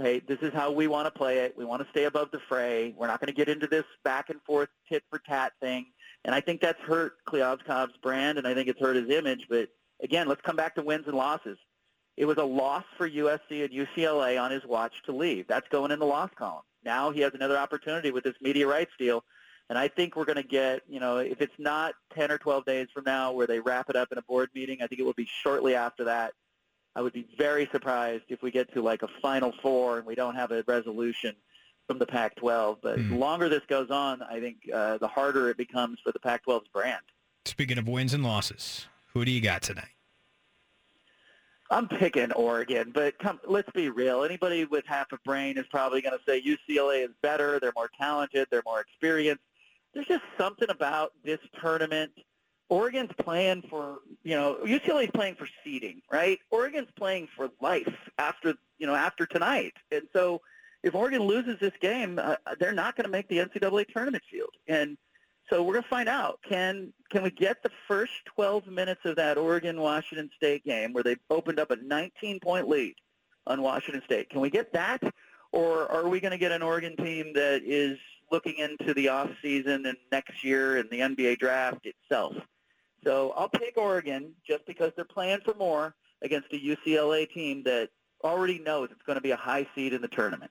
hey, 0.00 0.20
this 0.20 0.38
is 0.40 0.54
how 0.54 0.70
we 0.70 0.86
want 0.86 1.06
to 1.06 1.10
play 1.10 1.38
it. 1.38 1.58
We 1.58 1.64
want 1.64 1.82
to 1.82 1.88
stay 1.90 2.04
above 2.04 2.30
the 2.30 2.38
fray. 2.38 2.94
We're 2.96 3.08
not 3.08 3.18
going 3.18 3.26
to 3.26 3.34
get 3.34 3.48
into 3.48 3.66
this 3.66 3.82
back 4.04 4.30
and 4.30 4.40
forth 4.42 4.68
tit 4.88 5.02
for 5.10 5.18
tat 5.18 5.54
thing. 5.60 5.86
And 6.24 6.32
I 6.32 6.40
think 6.40 6.60
that's 6.60 6.80
hurt 6.80 7.14
Kliavkoff's 7.28 7.96
brand, 7.96 8.38
and 8.38 8.46
I 8.46 8.54
think 8.54 8.68
it's 8.68 8.78
hurt 8.78 8.94
his 8.94 9.10
image. 9.10 9.46
But 9.50 9.68
again, 10.00 10.28
let's 10.28 10.42
come 10.42 10.54
back 10.54 10.76
to 10.76 10.82
wins 10.82 11.08
and 11.08 11.16
losses. 11.16 11.58
It 12.16 12.26
was 12.26 12.36
a 12.36 12.44
loss 12.44 12.84
for 12.96 13.10
USC 13.10 13.64
and 13.64 13.70
UCLA 13.70 14.40
on 14.40 14.52
his 14.52 14.64
watch 14.64 14.92
to 15.06 15.12
leave. 15.12 15.48
That's 15.48 15.66
going 15.70 15.90
in 15.90 15.98
the 15.98 16.06
loss 16.06 16.30
column. 16.36 16.62
Now 16.84 17.10
he 17.10 17.20
has 17.22 17.34
another 17.34 17.58
opportunity 17.58 18.12
with 18.12 18.22
this 18.22 18.36
media 18.40 18.68
rights 18.68 18.92
deal. 18.96 19.24
And 19.68 19.76
I 19.78 19.88
think 19.88 20.14
we're 20.14 20.24
going 20.24 20.36
to 20.36 20.42
get, 20.44 20.82
you 20.88 21.00
know, 21.00 21.18
if 21.18 21.40
it's 21.40 21.54
not 21.58 21.94
10 22.14 22.30
or 22.30 22.38
12 22.38 22.64
days 22.64 22.86
from 22.94 23.02
now 23.04 23.32
where 23.32 23.46
they 23.48 23.58
wrap 23.58 23.90
it 23.90 23.96
up 23.96 24.12
in 24.12 24.18
a 24.18 24.22
board 24.22 24.50
meeting, 24.54 24.78
I 24.80 24.86
think 24.86 25.00
it 25.00 25.04
will 25.04 25.12
be 25.12 25.28
shortly 25.42 25.74
after 25.74 26.04
that. 26.04 26.34
I 26.94 27.02
would 27.02 27.12
be 27.12 27.26
very 27.36 27.68
surprised 27.72 28.24
if 28.28 28.42
we 28.42 28.50
get 28.50 28.72
to 28.74 28.80
like 28.80 29.02
a 29.02 29.08
Final 29.20 29.52
Four 29.60 29.98
and 29.98 30.06
we 30.06 30.14
don't 30.14 30.36
have 30.36 30.52
a 30.52 30.62
resolution 30.66 31.34
from 31.88 31.98
the 31.98 32.06
Pac-12. 32.06 32.78
But 32.80 32.98
Hmm. 33.00 33.10
the 33.10 33.16
longer 33.16 33.48
this 33.48 33.62
goes 33.68 33.90
on, 33.90 34.22
I 34.22 34.38
think 34.40 34.56
uh, 34.72 34.98
the 34.98 35.08
harder 35.08 35.50
it 35.50 35.56
becomes 35.56 35.98
for 36.02 36.12
the 36.12 36.20
Pac-12's 36.20 36.68
brand. 36.68 37.02
Speaking 37.44 37.78
of 37.78 37.88
wins 37.88 38.14
and 38.14 38.22
losses, 38.24 38.86
who 39.14 39.24
do 39.24 39.30
you 39.32 39.40
got 39.40 39.62
tonight? 39.62 39.90
I'm 41.68 41.88
picking 41.88 42.30
Oregon, 42.32 42.92
but 42.94 43.18
come, 43.18 43.40
let's 43.44 43.70
be 43.72 43.88
real. 43.88 44.22
Anybody 44.22 44.64
with 44.64 44.84
half 44.86 45.10
a 45.10 45.18
brain 45.24 45.58
is 45.58 45.66
probably 45.68 46.00
going 46.00 46.16
to 46.16 46.24
say 46.24 46.40
UCLA 46.40 47.04
is 47.04 47.10
better. 47.22 47.58
They're 47.58 47.72
more 47.74 47.90
talented. 47.98 48.46
They're 48.52 48.62
more 48.64 48.80
experienced. 48.80 49.42
There's 49.96 50.08
just 50.08 50.24
something 50.36 50.68
about 50.68 51.14
this 51.24 51.38
tournament. 51.58 52.12
Oregon's 52.68 53.12
playing 53.18 53.62
for, 53.70 54.00
you 54.24 54.36
know, 54.36 54.58
UCLA's 54.62 55.10
playing 55.14 55.36
for 55.36 55.48
seeding, 55.64 56.02
right? 56.12 56.38
Oregon's 56.50 56.90
playing 56.98 57.28
for 57.34 57.48
life 57.62 57.88
after, 58.18 58.52
you 58.76 58.86
know, 58.86 58.94
after 58.94 59.24
tonight. 59.24 59.72
And 59.90 60.02
so 60.12 60.42
if 60.82 60.94
Oregon 60.94 61.22
loses 61.22 61.58
this 61.60 61.72
game, 61.80 62.20
uh, 62.22 62.36
they're 62.60 62.72
not 62.72 62.94
going 62.94 63.06
to 63.06 63.10
make 63.10 63.26
the 63.28 63.38
NCAA 63.38 63.86
tournament 63.88 64.22
field. 64.30 64.50
And 64.68 64.98
so 65.48 65.62
we're 65.62 65.72
going 65.72 65.84
to 65.84 65.88
find 65.88 66.10
out. 66.10 66.40
Can 66.46 66.92
can 67.10 67.22
we 67.22 67.30
get 67.30 67.62
the 67.62 67.70
first 67.88 68.12
12 68.34 68.66
minutes 68.66 69.00
of 69.06 69.16
that 69.16 69.38
Oregon-Washington 69.38 70.28
State 70.36 70.62
game 70.66 70.92
where 70.92 71.04
they 71.04 71.16
opened 71.30 71.58
up 71.58 71.70
a 71.70 71.76
19-point 71.76 72.68
lead 72.68 72.96
on 73.46 73.62
Washington 73.62 74.02
State? 74.04 74.28
Can 74.28 74.42
we 74.42 74.50
get 74.50 74.74
that? 74.74 75.02
Or 75.52 75.90
are 75.90 76.06
we 76.06 76.20
going 76.20 76.32
to 76.32 76.38
get 76.38 76.52
an 76.52 76.60
Oregon 76.60 76.96
team 76.98 77.32
that 77.32 77.62
is 77.64 77.96
looking 78.30 78.56
into 78.56 78.94
the 78.94 79.08
off 79.08 79.30
season 79.42 79.86
and 79.86 79.96
next 80.10 80.44
year 80.44 80.78
and 80.78 80.88
the 80.90 81.00
NBA 81.00 81.38
draft 81.38 81.86
itself? 81.86 82.34
So 83.04 83.32
I'll 83.36 83.48
pick 83.48 83.76
Oregon 83.76 84.32
just 84.46 84.66
because 84.66 84.92
they're 84.96 85.04
playing 85.04 85.40
for 85.44 85.54
more 85.54 85.94
against 86.22 86.52
a 86.52 86.56
UCLA 86.56 87.30
team 87.30 87.62
that 87.64 87.90
already 88.24 88.58
knows 88.58 88.88
it's 88.90 89.02
going 89.02 89.16
to 89.16 89.22
be 89.22 89.30
a 89.30 89.36
high 89.36 89.66
seed 89.74 89.92
in 89.92 90.02
the 90.02 90.08
tournament. 90.08 90.50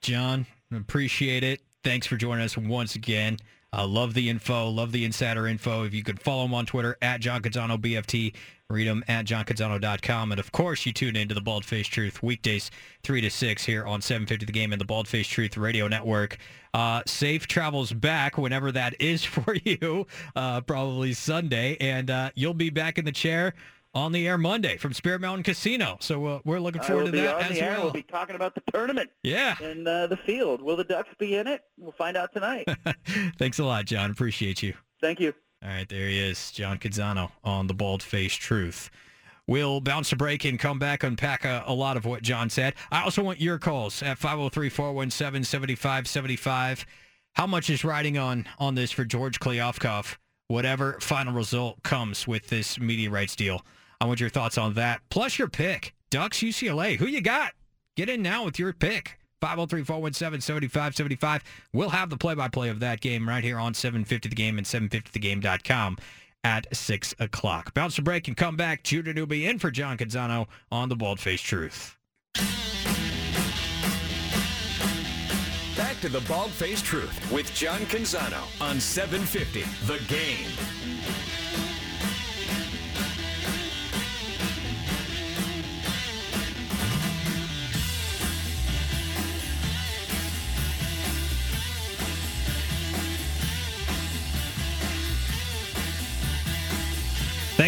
John, 0.00 0.46
appreciate 0.72 1.42
it. 1.42 1.60
Thanks 1.82 2.06
for 2.06 2.16
joining 2.16 2.44
us 2.44 2.56
once 2.56 2.94
again. 2.94 3.38
Uh, 3.72 3.86
love 3.86 4.14
the 4.14 4.28
info. 4.28 4.68
Love 4.68 4.92
the 4.92 5.04
insider 5.04 5.46
info. 5.46 5.84
If 5.84 5.92
you 5.92 6.02
could 6.02 6.20
follow 6.20 6.44
him 6.44 6.54
on 6.54 6.66
Twitter 6.66 6.96
at 7.02 7.20
John 7.20 7.42
Canzano 7.42 7.78
BFT, 7.78 8.34
read 8.70 8.86
him 8.86 9.04
at 9.08 9.26
johncanzano.com. 9.26 10.32
And 10.32 10.38
of 10.38 10.52
course, 10.52 10.86
you 10.86 10.92
tune 10.92 11.16
into 11.16 11.34
the 11.34 11.40
Bald 11.40 11.64
Face 11.64 11.86
Truth 11.86 12.22
weekdays 12.22 12.70
3 13.02 13.20
to 13.20 13.30
6 13.30 13.64
here 13.64 13.86
on 13.86 14.00
750 14.00 14.46
The 14.46 14.52
Game 14.52 14.72
and 14.72 14.80
the 14.80 14.86
Bald 14.86 15.06
Face 15.06 15.26
Truth 15.26 15.56
Radio 15.56 15.86
Network. 15.88 16.38
Uh, 16.72 17.02
safe 17.06 17.46
travels 17.46 17.92
back 17.92 18.38
whenever 18.38 18.72
that 18.72 18.98
is 19.00 19.24
for 19.24 19.54
you, 19.64 20.06
uh, 20.34 20.60
probably 20.62 21.12
Sunday. 21.12 21.76
And 21.80 22.10
uh, 22.10 22.30
you'll 22.34 22.54
be 22.54 22.70
back 22.70 22.98
in 22.98 23.04
the 23.04 23.12
chair 23.12 23.54
on 23.98 24.12
the 24.12 24.28
air 24.28 24.38
Monday 24.38 24.76
from 24.76 24.92
Spirit 24.92 25.20
Mountain 25.20 25.42
Casino. 25.42 25.96
So 26.00 26.24
uh, 26.26 26.40
we're 26.44 26.60
looking 26.60 26.82
forward 26.82 27.06
to 27.06 27.10
that 27.12 27.50
as 27.50 27.60
well. 27.60 27.82
We'll 27.84 27.92
be 27.92 28.02
talking 28.02 28.36
about 28.36 28.54
the 28.54 28.62
tournament 28.72 29.10
yeah. 29.22 29.56
and 29.60 29.86
uh, 29.86 30.06
the 30.06 30.16
field. 30.16 30.62
Will 30.62 30.76
the 30.76 30.84
Ducks 30.84 31.10
be 31.18 31.36
in 31.36 31.46
it? 31.46 31.62
We'll 31.76 31.92
find 31.92 32.16
out 32.16 32.32
tonight. 32.32 32.68
Thanks 33.38 33.58
a 33.58 33.64
lot, 33.64 33.86
John. 33.86 34.10
Appreciate 34.10 34.62
you. 34.62 34.74
Thank 35.00 35.20
you. 35.20 35.34
All 35.62 35.68
right, 35.68 35.88
there 35.88 36.08
he 36.08 36.18
is, 36.18 36.52
John 36.52 36.78
Canzano 36.78 37.32
on 37.42 37.66
the 37.66 37.74
Bald 37.74 38.02
Face 38.02 38.34
Truth. 38.34 38.90
We'll 39.48 39.80
bounce 39.80 40.12
a 40.12 40.16
break 40.16 40.44
and 40.44 40.56
come 40.58 40.78
back, 40.78 41.02
unpack 41.02 41.44
a, 41.44 41.64
a 41.66 41.74
lot 41.74 41.96
of 41.96 42.04
what 42.04 42.22
John 42.22 42.50
said. 42.50 42.74
I 42.92 43.02
also 43.02 43.24
want 43.24 43.40
your 43.40 43.58
calls 43.58 44.00
at 44.02 44.20
503-417-7575. 44.20 46.84
How 47.32 47.46
much 47.46 47.70
is 47.70 47.84
riding 47.84 48.18
on 48.18 48.46
on 48.58 48.76
this 48.76 48.92
for 48.92 49.04
George 49.04 49.40
Kliavkoff? 49.40 50.16
Whatever 50.46 50.98
final 51.00 51.32
result 51.32 51.82
comes 51.82 52.28
with 52.28 52.48
this 52.48 52.78
media 52.78 53.10
rights 53.10 53.34
deal. 53.34 53.64
I 54.00 54.06
want 54.06 54.20
your 54.20 54.30
thoughts 54.30 54.56
on 54.58 54.74
that. 54.74 55.00
Plus 55.10 55.38
your 55.38 55.48
pick. 55.48 55.94
Ducks 56.10 56.38
UCLA. 56.38 56.96
Who 56.96 57.06
you 57.06 57.20
got? 57.20 57.52
Get 57.96 58.08
in 58.08 58.22
now 58.22 58.44
with 58.44 58.58
your 58.58 58.72
pick. 58.72 59.18
503-417-7575. 59.42 61.42
We'll 61.72 61.90
have 61.90 62.10
the 62.10 62.16
play-by-play 62.16 62.70
of 62.70 62.80
that 62.80 63.00
game 63.00 63.28
right 63.28 63.44
here 63.44 63.58
on 63.58 63.74
750 63.74 64.28
The 64.28 64.34
Game 64.34 64.58
and 64.58 64.66
750thegame.com 64.66 65.98
at 66.44 66.74
6 66.74 67.14
o'clock. 67.18 67.74
Bounce 67.74 67.98
a 67.98 68.02
break 68.02 68.28
and 68.28 68.36
come 68.36 68.56
back. 68.56 68.82
Judah 68.82 69.14
Newby 69.14 69.46
in 69.46 69.58
for 69.58 69.70
John 69.70 69.96
Canzano 69.96 70.46
on 70.72 70.88
The 70.88 70.96
Bald 70.96 71.20
Face 71.20 71.40
Truth. 71.40 71.96
Back 75.76 76.00
to 76.00 76.08
the 76.08 76.20
Bald 76.26 76.50
Faced 76.50 76.84
Truth 76.84 77.30
with 77.30 77.54
John 77.54 77.78
Canzano 77.82 78.42
on 78.60 78.80
750 78.80 79.62
The 79.86 80.00
Game. 80.08 80.50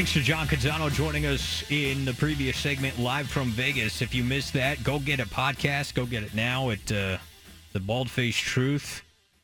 Thanks 0.01 0.15
to 0.15 0.23
John 0.23 0.47
Canzano 0.47 0.91
joining 0.91 1.27
us 1.27 1.63
in 1.71 2.07
the 2.07 2.15
previous 2.15 2.57
segment 2.57 2.99
live 2.99 3.29
from 3.29 3.51
Vegas. 3.51 4.01
If 4.01 4.15
you 4.15 4.25
missed 4.25 4.55
that, 4.55 4.83
go 4.83 4.99
get 4.99 5.21
a 5.21 5.27
podcast. 5.27 5.93
Go 5.93 6.07
get 6.07 6.23
it 6.23 6.35
now 6.35 6.71
at 6.71 6.91
uh, 6.91 7.19
the 7.75 7.81
Bald 7.81 8.11
Face 8.11 8.39
Truth 8.39 9.03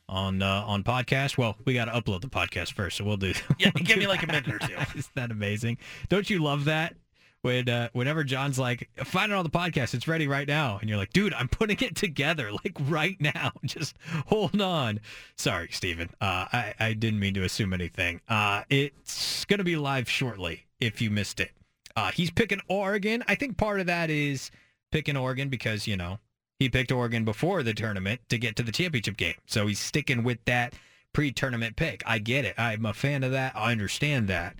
on 0.09 0.41
uh, 0.41 0.63
on 0.65 0.83
podcast. 0.83 1.37
Well, 1.37 1.57
we 1.65 1.75
got 1.75 1.85
to 1.85 1.91
upload 1.91 2.21
the 2.21 2.27
podcast 2.27 2.73
first, 2.73 2.97
so 2.97 3.03
we'll 3.03 3.17
do. 3.17 3.33
That. 3.33 3.43
Yeah, 3.59 3.69
we'll 3.75 3.83
give 3.83 3.97
do 3.97 3.99
me 3.99 4.07
like 4.07 4.23
a 4.23 4.25
minute 4.33 4.47
or 4.47 4.57
two. 4.57 4.73
Isn't 4.95 5.13
that 5.13 5.29
amazing? 5.29 5.77
Don't 6.09 6.27
you 6.27 6.41
love 6.41 6.65
that? 6.65 6.95
When 7.41 7.69
uh, 7.69 7.89
whenever 7.93 8.23
John's 8.23 8.59
like, 8.59 8.89
find 9.03 9.31
it 9.31 9.35
on 9.35 9.43
the 9.43 9.49
podcast, 9.49 9.93
it's 9.93 10.07
ready 10.07 10.27
right 10.27 10.47
now, 10.47 10.77
and 10.79 10.89
you're 10.89 10.97
like, 10.97 11.13
dude, 11.13 11.33
I'm 11.33 11.47
putting 11.47 11.77
it 11.79 11.95
together 11.95 12.51
like 12.63 12.75
right 12.81 13.19
now. 13.19 13.51
Just 13.65 13.95
hold 14.27 14.59
on. 14.61 14.99
Sorry, 15.35 15.69
Steven. 15.71 16.09
Uh, 16.19 16.45
I 16.51 16.73
I 16.79 16.93
didn't 16.93 17.19
mean 17.19 17.33
to 17.35 17.43
assume 17.43 17.73
anything. 17.73 18.21
Uh, 18.27 18.63
it's 18.69 19.45
gonna 19.45 19.63
be 19.63 19.75
live 19.75 20.09
shortly 20.09 20.65
if 20.79 21.01
you 21.01 21.09
missed 21.09 21.39
it. 21.39 21.51
Uh, 21.95 22.11
he's 22.11 22.31
picking 22.31 22.61
Oregon. 22.67 23.23
I 23.27 23.35
think 23.35 23.57
part 23.57 23.79
of 23.79 23.87
that 23.87 24.09
is 24.09 24.51
picking 24.91 25.17
Oregon 25.17 25.49
because 25.49 25.87
you 25.87 25.97
know 25.97 26.19
he 26.59 26.69
picked 26.69 26.91
Oregon 26.91 27.23
before 27.23 27.63
the 27.63 27.73
tournament 27.73 28.21
to 28.29 28.37
get 28.37 28.55
to 28.57 28.63
the 28.63 28.71
championship 28.71 29.17
game, 29.17 29.35
so 29.45 29.67
he's 29.67 29.79
sticking 29.79 30.23
with 30.23 30.43
that 30.45 30.73
pre-tournament 31.13 31.75
pick. 31.75 32.03
I 32.05 32.19
get 32.19 32.45
it. 32.45 32.53
I'm 32.59 32.85
a 32.85 32.93
fan 32.93 33.23
of 33.23 33.31
that. 33.31 33.55
I 33.55 33.71
understand 33.71 34.27
that. 34.27 34.55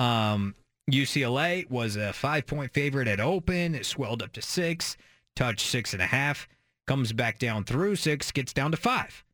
Um, 0.00 0.54
UCLA 0.92 1.68
was 1.70 1.96
a 1.96 2.12
five 2.12 2.46
point 2.46 2.72
favorite 2.72 3.08
at 3.08 3.20
open. 3.20 3.74
It 3.74 3.86
swelled 3.86 4.22
up 4.22 4.32
to 4.32 4.42
six, 4.42 4.96
touched 5.36 5.66
six 5.66 5.92
and 5.92 6.02
a 6.02 6.06
half, 6.06 6.48
comes 6.86 7.12
back 7.12 7.38
down 7.38 7.64
through 7.64 7.96
six, 7.96 8.30
gets 8.30 8.52
down 8.52 8.70
to 8.70 8.76
five. 8.76 9.24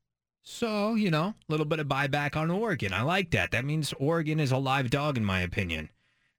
So, 0.42 0.94
you 0.94 1.10
know, 1.10 1.24
a 1.24 1.34
little 1.48 1.66
bit 1.66 1.80
of 1.80 1.88
buyback 1.88 2.36
on 2.36 2.50
Oregon. 2.50 2.92
I 2.92 3.02
like 3.02 3.30
that. 3.32 3.50
That 3.50 3.64
means 3.64 3.92
Oregon 3.98 4.38
is 4.38 4.52
a 4.52 4.56
live 4.56 4.90
dog, 4.90 5.16
in 5.16 5.24
my 5.24 5.40
opinion. 5.40 5.90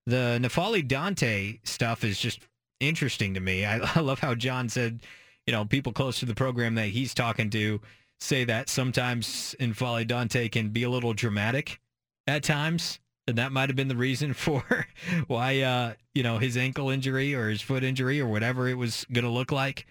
The 0.05 0.39
N'Faly 0.41 0.87
Dante 0.87 1.59
stuff 1.63 2.05
is 2.05 2.17
just 2.17 2.39
interesting 2.79 3.33
to 3.33 3.41
me. 3.41 3.65
I, 3.65 3.79
I 3.95 3.99
love 3.99 4.19
how 4.19 4.33
John 4.33 4.69
said, 4.69 5.01
you 5.45 5.51
know, 5.51 5.65
people 5.65 5.91
close 5.91 6.19
to 6.19 6.25
the 6.25 6.35
program 6.35 6.75
that 6.75 6.87
he's 6.87 7.13
talking 7.13 7.49
to 7.49 7.81
say 8.19 8.45
that 8.45 8.69
sometimes 8.69 9.55
N'Faly 9.59 10.07
Dante 10.07 10.47
can 10.47 10.69
be 10.69 10.83
a 10.83 10.89
little 10.89 11.13
dramatic 11.13 11.79
at 12.25 12.43
times 12.43 12.99
and 13.27 13.37
that 13.37 13.51
might 13.51 13.69
have 13.69 13.75
been 13.75 13.87
the 13.87 13.95
reason 13.95 14.33
for 14.33 14.87
why 15.27 15.61
uh, 15.61 15.93
you 16.15 16.23
know 16.23 16.37
his 16.37 16.57
ankle 16.57 16.89
injury 16.89 17.35
or 17.35 17.49
his 17.49 17.61
foot 17.61 17.83
injury 17.83 18.19
or 18.19 18.27
whatever 18.27 18.67
it 18.67 18.75
was 18.75 19.05
going 19.11 19.25
to 19.25 19.31
look 19.31 19.51
like. 19.51 19.85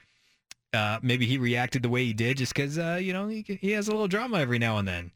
Uh, 0.73 0.99
maybe 1.01 1.27
he 1.27 1.39
reacted 1.39 1.83
the 1.83 1.89
way 1.89 2.05
he 2.05 2.13
did 2.13 2.37
just 2.37 2.55
because 2.55 2.79
uh, 2.79 2.99
you 3.01 3.13
know 3.13 3.29
he, 3.29 3.43
he 3.61 3.71
has 3.73 3.89
a 3.89 3.91
little 3.91 4.09
drama 4.09 4.39
every 4.39 4.59
now 4.59 4.79
and 4.79 4.89
then. 4.89 5.13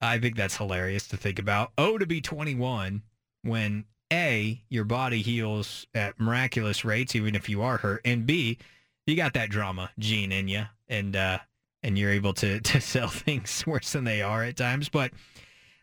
I 0.00 0.18
think 0.18 0.36
that's 0.36 0.56
hilarious 0.56 1.06
to 1.08 1.16
think 1.16 1.38
about. 1.38 1.70
Oh, 1.78 1.96
to 1.96 2.06
be 2.06 2.20
21 2.20 3.02
when 3.42 3.84
a 4.12 4.62
your 4.68 4.84
body 4.84 5.22
heals 5.22 5.86
at 5.94 6.18
miraculous 6.20 6.84
rates 6.84 7.14
even 7.14 7.34
if 7.34 7.48
you 7.48 7.62
are 7.62 7.78
hurt, 7.78 8.02
and 8.04 8.26
b 8.26 8.58
you 9.06 9.16
got 9.16 9.34
that 9.34 9.50
drama 9.50 9.90
gene 9.98 10.32
in 10.32 10.48
you, 10.48 10.64
and 10.88 11.16
uh, 11.16 11.38
and 11.82 11.98
you're 11.98 12.10
able 12.10 12.34
to 12.34 12.60
to 12.60 12.80
sell 12.80 13.08
things 13.08 13.64
worse 13.66 13.92
than 13.92 14.04
they 14.04 14.22
are 14.22 14.42
at 14.44 14.56
times, 14.56 14.88
but 14.88 15.12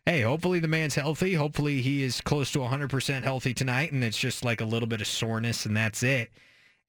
hey, 0.10 0.22
hopefully 0.22 0.60
the 0.60 0.68
man's 0.68 0.96
healthy. 0.96 1.36
Hopefully 1.36 1.84
he 1.84 2.02
is 2.02 2.20
close 2.20 2.52
to 2.52 2.58
100% 2.58 3.22
healthy 3.22 3.54
tonight 3.54 3.92
and 3.92 4.04
it's 4.04 4.18
just 4.18 4.44
like 4.44 4.60
a 4.60 4.66
little 4.66 4.88
bit 4.88 5.02
of 5.02 5.08
soreness 5.08 5.68
and 5.68 5.78
that's 5.78 6.02
it. 6.02 6.32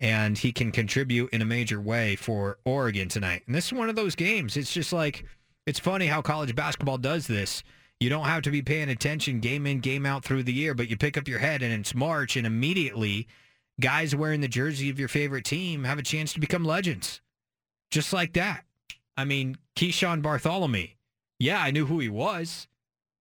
And 0.01 0.39
he 0.39 0.53
can 0.53 0.73
contribute 0.73 1.29
in 1.31 1.43
a 1.43 1.45
major 1.45 1.83
way 1.83 2.17
for 2.17 2.57
Oregon 2.65 3.11
tonight. 3.11 3.43
And 3.47 3.55
this 3.55 3.67
is 3.67 3.75
one 3.75 3.91
of 3.91 3.95
those 3.95 4.15
games. 4.15 4.57
It's 4.57 4.73
just 4.73 4.91
like, 4.91 5.27
it's 5.67 5.79
funny 5.79 6.07
how 6.07 6.23
college 6.23 6.55
basketball 6.55 6.97
does 6.97 7.27
this. 7.27 7.63
You 8.01 8.09
don't 8.09 8.25
have 8.25 8.41
to 8.45 8.51
be 8.51 8.63
paying 8.63 8.89
attention 8.89 9.41
game 9.41 9.67
in, 9.67 9.81
game 9.81 10.07
out 10.07 10.25
through 10.25 10.45
the 10.45 10.55
year, 10.55 10.73
but 10.73 10.89
you 10.89 10.97
pick 10.97 11.19
up 11.19 11.29
your 11.29 11.41
head 11.41 11.61
and 11.61 11.75
it's 11.75 11.95
March 11.95 12.39
and 12.39 12.47
immediately 12.47 13.29
guys 13.79 14.17
wearing 14.17 14.41
the 14.41 14.49
jersey 14.49 14.89
of 14.89 14.99
your 14.99 15.09
favorite 15.09 15.45
team 15.45 15.85
have 15.85 15.99
a 15.99 16.03
chance 16.03 16.33
to 16.33 16.41
become 16.41 16.65
legends. 16.65 17.21
Just 17.91 18.15
like 18.15 18.33
that. 18.33 18.65
I 19.15 19.27
mean, 19.27 19.59
Keeshawn 19.77 20.23
Barthelemy. 20.23 20.93
Yeah, 21.39 21.61
I 21.61 21.71
knew 21.71 21.85
who 21.85 21.99
he 21.99 22.09
was. 22.09 22.67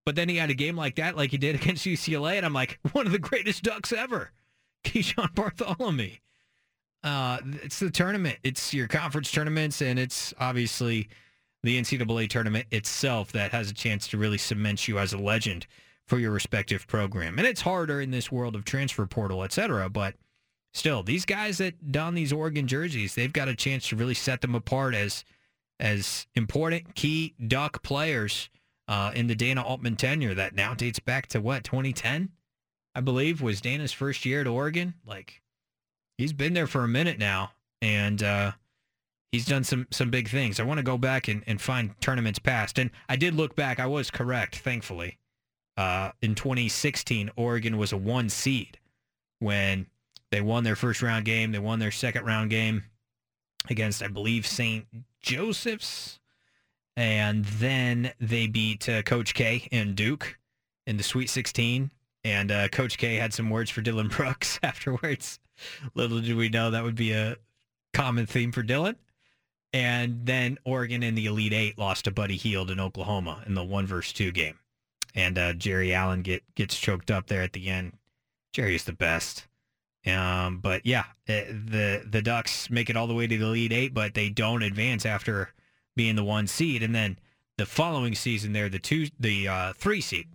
But 0.10 0.16
then 0.16 0.28
he 0.28 0.38
had 0.38 0.50
a 0.50 0.56
game 0.56 0.76
like 0.76 0.96
that, 0.96 1.16
like 1.16 1.30
he 1.30 1.38
did 1.38 1.54
against 1.62 1.86
UCLA, 1.86 2.38
and 2.38 2.44
I'm 2.44 2.52
like, 2.52 2.80
one 2.94 3.06
of 3.06 3.12
the 3.12 3.20
greatest 3.20 3.62
Ducks 3.62 3.94
ever, 3.94 4.32
Keeshawn 4.84 5.36
Barthelemy. 5.36 6.22
Uh, 7.04 7.38
it's 7.62 7.78
the 7.78 7.92
tournament. 7.92 8.40
It's 8.44 8.74
your 8.74 8.88
conference 8.88 9.32
tournaments, 9.32 9.84
and 9.84 10.00
it's 10.00 10.34
obviously 10.40 11.10
the 11.62 11.80
NCAA 11.80 12.28
tournament 12.28 12.66
itself 12.72 13.32
that 13.34 13.52
has 13.52 13.70
a 13.70 13.74
chance 13.76 14.08
to 14.08 14.18
really 14.18 14.40
cement 14.40 14.88
you 14.88 14.98
as 14.98 15.14
a 15.14 15.18
legend 15.20 15.68
for 16.08 16.18
your 16.18 16.32
respective 16.32 16.88
program. 16.88 17.38
And 17.38 17.48
it's 17.48 17.62
harder 17.62 18.02
in 18.02 18.10
this 18.10 18.32
world 18.32 18.56
of 18.56 18.66
transfer 18.66 19.06
portal, 19.06 19.44
et 19.44 19.52
cetera, 19.52 19.90
but 19.92 20.16
still, 20.74 21.04
these 21.04 21.26
guys 21.26 21.60
that 21.60 21.92
don 21.92 22.16
these 22.16 22.34
Oregon 22.34 22.66
jerseys, 22.66 23.14
they've 23.14 23.32
got 23.32 23.48
a 23.48 23.56
chance 23.56 23.88
to 23.90 23.96
really 23.96 24.16
set 24.16 24.42
them 24.42 24.56
apart 24.56 24.96
as 24.96 25.24
as 25.80 26.26
important 26.34 26.96
key 26.96 27.36
Duck 27.48 27.84
players 27.84 28.50
uh, 28.90 29.12
in 29.14 29.28
the 29.28 29.36
Dana 29.36 29.62
Altman 29.62 29.96
tenure 29.96 30.34
that 30.34 30.56
now 30.56 30.74
dates 30.74 31.00
back 31.00 31.28
to 31.28 31.40
what 31.40 31.64
2010, 31.64 32.30
I 32.96 33.02
believe, 33.02 33.40
was 33.40 33.62
Dana's 33.62 33.92
first 33.92 34.26
year 34.26 34.42
at 34.42 34.48
Oregon. 34.48 34.96
Like 35.06 35.42
he's 36.18 36.34
been 36.34 36.54
there 36.54 36.66
for 36.66 36.84
a 36.84 36.88
minute 36.88 37.20
now, 37.20 37.52
and 37.84 38.22
uh, 38.24 38.52
he's 39.32 39.46
done 39.46 39.64
some 39.64 39.86
some 39.92 40.10
big 40.10 40.28
things. 40.28 40.60
I 40.60 40.64
want 40.64 40.80
to 40.80 40.84
go 40.84 40.98
back 40.98 41.28
and, 41.28 41.44
and 41.46 41.62
find 41.62 41.94
tournaments 42.02 42.40
past, 42.40 42.80
and 42.80 42.90
I 43.08 43.16
did 43.16 43.36
look 43.36 43.56
back. 43.56 43.80
I 43.80 43.86
was 43.86 44.10
correct, 44.10 44.58
thankfully. 44.58 45.20
Uh, 45.78 46.12
in 46.24 46.34
2016, 46.34 47.30
Oregon 47.36 47.78
was 47.78 47.94
a 47.94 47.98
one 47.98 48.28
seed 48.28 48.80
when 49.38 49.86
they 50.32 50.42
won 50.42 50.64
their 50.64 50.76
first 50.76 51.04
round 51.04 51.26
game. 51.26 51.52
They 51.52 51.60
won 51.60 51.78
their 51.78 51.92
second 51.92 52.26
round 52.26 52.50
game 52.50 52.86
against, 53.70 54.02
I 54.02 54.08
believe, 54.08 54.48
St. 54.48 54.88
Joseph's 55.22 56.19
and 56.96 57.46
then 57.46 58.12
they 58.20 58.48
beat 58.48 58.88
uh, 58.90 59.02
Coach 59.04 59.34
K 59.34 59.68
and 59.72 59.96
Duke 59.96 60.38
in 60.86 60.98
the 60.98 61.04
Sweet 61.04 61.30
16. 61.30 61.92
And 62.26 62.52
uh, 62.52 62.68
Coach 62.68 62.98
K 62.98 63.16
had 63.16 63.34
some 63.34 63.50
words 63.50 63.70
for 63.70 63.82
Dillon 63.82 64.08
Brooks 64.16 64.60
afterwards. 64.64 65.40
Little 65.94 66.20
did 66.20 66.36
we 66.36 66.50
know 66.50 66.72
that 66.72 66.84
would 66.84 66.96
be 66.96 67.14
a 67.14 67.38
common 67.94 68.26
theme 68.26 68.52
for 68.52 68.64
Dillon. 68.64 68.96
And 69.72 70.26
then 70.26 70.58
Oregon 70.66 71.04
in 71.04 71.16
the 71.16 71.28
Elite 71.28 71.54
Eight 71.54 71.78
lost 71.78 72.06
to 72.06 72.12
Buddy 72.12 72.36
Hield 72.36 72.72
in 72.72 72.80
Oklahoma 72.80 73.44
in 73.46 73.54
the 73.54 73.64
one 73.64 73.86
versus 73.86 74.14
two 74.14 74.32
game. 74.32 74.58
And 75.16 75.38
uh, 75.38 75.54
Jerry 75.54 75.94
Allen 75.94 76.22
get 76.22 76.44
gets 76.56 76.78
choked 76.78 77.12
up 77.12 77.28
there 77.28 77.42
at 77.42 77.54
the 77.54 77.70
end. 77.70 77.94
Jerry 78.52 78.76
is 78.76 78.84
the 78.84 78.94
best. 78.94 79.48
Um, 80.06 80.60
but 80.60 80.86
yeah, 80.86 81.06
eh, 81.28 81.46
the 81.46 82.04
the 82.10 82.22
Ducks 82.22 82.70
make 82.70 82.90
it 82.90 82.96
all 82.96 83.08
the 83.08 83.14
way 83.14 83.28
to 83.28 83.38
the 83.38 83.46
Elite 83.46 83.74
Eight, 83.74 83.94
but 83.94 84.14
they 84.14 84.30
don't 84.30 84.64
advance 84.64 85.06
after 85.06 85.50
being 86.00 86.16
the 86.16 86.24
one 86.24 86.48
seed, 86.48 86.82
and 86.82 86.96
then 86.96 87.20
the 87.58 87.66
following 87.66 88.16
season 88.16 88.54
they're 88.54 88.70
the 88.70 88.80
two, 88.80 89.08
the 89.20 89.50
uh, 89.50 89.74
three 89.74 90.00
seed, 90.00 90.30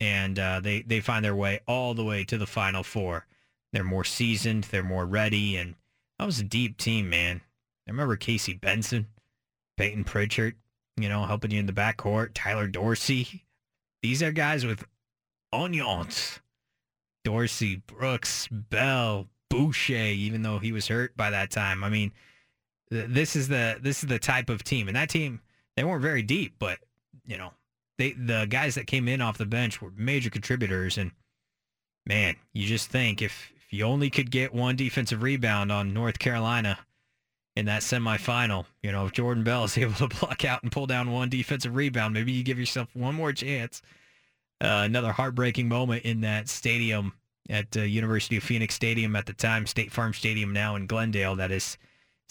and 0.00 0.36
uh, 0.36 0.58
they 0.58 0.82
they 0.82 0.98
find 0.98 1.24
their 1.24 1.36
way 1.36 1.60
all 1.68 1.94
the 1.94 2.02
way 2.02 2.24
to 2.24 2.36
the 2.36 2.44
final 2.44 2.82
four. 2.82 3.24
They're 3.72 3.84
more 3.84 4.02
seasoned, 4.02 4.64
they're 4.64 4.82
more 4.82 5.06
ready, 5.06 5.56
and 5.56 5.76
that 6.18 6.24
was 6.24 6.40
a 6.40 6.42
deep 6.42 6.76
team, 6.76 7.08
man. 7.08 7.40
I 7.86 7.92
remember 7.92 8.16
Casey 8.16 8.52
Benson, 8.52 9.06
Payton 9.76 10.02
Pritchard, 10.02 10.56
you 10.96 11.08
know, 11.08 11.24
helping 11.24 11.52
you 11.52 11.60
in 11.60 11.66
the 11.66 11.72
backcourt, 11.72 12.30
Tyler 12.34 12.66
Dorsey. 12.66 13.44
These 14.02 14.24
are 14.24 14.32
guys 14.32 14.66
with 14.66 14.84
onions. 15.52 16.40
Dorsey, 17.22 17.76
Brooks, 17.86 18.48
Bell, 18.50 19.28
Boucher, 19.50 19.94
even 19.94 20.42
though 20.42 20.58
he 20.58 20.72
was 20.72 20.88
hurt 20.88 21.16
by 21.16 21.30
that 21.30 21.52
time. 21.52 21.84
I 21.84 21.90
mean, 21.90 22.10
this 22.90 23.36
is 23.36 23.48
the 23.48 23.78
this 23.80 24.02
is 24.02 24.08
the 24.08 24.18
type 24.18 24.50
of 24.50 24.64
team, 24.64 24.88
and 24.88 24.96
that 24.96 25.08
team 25.08 25.40
they 25.76 25.84
weren't 25.84 26.02
very 26.02 26.22
deep, 26.22 26.54
but 26.58 26.78
you 27.24 27.38
know 27.38 27.52
they 27.98 28.12
the 28.12 28.46
guys 28.48 28.74
that 28.74 28.86
came 28.86 29.08
in 29.08 29.20
off 29.20 29.38
the 29.38 29.46
bench 29.46 29.80
were 29.80 29.92
major 29.96 30.30
contributors, 30.30 30.98
and 30.98 31.12
man, 32.06 32.36
you 32.52 32.66
just 32.66 32.90
think 32.90 33.22
if 33.22 33.52
if 33.56 33.72
you 33.72 33.84
only 33.84 34.10
could 34.10 34.30
get 34.30 34.52
one 34.52 34.76
defensive 34.76 35.22
rebound 35.22 35.70
on 35.70 35.94
North 35.94 36.18
Carolina 36.18 36.78
in 37.56 37.66
that 37.66 37.82
semifinal, 37.82 38.64
you 38.82 38.90
know, 38.90 39.06
if 39.06 39.12
Jordan 39.12 39.44
Bell 39.44 39.64
is 39.64 39.78
able 39.78 39.94
to 39.94 40.08
block 40.08 40.44
out 40.44 40.62
and 40.62 40.72
pull 40.72 40.86
down 40.86 41.12
one 41.12 41.28
defensive 41.28 41.76
rebound, 41.76 42.14
maybe 42.14 42.32
you 42.32 42.42
give 42.42 42.58
yourself 42.58 42.88
one 42.94 43.14
more 43.14 43.32
chance. 43.32 43.82
Uh, 44.62 44.82
another 44.84 45.12
heartbreaking 45.12 45.68
moment 45.68 46.04
in 46.04 46.20
that 46.20 46.48
stadium 46.48 47.14
at 47.48 47.74
uh, 47.76 47.80
University 47.80 48.36
of 48.36 48.42
Phoenix 48.42 48.74
Stadium 48.74 49.16
at 49.16 49.24
the 49.24 49.32
time, 49.32 49.66
State 49.66 49.90
Farm 49.90 50.12
Stadium 50.12 50.52
now 50.52 50.76
in 50.76 50.86
Glendale. 50.86 51.36
That 51.36 51.50
is 51.50 51.78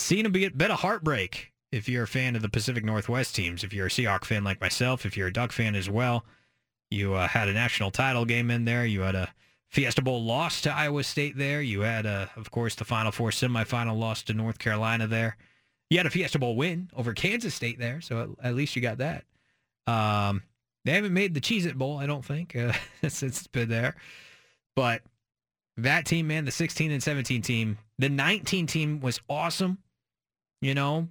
seen 0.02 0.26
a 0.26 0.30
bit, 0.30 0.72
of 0.72 0.80
heartbreak 0.80 1.52
if 1.72 1.88
you're 1.88 2.04
a 2.04 2.08
fan 2.08 2.36
of 2.36 2.42
the 2.42 2.50
Pacific 2.50 2.84
Northwest 2.84 3.36
teams. 3.36 3.64
If 3.64 3.74
you're 3.74 3.88
a 3.88 3.90
Seahawk 3.90 4.26
fan 4.26 4.44
like 4.44 4.62
myself, 4.62 5.06
if 5.06 5.16
you're 5.16 5.28
a 5.28 5.34
Duck 5.34 5.52
fan 5.52 5.76
as 5.76 5.90
well, 5.90 6.26
you 6.90 7.14
uh, 7.14 7.28
had 7.28 7.48
a 7.48 7.54
national 7.54 7.92
title 7.92 8.26
game 8.26 8.50
in 8.50 8.66
there. 8.66 8.86
You 8.86 9.02
had 9.02 9.16
a 9.16 9.34
Fiesta 9.70 10.02
Bowl 10.02 10.24
loss 10.24 10.62
to 10.62 10.74
Iowa 10.74 11.04
State 11.04 11.38
there. 11.38 11.62
You 11.62 11.82
had, 11.82 12.06
uh, 12.06 12.28
of 12.36 12.50
course, 12.52 12.76
the 12.76 12.86
Final 12.86 13.12
Four 13.12 13.30
semifinal 13.30 13.98
loss 13.98 14.24
to 14.24 14.34
North 14.34 14.58
Carolina 14.58 15.06
there. 15.08 15.38
You 15.90 15.98
had 15.98 16.08
a 16.08 16.12
Fiesta 16.12 16.40
Bowl 16.40 16.56
win 16.56 16.90
over 16.96 17.14
Kansas 17.14 17.54
State 17.54 17.80
there, 17.80 18.02
so 18.02 18.36
at, 18.42 18.48
at 18.48 18.56
least 18.56 18.76
you 18.76 18.82
got 18.82 18.98
that. 18.98 19.26
Um, 19.86 20.44
they 20.86 20.94
haven't 20.94 21.14
made 21.14 21.34
the 21.34 21.42
Cheez 21.42 21.66
It 21.66 21.78
Bowl, 21.78 21.98
I 21.98 22.08
don't 22.08 22.26
think, 22.26 22.56
uh, 22.56 22.74
since 23.02 23.24
it's 23.24 23.48
been 23.48 23.70
there. 23.70 23.96
But 24.76 25.02
that 25.78 26.06
team, 26.06 26.28
man, 26.28 26.46
the 26.46 26.52
16 26.52 26.92
and 26.92 27.02
17 27.02 27.42
team, 27.42 27.78
the 27.98 28.10
19 28.10 28.68
team 28.68 29.00
was 29.02 29.20
awesome. 29.30 29.78
You 30.62 30.74
know, 30.74 31.08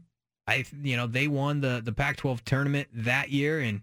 I 0.46 0.64
you 0.82 0.96
know 0.96 1.06
they 1.06 1.28
won 1.28 1.60
the 1.60 1.80
the 1.84 1.92
Pac-12 1.92 2.42
tournament 2.44 2.88
that 2.92 3.30
year, 3.30 3.60
and 3.60 3.82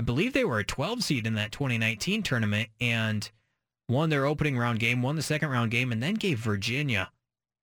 I 0.00 0.04
believe 0.04 0.32
they 0.32 0.44
were 0.44 0.58
a 0.58 0.64
12 0.64 1.02
seed 1.02 1.26
in 1.26 1.34
that 1.34 1.52
2019 1.52 2.22
tournament. 2.22 2.68
And 2.80 3.30
won 3.88 4.10
their 4.10 4.24
opening 4.24 4.56
round 4.56 4.80
game, 4.80 5.02
won 5.02 5.16
the 5.16 5.22
second 5.22 5.50
round 5.50 5.70
game, 5.70 5.92
and 5.92 6.02
then 6.02 6.14
gave 6.14 6.38
Virginia 6.38 7.10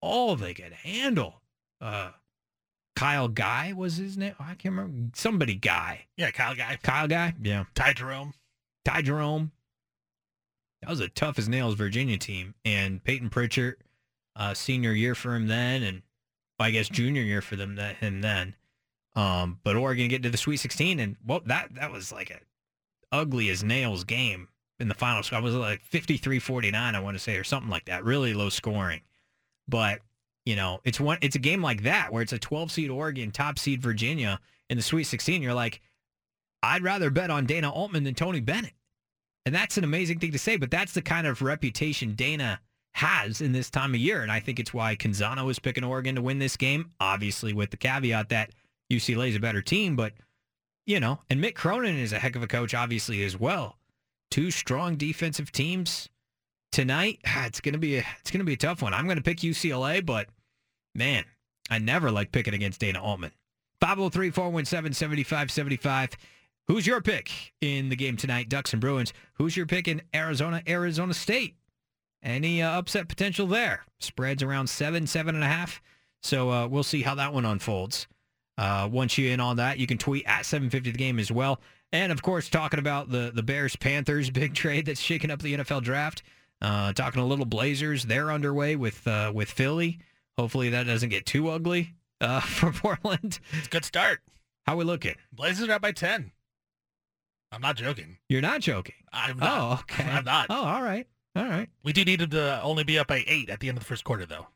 all 0.02 0.36
they 0.36 0.54
could 0.54 0.74
handle. 0.74 1.42
Uh, 1.82 2.12
Kyle 2.96 3.28
Guy 3.28 3.74
was 3.74 3.98
his 3.98 4.18
name. 4.18 4.36
I 4.40 4.56
can't 4.56 4.76
remember. 4.76 5.12
Somebody 5.16 5.56
Guy. 5.56 6.08
Yeah, 6.18 6.32
Kyle 6.32 6.56
Guy. 6.56 6.78
Kyle 6.82 7.08
Guy. 7.08 7.34
Yeah. 7.42 7.66
Ty 7.74 7.94
Jerome. 7.94 8.34
Ty 8.86 9.02
Jerome. 9.02 9.52
That 10.82 10.90
was 10.90 11.00
a 11.00 11.10
tough 11.10 11.40
as 11.40 11.50
nails 11.50 11.76
Virginia 11.76 12.18
team. 12.18 12.56
And 12.64 13.04
Payton 13.04 13.30
Pritchard, 13.30 13.78
uh, 14.36 14.54
senior 14.54 14.94
year 14.94 15.16
for 15.16 15.36
him 15.36 15.48
then, 15.48 15.84
and 15.84 16.02
I 16.60 16.72
guess 16.72 16.90
junior 16.90 17.22
year 17.22 17.42
for 17.42 17.56
them 17.56 17.76
that 17.76 17.98
him 17.98 18.22
then. 18.22 18.56
Um, 19.16 19.60
but 19.64 19.76
Oregon 19.76 20.08
get 20.08 20.24
to 20.24 20.30
the 20.30 20.38
Sweet 20.38 20.58
16, 20.58 21.00
and 21.00 21.16
well, 21.26 21.42
that 21.46 21.76
that 21.76 21.92
was 21.92 22.12
like 22.12 22.30
a 22.30 22.40
ugly 23.12 23.50
as 23.50 23.64
nails 23.64 24.04
game 24.04 24.48
in 24.80 24.88
the 24.88 24.94
final 24.94 25.24
score. 25.24 25.42
was 25.42 25.56
like 25.56 25.82
53-49, 25.84 26.74
I 26.76 27.00
want 27.00 27.16
to 27.16 27.24
say, 27.24 27.36
or 27.36 27.44
something 27.44 27.70
like 27.70 27.86
that. 27.86 28.04
Really 28.04 28.34
low 28.34 28.50
scoring. 28.50 29.02
But 29.68 30.00
you 30.46 30.56
know, 30.56 30.80
it's 30.84 31.00
one. 31.00 31.18
It's 31.22 31.36
a 31.36 31.40
game 31.40 31.62
like 31.62 31.84
that 31.84 32.12
where 32.12 32.22
it's 32.22 32.34
a 32.34 32.40
12 32.40 32.72
seed 32.72 32.90
Oregon, 32.90 33.32
top 33.32 33.60
seed 33.60 33.82
Virginia 33.82 34.40
in 34.70 34.78
the 34.78 34.84
Sweet 34.84 35.04
16. 35.04 35.42
You're 35.42 35.54
like, 35.54 35.82
I'd 36.64 36.84
rather 36.84 37.10
bet 37.10 37.30
on 37.30 37.46
Dana 37.46 37.70
Altman 37.70 38.04
than 38.04 38.16
Tony 38.16 38.40
Bennett. 38.40 38.74
And 39.46 39.54
that's 39.56 39.78
an 39.78 39.84
amazing 39.84 40.20
thing 40.20 40.32
to 40.32 40.40
say, 40.40 40.58
but 40.58 40.72
that's 40.72 40.94
the 40.94 41.02
kind 41.02 41.26
of 41.26 41.42
reputation 41.42 42.14
Dana 42.14 42.60
has 43.00 43.40
in 43.40 43.54
this 43.54 43.70
time 43.70 43.94
of 43.94 44.00
year. 44.00 44.22
And 44.22 44.32
I 44.32 44.40
think 44.40 44.60
it's 44.60 44.74
why 44.74 44.96
Canzano 44.96 45.50
is 45.50 45.58
picking 45.58 45.84
Oregon 45.84 46.16
to 46.16 46.22
win 46.22 46.40
this 46.40 46.58
game, 46.58 46.92
obviously 47.00 47.54
with 47.54 47.72
the 47.72 47.78
caveat 47.78 48.30
that 48.30 48.52
UCLA 48.92 49.30
is 49.30 49.36
a 49.36 49.40
better 49.40 49.62
team, 49.62 49.96
but 49.96 50.14
you 50.86 51.00
know, 51.00 51.20
and 51.30 51.42
Mick 51.42 51.54
Cronin 51.54 51.98
is 51.98 52.14
a 52.14 52.20
heck 52.20 52.36
of 52.36 52.42
a 52.42 52.48
coach, 52.48 52.74
obviously, 52.74 53.24
as 53.24 53.40
well. 53.40 53.78
Two 54.32 54.50
strong 54.50 54.96
defensive 54.96 55.52
teams 55.52 56.10
tonight. 56.72 57.20
It's 57.46 57.62
gonna 57.62 57.78
be 57.78 57.98
a 57.98 58.06
it's 58.20 58.32
gonna 58.32 58.44
be 58.44 58.54
a 58.54 58.58
tough 58.58 58.82
one. 58.82 58.94
I'm 58.94 59.08
gonna 59.08 59.22
pick 59.22 59.38
UCLA, 59.38 60.06
but 60.06 60.28
man, 60.96 61.24
I 61.70 61.80
never 61.80 62.12
like 62.12 62.32
picking 62.32 62.54
against 62.54 62.80
Dana 62.80 63.02
Altman. 63.02 63.32
503 63.82 64.32
417 64.32 64.94
7575. 64.94 66.18
Who's 66.68 66.86
your 66.86 67.02
pick 67.02 67.32
in 67.62 67.90
the 67.90 67.96
game 67.96 68.18
tonight, 68.18 68.50
Ducks 68.50 68.74
and 68.74 68.82
Bruins? 68.82 69.14
Who's 69.36 69.56
your 69.56 69.66
pick 69.66 69.88
in 69.88 70.02
Arizona, 70.14 70.62
Arizona 70.68 71.14
State? 71.14 71.56
Any 72.22 72.62
uh, 72.62 72.78
upset 72.78 73.08
potential 73.08 73.48
there? 73.48 73.86
Spreads 74.00 74.44
around 74.44 74.68
seven, 74.68 75.08
seven 75.08 75.36
and 75.36 75.44
a 75.44 75.48
half. 75.48 75.82
So 76.22 76.52
uh, 76.52 76.68
we'll 76.68 76.84
see 76.84 77.02
how 77.02 77.16
that 77.16 77.34
one 77.34 77.46
unfolds. 77.46 78.08
Uh, 78.58 78.90
once 78.92 79.18
you're 79.18 79.32
in 79.32 79.40
on 79.40 79.56
that, 79.56 79.80
you 79.80 79.88
can 79.88 79.98
tweet 79.98 80.26
at 80.26 80.46
750 80.46 80.92
the 80.92 80.98
game 80.98 81.18
as 81.18 81.32
well. 81.32 81.62
And 81.92 82.12
of 82.12 82.22
course, 82.22 82.50
talking 82.50 82.80
about 82.80 83.10
the 83.10 83.32
the 83.34 83.44
Bears 83.44 83.76
Panthers 83.76 84.30
big 84.32 84.54
trade 84.54 84.86
that's 84.86 85.00
shaking 85.00 85.32
up 85.32 85.42
the 85.42 85.56
NFL 85.56 85.84
draft. 85.84 86.24
Uh, 86.62 86.92
talking 86.92 87.22
a 87.22 87.26
little 87.26 87.46
Blazers, 87.46 88.04
they're 88.04 88.32
underway 88.32 88.76
with 88.76 89.08
uh, 89.08 89.32
with 89.34 89.50
Philly. 89.50 90.00
Hopefully 90.38 90.70
that 90.70 90.86
doesn't 90.86 91.10
get 91.10 91.26
too 91.26 91.50
ugly 91.50 91.96
uh, 92.22 92.40
for 92.42 92.72
Portland. 92.72 93.40
It's 93.54 93.68
a 93.68 93.70
good 93.70 93.86
start. 93.86 94.20
How 94.66 94.76
we 94.76 94.84
looking? 94.84 95.16
Blazers 95.32 95.70
are 95.70 95.74
up 95.74 95.82
by 95.82 95.94
ten. 95.94 96.32
I'm 97.52 97.62
not 97.62 97.78
joking. 97.78 98.18
You're 98.28 98.42
not 98.42 98.62
joking. 98.62 98.96
I'm 99.12 99.38
not. 99.40 99.50
Oh, 99.50 99.74
okay. 99.82 100.04
I'm 100.04 100.26
not. 100.26 100.48
Oh, 100.50 100.64
all 100.64 100.84
right. 100.84 101.08
All 101.40 101.46
right. 101.50 101.70
We 101.84 101.94
do 101.94 102.04
need 102.04 102.20
them 102.20 102.32
to 102.32 102.62
only 102.62 102.84
be 102.84 103.00
up 103.00 103.08
by 103.08 103.24
eight 103.28 103.50
at 103.50 103.60
the 103.62 103.70
end 103.70 103.78
of 103.78 103.84
the 103.84 103.88
first 103.88 104.04
quarter, 104.04 104.26
though. 104.26 104.48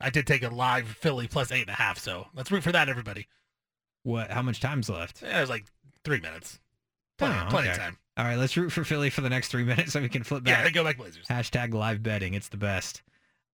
I 0.00 0.10
did 0.10 0.26
take 0.26 0.42
a 0.42 0.48
live 0.48 0.88
Philly 0.88 1.28
plus 1.28 1.52
eight 1.52 1.60
and 1.62 1.70
a 1.70 1.74
half, 1.74 1.98
so 1.98 2.26
let's 2.34 2.50
root 2.50 2.64
for 2.64 2.72
that, 2.72 2.88
everybody. 2.88 3.28
What? 4.02 4.30
How 4.32 4.42
much 4.42 4.58
time's 4.60 4.88
left? 4.88 5.22
Yeah, 5.22 5.38
it 5.38 5.40
was 5.42 5.50
like 5.50 5.64
three 6.04 6.20
minutes. 6.20 6.58
Plenty, 7.18 7.36
Oh, 7.38 7.46
plenty 7.50 7.68
okay. 7.68 7.76
of 7.76 7.82
time. 7.82 7.98
All 8.16 8.24
right, 8.24 8.36
let's 8.36 8.56
root 8.56 8.70
for 8.72 8.82
Philly 8.84 9.10
for 9.10 9.20
the 9.20 9.30
next 9.30 9.48
three 9.48 9.62
minutes 9.72 9.92
so 9.92 10.00
we 10.00 10.08
can 10.08 10.24
flip 10.24 10.42
Yeah, 10.44 10.56
back. 10.56 10.64
they 10.64 10.70
go 10.72 10.82
back 10.82 10.96
Blazers. 10.98 11.26
Hashtag 11.28 11.72
live 11.72 12.02
betting. 12.02 12.34
It's 12.34 12.48
the 12.48 12.56
best. 12.56 13.02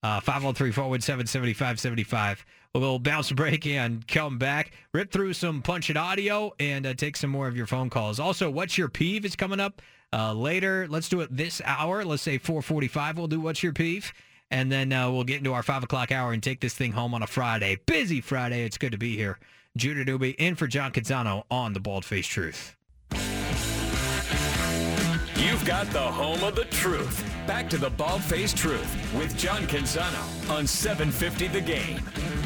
Uh, 0.02 0.20
503 0.20 0.72
417 0.72 1.26
7575. 1.26 2.46
We'll 2.74 2.98
bounce 2.98 3.30
a 3.30 3.34
break 3.34 3.66
and 3.66 4.06
come 4.06 4.38
back, 4.38 4.72
rip 4.94 5.10
through 5.10 5.32
some 5.32 5.60
punch 5.62 5.90
it 5.90 5.96
audio, 5.96 6.52
and 6.60 6.86
uh, 6.86 6.94
take 6.94 7.16
some 7.16 7.30
more 7.30 7.48
of 7.48 7.56
your 7.56 7.66
phone 7.66 7.90
calls. 7.90 8.20
Also, 8.20 8.48
what's 8.50 8.78
your 8.78 8.88
peeve 8.88 9.24
is 9.24 9.34
coming 9.36 9.58
up 9.60 9.82
uh, 10.12 10.32
later. 10.32 10.86
Let's 10.88 11.08
do 11.08 11.20
it 11.20 11.34
this 11.34 11.60
hour. 11.64 12.04
Let's 12.04 12.22
say 12.22 12.38
445. 12.38 13.18
We'll 13.18 13.26
do 13.26 13.40
what's 13.40 13.62
your 13.62 13.72
peeve. 13.72 14.12
And 14.50 14.72
then 14.72 14.92
uh, 14.92 15.10
we'll 15.10 15.24
get 15.24 15.38
into 15.38 15.52
our 15.52 15.62
5 15.62 15.84
o'clock 15.84 16.10
hour 16.10 16.32
and 16.32 16.42
take 16.42 16.60
this 16.60 16.74
thing 16.74 16.92
home 16.92 17.12
on 17.14 17.22
a 17.22 17.26
Friday. 17.26 17.78
Busy 17.86 18.20
Friday. 18.20 18.64
It's 18.64 18.78
good 18.78 18.92
to 18.92 18.98
be 18.98 19.16
here. 19.16 19.38
Judah 19.76 20.04
Newby 20.04 20.30
in 20.30 20.54
for 20.54 20.66
John 20.66 20.90
Canzano 20.92 21.44
on 21.50 21.72
The 21.74 21.80
Bald 21.80 22.04
Face 22.04 22.26
Truth. 22.26 22.76
You've 25.36 25.64
got 25.64 25.86
the 25.90 26.00
home 26.00 26.42
of 26.42 26.56
the 26.56 26.64
truth. 26.64 27.24
Back 27.46 27.70
to 27.70 27.78
the 27.78 27.90
bald 27.90 28.22
Face 28.22 28.52
truth 28.52 29.14
with 29.14 29.36
John 29.36 29.62
Canzano 29.62 30.50
on 30.50 30.66
750 30.66 31.48
The 31.48 31.60
Game. 31.60 32.37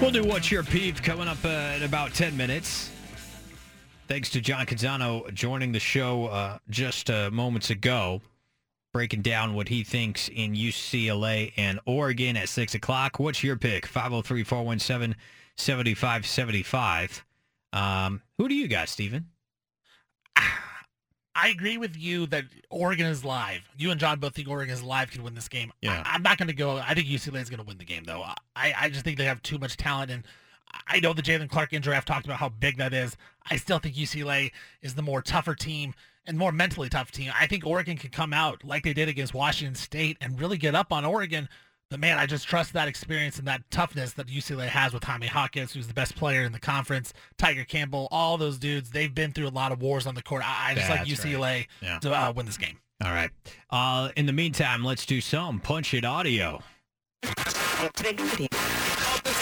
We'll 0.00 0.10
do 0.10 0.24
What's 0.24 0.50
Your 0.50 0.62
Peeve 0.62 1.02
coming 1.02 1.26
up 1.26 1.42
uh, 1.42 1.74
in 1.74 1.82
about 1.82 2.12
10 2.12 2.36
minutes. 2.36 2.90
Thanks 4.08 4.28
to 4.30 4.42
John 4.42 4.66
Canzano 4.66 5.32
joining 5.32 5.72
the 5.72 5.80
show 5.80 6.26
uh, 6.26 6.58
just 6.68 7.08
uh, 7.08 7.30
moments 7.30 7.70
ago, 7.70 8.20
breaking 8.92 9.22
down 9.22 9.54
what 9.54 9.68
he 9.68 9.82
thinks 9.82 10.28
in 10.28 10.52
UCLA 10.54 11.52
and 11.56 11.80
Oregon 11.86 12.36
at 12.36 12.50
6 12.50 12.74
o'clock. 12.74 13.18
What's 13.18 13.42
your 13.42 13.56
pick? 13.56 13.86
503 13.86 14.44
417 14.44 15.16
7575. 15.56 17.24
Um, 17.72 18.22
Who 18.36 18.48
do 18.48 18.54
you 18.54 18.68
got, 18.68 18.90
Steven? 18.90 19.26
I 21.36 21.48
agree 21.48 21.76
with 21.76 21.96
you 21.96 22.26
that 22.28 22.44
Oregon 22.70 23.06
is 23.06 23.24
live. 23.24 23.60
You 23.76 23.90
and 23.90 24.00
John 24.00 24.18
both 24.18 24.34
think 24.34 24.48
Oregon 24.48 24.72
is 24.72 24.82
live 24.82 25.10
can 25.10 25.22
win 25.22 25.34
this 25.34 25.48
game. 25.48 25.70
Yeah. 25.82 26.02
I, 26.04 26.14
am 26.14 26.22
not 26.22 26.38
going 26.38 26.48
to 26.48 26.54
go. 26.54 26.78
I 26.78 26.94
think 26.94 27.06
UCLA 27.06 27.42
is 27.42 27.50
going 27.50 27.60
to 27.60 27.66
win 27.66 27.76
the 27.76 27.84
game, 27.84 28.04
though. 28.04 28.22
I, 28.22 28.74
I 28.76 28.88
just 28.88 29.04
think 29.04 29.18
they 29.18 29.26
have 29.26 29.42
too 29.42 29.58
much 29.58 29.76
talent, 29.76 30.10
and 30.10 30.24
I 30.88 30.98
know 31.00 31.12
the 31.12 31.22
Jaylen 31.22 31.50
Clark 31.50 31.74
injury. 31.74 31.94
I've 31.94 32.06
talked 32.06 32.24
about 32.24 32.38
how 32.38 32.48
big 32.48 32.78
that 32.78 32.94
is. 32.94 33.18
I 33.50 33.56
still 33.56 33.78
think 33.78 33.96
UCLA 33.96 34.50
is 34.80 34.94
the 34.94 35.02
more 35.02 35.20
tougher 35.20 35.54
team 35.54 35.94
and 36.26 36.38
more 36.38 36.52
mentally 36.52 36.88
tough 36.88 37.12
team. 37.12 37.30
I 37.38 37.46
think 37.46 37.66
Oregon 37.66 37.98
can 37.98 38.10
come 38.10 38.32
out 38.32 38.64
like 38.64 38.82
they 38.82 38.94
did 38.94 39.08
against 39.08 39.34
Washington 39.34 39.74
State 39.74 40.16
and 40.22 40.40
really 40.40 40.56
get 40.56 40.74
up 40.74 40.90
on 40.90 41.04
Oregon. 41.04 41.48
But 41.90 42.00
man, 42.00 42.18
I 42.18 42.26
just 42.26 42.48
trust 42.48 42.72
that 42.72 42.88
experience 42.88 43.38
and 43.38 43.46
that 43.46 43.62
toughness 43.70 44.12
that 44.14 44.26
UCLA 44.26 44.66
has 44.66 44.92
with 44.92 45.04
Jaime 45.04 45.26
Jaquez, 45.26 45.72
who's 45.72 45.86
the 45.86 45.94
best 45.94 46.16
player 46.16 46.42
in 46.42 46.52
the 46.52 46.58
conference, 46.58 47.12
Tyger 47.38 47.66
Campbell, 47.66 48.08
all 48.10 48.36
those 48.36 48.58
dudes. 48.58 48.90
They've 48.90 49.14
been 49.14 49.32
through 49.32 49.46
a 49.46 49.50
lot 49.50 49.70
of 49.70 49.80
wars 49.80 50.06
on 50.06 50.16
the 50.16 50.22
court. 50.22 50.42
I, 50.44 50.72
I 50.72 50.74
just 50.74 50.90
like 50.90 51.00
UCLA 51.02 51.40
right. 51.40 51.66
Yeah. 51.80 51.98
to 52.00 52.12
uh, 52.12 52.32
win 52.34 52.46
this 52.46 52.58
game. 52.58 52.78
All 53.04 53.12
right. 53.12 53.30
Uh, 53.70 54.08
in 54.16 54.26
the 54.26 54.32
meantime, 54.32 54.84
let's 54.84 55.06
do 55.06 55.20
some 55.20 55.60
Punch 55.60 55.94
It 55.94 56.04
audio. 56.04 56.62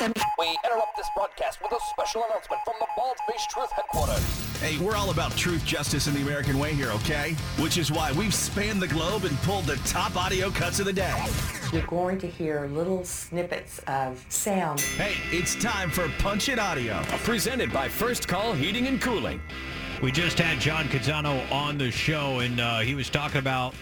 We 0.01 0.59
interrupt 0.65 0.97
this 0.97 1.07
broadcast 1.15 1.63
with 1.63 1.71
a 1.71 1.79
special 1.91 2.25
announcement 2.25 2.61
from 2.65 2.75
the 2.81 2.87
Bald 2.97 3.17
Face 3.31 3.47
Truth 3.49 3.71
headquarters. 3.71 4.61
Hey, 4.61 4.77
we're 4.85 4.97
all 4.97 5.11
about 5.11 5.37
truth, 5.37 5.65
justice, 5.65 6.09
and 6.09 6.17
the 6.17 6.23
American 6.23 6.59
way 6.59 6.75
here, 6.75 6.91
okay? 6.91 7.37
Which 7.61 7.79
is 7.79 7.93
why 7.93 8.11
we've 8.11 8.35
spanned 8.35 8.83
the 8.83 8.89
globe 8.89 9.25
and 9.25 9.37
pulled 9.43 9.67
the 9.67 9.77
top 9.89 10.17
audio 10.17 10.51
cuts 10.51 10.81
of 10.81 10.87
the 10.87 10.93
day. 10.93 11.25
You're 11.73 11.87
going 11.87 12.19
to 12.19 12.27
hear 12.27 12.67
little 12.73 13.05
snippets 13.05 13.79
of 13.87 14.25
sound. 14.29 14.81
Hey, 14.81 15.15
it's 15.31 15.55
time 15.55 15.91
for 15.91 16.09
Punch 16.19 16.49
It 16.49 16.59
Audio. 16.59 17.01
Presented 17.23 17.73
by 17.73 17.89
First 17.89 18.27
Call 18.27 18.53
Heating 18.53 18.89
and 18.89 19.01
Cooling. 19.01 19.41
We 20.03 20.11
just 20.11 20.41
had 20.41 20.59
John 20.59 20.87
Canzano 20.87 21.49
on 21.53 21.79
the 21.79 21.93
show, 21.93 22.41
and 22.41 22.59
uh, 22.59 22.81
he 22.81 22.97
was 22.97 23.09
talking 23.09 23.39
about 23.39 23.77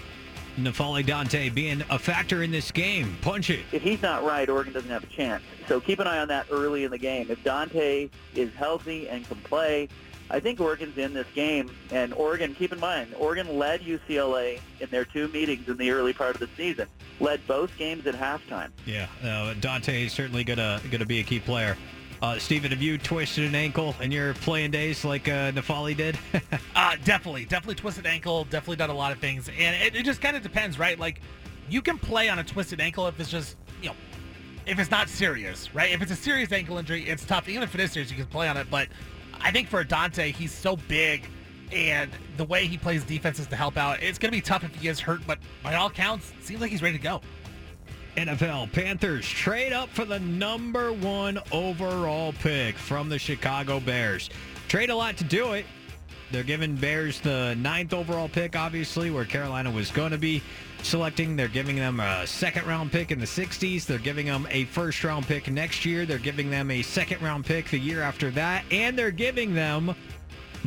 N'Faly 0.59 1.05
Dante 1.05 1.49
being 1.49 1.83
a 1.91 1.99
factor 1.99 2.43
in 2.43 2.51
this 2.51 2.71
game. 2.71 3.17
Punch 3.23 3.51
it. 3.51 3.61
If 3.73 3.83
he's 3.83 4.03
not 4.03 4.25
right, 4.25 4.49
Oregon 4.49 4.73
doesn't 4.73 4.91
have 4.91 5.05
a 5.05 5.09
chance. 5.09 5.43
So 5.67 5.81
keep 5.81 5.99
an 5.99 6.07
eye 6.07 6.19
on 6.19 6.29
that 6.29 6.47
early 6.51 6.85
in 6.85 6.91
the 6.91 6.99
game. 6.99 7.31
If 7.31 7.43
Dante 7.43 8.11
is 8.35 8.53
healthy 8.55 9.09
and 9.09 9.27
can 9.27 9.39
play, 9.39 9.89
I 10.31 10.41
think 10.41 10.61
Oregon's 10.61 10.97
in 10.99 11.13
this 11.13 11.27
game. 11.35 11.71
And 11.91 12.13
Oregon, 12.15 12.55
keep 12.55 12.73
in 12.73 12.81
mind, 12.81 13.15
Oregon 13.19 13.59
led 13.59 13.83
UCLA 13.83 14.61
in 14.81 14.89
their 14.91 15.05
two 15.05 15.29
meetings 15.29 15.69
in 15.69 15.77
the 15.77 15.91
early 15.91 16.13
part 16.13 16.35
of 16.35 16.41
the 16.41 16.49
season. 16.57 16.89
Led 17.21 17.47
both 17.47 17.77
games 17.77 18.07
at 18.07 18.15
halftime. 18.15 18.71
Yeah, 18.87 19.07
uh, 19.23 19.55
Dante 19.61 20.05
is 20.05 20.13
certainly 20.13 20.45
gonna 20.45 20.81
gonna 20.91 21.07
be 21.07 21.21
a 21.21 21.23
key 21.23 21.39
player. 21.41 21.77
Uh, 22.23 22.39
Steven, 22.39 22.71
have 22.71 22.81
you 22.81 22.99
twisted 22.99 23.43
an 23.45 23.57
ankle 23.57 23.97
in 24.01 24.13
your 24.13 24.33
playing 24.35 24.71
days 24.71 25.05
like 25.05 25.27
uh, 25.29 25.51
N'Faly 25.51 25.97
did? 25.97 26.17
Uh, 26.75 26.97
definitely, 27.05 27.45
definitely 27.45 27.75
twisted 27.75 28.07
ankle. 28.07 28.45
Definitely 28.45 28.77
done 28.77 28.91
a 28.91 28.95
lot 28.95 29.13
of 29.13 29.19
things, 29.19 29.49
and 29.49 29.77
it, 29.83 29.95
it 29.95 30.05
just 30.05 30.21
kind 30.21 30.37
of 30.37 30.43
depends, 30.43 30.79
right? 30.79 30.99
Like, 30.99 31.21
you 31.69 31.83
can 31.83 31.99
play 31.99 32.29
on 32.29 32.39
a 32.39 32.45
twisted 32.45 32.81
ankle 32.81 33.07
if 33.07 33.21
it's 33.21 33.31
just, 33.31 33.57
you 33.83 33.91
know, 33.91 33.95
if 34.67 34.79
it's 34.79 34.91
not 34.91 35.09
serious, 35.09 35.73
right? 35.75 35.93
If 35.93 36.03
it's 36.03 36.11
a 36.11 36.17
serious 36.17 36.51
ankle 36.51 36.79
injury, 36.79 37.09
it's 37.09 37.25
tough. 37.25 37.49
Even 37.49 37.63
if 37.63 37.75
it 37.75 37.81
is 37.81 37.93
serious, 37.93 38.11
you 38.11 38.17
can 38.17 38.27
play 38.27 38.49
on 38.49 38.57
it. 38.57 38.69
But 38.71 38.89
I 39.41 39.51
think 39.51 39.69
for 39.69 39.85
Dante, 39.85 40.33
he's 40.33 40.53
so 40.53 40.77
big, 40.89 41.29
and 41.71 42.11
the 42.37 42.45
way 42.45 42.67
he 42.67 42.79
plays 42.79 43.05
defenses 43.05 43.47
to 43.49 43.57
help 43.57 43.77
out, 43.77 44.03
it's 44.03 44.19
going 44.19 44.33
to 44.33 44.37
be 44.37 44.43
tough 44.43 44.65
if 44.65 44.75
he 44.75 44.81
gets 44.81 44.99
hurt. 44.99 45.21
But 45.27 45.39
by 45.63 45.75
all 45.75 45.91
counts, 45.91 46.33
seems 46.41 46.61
like 46.61 46.71
he's 46.71 46.83
ready 46.83 46.97
to 46.97 47.03
go. 47.03 47.21
NFL 48.17 48.73
Panthers 48.73 49.27
trade 49.27 49.73
up 49.73 49.89
for 49.89 50.05
the 50.05 50.21
number 50.21 50.93
one 50.93 51.39
overall 51.51 52.33
pick 52.35 52.77
from 52.77 53.09
the 53.09 53.19
Chicago 53.19 53.81
Bears. 53.81 54.29
Trade 54.69 54.91
a 54.91 54.97
lot 54.97 55.17
to 55.17 55.25
do 55.25 55.53
it. 55.53 55.65
They're 56.31 56.43
giving 56.43 56.77
Bears 56.77 57.21
the 57.21 57.55
ninth 57.59 57.93
overall 57.93 58.29
pick, 58.29 58.57
obviously, 58.57 59.11
where 59.11 59.25
Carolina 59.25 59.71
was 59.71 59.91
going 59.91 60.13
to 60.13 60.19
be 60.19 60.43
selecting. 60.83 61.37
They're 61.37 61.49
giving 61.49 61.77
them 61.77 62.01
a 62.01 62.27
second 62.27 62.67
round 62.67 62.91
pick 62.91 63.11
in 63.11 63.19
the 63.19 63.27
60s. 63.27 63.85
They're 63.85 63.99
giving 63.99 64.27
them 64.27 64.47
a 64.51 64.65
first 64.67 65.05
round 65.05 65.27
pick 65.27 65.51
next 65.51 65.85
year. 65.85 66.07
They're 66.07 66.19
giving 66.19 66.51
them 66.51 66.71
a 66.71 66.83
second 66.83 67.21
round 67.23 67.45
pick 67.45 67.69
the 67.69 67.79
year 67.79 68.03
after 68.03 68.31
that. 68.33 68.65
And 68.71 68.99
they're 68.99 69.11
giving 69.11 69.55
them 69.55 69.95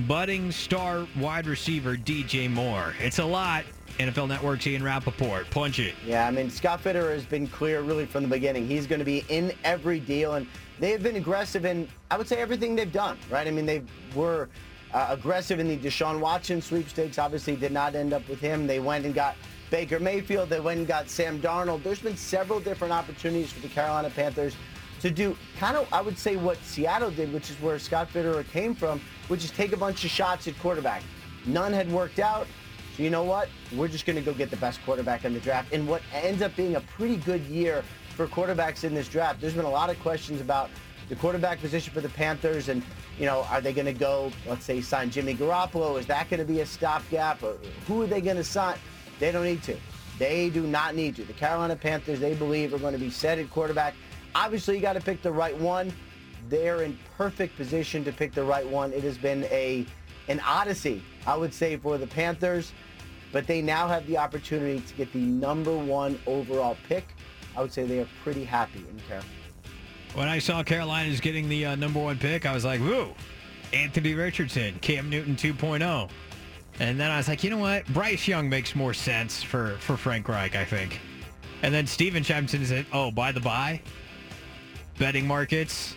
budding 0.07 0.51
star 0.51 1.07
wide 1.17 1.47
receiver 1.47 1.95
DJ 1.95 2.49
Moore. 2.49 2.93
It's 2.99 3.19
a 3.19 3.25
lot. 3.25 3.65
NFL 3.99 4.27
Network's 4.27 4.67
Ian 4.67 4.83
Rapoport. 4.83 5.49
Punch 5.49 5.79
it. 5.79 5.95
Yeah, 6.05 6.27
I 6.27 6.31
mean, 6.31 6.49
Scott 6.49 6.81
Fitter 6.81 7.11
has 7.11 7.25
been 7.25 7.47
clear 7.47 7.81
really 7.81 8.05
from 8.05 8.23
the 8.23 8.29
beginning. 8.29 8.67
He's 8.67 8.87
going 8.87 8.99
to 8.99 9.05
be 9.05 9.23
in 9.29 9.53
every 9.63 9.99
deal, 9.99 10.33
and 10.33 10.45
they've 10.79 11.01
been 11.01 11.15
aggressive 11.15 11.65
in, 11.65 11.87
I 12.11 12.17
would 12.17 12.27
say, 12.27 12.37
everything 12.37 12.75
they've 12.75 12.91
done, 12.91 13.17
right? 13.29 13.47
I 13.47 13.51
mean, 13.51 13.65
they 13.65 13.83
were 14.13 14.49
uh, 14.93 15.07
aggressive 15.09 15.59
in 15.59 15.67
the 15.67 15.77
Deshaun 15.77 16.19
Watson 16.19 16.61
sweepstakes. 16.61 17.17
Obviously, 17.17 17.55
did 17.55 17.71
not 17.71 17.95
end 17.95 18.11
up 18.13 18.27
with 18.27 18.39
him. 18.39 18.67
They 18.67 18.79
went 18.79 19.05
and 19.05 19.15
got 19.15 19.35
Baker 19.71 19.99
Mayfield. 19.99 20.49
They 20.49 20.59
went 20.59 20.79
and 20.79 20.87
got 20.87 21.09
Sam 21.09 21.41
Darnold. 21.41 21.83
There's 21.83 22.01
been 22.01 22.17
several 22.17 22.59
different 22.59 22.93
opportunities 22.93 23.51
for 23.51 23.61
the 23.61 23.69
Carolina 23.69 24.09
Panthers 24.09 24.55
to 25.01 25.11
do 25.11 25.37
kind 25.57 25.77
of, 25.77 25.87
I 25.93 26.01
would 26.01 26.17
say, 26.17 26.35
what 26.35 26.57
Seattle 26.63 27.11
did, 27.11 27.31
which 27.33 27.49
is 27.49 27.55
where 27.61 27.79
Scott 27.79 28.09
Fitterer 28.11 28.45
came 28.49 28.75
from, 28.75 28.99
which 29.27 29.43
is 29.43 29.51
take 29.51 29.71
a 29.71 29.77
bunch 29.77 30.03
of 30.03 30.11
shots 30.11 30.47
at 30.47 30.57
quarterback. 30.59 31.03
None 31.45 31.73
had 31.73 31.91
worked 31.91 32.19
out. 32.19 32.47
So 32.95 33.03
you 33.03 33.09
know 33.09 33.23
what? 33.23 33.49
We're 33.73 33.89
just 33.89 34.05
going 34.05 34.15
to 34.15 34.21
go 34.21 34.33
get 34.33 34.49
the 34.49 34.57
best 34.57 34.79
quarterback 34.85 35.25
in 35.25 35.33
the 35.33 35.39
draft. 35.41 35.73
And 35.73 35.87
what 35.87 36.01
ends 36.13 36.41
up 36.41 36.55
being 36.55 36.75
a 36.77 36.81
pretty 36.81 37.17
good 37.17 37.41
year 37.43 37.83
for 38.15 38.27
quarterbacks 38.27 38.85
in 38.85 38.93
this 38.93 39.09
draft. 39.09 39.41
There's 39.41 39.53
been 39.53 39.65
a 39.65 39.69
lot 39.69 39.89
of 39.89 39.99
questions 39.99 40.39
about 40.39 40.69
the 41.09 41.15
quarterback 41.15 41.59
position 41.59 41.93
for 41.93 41.99
the 41.99 42.09
Panthers 42.09 42.69
and, 42.69 42.81
you 43.19 43.25
know, 43.25 43.45
are 43.49 43.59
they 43.59 43.73
going 43.73 43.85
to 43.85 43.93
go, 43.93 44.31
let's 44.47 44.63
say, 44.63 44.81
sign 44.81 45.09
Jimmy 45.09 45.35
Garoppolo? 45.35 45.99
Is 45.99 46.05
that 46.07 46.29
going 46.29 46.39
to 46.39 46.45
be 46.45 46.61
a 46.61 46.65
stopgap? 46.65 47.43
Or 47.43 47.57
who 47.85 48.01
are 48.01 48.07
they 48.07 48.21
going 48.21 48.37
to 48.37 48.43
sign? 48.43 48.77
They 49.19 49.31
don't 49.31 49.43
need 49.43 49.61
to. 49.63 49.75
They 50.17 50.49
do 50.49 50.65
not 50.65 50.95
need 50.95 51.17
to. 51.17 51.25
The 51.25 51.33
Carolina 51.33 51.75
Panthers, 51.75 52.21
they 52.21 52.33
believe, 52.33 52.73
are 52.73 52.79
going 52.79 52.93
to 52.93 52.99
be 52.99 53.09
set 53.09 53.37
at 53.37 53.49
quarterback. 53.51 53.93
Obviously, 54.33 54.75
you 54.75 54.81
got 54.81 54.93
to 54.93 55.01
pick 55.01 55.21
the 55.21 55.31
right 55.31 55.57
one. 55.57 55.91
They're 56.47 56.83
in 56.83 56.97
perfect 57.17 57.57
position 57.57 58.05
to 58.05 58.13
pick 58.13 58.33
the 58.33 58.43
right 58.43 58.67
one. 58.67 58.93
It 58.93 59.03
has 59.03 59.17
been 59.17 59.43
a 59.45 59.85
an 60.27 60.39
odyssey, 60.39 61.03
I 61.27 61.35
would 61.35 61.53
say, 61.53 61.77
for 61.77 61.99
the 61.99 62.07
Panthers 62.07 62.71
but 63.35 63.45
they 63.47 63.61
now 63.61 63.85
have 63.85 64.07
the 64.07 64.17
opportunity 64.17 64.79
to 64.79 64.93
get 64.93 65.11
the 65.11 65.19
number 65.19 65.77
one 65.77 66.17
overall 66.25 66.77
pick. 66.87 67.03
I 67.57 67.61
would 67.61 67.73
say 67.73 67.83
they 67.83 67.99
are 67.99 68.07
pretty 68.23 68.45
happy 68.45 68.79
in 68.89 68.97
Carolina. 69.09 69.29
When 70.13 70.29
I 70.29 70.39
saw 70.39 70.63
Carolina's 70.63 71.19
getting 71.19 71.49
the 71.49 71.65
uh, 71.65 71.75
number 71.75 71.99
one 71.99 72.17
pick, 72.17 72.45
I 72.45 72.53
was 72.53 72.63
like, 72.63 72.79
"Woo, 72.79 73.13
Anthony 73.73 74.13
Richardson, 74.13 74.79
Cam 74.79 75.09
Newton 75.09 75.35
2.0." 75.35 76.09
And 76.79 76.97
then 76.97 77.11
I 77.11 77.17
was 77.17 77.27
like, 77.27 77.43
you 77.43 77.49
know 77.49 77.57
what? 77.57 77.85
Bryce 77.87 78.25
Young 78.25 78.47
makes 78.47 78.73
more 78.73 78.93
sense 78.93 79.43
for, 79.43 79.75
for 79.79 79.97
Frank 79.97 80.29
Reich, 80.29 80.55
I 80.55 80.63
think. 80.63 81.01
And 81.61 81.73
then 81.73 81.87
Steven 81.87 82.23
chimes 82.23 82.51
said, 82.51 82.85
oh, 82.91 83.11
by 83.11 83.31
the 83.31 83.39
by, 83.39 83.81
betting 84.97 85.25
markets 85.25 85.95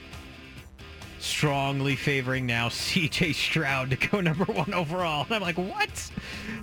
strongly 1.28 1.96
favoring 1.96 2.46
now 2.46 2.68
CJ 2.68 3.34
Stroud 3.34 3.90
to 3.90 3.96
go 3.96 4.20
number 4.20 4.44
one 4.44 4.74
overall. 4.74 5.24
And 5.24 5.34
I'm 5.34 5.42
like, 5.42 5.58
what? 5.58 6.10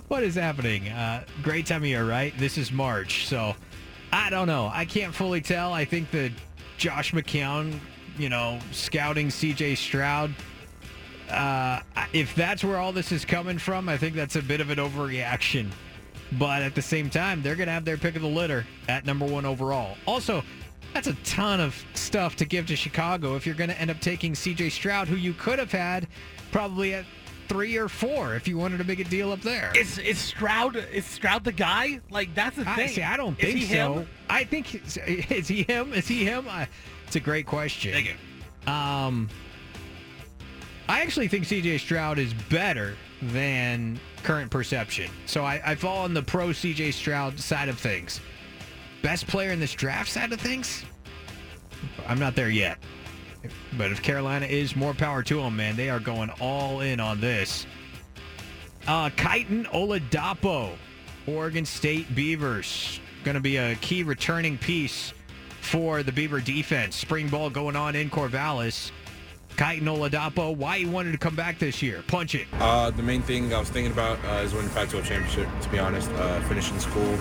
What 0.08 0.22
is 0.22 0.34
happening? 0.34 0.88
Uh, 0.88 1.24
great 1.42 1.66
time 1.66 1.82
of 1.82 1.88
year, 1.88 2.08
right? 2.08 2.36
This 2.38 2.58
is 2.58 2.70
March. 2.70 3.26
So 3.26 3.54
I 4.12 4.30
don't 4.30 4.46
know. 4.46 4.70
I 4.72 4.84
can't 4.84 5.14
fully 5.14 5.40
tell. 5.40 5.72
I 5.72 5.84
think 5.84 6.10
that 6.10 6.32
Josh 6.78 7.12
McCown, 7.12 7.78
you 8.18 8.28
know, 8.28 8.58
scouting 8.72 9.28
CJ 9.28 9.76
Stroud, 9.76 10.34
uh, 11.30 11.80
if 12.12 12.34
that's 12.34 12.62
where 12.62 12.76
all 12.76 12.92
this 12.92 13.12
is 13.12 13.24
coming 13.24 13.58
from, 13.58 13.88
I 13.88 13.96
think 13.96 14.14
that's 14.14 14.36
a 14.36 14.42
bit 14.42 14.60
of 14.60 14.70
an 14.70 14.78
overreaction. 14.78 15.70
But 16.32 16.62
at 16.62 16.74
the 16.74 16.82
same 16.82 17.08
time, 17.08 17.42
they're 17.42 17.56
going 17.56 17.68
to 17.68 17.72
have 17.72 17.84
their 17.84 17.96
pick 17.96 18.16
of 18.16 18.22
the 18.22 18.28
litter 18.28 18.66
at 18.88 19.06
number 19.06 19.24
one 19.24 19.44
overall. 19.44 19.96
Also, 20.06 20.42
that's 20.96 21.08
a 21.08 21.30
ton 21.30 21.60
of 21.60 21.84
stuff 21.92 22.36
to 22.36 22.46
give 22.46 22.66
to 22.66 22.74
Chicago 22.74 23.36
if 23.36 23.44
you're 23.44 23.54
going 23.54 23.68
to 23.68 23.78
end 23.78 23.90
up 23.90 24.00
taking 24.00 24.32
CJ 24.32 24.70
Stroud, 24.70 25.08
who 25.08 25.16
you 25.16 25.34
could 25.34 25.58
have 25.58 25.70
had 25.70 26.08
probably 26.50 26.94
at 26.94 27.04
three 27.48 27.76
or 27.76 27.86
four 27.86 28.34
if 28.34 28.48
you 28.48 28.56
wanted 28.56 28.78
to 28.78 28.84
make 28.84 28.98
a 28.98 29.04
deal 29.04 29.30
up 29.30 29.42
there. 29.42 29.70
Is 29.76 29.98
is 29.98 30.16
Stroud 30.16 30.74
is 30.74 31.04
Stroud 31.04 31.44
the 31.44 31.52
guy? 31.52 32.00
Like 32.08 32.34
that's 32.34 32.56
the 32.56 32.64
thing. 32.64 32.84
I, 32.84 32.86
see, 32.86 33.02
I 33.02 33.18
don't 33.18 33.38
think 33.38 33.64
so. 33.64 33.66
him? 33.66 34.08
I 34.30 34.44
think 34.44 34.74
is 35.30 35.48
he 35.48 35.64
him? 35.64 35.92
Is 35.92 36.08
he 36.08 36.24
him? 36.24 36.46
I, 36.48 36.66
it's 37.06 37.16
a 37.16 37.20
great 37.20 37.44
question. 37.44 37.92
Thank 37.92 38.06
you. 38.06 38.72
Um, 38.72 39.28
I 40.88 41.02
actually 41.02 41.28
think 41.28 41.44
CJ 41.44 41.80
Stroud 41.80 42.18
is 42.18 42.32
better 42.48 42.96
than 43.20 44.00
current 44.22 44.50
perception. 44.50 45.10
So 45.26 45.44
I, 45.44 45.60
I 45.62 45.74
fall 45.74 45.98
on 45.98 46.14
the 46.14 46.22
pro 46.22 46.48
CJ 46.48 46.94
Stroud 46.94 47.38
side 47.38 47.68
of 47.68 47.78
things. 47.78 48.22
Best 49.06 49.28
player 49.28 49.52
in 49.52 49.60
this 49.60 49.72
draft 49.72 50.10
side 50.10 50.32
of 50.32 50.40
things? 50.40 50.84
I'm 52.08 52.18
not 52.18 52.34
there 52.34 52.50
yet. 52.50 52.76
But 53.78 53.92
if 53.92 54.02
Carolina 54.02 54.46
is 54.46 54.74
more 54.74 54.94
power 54.94 55.22
to 55.22 55.36
them, 55.36 55.54
man, 55.54 55.76
they 55.76 55.88
are 55.88 56.00
going 56.00 56.28
all 56.40 56.80
in 56.80 56.98
on 56.98 57.20
this. 57.20 57.68
Uh, 58.88 59.08
Kitan 59.10 59.64
Oladapo, 59.66 60.72
Oregon 61.28 61.64
State 61.64 62.12
Beavers, 62.16 62.98
going 63.22 63.36
to 63.36 63.40
be 63.40 63.58
a 63.58 63.76
key 63.76 64.02
returning 64.02 64.58
piece 64.58 65.12
for 65.60 66.02
the 66.02 66.10
Beaver 66.10 66.40
defense. 66.40 66.96
Spring 66.96 67.28
ball 67.28 67.48
going 67.48 67.76
on 67.76 67.94
in 67.94 68.10
Corvallis. 68.10 68.90
Kitan 69.56 69.84
Oladapo, 69.84 70.54
why 70.54 70.78
he 70.78 70.86
wanted 70.86 71.12
to 71.12 71.18
come 71.18 71.34
back 71.34 71.58
this 71.58 71.82
year? 71.82 72.04
Punch 72.08 72.34
it. 72.34 72.46
Uh, 72.54 72.90
the 72.90 73.02
main 73.02 73.22
thing 73.22 73.54
I 73.54 73.58
was 73.58 73.70
thinking 73.70 73.92
about 73.92 74.18
uh, 74.24 74.42
is 74.44 74.52
winning 74.52 74.70
Pac-12 74.70 75.04
championship. 75.04 75.48
To 75.62 75.68
be 75.70 75.78
honest, 75.78 76.10
uh, 76.12 76.40
finishing 76.42 76.78
school, 76.78 77.14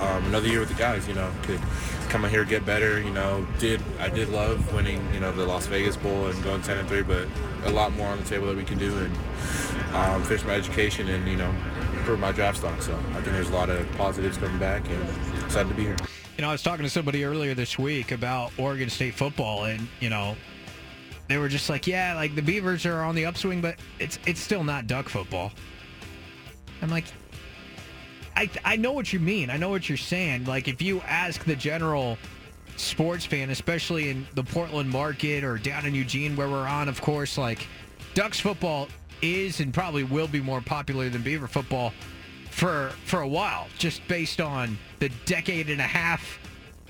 um, 0.00 0.24
another 0.26 0.48
year 0.48 0.60
with 0.60 0.68
the 0.68 0.74
guys. 0.74 1.06
You 1.06 1.14
know, 1.14 1.30
could 1.42 1.60
come 2.08 2.24
out 2.24 2.30
here 2.32 2.44
get 2.44 2.66
better. 2.66 3.00
You 3.00 3.12
know, 3.12 3.46
did 3.58 3.80
I 4.00 4.08
did 4.08 4.30
love 4.30 4.74
winning. 4.74 5.02
You 5.14 5.20
know, 5.20 5.30
the 5.30 5.46
Las 5.46 5.66
Vegas 5.66 5.96
Bowl 5.96 6.26
and 6.26 6.42
going 6.42 6.62
10 6.62 6.78
and 6.78 6.88
three, 6.88 7.02
but 7.02 7.28
a 7.64 7.70
lot 7.70 7.92
more 7.92 8.08
on 8.08 8.18
the 8.18 8.24
table 8.24 8.48
that 8.48 8.56
we 8.56 8.64
can 8.64 8.78
do 8.78 8.96
and 8.96 9.16
um, 9.94 10.22
finish 10.24 10.44
my 10.44 10.54
education 10.54 11.08
and 11.08 11.26
you 11.28 11.36
know 11.36 11.52
improve 11.94 12.18
my 12.18 12.32
draft 12.32 12.58
stock. 12.58 12.82
So 12.82 12.94
I 13.10 13.20
think 13.20 13.26
there's 13.26 13.50
a 13.50 13.54
lot 13.54 13.70
of 13.70 13.90
positives 13.92 14.38
coming 14.38 14.58
back 14.58 14.82
and 14.88 15.44
excited 15.44 15.68
to 15.68 15.74
be 15.74 15.84
here. 15.84 15.96
You 16.36 16.42
know, 16.42 16.48
I 16.48 16.52
was 16.52 16.62
talking 16.62 16.84
to 16.84 16.90
somebody 16.90 17.24
earlier 17.24 17.54
this 17.54 17.78
week 17.78 18.12
about 18.12 18.52
Oregon 18.58 18.90
State 18.90 19.14
football, 19.14 19.64
and 19.64 19.88
you 20.00 20.10
know, 20.10 20.36
they 21.28 21.38
were 21.38 21.48
just 21.48 21.68
like, 21.68 21.86
"Yeah, 21.86 22.14
like 22.14 22.34
the 22.34 22.42
Beavers 22.42 22.86
are 22.86 23.02
on 23.02 23.14
the 23.14 23.26
upswing, 23.26 23.60
but 23.60 23.76
it's 23.98 24.18
it's 24.26 24.40
still 24.40 24.64
not 24.64 24.86
duck 24.86 25.08
football." 25.08 25.52
I'm 26.82 26.90
like, 26.90 27.06
I 28.36 28.50
I 28.64 28.76
know 28.76 28.92
what 28.92 29.12
you 29.12 29.18
mean. 29.18 29.50
I 29.50 29.56
know 29.56 29.70
what 29.70 29.88
you're 29.88 29.98
saying. 29.98 30.44
Like, 30.44 30.68
if 30.68 30.82
you 30.82 31.00
ask 31.02 31.44
the 31.44 31.56
general 31.56 32.18
sports 32.76 33.24
fan, 33.24 33.50
especially 33.50 34.10
in 34.10 34.26
the 34.34 34.44
Portland 34.44 34.90
market 34.90 35.42
or 35.42 35.58
down 35.58 35.86
in 35.86 35.94
Eugene, 35.94 36.36
where 36.36 36.48
we're 36.48 36.66
on, 36.66 36.88
of 36.88 37.00
course, 37.00 37.38
like 37.38 37.66
Ducks 38.14 38.40
football 38.40 38.88
is 39.22 39.60
and 39.60 39.72
probably 39.72 40.04
will 40.04 40.28
be 40.28 40.40
more 40.40 40.60
popular 40.60 41.08
than 41.08 41.22
Beaver 41.22 41.46
football 41.46 41.92
for 42.50 42.92
for 43.04 43.20
a 43.20 43.28
while, 43.28 43.66
just 43.78 44.06
based 44.08 44.40
on 44.40 44.78
the 44.98 45.10
decade 45.24 45.70
and 45.70 45.80
a 45.80 45.84
half, 45.84 46.38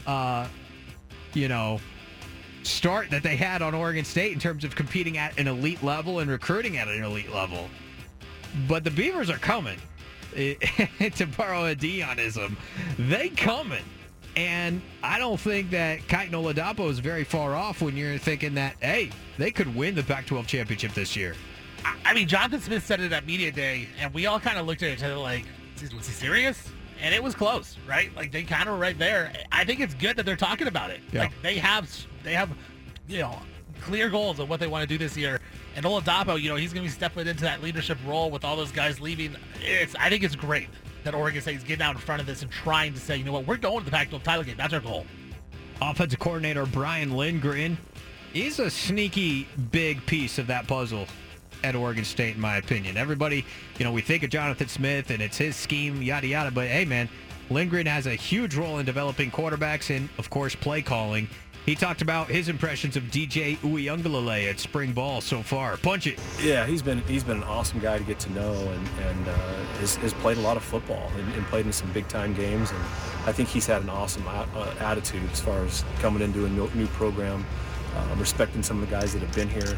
uh, 0.06 0.46
you 1.34 1.48
know, 1.48 1.80
start 2.66 3.10
that 3.10 3.22
they 3.22 3.36
had 3.36 3.62
on 3.62 3.74
Oregon 3.74 4.04
State 4.04 4.32
in 4.32 4.38
terms 4.38 4.64
of 4.64 4.74
competing 4.74 5.18
at 5.18 5.38
an 5.38 5.48
elite 5.48 5.82
level 5.82 6.18
and 6.20 6.30
recruiting 6.30 6.76
at 6.76 6.88
an 6.88 7.02
elite 7.02 7.32
level. 7.32 7.68
But 8.68 8.84
the 8.84 8.90
Beavers 8.90 9.30
are 9.30 9.38
coming. 9.38 9.78
to 10.36 11.26
borrow 11.38 11.64
a 11.64 11.74
Dionism, 11.74 12.58
they 12.98 13.30
coming. 13.30 13.84
And 14.36 14.82
I 15.02 15.18
don't 15.18 15.40
think 15.40 15.70
that 15.70 16.00
Kitan 16.00 16.32
Oladapo 16.32 16.90
is 16.90 16.98
very 16.98 17.24
far 17.24 17.54
off 17.54 17.80
when 17.80 17.96
you're 17.96 18.18
thinking 18.18 18.54
that, 18.56 18.76
hey, 18.80 19.10
they 19.38 19.50
could 19.50 19.74
win 19.74 19.94
the 19.94 20.02
Pac-12 20.02 20.46
championship 20.46 20.92
this 20.92 21.16
year. 21.16 21.34
I- 22.04 22.12
mean, 22.12 22.28
Jonathan 22.28 22.60
Smith 22.60 22.84
said 22.84 23.00
it 23.00 23.12
at 23.12 23.26
media 23.26 23.50
day, 23.50 23.88
and 23.98 24.12
we 24.12 24.26
all 24.26 24.38
kind 24.38 24.58
of 24.58 24.66
looked 24.66 24.82
at 24.82 24.90
each 24.90 25.02
other 25.02 25.16
like, 25.16 25.46
"Is- 25.80 25.94
"Was 25.94 26.06
he 26.06 26.12
serious?" 26.12 26.70
And 27.00 27.14
it 27.14 27.22
was 27.22 27.34
close, 27.34 27.76
right? 27.86 28.14
Like 28.16 28.32
they 28.32 28.42
kind 28.42 28.68
of 28.68 28.74
were 28.74 28.80
right 28.80 28.98
there. 28.98 29.32
I 29.52 29.64
think 29.64 29.80
it's 29.80 29.94
good 29.94 30.16
that 30.16 30.26
they're 30.26 30.36
talking 30.36 30.66
about 30.66 30.90
it. 30.90 31.00
Yeah. 31.12 31.22
Like 31.22 31.42
they 31.42 31.56
have, 31.56 31.88
they 32.26 32.34
have, 32.34 32.50
you 33.06 33.20
know, 33.20 33.38
clear 33.80 34.10
goals 34.10 34.40
of 34.40 34.50
what 34.50 34.58
they 34.58 34.66
want 34.66 34.82
to 34.82 34.88
do 34.88 34.98
this 34.98 35.16
year. 35.16 35.40
And 35.76 35.84
Oladapo, 35.86 36.40
you 36.40 36.48
know, 36.48 36.56
he's 36.56 36.72
going 36.72 36.84
to 36.84 36.90
be 36.90 36.92
stepping 36.92 37.26
into 37.26 37.42
that 37.42 37.62
leadership 37.62 37.98
role 38.04 38.30
with 38.30 38.44
all 38.44 38.56
those 38.56 38.72
guys 38.72 39.00
leaving. 39.00 39.36
It's, 39.62 39.94
I 39.94 40.10
think 40.10 40.24
it's 40.24 40.34
great 40.34 40.68
that 41.04 41.14
Oregon 41.14 41.40
State 41.40 41.56
is 41.56 41.62
getting 41.62 41.84
out 41.84 41.94
in 41.94 42.00
front 42.00 42.20
of 42.20 42.26
this 42.26 42.42
and 42.42 42.50
trying 42.50 42.92
to 42.94 43.00
say, 43.00 43.16
you 43.16 43.24
know 43.24 43.32
what, 43.32 43.46
we're 43.46 43.56
going 43.56 43.78
to 43.78 43.84
the 43.84 43.90
Pac-12 43.92 44.22
title 44.24 44.42
game. 44.42 44.56
That's 44.56 44.74
our 44.74 44.80
goal. 44.80 45.06
Offensive 45.80 46.18
coordinator 46.18 46.66
Brian 46.66 47.16
Lindgren 47.16 47.78
is 48.34 48.58
a 48.58 48.70
sneaky 48.70 49.46
big 49.70 50.04
piece 50.06 50.38
of 50.38 50.48
that 50.48 50.66
puzzle 50.66 51.06
at 51.62 51.76
Oregon 51.76 52.04
State, 52.04 52.34
in 52.34 52.40
my 52.40 52.56
opinion. 52.56 52.96
Everybody, 52.96 53.44
you 53.78 53.84
know, 53.84 53.92
we 53.92 54.00
think 54.00 54.24
of 54.24 54.30
Jonathan 54.30 54.68
Smith 54.68 55.10
and 55.10 55.22
it's 55.22 55.38
his 55.38 55.54
scheme, 55.54 56.02
yada 56.02 56.26
yada. 56.26 56.50
But 56.50 56.66
hey, 56.66 56.84
man, 56.84 57.08
Lindgren 57.50 57.86
has 57.86 58.06
a 58.06 58.14
huge 58.14 58.56
role 58.56 58.78
in 58.78 58.86
developing 58.86 59.30
quarterbacks 59.30 59.94
and, 59.94 60.08
of 60.18 60.28
course, 60.30 60.54
play 60.56 60.82
calling. 60.82 61.28
He 61.66 61.74
talked 61.74 62.00
about 62.00 62.28
his 62.28 62.48
impressions 62.48 62.96
of 62.96 63.02
DJ 63.04 63.56
Uiagalelei 63.56 64.48
at 64.48 64.60
spring 64.60 64.92
ball 64.92 65.20
so 65.20 65.42
far. 65.42 65.76
Punch 65.76 66.06
it. 66.06 66.20
Yeah, 66.40 66.64
he's 66.64 66.80
been 66.80 67.02
he's 67.02 67.24
been 67.24 67.38
an 67.38 67.42
awesome 67.42 67.80
guy 67.80 67.98
to 67.98 68.04
get 68.04 68.20
to 68.20 68.32
know, 68.32 68.52
and 68.52 68.88
and 69.00 69.28
uh, 69.28 69.32
has, 69.80 69.96
has 69.96 70.14
played 70.14 70.38
a 70.38 70.40
lot 70.42 70.56
of 70.56 70.62
football 70.62 71.10
and, 71.18 71.34
and 71.34 71.44
played 71.46 71.66
in 71.66 71.72
some 71.72 71.90
big 71.90 72.06
time 72.06 72.34
games, 72.34 72.70
and 72.70 72.80
I 73.26 73.32
think 73.32 73.48
he's 73.48 73.66
had 73.66 73.82
an 73.82 73.90
awesome 73.90 74.24
a- 74.28 74.46
uh, 74.54 74.74
attitude 74.78 75.28
as 75.32 75.40
far 75.40 75.64
as 75.64 75.84
coming 75.98 76.22
into 76.22 76.46
a 76.46 76.48
new 76.48 76.86
program, 76.88 77.44
um, 77.96 78.20
respecting 78.20 78.62
some 78.62 78.80
of 78.80 78.88
the 78.88 78.94
guys 78.94 79.12
that 79.14 79.22
have 79.22 79.34
been 79.34 79.48
here. 79.48 79.76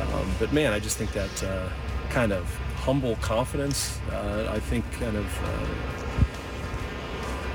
Um, 0.00 0.30
but 0.38 0.54
man, 0.54 0.72
I 0.72 0.78
just 0.78 0.96
think 0.96 1.12
that 1.12 1.44
uh, 1.44 1.68
kind 2.08 2.32
of 2.32 2.44
humble 2.76 3.16
confidence, 3.16 4.00
uh, 4.10 4.48
I 4.50 4.58
think 4.58 4.90
kind 4.92 5.18
of. 5.18 6.05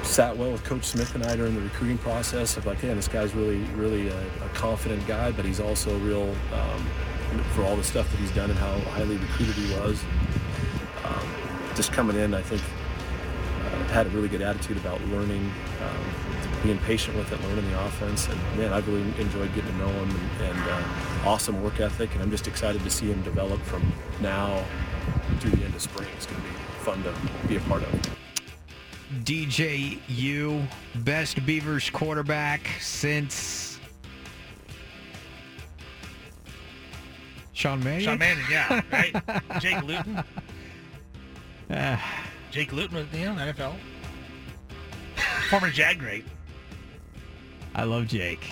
Sat 0.03 0.35
well 0.35 0.51
with 0.51 0.63
Coach 0.63 0.83
Smith 0.83 1.15
and 1.15 1.23
I 1.23 1.35
during 1.35 1.55
the 1.55 1.61
recruiting 1.61 1.97
process 1.97 2.57
of 2.57 2.65
like, 2.65 2.81
yeah, 2.83 2.93
this 2.93 3.07
guy's 3.07 3.33
really, 3.33 3.59
really 3.75 4.09
a, 4.09 4.19
a 4.19 4.49
confident 4.53 5.05
guy, 5.07 5.31
but 5.31 5.45
he's 5.45 5.59
also 5.59 5.97
real 5.99 6.35
um, 6.53 6.85
for 7.53 7.63
all 7.63 7.75
the 7.75 7.83
stuff 7.83 8.09
that 8.11 8.17
he's 8.17 8.31
done 8.31 8.49
and 8.49 8.59
how 8.59 8.77
highly 8.91 9.15
recruited 9.17 9.55
he 9.55 9.73
was. 9.79 10.03
Um, 11.05 11.27
just 11.75 11.93
coming 11.93 12.17
in, 12.17 12.33
I 12.33 12.41
think, 12.41 12.61
uh, 12.61 13.93
had 13.93 14.07
a 14.07 14.09
really 14.09 14.27
good 14.27 14.41
attitude 14.41 14.77
about 14.77 14.99
learning, 15.05 15.51
um, 15.81 16.63
being 16.63 16.77
patient 16.79 17.15
with 17.15 17.31
it, 17.31 17.41
learning 17.43 17.69
the 17.71 17.85
offense, 17.85 18.27
and 18.27 18.39
man, 18.57 18.73
I've 18.73 18.87
really 18.87 19.01
enjoyed 19.19 19.53
getting 19.55 19.71
to 19.71 19.77
know 19.77 19.87
him 19.87 20.09
and, 20.09 20.41
and 20.41 20.69
uh, 20.69 20.83
awesome 21.25 21.63
work 21.63 21.79
ethic, 21.79 22.13
and 22.13 22.21
I'm 22.21 22.31
just 22.31 22.47
excited 22.47 22.83
to 22.83 22.89
see 22.89 23.07
him 23.07 23.21
develop 23.21 23.61
from 23.61 23.93
now 24.19 24.63
through 25.39 25.51
the 25.51 25.63
end 25.63 25.73
of 25.73 25.81
spring. 25.81 26.09
It's 26.17 26.25
going 26.25 26.41
to 26.41 26.47
be 26.47 26.53
fun 26.79 27.03
to 27.03 27.13
be 27.47 27.55
a 27.55 27.61
part 27.61 27.83
of. 27.83 28.20
DJU, 29.23 30.65
best 30.95 31.45
Beavers 31.45 31.89
quarterback 31.89 32.67
since 32.79 33.79
Sean 37.53 37.83
Mannion. 37.83 38.01
Sean 38.01 38.17
Mannion, 38.17 38.45
yeah, 38.49 38.81
right. 38.91 39.61
Jake 39.61 39.83
Luton. 39.83 40.23
Ah. 41.69 42.27
Jake 42.51 42.73
Luton 42.73 42.97
was 42.97 43.07
you 43.13 43.25
know, 43.25 43.33
NFL. 43.33 43.75
Former 45.49 45.69
Jag 45.69 45.99
great. 45.99 46.25
I 47.75 47.83
love 47.83 48.07
Jake. 48.07 48.45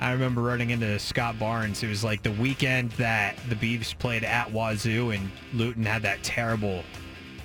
I 0.00 0.12
remember 0.12 0.42
running 0.42 0.70
into 0.70 0.98
Scott 0.98 1.38
Barnes. 1.38 1.82
It 1.82 1.88
was 1.88 2.04
like 2.04 2.22
the 2.22 2.32
weekend 2.32 2.90
that 2.92 3.36
the 3.48 3.54
Beavs 3.54 3.98
played 3.98 4.24
at 4.24 4.52
Wazoo, 4.52 5.10
and 5.10 5.30
Luton 5.52 5.84
had 5.84 6.02
that 6.02 6.22
terrible 6.22 6.84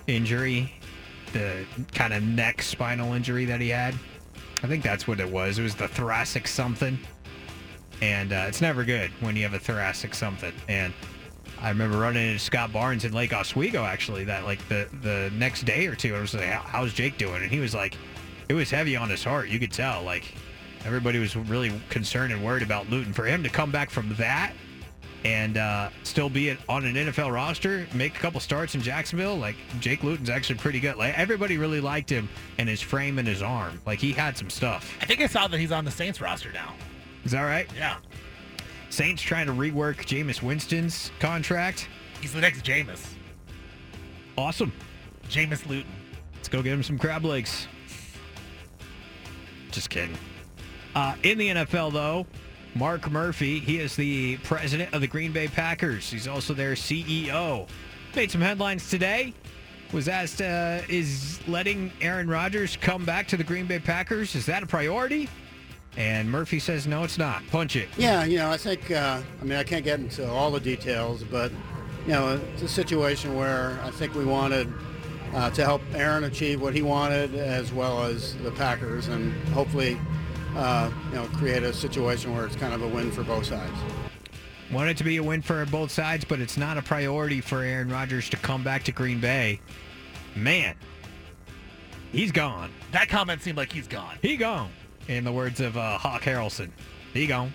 injury, 0.08 0.74
the 1.34 1.66
kind 1.94 2.14
of 2.14 2.24
neck 2.24 2.62
spinal 2.62 3.14
injury 3.14 3.46
that 3.46 3.62
he 3.62 3.70
had. 3.70 3.96
I 4.64 4.68
think 4.68 4.84
that's 4.84 5.08
what 5.08 5.20
it 5.20 5.30
was. 5.30 5.58
It 5.58 5.64
was 5.64 5.76
the 5.76 5.88
thoracic 5.88 6.48
something, 6.48 7.00
and 8.02 8.32
uh, 8.32 8.46
it's 8.48 8.62
never 8.62 8.84
good 8.84 9.12
when 9.20 9.36
you 9.36 9.44
have 9.44 9.54
a 9.54 9.60
thoracic 9.60 10.14
something. 10.14 10.54
And 10.68 10.94
I 11.60 11.70
remember 11.70 11.98
running 11.98 12.28
into 12.28 12.40
Scott 12.40 12.72
Barnes 12.72 13.06
in 13.06 13.14
Lake 13.14 13.34
Oswego 13.34 13.84
actually. 13.84 14.24
That 14.24 14.46
like 14.46 14.68
the 14.68 14.88
the 15.02 15.32
next 15.36 15.64
day 15.64 15.88
or 15.88 15.96
two, 15.96 16.16
I 16.16 16.22
was 16.22 16.34
like, 16.34 16.46
"How's 16.46 16.94
Jake 16.94 17.18
doing?" 17.18 17.42
And 17.42 17.52
he 17.52 17.60
was 17.60 17.74
like, 17.74 17.96
"It 18.50 18.54
was 18.54 18.70
heavy 18.70 18.96
on 18.96 19.10
his 19.10 19.24
heart. 19.24 19.50
You 19.50 19.60
could 19.60 19.72
tell. 19.72 20.04
Like 20.04 20.34
everybody 20.86 21.20
was 21.20 21.36
really 21.36 21.72
concerned 21.90 22.34
and 22.34 22.44
worried 22.44 22.64
about 22.64 22.90
Luton. 22.90 23.14
For 23.14 23.26
him 23.26 23.44
to 23.44 23.50
come 23.50 23.72
back 23.72 23.90
from 23.90 24.14
that 24.16 24.54
and 25.24 25.58
uh, 25.58 25.90
still 26.04 26.30
be 26.30 26.50
it 26.50 26.58
on 26.68 26.86
an 26.86 26.96
NFL 26.96 27.32
roster, 27.32 27.88
make 27.94 28.16
a 28.16 28.20
couple 28.20 28.40
starts 28.40 28.76
in 28.76 28.82
Jacksonville, 28.82 29.38
like 29.38 29.56
Jake 29.80 30.04
Luton's 30.04 30.30
actually 30.30 30.60
pretty 30.60 30.80
good. 30.80 30.96
Like 30.96 31.18
everybody 31.18 31.58
really 31.58 31.82
liked 31.82 32.10
him 32.10 32.28
and 32.58 32.68
his 32.68 32.82
frame 32.82 33.20
and 33.20 33.28
his 33.28 33.42
arm. 33.42 33.80
Like 33.86 34.00
he 34.00 34.12
had 34.12 34.38
some 34.38 34.50
stuff. 34.50 34.98
I 35.02 35.06
think 35.06 35.22
I 35.22 35.28
saw 35.28 35.48
that 35.48 35.60
he's 35.60 35.72
on 35.72 35.86
the 35.86 35.92
Saints 35.92 36.22
roster 36.22 36.52
now. 36.52 36.74
Is 37.24 37.32
that 37.32 37.44
right? 37.44 37.68
Yeah. 37.76 37.98
Saints 38.90 39.22
trying 39.22 39.46
to 39.46 39.54
rework 39.54 40.06
Jameis 40.06 40.42
Winston's 40.42 41.12
contract. 41.20 41.88
He's 42.20 42.34
the 42.34 42.42
next 42.42 42.64
Jameis. 42.66 43.14
Awesome. 44.38 44.74
Jameis 45.30 45.66
Luton. 45.68 45.92
Let's 46.36 46.50
go 46.50 46.62
get 46.62 46.74
him 46.74 46.84
some 46.84 46.98
crab 46.98 47.24
legs. 47.24 47.68
Just 49.72 49.90
kidding. 49.90 50.18
Uh, 50.94 51.16
in 51.24 51.38
the 51.38 51.50
NFL, 51.50 51.94
though, 51.94 52.26
Mark 52.76 53.12
Murphy, 53.12 53.60
he 53.60 53.80
is 53.80 53.96
the 53.96 54.38
president 54.38 54.94
of 54.94 55.02
the 55.02 55.08
Green 55.08 55.32
Bay 55.32 55.48
Packers. 55.48 56.10
He's 56.10 56.28
also 56.28 56.54
their 56.54 56.74
CEO. 56.74 57.68
Made 58.16 58.32
some 58.32 58.42
headlines 58.42 58.90
today. 58.90 59.34
Was 59.92 60.08
asked, 60.08 60.42
uh, 60.42 60.80
is 60.88 61.40
letting 61.48 61.92
Aaron 62.00 62.30
Rodgers 62.30 62.78
come 62.78 63.04
back 63.04 63.28
to 63.28 63.38
the 63.38 63.44
Green 63.44 63.66
Bay 63.66 63.80
Packers, 63.80 64.36
is 64.36 64.46
that 64.46 64.64
a 64.64 64.66
priority? 64.66 65.28
And 65.98 66.32
Murphy 66.32 66.60
says, 66.60 66.88
no, 66.88 67.04
it's 67.04 67.18
not. 67.18 67.46
Punch 67.48 67.76
it. 67.76 67.90
Yeah, 67.98 68.24
you 68.24 68.38
know, 68.38 68.50
I 68.50 68.56
think, 68.56 68.90
uh, 68.90 69.22
I 69.42 69.44
mean, 69.44 69.58
I 69.58 69.64
can't 69.64 69.84
get 69.84 70.00
into 70.00 70.30
all 70.30 70.50
the 70.50 70.62
details, 70.62 71.26
but, 71.26 71.52
you 72.06 72.14
know, 72.14 72.40
it's 72.54 72.62
a 72.62 72.70
situation 72.70 73.36
where 73.36 73.78
I 73.84 73.92
think 73.92 74.16
we 74.16 74.24
wanted 74.24 74.72
uh, 75.34 75.50
to 75.50 75.66
help 75.66 75.82
Aaron 75.94 76.24
achieve 76.24 76.62
what 76.62 76.74
he 76.74 76.82
wanted 76.82 77.36
as 77.36 77.74
well 77.74 78.04
as 78.04 78.38
the 78.38 78.52
Packers 78.52 79.10
and 79.10 79.34
hopefully, 79.50 80.00
uh, 80.56 80.92
you 81.10 81.16
know, 81.16 81.26
create 81.28 81.64
a 81.64 81.74
situation 81.74 82.36
where 82.36 82.46
it's 82.46 82.56
kind 82.56 82.74
of 82.74 82.82
a 82.82 82.88
win 82.88 83.12
for 83.12 83.24
both 83.24 83.46
sides. 83.46 83.74
Want 84.72 84.90
it 84.90 84.98
to 84.98 85.04
be 85.04 85.18
a 85.18 85.24
win 85.24 85.42
for 85.42 85.66
both 85.66 85.92
sides, 85.92 86.24
but 86.24 86.40
it's 86.40 86.58
not 86.58 86.78
a 86.78 86.82
priority 86.82 87.42
for 87.42 87.62
Aaron 87.62 87.90
Rodgers 87.90 88.30
to 88.30 88.38
come 88.38 88.64
back 88.64 88.84
to 88.84 88.92
Green 88.92 89.20
Bay. 89.20 89.60
Man, 90.36 90.76
he's 92.12 92.32
gone. 92.32 92.72
That 92.92 93.10
comment 93.10 93.42
seemed 93.42 93.58
like 93.58 93.72
he's 93.72 93.88
gone. 93.88 94.18
He 94.22 94.38
gone. 94.38 94.72
In 95.08 95.24
the 95.24 95.32
words 95.32 95.60
of 95.60 95.76
uh, 95.76 95.98
Hawk 95.98 96.22
Harrelson, 96.22 96.70
he 97.14 97.28
gone. 97.28 97.52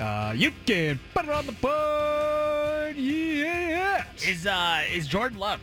Uh, 0.00 0.34
you 0.36 0.52
can 0.66 0.98
put 1.14 1.24
it 1.24 1.30
on 1.30 1.46
the 1.46 1.52
board, 1.52 2.96
yeah. 2.96 4.04
Is 4.26 4.46
uh 4.46 4.82
is 4.92 5.06
Jordan 5.06 5.38
Love? 5.38 5.60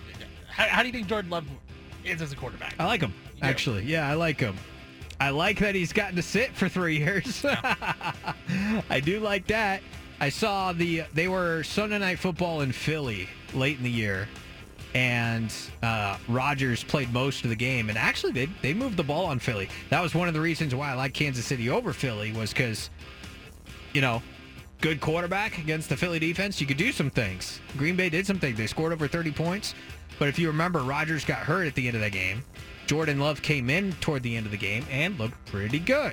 How, 0.48 0.68
how 0.68 0.82
do 0.82 0.88
you 0.88 0.94
think 0.94 1.08
Jordan 1.08 1.30
Love 1.30 1.46
is 2.06 2.22
as 2.22 2.32
a 2.32 2.36
quarterback? 2.36 2.76
I 2.80 2.86
like 2.86 3.02
him 3.02 3.14
actually. 3.42 3.84
Yeah, 3.84 4.10
I 4.10 4.14
like 4.14 4.40
him. 4.40 4.56
I 5.22 5.30
like 5.30 5.60
that 5.60 5.76
he's 5.76 5.94
gotten 5.94 6.16
to 6.16 6.24
sit 6.24 6.52
for 6.56 6.68
three 6.68 6.98
years. 6.98 7.46
I 8.90 9.00
do 9.06 9.20
like 9.20 9.46
that. 9.48 9.84
I 10.20 10.30
saw 10.30 10.74
the 10.74 11.04
they 11.14 11.28
were 11.28 11.62
Sunday 11.62 12.00
night 12.00 12.18
football 12.18 12.62
in 12.62 12.72
Philly 12.72 13.30
late 13.54 13.78
in 13.78 13.84
the 13.84 13.92
year, 13.92 14.28
and 14.96 15.54
uh, 15.84 16.18
Rodgers 16.28 16.84
played 16.84 17.14
most 17.14 17.44
of 17.44 17.52
the 17.52 17.56
game. 17.56 17.90
And 17.90 18.00
actually, 18.00 18.32
they 18.32 18.48
they 18.64 18.74
moved 18.74 18.98
the 18.98 19.04
ball 19.04 19.28
on 19.28 19.38
Philly. 19.38 19.70
That 19.92 20.02
was 20.02 20.16
one 20.16 20.28
of 20.28 20.34
the 20.34 20.42
reasons 20.42 20.74
why 20.74 20.90
I 20.90 20.96
like 20.96 21.14
Kansas 21.14 21.46
City 21.46 21.70
over 21.70 21.94
Philly 21.94 22.32
was 22.32 22.50
because, 22.50 22.90
you 23.94 24.02
know, 24.02 24.24
good 24.82 25.02
quarterback 25.02 25.60
against 25.60 25.88
the 25.90 25.98
Philly 25.98 26.18
defense. 26.18 26.60
You 26.60 26.66
could 26.66 26.78
do 26.78 26.92
some 26.92 27.12
things. 27.12 27.62
Green 27.78 27.96
Bay 27.96 28.10
did 28.10 28.26
some 28.26 28.40
things. 28.40 28.58
They 28.58 28.66
scored 28.66 28.92
over 28.92 29.08
30 29.08 29.34
points. 29.34 29.76
But 30.18 30.30
if 30.30 30.40
you 30.40 30.48
remember, 30.48 30.80
Rodgers 30.80 31.24
got 31.26 31.40
hurt 31.40 31.68
at 31.68 31.76
the 31.76 31.86
end 31.86 31.96
of 31.96 32.02
that 32.02 32.12
game. 32.12 32.44
Jordan 32.92 33.22
Love 33.22 33.42
came 33.42 33.70
in 33.70 33.94
toward 34.02 34.22
the 34.22 34.36
end 34.36 34.46
of 34.46 34.52
the 34.52 34.58
game 34.58 34.86
and 34.92 35.18
looked 35.18 35.46
pretty 35.46 35.80
good. 35.80 36.12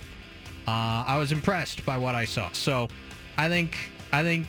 Uh, 0.64 1.02
I 1.08 1.16
was 1.18 1.32
impressed 1.32 1.84
by 1.84 1.98
what 1.98 2.14
I 2.14 2.24
saw. 2.24 2.52
So 2.52 2.86
I 3.36 3.48
think 3.48 3.76
I 4.12 4.22
think 4.22 4.46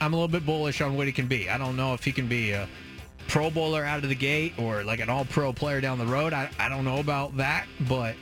I'm 0.00 0.14
a 0.14 0.16
little 0.16 0.26
bit 0.26 0.46
bullish 0.46 0.80
on 0.80 0.96
what 0.96 1.06
he 1.06 1.12
can 1.12 1.26
be. 1.26 1.50
I 1.50 1.58
don't 1.58 1.76
know 1.76 1.92
if 1.92 2.02
he 2.02 2.12
can 2.12 2.28
be 2.28 2.52
a 2.52 2.66
Pro 3.28 3.50
Bowler 3.50 3.84
out 3.84 4.02
of 4.02 4.08
the 4.08 4.14
gate 4.14 4.54
or 4.58 4.84
like 4.84 5.00
an 5.00 5.10
All 5.10 5.26
Pro 5.26 5.52
player 5.52 5.82
down 5.82 5.98
the 5.98 6.06
road. 6.06 6.32
I, 6.32 6.48
I 6.58 6.70
don't 6.70 6.86
know 6.86 6.98
about 6.98 7.36
that, 7.36 7.66
but 7.86 8.16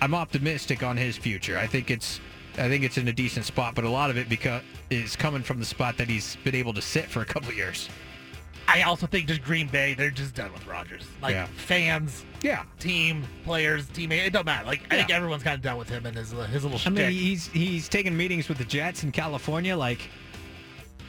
I'm 0.00 0.14
optimistic 0.14 0.82
on 0.82 0.96
his 0.96 1.18
future. 1.18 1.58
I 1.58 1.66
think 1.66 1.90
it's 1.90 2.22
I 2.54 2.70
think 2.70 2.84
it's 2.84 2.96
in 2.96 3.06
a 3.06 3.12
decent 3.12 3.44
spot, 3.44 3.74
but 3.74 3.84
a 3.84 3.90
lot 3.90 4.08
of 4.08 4.16
it 4.16 4.30
because 4.30 4.62
is 4.88 5.14
coming 5.14 5.42
from 5.42 5.58
the 5.58 5.66
spot 5.66 5.98
that 5.98 6.08
he's 6.08 6.36
been 6.36 6.54
able 6.54 6.72
to 6.72 6.80
sit 6.80 7.04
for 7.04 7.20
a 7.20 7.26
couple 7.26 7.52
years. 7.52 7.90
I 8.70 8.82
also 8.82 9.06
think 9.06 9.26
just 9.26 9.42
Green 9.42 9.66
Bay, 9.66 9.94
they're 9.94 10.10
just 10.10 10.34
done 10.34 10.52
with 10.52 10.66
Rodgers. 10.66 11.02
Like 11.22 11.32
Yeah. 11.34 11.46
fans, 11.46 12.24
yeah, 12.42 12.64
team, 12.78 13.24
players, 13.44 13.86
teammate, 13.86 14.26
it 14.26 14.32
don't 14.34 14.44
matter. 14.44 14.66
Like 14.66 14.82
I 14.92 14.96
think 14.96 15.10
everyone's 15.10 15.42
kind 15.42 15.54
of 15.56 15.62
done 15.62 15.78
with 15.78 15.88
him 15.88 16.04
and 16.04 16.14
his 16.14 16.32
his 16.32 16.64
little 16.64 16.78
shit. 16.78 16.92
I 16.92 16.94
shtick. 16.94 17.08
mean, 17.08 17.12
he's 17.12 17.46
he's 17.48 17.88
taking 17.88 18.14
meetings 18.16 18.48
with 18.48 18.58
the 18.58 18.64
Jets 18.66 19.02
in 19.04 19.10
California. 19.12 19.74
Like, 19.74 20.10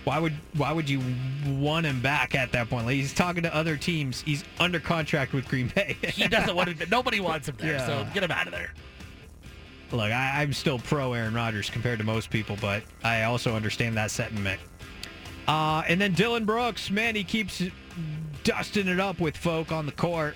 why 0.06 0.20
would 0.20 0.34
why 0.56 0.72
would 0.72 0.90
you 0.90 1.02
want 1.48 1.86
him 1.86 2.02
back 2.02 2.34
at 2.34 2.52
that 2.54 2.70
point? 2.70 2.86
Like, 2.86 2.96
he's 2.96 3.14
talking 3.14 3.44
to 3.44 3.54
other 3.54 3.76
teams. 3.76 4.22
He's 4.22 4.46
under 4.60 4.80
contract 4.80 5.34
with 5.34 5.46
Green 5.50 5.68
Bay. 5.76 5.98
he 6.02 6.30
doesn't 6.30 6.56
want 6.56 6.78
to. 6.80 6.86
Nobody 6.90 7.20
wants 7.20 7.50
him 7.50 7.56
there, 7.60 7.80
so 7.80 8.08
get 8.14 8.24
him 8.24 8.32
out 8.32 8.48
of 8.48 8.54
there. 8.54 8.74
Look, 9.92 10.12
I, 10.12 10.42
I'm 10.44 10.54
still 10.54 10.80
pro 10.80 11.14
Aaron 11.14 11.34
Rodgers 11.34 11.70
compared 11.70 11.98
to 12.00 12.06
most 12.06 12.30
people, 12.30 12.56
but 12.62 12.84
I 13.04 13.24
also 13.24 13.56
understand 13.56 13.98
that 13.98 14.12
sentiment. 14.12 14.62
Uh, 15.50 15.82
and 15.88 16.00
then 16.00 16.14
Dillon 16.14 16.46
Brooks, 16.46 16.92
man, 16.92 17.16
he 17.16 17.24
keeps 17.24 17.64
dusting 18.44 18.88
it 18.88 19.00
up 19.00 19.20
with 19.20 19.36
folk 19.36 19.72
on 19.72 19.88
the 19.88 19.92
court. 19.92 20.36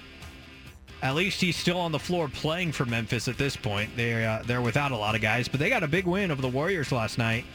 At 1.03 1.13
least 1.13 1.39
he's 1.39 1.55
still 1.55 1.77
on 1.77 1.91
the 1.91 1.99
floor 1.99 2.27
playing 2.29 2.71
for 2.71 2.85
Memphis 2.85 3.27
at 3.27 3.37
this 3.37 3.55
point. 3.55 3.91
They're 3.95 4.27
uh, 4.27 4.43
they're 4.43 4.61
without 4.61 4.91
a 4.91 4.97
lot 4.97 5.13
of 5.13 5.21
guys, 5.21 5.47
but 5.47 5.59
they 5.59 5.69
got 5.69 5.83
a 5.83 5.87
big 5.87 6.07
win 6.07 6.31
over 6.31 6.41
the 6.41 6.49
Warriors 6.49 6.91
last 6.91 7.19
night. 7.19 7.45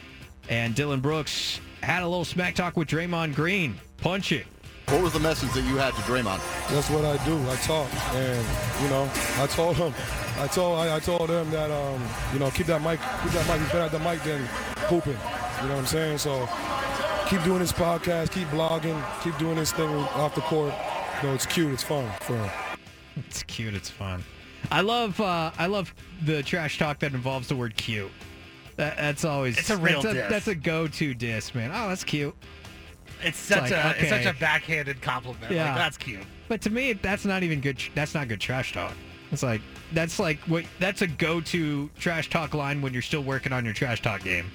And 0.49 0.73
Dillon 0.73 1.01
Brooks 1.01 1.61
had 1.83 2.05
a 2.05 2.07
little 2.07 2.25
smack 2.25 2.55
talk 2.55 2.77
with 2.77 2.87
Draymond 2.87 3.35
Green. 3.35 3.75
Punch 3.97 4.31
it. 4.31 4.47
What 4.87 5.03
was 5.03 5.13
the 5.13 5.21
message 5.21 5.53
that 5.55 5.63
you 5.63 5.79
had 5.79 5.95
to 5.95 6.01
Draymond? 6.03 6.41
That's 6.71 6.89
what 6.91 7.05
I 7.05 7.23
do. 7.25 7.37
I 7.51 7.57
talk, 7.57 7.93
and 8.15 8.47
you 8.85 8.89
know, 8.89 9.11
I 9.39 9.49
told 9.49 9.75
him, 9.77 9.93
I 10.39 10.47
told, 10.47 10.79
I, 10.79 10.95
I 10.95 11.01
told 11.01 11.29
him 11.29 11.51
that, 11.51 11.73
um, 11.73 12.01
you 12.33 12.39
know, 12.39 12.51
keep 12.53 12.69
that 12.69 12.83
mic, 12.83 13.01
keep 13.25 13.33
that 13.33 13.49
mic. 13.49 13.61
He's 13.61 13.73
better 13.73 13.81
at 13.81 13.91
the 13.91 13.99
mic 13.99 14.23
than 14.23 14.47
hooping. 14.87 15.19
You 15.61 15.69
know 15.69 15.75
what 15.75 15.81
I'm 15.81 15.87
saying? 15.87 16.19
So 16.19 16.49
keep 17.29 17.43
doing 17.45 17.59
this 17.59 17.73
podcast, 17.73 18.31
keep 18.31 18.49
blogging, 18.49 19.03
keep 19.23 19.37
doing 19.39 19.57
this 19.57 19.73
thing 19.73 19.89
off 19.89 20.35
the 20.35 20.41
court. 20.43 20.73
You 21.23 21.29
know, 21.29 21.35
it's 21.35 21.47
cute, 21.47 21.73
it's 21.73 21.83
fun 21.83 22.11
for 22.21 22.37
him. 22.37 22.51
It's 23.17 23.43
cute. 23.43 23.75
It's 23.75 23.91
fun. 23.91 24.25
I 24.71 24.81
love 24.81 25.21
uh, 25.21 25.51
I 25.59 25.67
love 25.67 25.95
the 26.23 26.43
trash 26.43 26.79
talk 26.79 27.01
that 27.01 27.13
involves 27.13 27.49
the 27.49 27.57
word 27.57 27.77
cute. 27.77 28.11
That, 28.77 28.97
that's 28.97 29.25
always 29.25 29.59
It's 29.59 29.71
a 29.71 29.77
real 29.77 30.01
that's 30.03 30.15
diss. 30.15 30.31
that's 30.31 30.49
a 30.49 30.55
go-to 30.55 31.15
diss, 31.15 31.55
man. 31.55 31.71
Oh, 31.73 31.89
that's 31.89 32.05
cute. 32.05 32.35
It's 33.23 33.39
such 33.39 33.71
like, 33.71 33.73
a 33.73 33.95
it's 33.99 34.09
such 34.09 34.27
a 34.27 34.39
backhanded 34.39 35.03
compliment. 35.03 35.51
Yeah. 35.53 35.67
Like 35.67 35.77
that's 35.77 35.97
cute. 35.97 36.23
But 36.47 36.63
to 36.63 36.71
me, 36.71 36.93
that's 36.93 37.25
not 37.25 37.43
even 37.43 37.61
good. 37.61 37.83
That's 37.95 38.15
not 38.15 38.29
good 38.29 38.41
trash 38.41 38.73
talk. 38.73 38.93
It's 39.33 39.43
like 39.43 39.61
that's 39.93 40.19
like 40.19 40.39
what 40.41 40.65
that's 40.79 41.03
a 41.03 41.07
go-to 41.07 41.91
trash 41.99 42.31
talk 42.31 42.55
line 42.55 42.81
when 42.81 42.93
you're 42.93 43.03
still 43.03 43.23
working 43.23 43.53
on 43.53 43.65
your 43.65 43.75
trash 43.75 44.01
talk 44.01 44.23
game. 44.23 44.47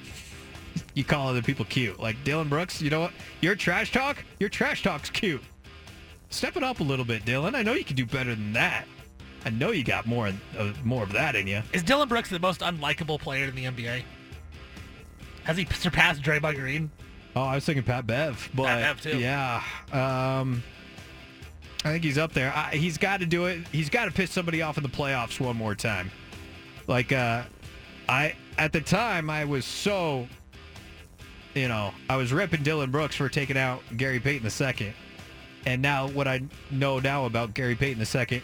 You 0.93 1.03
call 1.03 1.27
other 1.27 1.41
people 1.41 1.65
cute, 1.65 1.99
like 1.99 2.23
Dillon 2.23 2.49
Brooks. 2.49 2.81
You 2.81 2.89
know 2.89 3.01
what? 3.01 3.11
Your 3.41 3.55
trash 3.55 3.91
talk, 3.91 4.23
your 4.39 4.49
trash 4.49 4.83
talk's 4.83 5.09
cute. 5.09 5.41
Step 6.29 6.57
it 6.57 6.63
up 6.63 6.79
a 6.79 6.83
little 6.83 7.05
bit, 7.05 7.25
Dillon. 7.25 7.55
I 7.55 7.61
know 7.61 7.73
you 7.73 7.83
can 7.83 7.95
do 7.95 8.05
better 8.05 8.33
than 8.33 8.53
that. 8.53 8.85
I 9.45 9.49
know 9.49 9.71
you 9.71 9.83
got 9.83 10.05
more 10.05 10.31
uh, 10.57 10.73
more 10.83 11.03
of 11.03 11.11
that 11.13 11.35
in 11.35 11.47
you. 11.47 11.61
Is 11.73 11.83
Dillon 11.83 12.07
Brooks 12.07 12.29
the 12.29 12.39
most 12.39 12.61
unlikable 12.61 13.19
player 13.19 13.45
in 13.45 13.55
the 13.55 13.65
NBA? 13.65 14.03
Has 15.43 15.57
he 15.57 15.65
surpassed 15.65 16.21
Draymond 16.21 16.55
Green? 16.55 16.89
Oh, 17.35 17.41
I 17.41 17.55
was 17.55 17.65
thinking 17.65 17.83
Pat 17.83 18.07
Bev, 18.07 18.49
but 18.53 18.67
Pat 18.67 18.81
Bev, 18.81 19.01
too. 19.01 19.17
yeah, 19.19 19.63
um, 19.91 20.63
I 21.83 21.89
think 21.89 22.03
he's 22.03 22.17
up 22.17 22.31
there. 22.31 22.53
I, 22.55 22.75
he's 22.75 22.97
got 22.97 23.19
to 23.19 23.25
do 23.25 23.45
it. 23.45 23.67
He's 23.71 23.89
got 23.89 24.05
to 24.05 24.11
piss 24.11 24.31
somebody 24.31 24.61
off 24.61 24.77
in 24.77 24.83
the 24.83 24.89
playoffs 24.89 25.39
one 25.39 25.57
more 25.57 25.75
time. 25.75 26.11
Like, 26.87 27.11
uh, 27.11 27.43
I 28.07 28.35
at 28.57 28.71
the 28.71 28.81
time 28.81 29.29
I 29.29 29.45
was 29.45 29.65
so, 29.65 30.27
you 31.53 31.67
know, 31.67 31.93
I 32.09 32.15
was 32.15 32.31
ripping 32.33 32.63
Dillon 32.63 32.91
Brooks 32.91 33.15
for 33.15 33.29
taking 33.29 33.57
out 33.57 33.81
Gary 33.97 34.19
Payton 34.19 34.49
II, 34.79 34.93
and 35.65 35.81
now 35.81 36.07
what 36.09 36.27
I 36.27 36.41
know 36.71 36.99
now 36.99 37.25
about 37.25 37.53
Gary 37.53 37.75
Payton 37.75 38.05
II. 38.31 38.41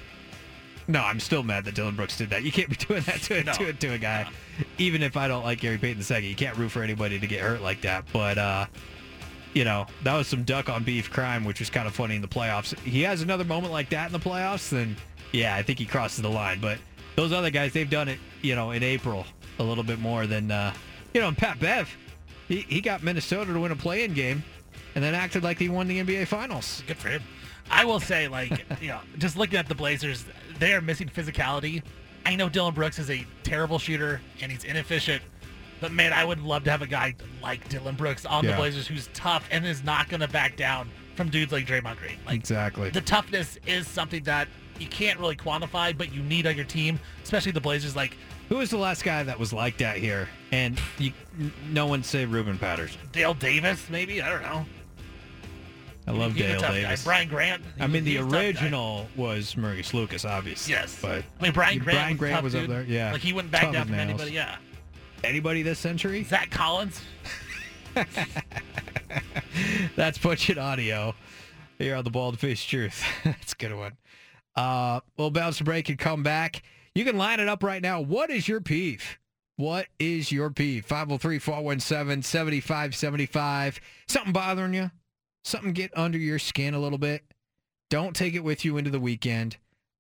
No, 0.87 1.01
I'm 1.03 1.19
still 1.19 1.43
mad 1.43 1.65
that 1.65 1.75
Dillon 1.75 1.95
Brooks 1.95 2.17
did 2.17 2.31
that. 2.31 2.41
You 2.43 2.51
can't 2.51 2.67
be 2.69 2.75
doing 2.75 3.01
that 3.03 3.21
to, 3.23 3.43
No. 3.43 3.53
to, 3.53 3.73
to 3.73 3.87
a 3.93 3.97
guy. 3.99 4.27
Even 4.79 5.03
if 5.03 5.15
I 5.17 5.27
don't 5.27 5.43
like 5.43 5.59
Gary 5.59 5.77
Payton 5.77 6.03
II, 6.09 6.27
you 6.27 6.35
can't 6.35 6.57
root 6.57 6.69
for 6.69 6.81
anybody 6.81 7.19
to 7.19 7.27
get 7.27 7.41
hurt 7.41 7.61
like 7.61 7.81
that. 7.81 8.05
But, 8.11 8.39
uh, 8.39 8.65
you 9.53 9.65
know, 9.65 9.85
that 10.03 10.15
was 10.17 10.27
some 10.27 10.43
duck 10.43 10.67
on 10.67 10.83
beef 10.83 11.11
crime, 11.11 11.43
which 11.45 11.59
was 11.59 11.69
kind 11.69 11.87
of 11.87 11.93
funny 11.93 12.15
in 12.15 12.23
the 12.23 12.27
playoffs. 12.27 12.75
He 12.79 13.03
has 13.03 13.21
another 13.21 13.43
moment 13.43 13.71
like 13.71 13.89
that 13.91 14.07
in 14.07 14.13
the 14.13 14.19
playoffs, 14.19 14.69
then 14.69 14.95
yeah, 15.31 15.55
I 15.55 15.61
think 15.61 15.77
he 15.77 15.85
crosses 15.85 16.23
the 16.23 16.29
line. 16.29 16.59
But 16.59 16.79
those 17.15 17.33
other 17.33 17.51
guys, 17.51 17.71
they've 17.71 17.89
done 17.89 18.07
it, 18.07 18.17
you 18.41 18.55
know, 18.55 18.71
in 18.71 18.81
April 18.81 19.25
a 19.59 19.63
little 19.63 19.83
bit 19.83 19.99
more 19.99 20.25
than, 20.25 20.49
uh, 20.49 20.73
you 21.13 21.21
know, 21.21 21.31
Pat 21.33 21.59
Bev, 21.59 21.87
he, 22.49 22.65
he 22.67 22.81
got 22.81 23.03
Minnesota 23.03 23.53
to 23.53 23.59
win 23.59 23.71
a 23.71 23.75
play-in 23.75 24.13
game 24.13 24.43
and 24.95 25.03
then 25.03 25.15
acted 25.15 25.43
like 25.43 25.57
he 25.59 25.69
won 25.69 25.87
the 25.87 26.03
NBA 26.03 26.27
Finals. 26.27 26.83
Good 26.87 26.97
for 26.97 27.09
him. 27.09 27.21
I 27.71 27.85
will 27.85 27.99
say, 27.99 28.27
like, 28.27 28.65
you 28.81 28.89
know, 28.89 28.99
just 29.19 29.37
looking 29.37 29.57
at 29.59 29.69
the 29.69 29.75
Blazers, 29.75 30.25
they 30.57 30.73
are 30.73 30.81
missing 30.81 31.07
physicality. 31.07 31.83
I 32.25 32.35
know 32.35 32.49
Dillon 32.49 32.73
Brooks 32.73 32.99
is 32.99 33.09
a 33.09 33.25
terrible 33.43 33.79
shooter 33.79 34.19
and 34.41 34.51
he's 34.51 34.63
inefficient, 34.63 35.21
but 35.79 35.91
man, 35.91 36.11
I 36.11 36.25
would 36.25 36.41
love 36.41 36.63
to 36.65 36.71
have 36.71 36.81
a 36.81 36.87
guy 36.87 37.15
like 37.41 37.69
Dillon 37.69 37.95
Brooks 37.95 38.25
on 38.25 38.45
the 38.45 38.53
Blazers 38.53 38.87
who's 38.87 39.09
tough 39.13 39.47
and 39.51 39.65
is 39.65 39.83
not 39.83 40.09
going 40.09 40.19
to 40.19 40.27
back 40.27 40.57
down 40.57 40.89
from 41.15 41.29
dudes 41.29 41.51
like 41.51 41.67
Draymond 41.67 41.97
Green. 41.97 42.17
Like, 42.25 42.35
exactly. 42.35 42.89
the 42.89 43.01
toughness 43.01 43.57
is 43.65 43.87
something 43.87 44.23
that 44.23 44.47
you 44.79 44.87
can't 44.87 45.19
really 45.19 45.35
quantify, 45.35 45.95
but 45.97 46.13
you 46.13 46.23
need 46.23 46.47
on 46.47 46.55
your 46.55 46.65
team, 46.65 46.99
especially 47.23 47.51
the 47.51 47.61
Blazers. 47.61 47.95
Like, 47.95 48.17
Who 48.49 48.57
was 48.57 48.69
the 48.71 48.77
last 48.77 49.03
guy 49.03 49.23
that 49.23 49.37
was 49.39 49.53
like 49.53 49.77
that 49.77 49.97
here? 49.97 50.27
And 50.51 50.79
you, 50.97 51.13
no 51.69 51.85
one 51.85 52.03
say 52.03 52.25
Ruben 52.25 52.57
Patterson. 52.57 52.99
Dale 53.11 53.33
Davis, 53.35 53.87
maybe 53.89 54.21
I 54.21 54.29
don't 54.29 54.41
know. 54.41 54.65
I 56.07 56.11
love 56.11 56.33
He's 56.33 56.45
a 56.45 56.47
Dale 56.47 56.59
tough 56.61 56.71
guy. 56.71 56.81
Davis. 56.81 57.03
Brian 57.03 57.27
Grant. 57.29 57.61
I 57.79 57.85
mean, 57.85 58.03
the 58.03 58.11
he's 58.15 58.19
a 58.19 58.23
tough 58.23 58.31
guy. 58.31 58.45
original 58.45 59.07
was 59.15 59.55
Maurice 59.55 59.93
Lucas, 59.93 60.25
obviously. 60.25 60.73
Yes. 60.73 60.97
but 60.99 61.23
I 61.39 61.43
mean, 61.43 61.51
Brian 61.53 61.77
Grant. 61.77 61.97
Brian 61.97 62.11
was, 62.13 62.17
Grant 62.19 62.35
tough, 62.35 62.43
was 62.43 62.55
up 62.55 62.67
there. 62.67 62.83
Yeah, 62.83 63.11
Like 63.11 63.21
he 63.21 63.31
wouldn't 63.33 63.51
back 63.51 63.63
Tough 63.65 63.73
down 63.73 63.85
from 63.87 63.95
nails. 63.97 64.09
anybody. 64.09 64.31
Yeah. 64.31 64.57
Anybody 65.23 65.61
this 65.61 65.77
century? 65.77 66.23
Zach 66.23 66.49
Collins. 66.49 66.99
That's 69.95 70.17
It 70.23 70.57
Audio 70.57 71.13
here 71.77 71.95
on 71.95 72.03
the 72.03 72.09
Bald 72.09 72.39
Face 72.39 72.63
Truth. 72.63 73.03
That's 73.23 73.53
a 73.53 73.55
good 73.55 73.75
one. 73.75 73.97
Uh, 74.55 75.01
we'll 75.17 75.29
bounce 75.31 75.59
a 75.61 75.63
break 75.63 75.89
and 75.89 75.99
come 75.99 76.23
back. 76.23 76.63
You 76.93 77.05
can 77.05 77.17
line 77.17 77.39
it 77.39 77.47
up 77.47 77.63
right 77.63 77.81
now. 77.81 78.01
What 78.01 78.29
is 78.29 78.47
your 78.47 78.61
peeve? 78.61 79.17
What 79.55 79.87
is 79.99 80.31
your 80.31 80.49
peeve? 80.49 80.87
503-417-7575. 80.87 83.79
Something 84.07 84.33
bothering 84.33 84.73
you? 84.73 84.91
Something 85.43 85.73
get 85.73 85.95
under 85.97 86.17
your 86.17 86.39
skin 86.39 86.73
a 86.73 86.79
little 86.79 86.97
bit? 86.97 87.23
Don't 87.89 88.15
take 88.15 88.35
it 88.35 88.43
with 88.43 88.63
you 88.63 88.77
into 88.77 88.89
the 88.89 88.99
weekend. 88.99 89.57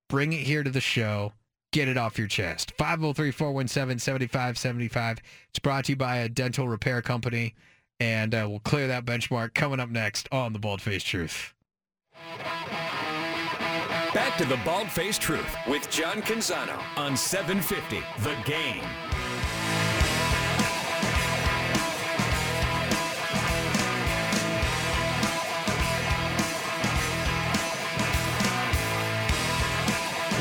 Bring 0.07 0.33
it 0.33 0.41
here 0.41 0.63
to 0.63 0.69
the 0.69 0.81
show. 0.81 1.33
Get 1.71 1.87
it 1.87 1.97
off 1.97 2.17
your 2.17 2.27
chest. 2.27 2.73
503-417-7575. 2.77 5.19
It's 5.49 5.59
brought 5.59 5.85
to 5.85 5.91
you 5.91 5.95
by 5.95 6.17
a 6.17 6.29
dental 6.29 6.67
repair 6.67 7.01
company. 7.01 7.55
And 7.99 8.33
uh, 8.33 8.47
we'll 8.49 8.59
clear 8.59 8.87
that 8.87 9.05
benchmark 9.05 9.53
coming 9.53 9.79
up 9.79 9.89
next 9.89 10.27
on 10.31 10.53
The 10.53 10.59
Bald 10.59 10.81
Face 10.81 11.03
Truth. 11.03 11.53
Back 14.13 14.37
to 14.39 14.45
the 14.45 14.57
Bald 14.65 14.89
Faced 14.89 15.21
Truth 15.21 15.55
with 15.67 15.87
John 15.91 16.23
Canzano 16.23 16.81
on 16.97 17.15
750 17.15 18.03
The 18.23 18.35
Game. 18.43 18.81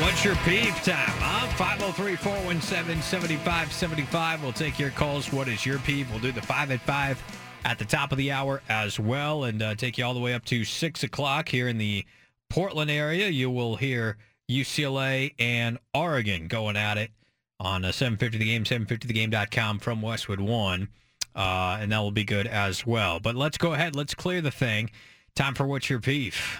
What's 0.01 0.25
your 0.25 0.35
peeve 0.37 0.73
time, 0.81 1.13
huh? 1.19 1.47
503-417-7575. 1.93 4.41
We'll 4.41 4.51
take 4.51 4.79
your 4.79 4.89
calls. 4.89 5.31
What 5.31 5.47
is 5.47 5.63
your 5.63 5.77
peeve? 5.77 6.09
We'll 6.09 6.19
do 6.19 6.31
the 6.31 6.41
5 6.41 6.71
at 6.71 6.81
5 6.81 7.23
at 7.65 7.77
the 7.77 7.85
top 7.85 8.11
of 8.11 8.17
the 8.17 8.31
hour 8.31 8.63
as 8.67 8.99
well 8.99 9.43
and 9.43 9.61
uh, 9.61 9.75
take 9.75 9.99
you 9.99 10.05
all 10.05 10.15
the 10.15 10.19
way 10.19 10.33
up 10.33 10.43
to 10.45 10.63
6 10.63 11.03
o'clock 11.03 11.49
here 11.49 11.67
in 11.67 11.77
the 11.77 12.03
Portland 12.49 12.91
area. 12.91 13.29
You 13.29 13.49
will 13.49 13.75
hear 13.75 14.17
UCLA 14.49 15.33
and 15.39 15.77
Oregon 15.93 16.47
going 16.47 16.75
at 16.75 16.97
it 16.97 17.11
on 17.59 17.85
uh, 17.85 17.91
750 17.91 18.37
The 18.37 18.45
Game, 18.45 18.63
750thegame.com 18.63 19.79
from 19.79 20.01
Westwood 20.01 20.39
1. 20.39 20.87
Uh, 21.35 21.77
and 21.79 21.91
that 21.91 21.99
will 21.99 22.11
be 22.11 22.23
good 22.23 22.47
as 22.47 22.85
well. 22.85 23.19
But 23.19 23.35
let's 23.35 23.57
go 23.57 23.73
ahead. 23.73 23.95
Let's 23.95 24.15
clear 24.15 24.41
the 24.41 24.51
thing. 24.51 24.89
Time 25.35 25.53
for 25.53 25.67
What's 25.67 25.89
Your 25.89 25.99
Peeve? 25.99 26.59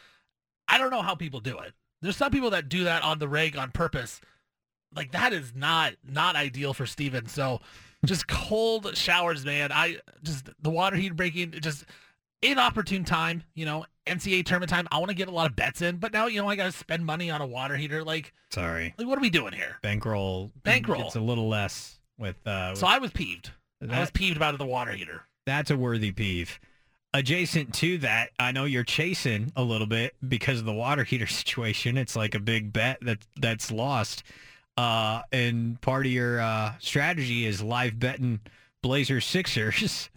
I 0.67 0.77
don't 0.77 0.89
know 0.89 1.01
how 1.01 1.15
people 1.15 1.39
do 1.39 1.57
it. 1.59 1.73
There's 2.01 2.17
some 2.17 2.31
people 2.31 2.49
that 2.51 2.69
do 2.69 2.83
that 2.85 3.03
on 3.03 3.19
the 3.19 3.27
rig 3.27 3.55
on 3.55 3.71
purpose. 3.71 4.19
Like 4.95 5.11
that 5.11 5.33
is 5.33 5.53
not 5.55 5.93
not 6.07 6.35
ideal 6.35 6.73
for 6.73 6.85
Steven. 6.85 7.27
So 7.27 7.61
just 8.05 8.27
cold 8.27 8.95
showers, 8.97 9.45
man. 9.45 9.71
I 9.71 9.97
just 10.23 10.49
the 10.61 10.69
water 10.69 10.95
heat 10.95 11.15
breaking 11.15 11.51
just 11.61 11.85
inopportune 12.51 13.03
time, 13.03 13.43
you 13.53 13.65
know, 13.65 13.85
NCAA 14.05 14.45
tournament 14.45 14.69
time. 14.69 14.87
I 14.91 14.97
want 14.99 15.09
to 15.09 15.15
get 15.15 15.27
a 15.27 15.31
lot 15.31 15.49
of 15.49 15.55
bets 15.55 15.81
in, 15.81 15.97
but 15.97 16.13
now 16.13 16.27
you 16.27 16.41
know 16.41 16.47
I 16.47 16.55
got 16.55 16.65
to 16.65 16.71
spend 16.71 17.05
money 17.05 17.29
on 17.31 17.41
a 17.41 17.47
water 17.47 17.75
heater. 17.75 18.03
Like, 18.03 18.33
Sorry. 18.51 18.93
like 18.97 19.07
what 19.07 19.17
are 19.17 19.21
we 19.21 19.29
doing 19.29 19.53
here? 19.53 19.77
Bankroll. 19.81 20.51
Bankroll. 20.63 21.01
It's 21.07 21.15
a 21.15 21.19
little 21.21 21.47
less 21.47 21.99
with. 22.17 22.35
Uh, 22.45 22.75
So 22.75 22.87
I 22.87 22.97
was 22.99 23.11
peeved. 23.11 23.51
I 23.89 23.99
was 23.99 24.11
peeved 24.11 24.37
about 24.37 24.57
the 24.57 24.65
water 24.65 24.91
heater. 24.91 25.23
That's 25.45 25.69
a 25.69 25.77
worthy 25.77 26.11
peeve. 26.11 26.59
Adjacent 27.13 27.73
to 27.75 27.97
that, 27.99 28.31
I 28.39 28.51
know 28.51 28.65
you're 28.65 28.83
chasing 28.83 29.51
a 29.55 29.63
little 29.63 29.87
bit 29.87 30.15
because 30.27 30.59
of 30.59 30.65
the 30.65 30.73
water 30.73 31.03
heater 31.05 31.27
situation. 31.27 31.97
It's 31.97 32.15
like 32.15 32.35
a 32.35 32.39
big 32.39 32.73
bet 32.73 32.97
that 33.01 33.19
that's 33.37 33.71
lost. 33.71 34.23
Uh, 34.77 35.21
and 35.31 35.79
part 35.81 36.05
of 36.05 36.11
your 36.11 36.41
uh, 36.41 36.73
strategy 36.79 37.45
is 37.45 37.61
live 37.61 37.97
betting 37.99 38.41
Blazers 38.85 39.25
Sixers. 39.25 40.11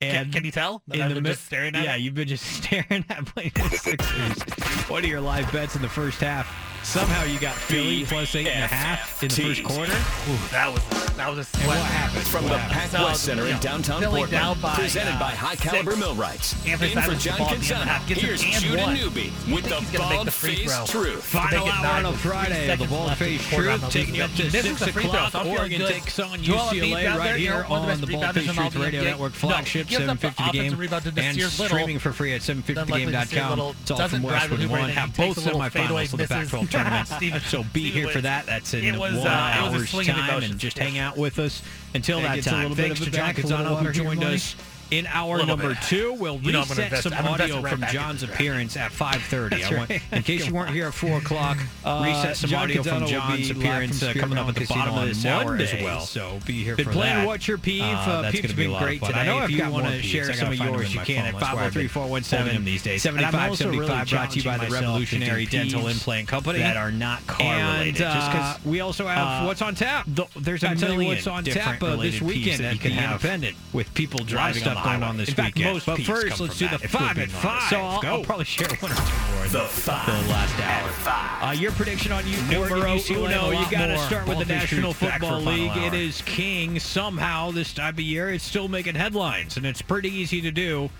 And 0.00 0.32
can 0.32 0.42
you 0.42 0.50
tell 0.50 0.82
that 0.88 0.96
in 0.96 1.02
I've 1.02 1.14
the 1.14 1.20
just 1.20 1.44
staring 1.44 1.74
at 1.74 1.84
Yeah, 1.84 1.96
it? 1.96 2.00
you've 2.00 2.14
been 2.14 2.26
just 2.28 2.44
staring 2.64 3.04
at 3.10 3.34
Blazers 3.34 3.82
Sixers. 3.82 4.42
What 4.88 5.04
are 5.04 5.06
your 5.06 5.20
live 5.20 5.52
bets 5.52 5.76
in 5.76 5.82
the 5.82 5.88
first 5.88 6.20
half? 6.20 6.46
Somehow 6.86 7.24
you 7.24 7.40
got 7.40 7.56
Philly 7.56 8.04
plus 8.04 8.34
eight 8.36 8.46
and 8.46 8.64
a 8.64 8.68
half 8.68 9.20
in 9.20 9.28
the 9.28 9.34
first 9.34 9.64
quarter. 9.64 9.92
Ooh, 9.92 10.48
that 10.52 10.72
was 10.72 10.82
that 11.16 11.28
was 11.28 11.38
a 11.40 11.44
sweat. 11.44 11.62
And 11.62 11.68
what 11.68 11.78
happened? 11.78 12.26
From 12.28 12.44
What 12.44 12.52
the? 12.52 12.58
Pac 12.58 12.92
West 12.92 13.24
Center 13.24 13.46
in 13.46 13.58
downtown 13.58 14.00
Philly 14.00 14.20
Portland, 14.20 14.62
by, 14.62 14.74
presented 14.76 15.16
uh, 15.16 15.18
by 15.18 15.30
High 15.30 15.56
Caliber 15.56 15.90
six. 15.90 16.00
Millwrights. 16.00 16.66
Anthony 16.66 16.92
In 16.92 17.02
for 17.02 17.14
John 17.14 17.38
ball 17.38 17.50
at 17.50 17.50
the 17.50 17.56
end 17.56 17.62
of 17.64 17.68
the 17.68 17.74
Canzano, 17.74 17.86
half, 17.86 18.08
gets 18.08 18.22
it 18.22 18.24
here's 18.26 18.40
Judah 18.40 18.82
one. 18.82 18.94
Newby 18.94 19.32
with 19.50 19.64
the 19.64 19.74
he's 19.76 19.90
gonna 19.90 20.08
make 20.14 20.18
the 20.20 20.30
bald 20.30 20.32
face 20.32 20.90
truth. 20.90 21.24
Final 21.24 21.66
hour 21.66 21.86
on 21.86 22.06
a 22.06 22.12
Friday, 22.12 22.60
the 22.60 22.72
seconds 22.72 22.90
Bald 22.90 23.16
Face 23.16 23.50
the 23.50 23.56
Truth 23.56 23.80
the 23.80 23.88
taking 23.88 24.14
you 24.14 24.22
up 24.22 24.30
to 24.30 24.50
6 24.50 24.78
the 24.78 24.92
free 24.92 25.02
throw, 25.02 25.10
o'clock. 25.10 25.32
so 25.32 25.38
I'm 25.40 25.44
feeling 25.44 25.58
Oregon 25.58 25.80
takes 25.88 26.18
on 26.20 26.38
UCLA 26.38 27.18
right 27.18 27.36
here 27.36 27.64
of 27.68 27.70
on 27.72 28.00
the 28.00 28.06
Bald 28.06 28.34
Face 28.34 28.54
Truth 28.54 28.76
Radio 28.76 29.02
Network 29.02 29.32
flagship, 29.32 29.88
gives 29.88 30.06
up 30.06 30.20
the 30.20 30.30
750 30.30 30.44
the 30.44 30.52
game, 30.52 30.60
offensive 30.60 30.78
rebound 30.78 31.04
to 31.04 31.22
and 31.22 31.52
streaming 31.52 31.98
for 31.98 32.12
free 32.12 32.32
at 32.32 32.42
Then 32.42 32.62
luckily 32.76 33.06
Nasir 33.06 33.40
750thegame.com. 33.40 33.50
Little 33.50 33.74
It's 33.82 33.90
all 33.90 34.08
from 34.08 34.22
Westwood 34.22 34.66
One. 34.66 34.90
Have 34.90 35.16
both 35.16 35.38
a 35.38 35.40
semifinals 35.40 36.04
of 36.04 36.10
the 36.12 36.16
misses. 36.18 36.50
Pac-12 36.50 36.70
tournament. 36.76 37.08
Steven- 37.16 37.40
So 37.42 37.62
be 37.72 37.90
Steven 37.90 37.92
here 37.92 38.08
for 38.08 38.20
that. 38.20 38.46
That's 38.46 38.74
in 38.74 38.84
It 38.84 38.98
was, 38.98 39.14
one 39.16 39.26
uh, 39.26 39.54
it 39.68 39.72
was 39.72 39.92
a 39.92 40.00
hour's 40.02 40.06
time, 40.06 40.42
and 40.42 40.58
just 40.58 40.78
hang 40.78 40.98
out 40.98 41.16
with 41.16 41.38
us 41.38 41.62
until 41.94 42.20
That 42.20 42.28
that 42.28 42.34
gets 42.36 42.46
a 42.46 42.50
time. 42.50 42.62
little 42.62 42.76
bit 42.76 42.82
Thanks 42.86 43.00
of 43.00 43.06
to 43.06 43.10
it 43.12 43.16
John 43.16 43.26
back, 43.34 43.38
a 43.38 43.46
little 43.46 43.58
Canzano 43.76 43.86
who 43.86 43.92
joined 43.92 44.20
money. 44.20 44.34
us 44.36 44.56
in 44.90 45.06
hour 45.08 45.38
Little 45.38 45.46
number 45.56 45.68
bit. 45.74 45.82
two. 45.82 46.12
We'll 46.14 46.36
You 46.40 46.52
know 46.52 46.60
reset 46.60 46.78
invest- 46.84 47.02
some 47.04 47.12
I'm 47.14 47.26
audio 47.26 47.60
right 47.60 47.72
from 47.72 47.82
John's 47.92 48.22
appearance 48.22 48.76
at 48.76 48.92
5:30. 48.92 49.50
That's 49.50 49.64
I 49.72 49.76
want, 49.76 49.90
in 50.12 50.22
case 50.22 50.46
you 50.46 50.54
weren't 50.54 50.70
here 50.70 50.86
at 50.86 50.94
4 50.94 51.18
o'clock, 51.22 51.58
Uh, 51.84 52.02
reset 52.04 52.36
some 52.36 52.50
John 52.50 52.62
audio 52.64 52.82
Canzano 52.82 52.98
from 53.00 53.06
John's 53.08 53.50
appearance 53.50 53.98
from 54.00 54.08
uh, 54.08 54.12
coming 54.14 54.38
up 54.38 54.48
at 54.48 54.54
the 54.54 54.64
bottom 54.66 54.94
of 54.94 55.00
on 55.00 55.08
this 55.08 55.24
hour 55.26 55.44
Monday, 55.44 55.78
as 55.78 55.82
well. 55.84 56.00
so 56.00 56.38
be 56.46 56.62
here 56.62 56.76
Been 56.76 56.86
for 56.86 56.92
playing 56.92 57.16
that. 57.16 57.26
What's 57.26 57.48
Your 57.48 57.58
Peeve? 57.58 57.82
Uh, 57.82 57.86
Uh, 57.86 58.22
that's 58.22 58.32
Peeps 58.32 58.42
gonna 58.42 58.48
have 58.52 58.56
be 58.56 58.62
been 58.66 58.72
of 58.74 58.82
great 58.82 59.02
today. 59.02 59.18
I 59.20 59.26
know 59.26 59.38
If 59.42 59.50
if 59.50 59.56
you 59.56 59.70
want 59.70 59.86
to 59.86 60.02
share 60.02 60.32
some 60.32 60.48
of 60.48 60.54
yours, 60.54 60.94
you 60.94 61.00
can 61.00 61.26
at 61.26 61.32
That's 61.38 61.52
where 61.54 61.64
I've 61.64 61.74
been 61.74 61.88
503 61.88 62.32
holding 62.38 62.54
them 62.54 62.64
these 62.64 62.82
days. 62.82 63.04
I'm 63.06 63.14
75 63.16 63.50
also 63.50 63.64
really 63.70 63.86
75 63.86 64.10
brought 64.10 64.30
to 64.30 64.38
you 64.38 64.44
by 64.44 64.58
the 64.58 64.66
Revolutionary 64.70 65.46
Dental 65.46 65.88
Implant 65.88 66.28
Company 66.28 66.58
that 66.60 66.76
are 66.76 66.92
not 66.92 67.26
car 67.26 67.42
and, 67.46 67.78
related. 67.78 68.02
Uh, 68.02 68.56
we 68.64 68.80
also 68.80 69.06
have 69.06 69.42
uh, 69.42 69.46
what's 69.46 69.62
on 69.62 69.74
tap. 69.74 70.06
there's 70.36 70.62
a 70.62 70.68
I'll 70.70 70.76
tell 70.76 70.90
you 70.92 70.98
million 70.98 71.14
what's 71.16 71.26
on 71.26 71.44
different 71.44 71.80
tap, 71.80 71.82
uh, 71.82 71.96
this 71.96 72.20
weekend 72.20 72.58
that 72.60 72.64
at 72.66 72.72
you 72.74 72.78
can 72.78 72.90
the 72.94 73.00
have 73.02 73.12
Independent 73.24 73.56
with 73.72 73.92
people 73.94 74.20
driving 74.24 74.62
stuff 74.80 74.86
on 74.86 75.00
going 75.00 75.10
on 75.10 75.16
this 75.16 75.28
In 75.30 75.34
fact, 75.34 75.56
weekend. 75.56 75.74
most 75.74 75.86
But 75.86 75.98
peeves 75.98 76.06
first, 76.06 76.36
come 76.36 76.46
let's 76.46 76.58
from 76.58 76.66
do 76.66 76.70
that, 76.70 76.78
the 76.80 76.84
if 76.84 76.94
we're 76.94 77.00
five 77.00 77.14
being 77.16 77.26
at 77.28 77.32
five. 77.32 77.70
So 77.70 77.76
I'll, 77.80 78.00
I'll 78.06 78.24
probably 78.24 78.44
share 78.44 78.68
one 78.80 78.92
or 78.92 78.94
two 78.94 79.02
more. 79.36 79.46
The 79.48 79.60
five 79.60 80.04
for 80.04 80.10
the 80.24 80.28
last 80.30 80.60
hour. 80.60 80.88
five. 80.90 81.48
Uh, 81.48 81.52
your 81.52 81.72
prediction 81.72 82.12
on 82.12 82.26
you, 82.26 82.36
Numero 82.50 82.80
Oregon, 82.90 83.16
uno, 83.16 83.50
you 83.50 83.64
gotta 83.70 83.98
start 83.98 84.26
with 84.26 84.38
the 84.38 84.44
National 84.44 84.92
Truth 84.92 85.00
back 85.08 85.20
for 85.20 85.26
Football 85.36 85.52
League. 85.52 85.76
It 85.76 85.94
is 85.94 86.20
king 86.22 86.78
somehow 86.80 87.50
this 87.52 87.72
time 87.72 87.94
of 87.94 88.00
year. 88.00 88.30
It's 88.30 88.44
still 88.44 88.68
making 88.68 88.94
headlines, 88.96 89.56
and 89.56 89.64
it's 89.64 89.82
pretty 89.82 90.08
easy 90.10 90.40
to 90.40 90.50
do 90.50 90.90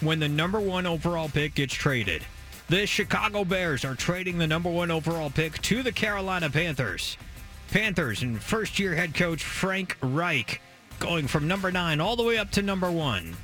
when 0.00 0.20
the 0.20 0.28
number 0.28 0.60
one 0.60 0.86
overall 0.86 1.28
pick 1.28 1.54
gets 1.54 1.72
traded. 1.74 2.22
The 2.68 2.86
Chicago 2.86 3.44
Bears 3.44 3.84
are 3.84 3.94
trading 3.94 4.38
the 4.38 4.46
number 4.46 4.70
one 4.70 4.90
overall 4.90 5.30
pick 5.30 5.60
to 5.62 5.82
the 5.82 5.92
Carolina 5.92 6.50
Panthers. 6.50 7.16
Panthers 7.70 8.22
and 8.22 8.42
first 8.42 8.78
year 8.78 8.94
head 8.94 9.14
coach 9.14 9.42
Frank 9.42 9.96
Reich 10.02 10.60
going 10.98 11.26
from 11.26 11.48
number 11.48 11.70
nine 11.70 12.00
all 12.00 12.16
the 12.16 12.22
way 12.22 12.38
up 12.38 12.50
to 12.52 12.62
number 12.62 12.90
one. 12.90 13.36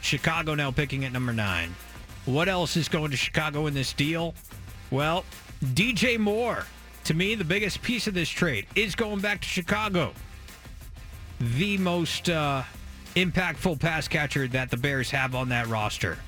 Chicago 0.00 0.54
now 0.54 0.70
picking 0.70 1.04
at 1.04 1.12
number 1.12 1.32
nine. 1.32 1.74
What 2.24 2.48
else 2.48 2.76
is 2.76 2.88
going 2.88 3.10
to 3.10 3.16
Chicago 3.16 3.66
in 3.66 3.74
this 3.74 3.92
deal? 3.92 4.34
Well, 4.90 5.24
DJ 5.62 6.18
Moore, 6.18 6.64
to 7.04 7.14
me, 7.14 7.34
the 7.34 7.44
biggest 7.44 7.82
piece 7.82 8.06
of 8.06 8.14
this 8.14 8.28
trade 8.28 8.66
is 8.74 8.94
going 8.94 9.20
back 9.20 9.40
to 9.40 9.48
Chicago. 9.48 10.12
The 11.40 11.78
most 11.78 12.28
uh, 12.28 12.62
impactful 13.14 13.80
pass 13.80 14.08
catcher 14.08 14.46
that 14.48 14.70
the 14.70 14.76
Bears 14.76 15.10
have 15.10 15.34
on 15.34 15.48
that 15.48 15.66
roster. 15.68 16.18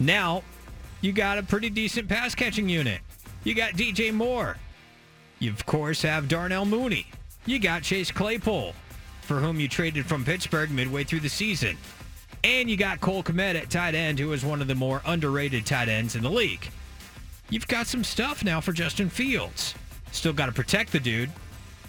Now, 0.00 0.42
you 1.00 1.12
got 1.12 1.38
a 1.38 1.42
pretty 1.42 1.70
decent 1.70 2.08
pass 2.08 2.34
catching 2.34 2.68
unit. 2.68 3.00
You 3.44 3.54
got 3.54 3.74
DJ 3.74 4.12
Moore. 4.12 4.56
You, 5.38 5.50
of 5.50 5.66
course, 5.66 6.02
have 6.02 6.28
Darnell 6.28 6.64
Mooney. 6.64 7.06
You 7.46 7.58
got 7.58 7.82
Chase 7.82 8.10
Claypool, 8.10 8.74
for 9.24 9.40
whom 9.40 9.58
you 9.58 9.68
traded 9.68 10.06
from 10.06 10.24
Pittsburgh 10.24 10.70
midway 10.70 11.04
through 11.04 11.20
the 11.20 11.28
season. 11.28 11.76
And 12.44 12.68
you 12.68 12.76
got 12.76 13.00
Cole 13.00 13.22
Kmet 13.22 13.54
at 13.54 13.70
tight 13.70 13.94
end, 13.94 14.18
who 14.18 14.32
is 14.32 14.44
one 14.44 14.60
of 14.60 14.68
the 14.68 14.74
more 14.74 15.00
underrated 15.06 15.64
tight 15.64 15.88
ends 15.88 16.14
in 16.14 16.22
the 16.22 16.30
league. 16.30 16.68
You've 17.48 17.66
got 17.66 17.86
some 17.86 18.04
stuff 18.04 18.44
now 18.44 18.60
for 18.60 18.72
Justin 18.72 19.08
Fields. 19.08 19.74
Still 20.12 20.32
got 20.32 20.46
to 20.46 20.52
protect 20.52 20.92
the 20.92 21.00
dude. 21.00 21.30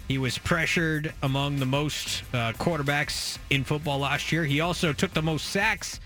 He 0.08 0.18
was 0.18 0.38
pressured 0.38 1.12
among 1.22 1.58
the 1.58 1.66
most 1.66 2.22
uh, 2.32 2.52
quarterbacks 2.52 3.38
in 3.50 3.64
football 3.64 3.98
last 3.98 4.32
year. 4.32 4.44
He 4.44 4.60
also 4.60 4.92
took 4.92 5.12
the 5.12 5.22
most 5.22 5.48
sacks. 5.48 6.00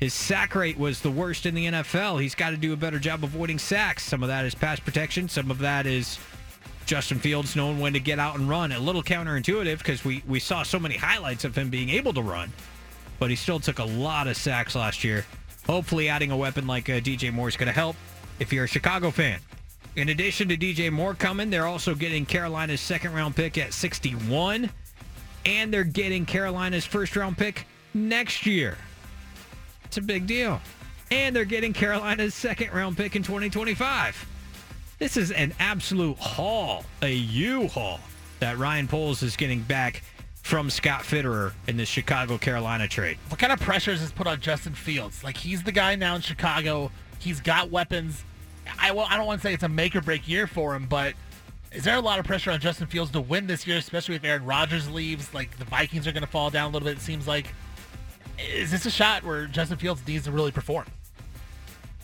His 0.00 0.14
sack 0.14 0.54
rate 0.54 0.78
was 0.78 1.00
the 1.00 1.10
worst 1.10 1.46
in 1.46 1.54
the 1.54 1.66
NFL. 1.66 2.20
He's 2.20 2.34
got 2.34 2.50
to 2.50 2.56
do 2.56 2.72
a 2.72 2.76
better 2.76 2.98
job 2.98 3.22
avoiding 3.22 3.58
sacks. 3.58 4.02
Some 4.02 4.22
of 4.22 4.28
that 4.28 4.44
is 4.44 4.54
pass 4.54 4.80
protection. 4.80 5.28
Some 5.28 5.50
of 5.50 5.58
that 5.58 5.86
is 5.86 6.18
Justin 6.86 7.18
Fields 7.18 7.56
knowing 7.56 7.80
when 7.80 7.92
to 7.92 8.00
get 8.00 8.18
out 8.18 8.38
and 8.38 8.48
run. 8.48 8.72
A 8.72 8.78
little 8.78 9.02
counterintuitive 9.02 9.78
because 9.78 10.04
we, 10.04 10.22
we 10.26 10.38
saw 10.38 10.62
so 10.62 10.78
many 10.78 10.96
highlights 10.96 11.44
of 11.44 11.56
him 11.56 11.70
being 11.70 11.90
able 11.90 12.12
to 12.14 12.22
run, 12.22 12.52
but 13.18 13.30
he 13.30 13.36
still 13.36 13.60
took 13.60 13.78
a 13.78 13.84
lot 13.84 14.26
of 14.26 14.36
sacks 14.36 14.74
last 14.74 15.04
year. 15.04 15.24
Hopefully, 15.66 16.08
adding 16.08 16.30
a 16.30 16.36
weapon 16.36 16.66
like 16.66 16.88
uh, 16.90 17.00
DJ 17.00 17.32
Moore 17.32 17.48
is 17.48 17.56
going 17.56 17.68
to 17.68 17.72
help 17.72 17.96
if 18.38 18.52
you're 18.52 18.64
a 18.64 18.68
Chicago 18.68 19.10
fan. 19.10 19.40
In 19.96 20.08
addition 20.08 20.48
to 20.48 20.56
DJ 20.56 20.90
Moore 20.90 21.14
coming, 21.14 21.50
they're 21.50 21.66
also 21.66 21.94
getting 21.94 22.26
Carolina's 22.26 22.80
second 22.80 23.14
round 23.14 23.36
pick 23.36 23.56
at 23.56 23.72
61, 23.72 24.68
and 25.46 25.72
they're 25.72 25.84
getting 25.84 26.26
Carolina's 26.26 26.84
first 26.84 27.16
round 27.16 27.38
pick 27.38 27.66
next 27.94 28.44
year. 28.44 28.76
It's 29.84 29.96
a 29.96 30.02
big 30.02 30.26
deal. 30.26 30.60
And 31.10 31.36
they're 31.36 31.44
getting 31.44 31.72
Carolina's 31.72 32.34
second 32.34 32.72
round 32.72 32.96
pick 32.96 33.14
in 33.14 33.22
2025. 33.22 34.26
This 35.04 35.18
is 35.18 35.32
an 35.32 35.52
absolute 35.60 36.16
haul, 36.16 36.82
a 37.02 37.12
U 37.12 37.68
haul 37.68 38.00
that 38.40 38.56
Ryan 38.56 38.88
Poles 38.88 39.22
is 39.22 39.36
getting 39.36 39.60
back 39.60 40.02
from 40.42 40.70
Scott 40.70 41.02
Fitterer 41.02 41.52
in 41.68 41.76
the 41.76 41.84
Chicago 41.84 42.38
Carolina 42.38 42.88
trade. 42.88 43.18
What 43.28 43.38
kind 43.38 43.52
of 43.52 43.60
pressures 43.60 43.96
is 43.96 44.08
this 44.08 44.12
put 44.12 44.26
on 44.26 44.40
Justin 44.40 44.72
Fields? 44.72 45.22
Like 45.22 45.36
he's 45.36 45.62
the 45.62 45.72
guy 45.72 45.94
now 45.94 46.14
in 46.14 46.22
Chicago. 46.22 46.90
He's 47.18 47.38
got 47.42 47.70
weapons. 47.70 48.24
I 48.78 48.92
well, 48.92 49.06
I 49.10 49.18
don't 49.18 49.26
want 49.26 49.42
to 49.42 49.46
say 49.46 49.52
it's 49.52 49.62
a 49.62 49.68
make 49.68 49.94
or 49.94 50.00
break 50.00 50.26
year 50.26 50.46
for 50.46 50.74
him, 50.74 50.86
but 50.86 51.12
is 51.70 51.84
there 51.84 51.96
a 51.96 52.00
lot 52.00 52.18
of 52.18 52.24
pressure 52.24 52.50
on 52.50 52.58
Justin 52.58 52.86
Fields 52.86 53.10
to 53.10 53.20
win 53.20 53.46
this 53.46 53.66
year, 53.66 53.76
especially 53.76 54.14
if 54.14 54.24
Aaron 54.24 54.46
Rodgers 54.46 54.88
leaves? 54.88 55.34
Like 55.34 55.58
the 55.58 55.66
Vikings 55.66 56.06
are 56.06 56.12
going 56.12 56.22
to 56.22 56.30
fall 56.30 56.48
down 56.48 56.70
a 56.70 56.72
little 56.72 56.88
bit. 56.88 56.96
It 56.96 57.02
seems 57.02 57.28
like. 57.28 57.48
Is 58.38 58.70
this 58.70 58.86
a 58.86 58.90
shot 58.90 59.22
where 59.22 59.44
Justin 59.48 59.76
Fields 59.76 60.00
needs 60.08 60.24
to 60.24 60.32
really 60.32 60.50
perform? 60.50 60.86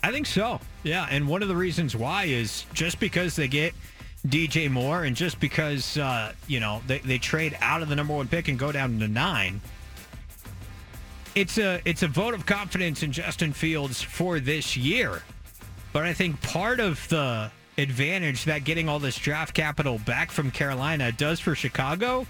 I 0.03 0.11
think 0.11 0.25
so. 0.25 0.59
Yeah, 0.83 1.07
and 1.09 1.27
one 1.27 1.41
of 1.41 1.47
the 1.47 1.55
reasons 1.55 1.95
why 1.95 2.25
is 2.25 2.65
just 2.73 2.99
because 2.99 3.35
they 3.35 3.47
get 3.47 3.73
DJ 4.27 4.69
Moore, 4.69 5.03
and 5.03 5.15
just 5.15 5.39
because 5.39 5.97
uh, 5.97 6.33
you 6.47 6.59
know 6.59 6.81
they, 6.87 6.99
they 6.99 7.17
trade 7.17 7.57
out 7.61 7.81
of 7.81 7.89
the 7.89 7.95
number 7.95 8.13
one 8.13 8.27
pick 8.27 8.47
and 8.47 8.57
go 8.57 8.71
down 8.71 8.99
to 8.99 9.07
nine, 9.07 9.61
it's 11.35 11.57
a 11.57 11.81
it's 11.85 12.03
a 12.03 12.07
vote 12.07 12.33
of 12.33 12.45
confidence 12.45 13.03
in 13.03 13.11
Justin 13.11 13.53
Fields 13.53 14.01
for 14.01 14.39
this 14.39 14.75
year. 14.75 15.23
But 15.93 16.03
I 16.03 16.13
think 16.13 16.41
part 16.41 16.79
of 16.79 17.07
the 17.09 17.51
advantage 17.77 18.45
that 18.45 18.63
getting 18.63 18.87
all 18.89 18.99
this 18.99 19.17
draft 19.17 19.53
capital 19.53 19.99
back 19.99 20.31
from 20.31 20.51
Carolina 20.51 21.11
does 21.11 21.39
for 21.39 21.55
Chicago 21.55 22.25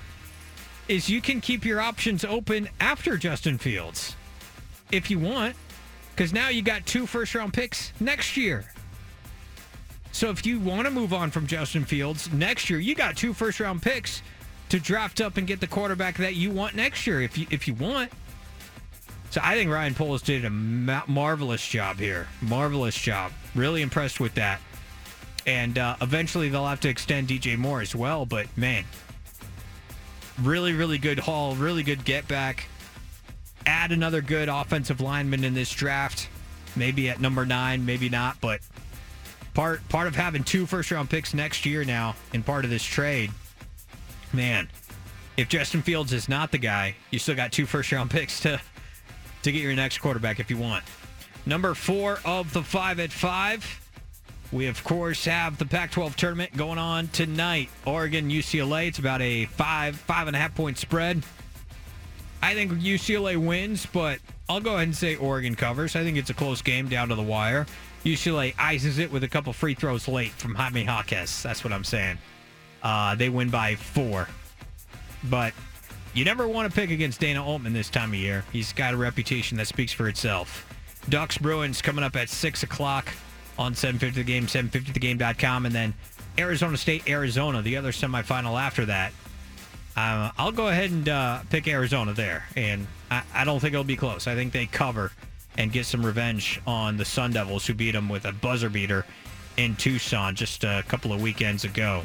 is 0.88 1.10
you 1.10 1.22
can 1.22 1.42
keep 1.42 1.64
your 1.64 1.80
options 1.80 2.24
open 2.26 2.70
after 2.80 3.18
Justin 3.18 3.58
Fields 3.58 4.16
if 4.92 5.10
you 5.10 5.20
want, 5.20 5.56
because 6.12 6.34
now 6.34 6.50
you 6.50 6.62
got 6.62 6.86
two 6.86 7.06
first 7.06 7.34
round 7.36 7.54
picks 7.54 7.92
next 8.00 8.38
year. 8.38 8.66
So 10.12 10.30
if 10.30 10.46
you 10.46 10.60
want 10.60 10.86
to 10.86 10.92
move 10.92 11.14
on 11.14 11.32
from 11.32 11.48
Justin 11.48 11.86
Fields 11.86 12.32
next 12.34 12.70
year, 12.70 12.80
you 12.80 12.96
got 12.96 13.16
two 13.16 13.34
first 13.34 13.60
round 13.60 13.82
picks 13.82 14.22
to 14.70 14.80
draft 14.80 15.22
up 15.22 15.38
and 15.38 15.48
get 15.48 15.60
the 15.60 15.68
quarterback 15.68 16.18
that 16.18 16.36
you 16.36 16.52
want 16.52 16.76
next 16.76 17.08
year 17.08 17.22
if 17.22 17.38
you 17.38 17.48
if 17.50 17.68
you 17.68 17.74
want. 17.74 18.12
So 19.32 19.40
I 19.42 19.56
think 19.56 19.72
Ryan 19.72 19.96
Poles 19.96 20.22
did 20.22 20.44
a 20.44 20.50
ma- 20.50 21.04
marvelous 21.08 21.66
job 21.66 21.98
here. 21.98 22.28
Marvelous 22.42 22.96
job. 22.96 23.32
Really 23.56 23.82
impressed 23.82 24.20
with 24.20 24.34
that. 24.36 24.60
And 25.48 25.78
uh, 25.78 25.96
eventually 26.02 26.50
they'll 26.50 26.68
have 26.68 26.82
to 26.82 26.90
extend 26.90 27.30
DJ 27.30 27.58
Moore 27.58 27.82
as 27.82 27.96
well. 27.96 28.26
But 28.26 28.46
man, 28.58 28.84
really, 30.42 30.74
really 30.74 30.98
good 30.98 31.20
haul. 31.20 31.56
Really 31.56 31.84
good 31.84 32.04
get 32.04 32.28
back. 32.28 32.66
Add 33.66 33.92
another 33.92 34.22
good 34.22 34.50
offensive 34.50 35.02
lineman 35.02 35.44
in 35.44 35.54
this 35.54 35.72
draft. 35.72 36.30
Maybe 36.76 37.10
at 37.10 37.20
number 37.20 37.46
nine, 37.46 37.86
maybe 37.86 38.10
not. 38.10 38.40
But 38.42 38.62
part 39.54 39.88
part 39.90 40.08
of 40.08 40.16
having 40.16 40.44
two 40.44 40.66
first 40.66 40.92
round 40.92 41.10
picks 41.10 41.34
next 41.34 41.66
year 41.66 41.84
now 41.84 42.16
in 42.34 42.44
part 42.44 42.64
of 42.64 42.72
this 42.72 42.84
trade, 42.84 43.32
man. 44.34 44.70
If 45.38 45.50
Justin 45.50 45.82
Fields 45.82 46.14
is 46.14 46.30
not 46.30 46.52
the 46.52 46.58
guy, 46.58 46.96
you 47.10 47.20
still 47.20 47.36
got 47.36 47.52
two 47.52 47.66
first 47.66 47.92
round 47.92 48.10
picks 48.12 48.40
to 48.42 48.62
to 49.44 49.52
get 49.52 49.62
your 49.62 49.74
next 49.74 50.00
quarterback 50.00 50.40
if 50.40 50.50
you 50.50 50.58
want. 50.58 50.84
Number 51.46 51.74
four 51.74 52.20
of 52.24 52.54
the 52.54 52.62
five 52.62 53.00
at 53.00 53.12
five. 53.12 53.80
We, 54.52 54.68
of 54.68 54.84
course, 54.84 55.26
have 55.26 55.58
the 55.58 55.66
Pac 55.66 55.92
12 55.92 56.18
tournament 56.18 56.56
going 56.58 56.78
on 56.78 57.08
tonight. 57.08 57.70
Oregon, 57.86 58.30
UCLA. 58.30 58.90
It's 58.90 59.00
about 59.00 59.22
a 59.22 59.46
five, 59.46 59.96
five 59.96 60.28
and 60.28 60.36
a 60.36 60.40
half 60.40 60.54
point 60.54 60.78
spread. 60.78 61.24
I 62.42 62.54
think 62.54 62.72
UCLA 62.74 63.38
wins, 63.38 63.86
but 63.86 64.20
I'll 64.50 64.60
go 64.60 64.76
ahead 64.76 64.88
and 64.88 64.96
say 64.96 65.16
Oregon 65.16 65.56
covers. 65.56 65.96
I 65.96 66.04
think 66.04 66.18
it's 66.18 66.30
a 66.30 66.34
close 66.34 66.62
game 66.62 66.88
down 66.88 67.10
to 67.10 67.16
the 67.16 67.22
wire. 67.22 67.66
UCLA 68.04 68.56
ices 68.58 68.98
it 68.98 69.12
with 69.12 69.24
a 69.24 69.28
couple 69.28 69.54
free 69.54 69.76
throws 69.76 70.08
late 70.08 70.32
from 70.32 70.56
Jaime 70.56 70.84
Jaquez. 70.84 71.44
That's 71.44 71.64
what 71.64 71.72
I'm 71.72 71.84
saying. 71.84 72.18
Uh, 72.82 73.16
they 73.16 73.30
win 73.30 73.50
by 73.50 73.76
four. 73.76 74.28
But 75.26 75.54
you 76.14 76.26
never 76.26 76.48
want 76.48 76.72
to 76.72 76.76
pick 76.76 76.90
against 76.90 77.20
Dana 77.20 77.46
Altman 77.46 77.74
this 77.74 77.90
time 77.90 78.10
of 78.10 78.16
year. 78.16 78.44
He's 78.52 78.74
got 78.74 78.94
a 78.94 78.98
reputation 78.98 79.58
that 79.58 79.68
speaks 79.68 79.94
for 79.94 80.08
itself. 80.10 80.68
Ducks 81.10 81.38
Bruins 81.38 81.82
coming 81.82 82.04
up 82.04 82.16
at 82.16 82.30
6 82.30 82.64
o'clock 82.64 83.10
on 83.58 83.76
750 83.76 84.22
the 84.22 84.26
game, 84.26 84.48
750thegame.com, 84.48 85.66
and 85.66 85.76
then 85.76 85.94
Arizona 86.40 86.78
State, 86.78 87.08
Arizona, 87.10 87.62
the 87.62 87.78
other 87.78 87.92
semifinal 87.92 88.60
after 88.60 88.86
that. 88.86 89.14
Uh, 89.96 90.32
I'll 90.38 90.52
go 90.52 90.68
ahead 90.68 90.92
and 90.92 91.08
uh, 91.10 91.40
pick 91.50 91.68
Arizona 91.68 92.14
there, 92.14 92.46
and 92.56 92.88
I, 93.10 93.24
I 93.34 93.44
don't 93.44 93.60
think 93.60 93.74
it'll 93.74 93.84
be 93.84 93.98
close. 93.98 94.28
I 94.28 94.36
think 94.36 94.54
they 94.54 94.66
cover 94.66 95.12
and 95.58 95.72
get 95.72 95.86
some 95.86 96.06
revenge 96.06 96.62
on 96.66 96.98
the 96.98 97.06
Sun 97.06 97.34
Devils, 97.34 97.68
who 97.68 97.74
beat 97.74 97.92
them 97.92 98.08
with 98.08 98.26
a 98.26 98.32
buzzer 98.32 98.70
beater 98.70 99.06
in 99.58 99.76
Tucson 99.76 100.36
just 100.36 100.64
a 100.64 100.84
couple 100.88 101.12
of 101.12 101.22
weekends 101.22 101.66
ago. 101.66 102.04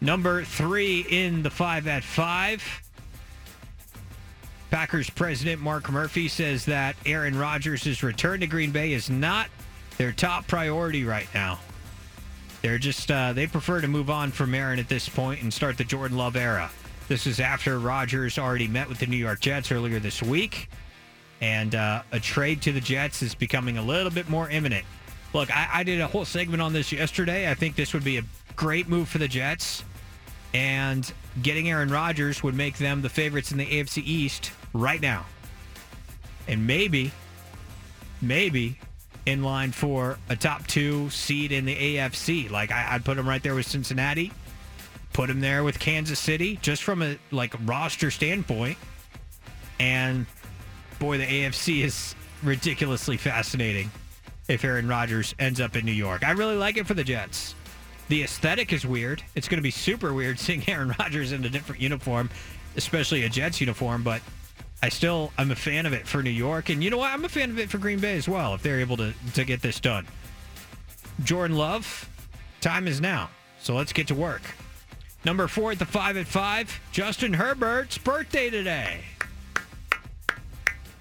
Number 0.00 0.44
three 0.44 1.06
in 1.08 1.42
the 1.42 1.50
five 1.50 1.86
at 1.86 2.04
five. 2.04 2.62
Packers 4.70 5.10
president 5.10 5.60
Mark 5.60 5.90
Murphy 5.90 6.28
says 6.28 6.64
that 6.66 6.94
Aaron 7.04 7.36
Rodgers' 7.36 8.02
return 8.02 8.40
to 8.40 8.46
Green 8.46 8.70
Bay 8.70 8.92
is 8.92 9.10
not 9.10 9.48
their 9.98 10.12
top 10.12 10.46
priority 10.46 11.04
right 11.04 11.26
now. 11.34 11.58
They're 12.62 12.78
just 12.78 13.10
uh, 13.10 13.32
they 13.32 13.46
prefer 13.46 13.80
to 13.80 13.88
move 13.88 14.10
on 14.10 14.30
from 14.30 14.54
Aaron 14.54 14.78
at 14.78 14.88
this 14.88 15.08
point 15.08 15.42
and 15.42 15.52
start 15.52 15.76
the 15.76 15.84
Jordan 15.84 16.16
Love 16.16 16.36
era. 16.36 16.70
This 17.10 17.26
is 17.26 17.40
after 17.40 17.80
Rodgers 17.80 18.38
already 18.38 18.68
met 18.68 18.88
with 18.88 19.00
the 19.00 19.06
New 19.08 19.16
York 19.16 19.40
Jets 19.40 19.72
earlier 19.72 19.98
this 19.98 20.22
week, 20.22 20.70
and 21.40 21.74
uh, 21.74 22.02
a 22.12 22.20
trade 22.20 22.62
to 22.62 22.72
the 22.72 22.80
Jets 22.80 23.20
is 23.20 23.34
becoming 23.34 23.78
a 23.78 23.82
little 23.82 24.12
bit 24.12 24.28
more 24.28 24.48
imminent. 24.48 24.84
Look, 25.34 25.50
I, 25.50 25.68
I 25.72 25.82
did 25.82 26.00
a 26.00 26.06
whole 26.06 26.24
segment 26.24 26.62
on 26.62 26.72
this 26.72 26.92
yesterday. 26.92 27.50
I 27.50 27.54
think 27.54 27.74
this 27.74 27.92
would 27.94 28.04
be 28.04 28.18
a 28.18 28.22
great 28.54 28.88
move 28.88 29.08
for 29.08 29.18
the 29.18 29.26
Jets, 29.26 29.82
and 30.54 31.12
getting 31.42 31.68
Aaron 31.68 31.88
Rodgers 31.88 32.44
would 32.44 32.54
make 32.54 32.78
them 32.78 33.02
the 33.02 33.08
favorites 33.08 33.50
in 33.50 33.58
the 33.58 33.66
AFC 33.66 34.04
East 34.04 34.52
right 34.72 35.00
now. 35.00 35.26
And 36.46 36.64
maybe, 36.64 37.10
maybe 38.22 38.78
in 39.26 39.42
line 39.42 39.72
for 39.72 40.16
a 40.28 40.36
top 40.36 40.64
two 40.68 41.10
seed 41.10 41.50
in 41.50 41.64
the 41.64 41.74
AFC. 41.74 42.48
Like 42.48 42.70
I, 42.70 42.92
would 42.92 43.04
put 43.04 43.16
them 43.16 43.28
right 43.28 43.42
there 43.42 43.56
with 43.56 43.66
Cincinnati, 43.66 44.30
put 45.12 45.30
him 45.30 45.40
there 45.40 45.64
with 45.64 45.78
Kansas 45.78 46.18
City, 46.18 46.58
just 46.62 46.82
from 46.82 47.02
a 47.02 47.18
like 47.30 47.54
roster 47.64 48.10
standpoint. 48.10 48.78
And 49.78 50.26
boy, 50.98 51.18
the 51.18 51.26
AFC 51.26 51.82
is 51.82 52.14
ridiculously 52.42 53.16
fascinating. 53.16 53.90
If 54.48 54.64
Aaron 54.64 54.88
Rodgers 54.88 55.34
ends 55.38 55.60
up 55.60 55.76
in 55.76 55.84
New 55.84 55.92
York, 55.92 56.26
I 56.26 56.32
really 56.32 56.56
like 56.56 56.76
it 56.76 56.86
for 56.86 56.94
the 56.94 57.04
Jets. 57.04 57.54
The 58.08 58.24
aesthetic 58.24 58.72
is 58.72 58.84
weird. 58.84 59.22
It's 59.36 59.46
going 59.46 59.58
to 59.58 59.62
be 59.62 59.70
super 59.70 60.12
weird 60.12 60.38
seeing 60.40 60.68
Aaron 60.68 60.94
Rodgers 60.98 61.32
in 61.32 61.44
a 61.44 61.48
different 61.48 61.80
uniform, 61.80 62.30
especially 62.76 63.24
a 63.24 63.28
Jets 63.28 63.60
uniform. 63.60 64.02
But 64.02 64.22
I 64.82 64.88
still 64.88 65.32
I'm 65.38 65.50
a 65.50 65.56
fan 65.56 65.86
of 65.86 65.92
it 65.92 66.06
for 66.06 66.22
New 66.22 66.30
York, 66.30 66.68
and 66.68 66.82
you 66.82 66.90
know 66.90 66.98
what? 66.98 67.12
I'm 67.12 67.24
a 67.24 67.28
fan 67.28 67.50
of 67.50 67.58
it 67.58 67.70
for 67.70 67.78
Green 67.78 68.00
Bay 68.00 68.16
as 68.16 68.28
well. 68.28 68.54
If 68.54 68.62
they're 68.62 68.80
able 68.80 68.96
to 68.98 69.12
to 69.34 69.44
get 69.44 69.62
this 69.62 69.80
done, 69.80 70.06
Jordan 71.24 71.56
Love, 71.56 72.08
time 72.60 72.88
is 72.88 73.00
now. 73.00 73.30
So 73.60 73.74
let's 73.74 73.92
get 73.92 74.08
to 74.08 74.14
work. 74.14 74.42
Number 75.24 75.48
four 75.48 75.72
at 75.72 75.78
the 75.78 75.86
five 75.86 76.16
at 76.16 76.26
five, 76.26 76.80
Justin 76.92 77.34
Herbert's 77.34 77.98
birthday 77.98 78.48
today. 78.48 79.00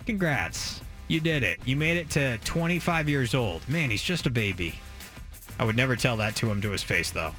Congrats. 0.06 0.82
You 1.08 1.20
did 1.20 1.44
it. 1.44 1.60
You 1.66 1.76
made 1.76 1.98
it 1.98 2.10
to 2.12 2.38
25 2.40 3.10
years 3.10 3.34
old. 3.34 3.68
Man, 3.70 3.90
he's 3.90 4.04
just 4.04 4.26
a 4.26 4.30
baby. 4.30 4.76
I 5.58 5.64
would 5.64 5.76
never 5.76 5.96
tell 5.96 6.18
that 6.18 6.36
to 6.38 6.50
him 6.50 6.62
to 6.62 6.70
his 6.70 6.84
face, 6.84 7.12
though. 7.12 7.32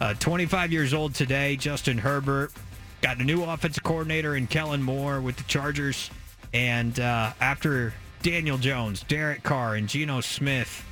Uh, 0.00 0.14
25 0.14 0.72
years 0.72 0.94
old 0.94 1.14
today, 1.14 1.56
Justin 1.56 1.98
Herbert. 1.98 2.52
Got 3.02 3.18
a 3.18 3.24
new 3.24 3.42
offensive 3.42 3.82
coordinator 3.82 4.36
in 4.36 4.46
Kellen 4.46 4.82
Moore 4.82 5.20
with 5.20 5.36
the 5.36 5.42
Chargers. 5.44 6.10
And 6.52 6.98
uh, 6.98 7.32
after 7.40 7.94
Daniel 8.22 8.58
Jones, 8.58 9.02
Derek 9.04 9.42
Carr, 9.42 9.76
and 9.76 9.88
Geno 9.88 10.20
Smith 10.20 10.84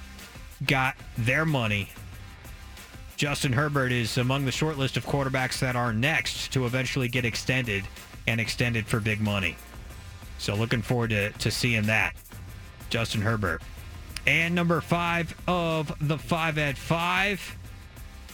got 0.67 0.95
their 1.17 1.45
money, 1.45 1.91
Justin 3.19 3.53
Herbert 3.53 3.91
is 3.91 4.17
among 4.17 4.45
the 4.45 4.53
short 4.53 4.79
list 4.79 4.97
of 4.97 5.05
quarterbacks 5.05 5.59
that 5.59 5.75
are 5.75 5.93
next 5.93 6.53
to 6.53 6.67
eventually 6.67 7.09
get 7.09 7.25
extended 7.25 7.83
and 8.29 8.41
extended 8.41 8.87
for 8.87 9.01
big 9.01 9.21
money. 9.21 9.57
So 10.39 10.55
looking 10.55 10.83
forward 10.83 11.11
to, 11.11 11.31
to 11.31 11.51
seeing 11.51 11.83
that. 11.87 12.15
Justin 12.91 13.21
Herbert. 13.21 13.61
And 14.25 14.55
number 14.55 14.81
five 14.81 15.35
of 15.49 15.93
the 16.01 16.17
five 16.17 16.59
at 16.59 16.79
five, 16.79 17.57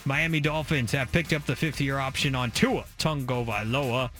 Miami 0.05 0.39
Dolphins 0.39 0.91
have 0.91 1.11
picked 1.11 1.33
up 1.33 1.47
the 1.47 1.55
fifth 1.55 1.81
year 1.81 1.97
option 1.97 2.35
on 2.35 2.51
Tua 2.51 2.85
Tagovailoa 2.99 4.11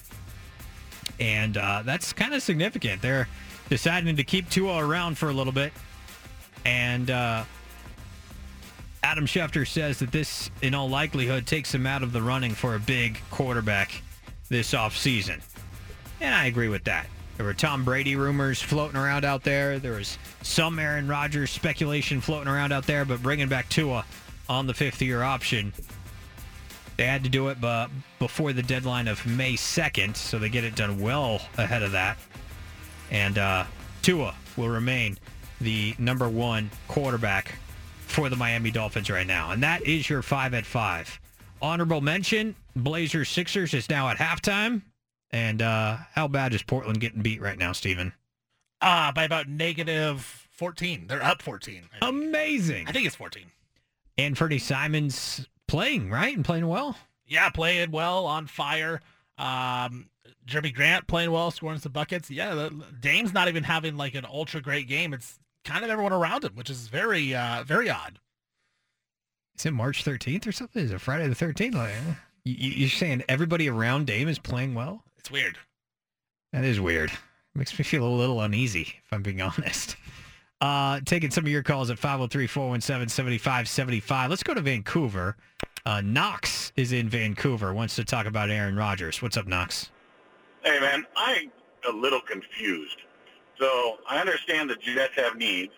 And 1.20 1.58
uh, 1.58 1.84
that's 1.86 2.12
kind 2.12 2.34
of 2.34 2.42
significant. 2.42 3.04
They're 3.04 3.28
deciding 3.70 4.16
to 4.16 4.24
keep 4.24 4.50
Tua 4.50 4.84
around 4.84 5.20
for 5.20 5.30
a 5.30 5.34
little 5.34 5.54
bit. 5.54 5.74
And 6.66 7.12
uh, 7.12 7.44
Adam 9.06 9.28
Schefter 9.28 9.68
says 9.68 10.00
that 10.00 10.12
this, 10.12 10.50
in 10.64 10.74
all 10.74 10.90
likelihood, 10.90 11.46
takes 11.46 11.72
him 11.72 11.86
out 11.86 12.02
of 12.02 12.12
the 12.12 12.24
running 12.24 12.56
for 12.56 12.74
a 12.74 12.80
big 12.80 13.22
quarterback 13.30 14.02
this 14.50 14.74
offseason. 14.74 15.40
And 16.20 16.34
I 16.34 16.48
agree 16.48 16.70
with 16.70 16.86
that. 16.86 17.06
There 17.38 17.46
were 17.46 17.54
Tom 17.54 17.86
Brady 17.86 18.16
rumors 18.16 18.64
floating 18.64 18.98
around 18.98 19.24
out 19.24 19.44
there. 19.44 19.78
There 19.78 19.92
was 19.92 20.18
some 20.42 20.80
Aaron 20.80 21.08
Rodgers 21.08 21.52
speculation 21.52 22.20
floating 22.20 22.48
around 22.48 22.72
out 22.72 22.88
there, 22.88 23.06
but 23.06 23.22
bringing 23.22 23.48
back 23.48 23.70
Tua 23.70 24.04
on 24.50 24.66
the 24.66 24.74
fifth 24.74 25.04
year 25.04 25.22
option, 25.22 25.72
they 26.98 27.06
had 27.06 27.24
to 27.26 27.30
do 27.30 27.50
it 27.50 27.62
but 27.62 27.92
before 28.18 28.54
the 28.54 28.64
deadline 28.64 29.08
of 29.08 29.24
May 29.28 29.54
2nd, 29.54 30.16
so 30.16 30.40
they 30.40 30.50
get 30.50 30.64
it 30.64 30.76
done 30.76 31.00
well 31.00 31.42
ahead 31.60 31.84
of 31.84 31.92
that. 31.92 32.18
And 33.12 33.38
uh, 33.38 33.66
Tua 34.02 34.34
will 34.58 34.70
remain 34.70 35.20
the 35.62 35.94
number 36.00 36.28
one 36.28 36.72
quarterback 36.88 37.54
for 38.16 38.30
the 38.30 38.36
Miami 38.38 38.72
Dolphins 38.72 39.10
right 39.10 39.28
now. 39.28 39.52
And 39.52 39.62
that 39.62 39.86
is 39.86 40.10
your 40.10 40.22
five 40.22 40.54
at 40.54 40.66
five. 40.66 41.20
Honorable 41.62 42.00
mention 42.00 42.56
Blazers 42.74 43.28
Sixers 43.28 43.74
is 43.74 43.90
now 43.90 44.08
at 44.08 44.16
halftime. 44.16 44.84
And 45.32 45.62
uh, 45.62 45.98
how 46.14 46.30
bad 46.30 46.54
is 46.54 46.64
Portland 46.64 47.02
getting 47.02 47.22
beat 47.22 47.42
right 47.42 47.58
now, 47.58 47.74
Steven? 47.74 48.14
Uh, 48.80 49.12
by 49.12 49.26
about 49.26 49.50
negative 49.50 50.48
14. 50.52 51.08
They're 51.08 51.22
up 51.22 51.42
14. 51.42 51.82
I 52.02 52.08
Amazing. 52.08 52.88
I 52.88 52.94
think 52.94 53.06
it's 53.06 53.18
14. 53.18 53.44
Anfernee 54.18 54.62
Simons 54.62 55.46
playing 55.68 56.10
right 56.10 56.34
and 56.34 56.46
playing 56.46 56.70
well. 56.70 56.96
Yeah, 57.28 57.50
playing 57.50 57.92
well, 57.92 58.28
on 58.28 58.48
fire. 58.48 59.02
Um, 59.38 60.10
Jerami 60.48 60.74
Grant 60.74 61.08
playing 61.08 61.32
well, 61.32 61.52
scoring 61.52 61.80
some 61.80 61.92
buckets. 61.92 62.32
Yeah, 62.32 62.70
Dame's 62.98 63.34
not 63.34 63.50
even 63.50 63.64
having 63.64 63.98
like 63.98 64.16
an 64.16 64.26
ultra 64.26 64.62
great 64.62 64.88
game. 64.88 65.14
It's 65.14 65.38
kind 65.66 65.84
of 65.84 65.90
everyone 65.92 66.14
around 66.14 66.44
him, 66.46 66.54
which 66.56 66.70
is 66.70 66.88
very, 66.88 67.36
uh, 67.36 67.64
very 67.66 67.90
odd. 67.90 68.20
Is 69.58 69.66
it 69.66 69.72
March 69.72 70.04
13th 70.06 70.46
or 70.48 70.52
something? 70.52 70.84
Is 70.84 70.92
it 70.92 71.02
Friday 71.02 71.28
the 71.28 71.36
13th? 71.36 71.74
Like, 71.76 71.92
you, 72.44 72.56
you- 72.58 72.72
you're 72.72 72.90
saying 72.90 73.24
everybody 73.28 73.68
around 73.70 74.06
Dame 74.08 74.28
is 74.28 74.38
playing 74.40 74.76
well? 74.76 75.04
It's 75.18 75.32
weird. 75.32 75.58
That 76.54 76.64
is 76.64 76.80
weird. 76.80 77.12
Makes 77.56 77.78
me 77.80 77.84
feel 77.84 78.06
a 78.06 78.14
little 78.16 78.42
uneasy, 78.42 78.94
if 79.04 79.12
I'm 79.14 79.24
being 79.24 79.42
honest. 79.42 79.96
Uh, 80.62 81.00
taking 81.06 81.32
some 81.32 81.46
of 81.46 81.52
your 81.52 81.64
calls 81.64 81.90
at 81.90 81.98
503-417-7575. 82.00 84.30
Let's 84.30 84.44
go 84.44 84.54
to 84.54 84.62
Vancouver. 84.62 85.36
Uh, 85.86 86.02
Knox 86.02 86.72
is 86.76 86.92
in 86.92 87.08
Vancouver, 87.10 87.74
wants 87.74 87.96
to 87.96 88.04
talk 88.04 88.26
about 88.26 88.50
Aaron 88.50 88.76
Rodgers. 88.76 89.22
What's 89.22 89.38
up, 89.38 89.48
Knox? 89.48 89.92
Hey, 90.64 90.80
man, 90.80 91.06
I'm 91.16 91.52
a 91.88 91.92
little 91.96 92.22
confused. 92.22 92.98
So 93.60 93.98
I 94.08 94.20
understand 94.20 94.70
the 94.70 94.76
Jets 94.76 95.14
have 95.16 95.38
needs, 95.38 95.74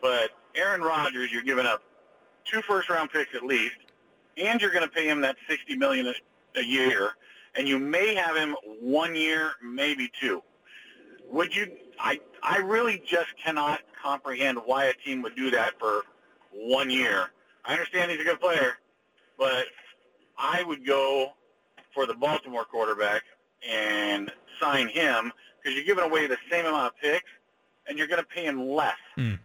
but 0.00 0.30
Aaron 0.54 0.80
Rodgers, 0.80 1.32
you're 1.32 1.42
giving 1.42 1.66
up 1.66 1.82
two 2.44 2.62
first-round 2.62 3.10
picks 3.10 3.34
at 3.34 3.42
least, 3.42 3.76
and 4.36 4.60
you're 4.60 4.70
going 4.70 4.84
to 4.84 4.90
pay 4.90 5.08
him 5.08 5.20
that 5.22 5.36
$60 5.50 5.76
million 5.76 6.12
a 6.56 6.62
year, 6.62 7.12
and 7.56 7.66
you 7.66 7.78
may 7.78 8.14
have 8.14 8.36
him 8.36 8.54
one 8.80 9.14
year, 9.14 9.52
maybe 9.62 10.10
two. 10.20 10.42
Would 11.30 11.54
you? 11.54 11.70
I 11.98 12.20
I 12.42 12.58
really 12.58 13.02
just 13.06 13.28
cannot 13.42 13.80
comprehend 14.00 14.58
why 14.64 14.84
a 14.86 14.94
team 14.94 15.20
would 15.22 15.36
do 15.36 15.50
that 15.50 15.78
for 15.78 16.02
one 16.52 16.90
year. 16.90 17.30
I 17.64 17.72
understand 17.72 18.10
he's 18.10 18.20
a 18.20 18.24
good 18.24 18.40
player, 18.40 18.78
but 19.36 19.66
I 20.38 20.62
would 20.62 20.86
go 20.86 21.32
for 21.92 22.06
the 22.06 22.14
Baltimore 22.14 22.64
quarterback 22.64 23.24
and 23.68 24.30
sign 24.60 24.88
him 24.88 25.32
because 25.68 25.76
you're 25.76 25.84
giving 25.96 26.10
away 26.10 26.26
the 26.26 26.38
same 26.50 26.66
amount 26.66 26.94
of 26.94 27.00
picks 27.00 27.28
and 27.86 27.98
you're 27.98 28.06
going 28.06 28.20
to 28.20 28.26
pay 28.26 28.44
him 28.44 28.68
less. 28.68 28.96
Does 29.16 29.36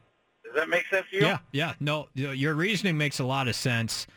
that 0.56 0.70
make 0.70 0.86
sense 0.92 1.06
to 1.12 1.18
you? 1.18 1.24
Yeah, 1.24 1.38
yeah. 1.52 1.74
No, 1.80 2.08
your 2.14 2.54
reasoning 2.54 2.98
makes 2.98 3.20
a 3.20 3.24
lot 3.24 3.48
of 3.48 3.56
sense. 3.56 4.08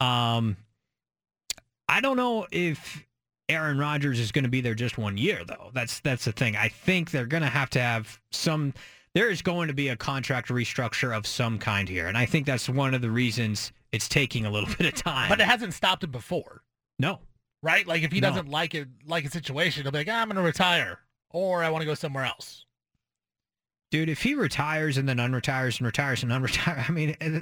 Um, 0.00 0.56
I 1.88 2.00
don't 2.00 2.16
know 2.16 2.46
if 2.50 3.04
Aaron 3.48 3.78
Rodgers 3.78 4.18
is 4.18 4.32
going 4.32 4.44
to 4.44 4.50
be 4.50 4.60
there 4.60 4.74
just 4.74 4.98
one 4.98 5.16
year, 5.16 5.42
though. 5.46 5.70
That's 5.74 6.00
that's 6.00 6.24
the 6.24 6.32
thing. 6.32 6.56
I 6.56 6.68
think 6.68 7.10
they're 7.10 7.26
going 7.26 7.42
to 7.42 7.48
have 7.48 7.70
to 7.70 7.80
have 7.80 8.18
some. 8.30 8.72
There 9.14 9.30
is 9.30 9.42
going 9.42 9.68
to 9.68 9.74
be 9.74 9.88
a 9.88 9.96
contract 9.96 10.48
restructure 10.48 11.16
of 11.16 11.26
some 11.26 11.58
kind 11.58 11.88
here, 11.88 12.06
and 12.08 12.18
I 12.18 12.26
think 12.26 12.46
that's 12.46 12.68
one 12.68 12.94
of 12.94 13.02
the 13.02 13.10
reasons 13.10 13.70
it's 13.92 14.08
taking 14.08 14.44
a 14.46 14.50
little 14.50 14.68
bit 14.78 14.86
of 14.86 14.94
time. 14.94 15.28
But 15.28 15.40
it 15.40 15.46
hasn't 15.46 15.74
stopped 15.74 16.02
him 16.02 16.10
before, 16.10 16.62
no, 16.98 17.20
right? 17.62 17.86
Like 17.86 18.02
if 18.02 18.10
he 18.10 18.20
No. 18.20 18.30
doesn't 18.30 18.48
like 18.48 18.74
it, 18.74 18.88
like 19.06 19.24
a 19.26 19.30
situation, 19.30 19.82
he'll 19.84 19.92
be 19.92 19.98
like, 19.98 20.08
"Ah, 20.10 20.20
I'm 20.22 20.28
going 20.28 20.36
to 20.36 20.42
retire, 20.42 20.98
or 21.34 21.62
I 21.62 21.68
want 21.68 21.82
to 21.82 21.86
go 21.86 21.94
somewhere 21.94 22.24
else. 22.24 22.64
dude, 23.90 24.08
if 24.08 24.22
he 24.22 24.34
retires 24.34 24.96
and 24.96 25.06
then 25.08 25.18
unretires 25.18 25.78
and 25.78 25.86
retires 25.86 26.22
and 26.22 26.32
unretires, 26.32 26.88
I 26.88 26.92
mean, 26.92 27.16
eh, 27.20 27.40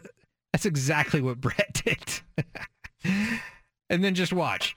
that's 0.52 0.66
exactly 0.66 1.20
what 1.20 1.40
Brett 1.40 1.80
did. 1.84 2.20
and 3.88 4.02
then 4.02 4.14
just 4.14 4.32
watch. 4.32 4.74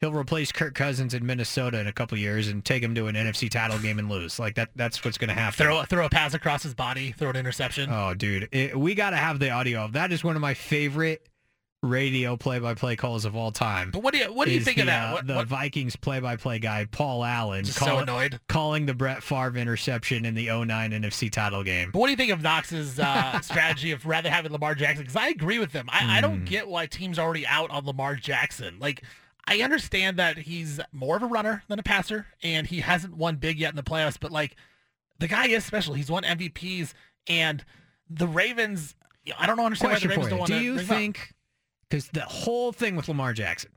He'll 0.00 0.12
replace 0.12 0.50
Kirk 0.50 0.74
Cousins 0.74 1.14
in 1.14 1.24
Minnesota 1.24 1.78
in 1.78 1.86
a 1.86 1.92
couple 1.92 2.18
years 2.18 2.48
and 2.48 2.64
take 2.64 2.82
him 2.82 2.92
to 2.96 3.06
an 3.06 3.14
NFC 3.14 3.48
title 3.48 3.78
game 3.78 4.00
and 4.00 4.10
lose. 4.10 4.38
Like 4.40 4.56
that. 4.56 4.70
That's 4.74 5.04
what's 5.04 5.16
going 5.16 5.28
to 5.28 5.34
happen. 5.34 5.64
Throw 5.64 5.82
throw 5.84 6.06
a 6.06 6.10
pass 6.10 6.34
across 6.34 6.64
his 6.64 6.74
body, 6.74 7.12
throw 7.12 7.30
an 7.30 7.36
interception. 7.36 7.88
Oh, 7.88 8.12
dude, 8.12 8.48
it, 8.50 8.76
we 8.76 8.96
got 8.96 9.10
to 9.10 9.16
have 9.16 9.38
the 9.38 9.50
audio. 9.50 9.84
of 9.84 9.92
That 9.92 10.10
is 10.10 10.24
one 10.24 10.34
of 10.34 10.42
my 10.42 10.54
favorite 10.54 11.28
radio 11.82 12.36
play-by-play 12.36 12.94
calls 12.96 13.24
of 13.24 13.34
all 13.34 13.50
time. 13.50 13.90
But 13.90 14.02
what 14.04 14.12
do 14.14 14.20
you 14.20 14.32
what 14.32 14.46
do 14.46 14.52
you 14.54 14.60
think 14.60 14.76
the, 14.76 14.82
of 14.82 14.86
that? 14.86 15.08
uh, 15.08 15.12
What- 15.14 15.26
the 15.26 15.34
what- 15.34 15.48
Vikings 15.48 15.96
play-by-play 15.96 16.60
guy, 16.60 16.86
Paul 16.90 17.24
Allen, 17.24 17.64
Just 17.64 17.78
so 17.78 17.98
annoyed. 17.98 18.38
calling 18.48 18.86
the 18.86 18.94
Brett 18.94 19.22
Favre 19.22 19.56
interception 19.56 20.24
in 20.24 20.34
the 20.34 20.48
09 20.48 20.92
NFC 20.92 21.30
title 21.30 21.64
game. 21.64 21.90
But 21.92 21.98
what 21.98 22.06
do 22.06 22.12
you 22.12 22.16
think 22.16 22.30
of 22.30 22.40
Knox's 22.40 22.98
uh, 23.00 23.40
strategy 23.42 23.90
of 23.90 24.06
rather 24.06 24.30
having 24.30 24.52
Lamar 24.52 24.74
Jackson? 24.76 25.02
Because 25.02 25.16
I 25.16 25.28
agree 25.28 25.58
with 25.58 25.72
him. 25.72 25.88
I, 25.90 25.98
I 25.98 26.16
Hmm. 26.16 26.20
don't 26.22 26.44
get 26.44 26.68
why 26.68 26.86
teams 26.86 27.18
are 27.18 27.22
already 27.26 27.46
out 27.46 27.70
on 27.70 27.84
Lamar 27.84 28.14
Jackson. 28.14 28.76
Like, 28.78 29.02
I 29.44 29.60
understand 29.62 30.18
that 30.18 30.38
he's 30.38 30.78
more 30.92 31.16
of 31.16 31.22
a 31.24 31.26
runner 31.26 31.64
than 31.66 31.80
a 31.80 31.82
passer, 31.82 32.26
and 32.44 32.64
he 32.68 32.78
hasn't 32.80 33.16
won 33.16 33.36
big 33.36 33.58
yet 33.58 33.70
in 33.70 33.76
the 33.76 33.82
playoffs. 33.82 34.18
But 34.20 34.30
like, 34.30 34.54
the 35.18 35.26
guy 35.26 35.48
is 35.48 35.64
special. 35.64 35.94
He's 35.94 36.08
won 36.10 36.22
MVPs, 36.22 36.92
and 37.26 37.64
the 38.08 38.28
Ravens. 38.28 38.94
I 39.36 39.46
don't 39.48 39.56
know 39.56 39.64
understand 39.64 39.90
Question 39.92 40.10
why 40.10 40.14
the 40.14 40.20
Ravens 40.20 40.30
don't 40.30 40.38
want 40.38 40.48
Do 40.50 40.60
you 40.60 40.78
think, 40.78 41.32
because 41.92 42.08
the 42.08 42.22
whole 42.22 42.72
thing 42.72 42.96
with 42.96 43.06
Lamar 43.06 43.34
Jackson, 43.34 43.70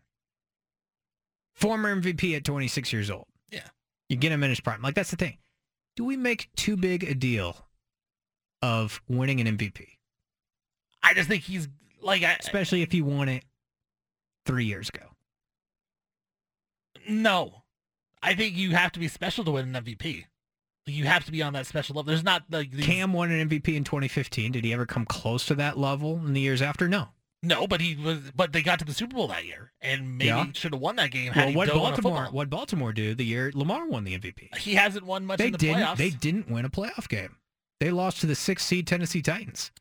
former 1.53 1.93
MVP 1.93 2.33
at 2.33 2.45
26 2.45 2.93
years 2.93 3.11
old. 3.11 3.25
Yeah. 3.51 3.67
You 4.07 4.15
get 4.15 4.31
him 4.31 4.41
in 4.41 4.49
his 4.49 4.61
prime. 4.61 4.81
Like, 4.81 4.95
that's 4.95 5.11
the 5.11 5.17
thing. 5.17 5.37
Do 5.97 6.05
we 6.05 6.15
make 6.15 6.47
too 6.55 6.77
big 6.77 7.03
a 7.03 7.13
deal 7.13 7.67
of 8.61 9.01
winning 9.09 9.41
an 9.41 9.57
MVP? 9.57 9.85
I 11.03 11.13
just 11.13 11.27
think 11.27 11.43
he's 11.43 11.67
like, 12.01 12.23
I, 12.23 12.37
Especially 12.39 12.83
if 12.83 12.93
he 12.93 13.01
won 13.01 13.27
it 13.27 13.43
three 14.45 14.65
years 14.65 14.87
ago. 14.87 15.07
no. 17.09 17.63
I 18.23 18.33
think 18.33 18.55
you 18.55 18.71
have 18.71 18.93
to 18.93 18.99
be 18.99 19.07
special 19.09 19.43
to 19.43 19.51
win 19.51 19.75
an 19.75 19.83
MVP. 19.83 20.23
You 20.87 21.03
have 21.03 21.25
to 21.25 21.31
be 21.31 21.43
on 21.43 21.53
that 21.53 21.67
special 21.67 21.95
level. 21.95 22.07
There's 22.07 22.23
not 22.23 22.43
like 22.49 22.71
these, 22.71 22.85
Cam 22.85 23.11
won 23.11 23.29
an 23.29 23.49
MVP 23.49 23.75
in 23.75 23.83
2015. 23.83 24.53
Did 24.53 24.63
he 24.63 24.73
ever 24.73 24.85
come 24.85 25.05
close 25.05 25.45
to 25.47 25.55
that 25.55 25.77
level 25.77 26.15
in 26.25 26.33
the 26.33 26.41
years 26.41 26.61
after? 26.61 26.87
No. 26.87 27.09
No, 27.45 27.67
but 27.67 27.79
he 27.81 27.95
was. 27.95 28.19
But 28.35 28.51
they 28.53 28.61
got 28.61 28.79
to 28.79 28.85
the 28.85 28.93
Super 28.93 29.15
Bowl 29.15 29.27
that 29.27 29.45
year, 29.45 29.71
and 29.81 30.17
maybe 30.17 30.27
Yeah. 30.29 30.47
should 30.53 30.73
have 30.73 30.81
won 30.81 30.95
that 30.97 31.11
game. 31.11 31.31
Had 31.31 31.47
Well, 31.47 31.55
what 31.55 31.67
dove 31.67 31.77
on 31.77 31.81
a 31.81 32.01
Baltimore 32.01 32.25
what 32.31 32.49
Baltimore 32.49 32.91
do 32.93 33.13
the 33.13 33.23
year 33.25 33.51
Lamar 33.53 33.87
won 33.87 34.03
the 34.03 34.13
MVP? 34.17 34.49
He 34.57 34.75
hasn't 34.75 35.05
won 35.05 35.25
much 35.25 35.37
They 35.37 35.47
in 35.47 35.51
the 35.51 35.57
didn't. 35.57 35.77
playoffs. 35.83 35.97
They 35.97 36.09
didn't 36.09 36.49
win 36.49 36.65
a 36.65 36.69
playoff 36.69 37.07
game. 37.07 37.37
They 37.79 37.91
lost 37.91 38.21
to 38.21 38.25
the 38.27 38.35
sixth 38.35 38.65
seed 38.65 38.87
Tennessee 38.87 39.21
Titans. 39.21 39.71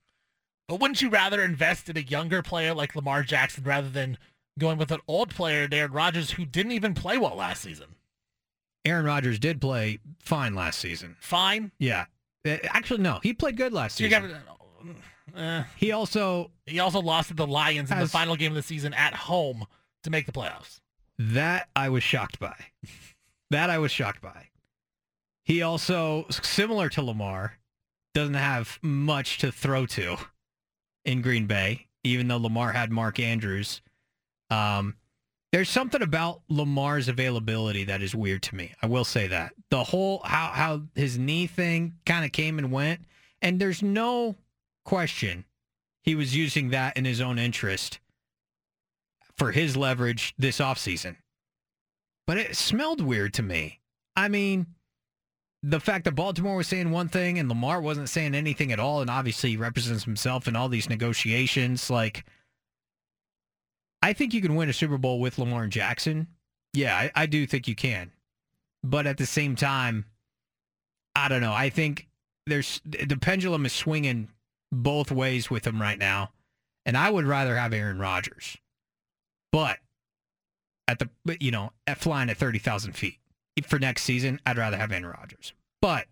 But 0.69 0.81
wouldn't 0.81 1.01
you 1.03 1.09
rather 1.11 1.43
invest 1.43 1.89
in 1.89 1.97
a 1.97 2.01
younger 2.01 2.43
player 2.43 2.75
like 2.75 2.95
Lamar 2.97 3.23
Jackson 3.23 3.65
rather 3.65 3.89
than 3.89 4.19
going 4.59 4.79
with 4.79 4.91
an 4.93 5.01
old 5.09 5.31
player, 5.31 5.69
Aaron 5.71 5.93
Rodgers, 5.93 6.33
who 6.33 6.45
didn't 6.45 6.73
even 6.73 6.95
play 6.95 7.19
well 7.19 7.37
last 7.37 7.63
season? 7.63 7.95
Aaron 8.85 9.05
Rodgers 9.07 9.39
did 9.39 9.61
play 9.61 9.99
fine 10.19 10.55
last 10.55 10.79
season. 10.81 11.17
Fine. 11.21 11.73
Yeah. 11.79 12.07
Uh, 12.47 12.57
Actually, 12.65 13.01
no. 13.01 13.21
He 13.23 13.33
played 13.33 13.57
good 13.57 13.73
last 13.73 13.97
season. 13.97 14.35
Uh, 15.37 15.65
he 15.77 15.93
also 15.93 16.51
he 16.67 16.79
also 16.81 17.01
lost 17.01 17.29
to 17.29 17.35
the 17.35 17.47
Lions 17.47 17.91
in 17.91 17.99
the 17.99 18.09
final 18.09 18.37
game 18.37 18.53
of 18.53 18.57
the 18.57 18.63
season 18.63 18.95
at 18.95 19.15
home 19.15 19.65
to 20.03 20.11
make 20.11 20.27
the 20.27 20.33
playoffs. 20.33 20.81
that 21.19 21.69
I 21.75 21.89
was 21.89 22.03
shocked 22.03 22.39
by. 22.39 22.55
that 23.51 23.71
I 23.71 23.79
was 23.79 23.91
shocked 23.91 24.21
by. 24.21 24.49
He 25.45 25.61
also, 25.63 26.27
similar 26.31 26.89
to 26.91 27.03
Lamar, 27.03 27.59
doesn't 28.15 28.35
have 28.35 28.79
much 28.83 29.39
to 29.39 29.53
throw 29.53 29.85
to 29.87 30.17
in 31.05 31.21
Green 31.21 31.47
Bay, 31.47 31.89
even 32.03 32.29
though 32.29 32.39
Lamar 32.39 32.73
had 32.73 32.91
Mark 32.91 33.19
Andrews. 33.21 33.83
Um, 34.51 34.95
there's 35.53 35.69
something 35.69 36.03
about 36.03 36.41
Lamar's 36.49 37.09
availability 37.09 37.85
that 37.85 38.03
is 38.03 38.15
weird 38.15 38.43
to 38.45 38.57
me. 38.57 38.73
I 38.83 38.87
will 38.87 39.05
say 39.05 39.27
that. 39.29 39.53
The 39.71 39.85
whole 39.85 40.21
how 40.25 40.49
how 40.49 40.83
his 40.95 41.19
knee 41.19 41.47
thing 41.47 41.95
kind 42.07 42.25
of 42.25 42.33
came 42.33 42.59
and 42.59 42.73
went, 42.73 43.01
and 43.43 43.61
there's 43.61 43.83
no 43.83 44.37
question 44.85 45.45
he 46.03 46.15
was 46.15 46.37
using 46.37 46.69
that 46.71 46.97
in 46.97 47.05
his 47.05 47.21
own 47.21 47.39
interest 47.39 47.99
for 49.37 49.53
his 49.53 49.77
leverage 49.77 50.35
this 50.39 50.59
offseason. 50.59 51.17
But 52.27 52.39
it 52.39 52.57
smelled 52.57 53.01
weird 53.01 53.35
to 53.35 53.43
me. 53.43 53.81
I 54.17 54.29
mean, 54.29 54.67
the 55.63 55.81
fact 55.81 56.05
that 56.05 56.15
Baltimore 56.15 56.57
was 56.57 56.69
saying 56.69 56.91
one 56.91 57.09
thing 57.09 57.39
and 57.39 57.49
Lamar 57.49 57.81
wasn't 57.81 58.11
saying 58.11 58.35
anything 58.35 58.71
at 58.71 58.79
all, 58.79 59.01
and 59.01 59.11
obviously 59.11 59.51
he 59.51 59.57
represents 59.57 60.05
himself 60.05 60.47
in 60.47 60.57
all 60.57 60.69
these 60.69 60.91
negotiations, 60.91 61.91
like 61.91 62.25
I 64.03 64.13
think 64.13 64.35
you 64.35 64.43
can 64.43 64.55
win 64.55 64.69
a 64.69 64.75
Super 64.75 64.99
Bowl 64.99 65.21
with 65.21 65.39
Lamar 65.39 65.67
Jackson. 65.67 66.29
Yeah, 66.75 66.95
I, 66.95 67.11
I 67.15 67.27
do 67.27 67.47
think 67.47 67.67
you 67.67 67.75
can. 67.75 68.13
But 68.83 69.07
at 69.07 69.17
the 69.17 69.25
same 69.25 69.57
time, 69.57 70.05
I 71.17 71.29
don't 71.29 71.41
know. 71.41 71.55
I 71.55 71.71
think 71.71 72.09
there's 72.47 72.83
the 72.85 73.17
pendulum 73.17 73.65
is 73.65 73.73
swinging 73.73 74.29
both 74.83 75.11
ways 75.11 75.51
with 75.51 75.67
him 75.67 75.81
right 75.81 75.99
now. 75.99 76.31
And 76.87 76.97
I 76.97 77.11
would 77.11 77.27
rather 77.27 77.57
have 77.57 77.73
Aaron 77.73 77.99
Rodgers. 77.99 78.57
But 79.53 79.79
at 80.89 80.99
the 80.99 81.09
you 81.41 81.51
know, 81.51 81.71
at 81.87 81.99
flying 81.99 82.29
at 82.29 82.37
30,000 82.37 82.93
feet 82.93 83.19
for 83.67 83.79
next 83.79 84.03
season, 84.03 84.41
I'd 84.45 84.59
rather 84.59 84.77
have 84.77 84.93
Aaron 84.93 85.07
Rodgers. 85.07 85.53
But 85.81 86.07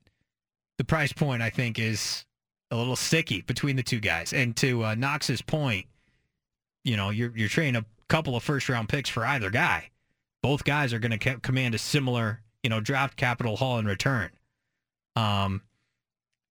the 0.79 0.85
price 0.85 1.13
point 1.13 1.43
I 1.43 1.51
think 1.51 1.79
is 1.79 2.25
a 2.71 2.77
little 2.77 2.97
sticky 2.97 3.43
between 3.43 3.77
the 3.77 3.83
two 3.83 4.01
guys. 4.01 4.33
And 4.33 4.57
to 4.57 4.85
uh, 4.85 4.95
Knox's 4.95 5.43
point, 5.43 5.87
you 6.85 6.97
know, 6.97 7.11
you're 7.11 7.37
you're 7.37 7.49
trading 7.49 7.77
a 7.77 7.85
couple 8.09 8.35
of 8.35 8.43
first 8.43 8.69
round 8.69 8.89
picks 8.89 9.11
for 9.11 9.25
either 9.25 9.51
guy. 9.51 9.91
Both 10.43 10.65
guys 10.65 10.93
are 10.93 10.99
going 10.99 11.17
to 11.17 11.39
command 11.41 11.75
a 11.75 11.79
similar, 11.79 12.41
you 12.63 12.71
know, 12.71 12.81
draft 12.81 13.17
capital 13.17 13.57
haul 13.57 13.79
in 13.79 13.87
return. 13.87 14.31
Um, 15.15 15.63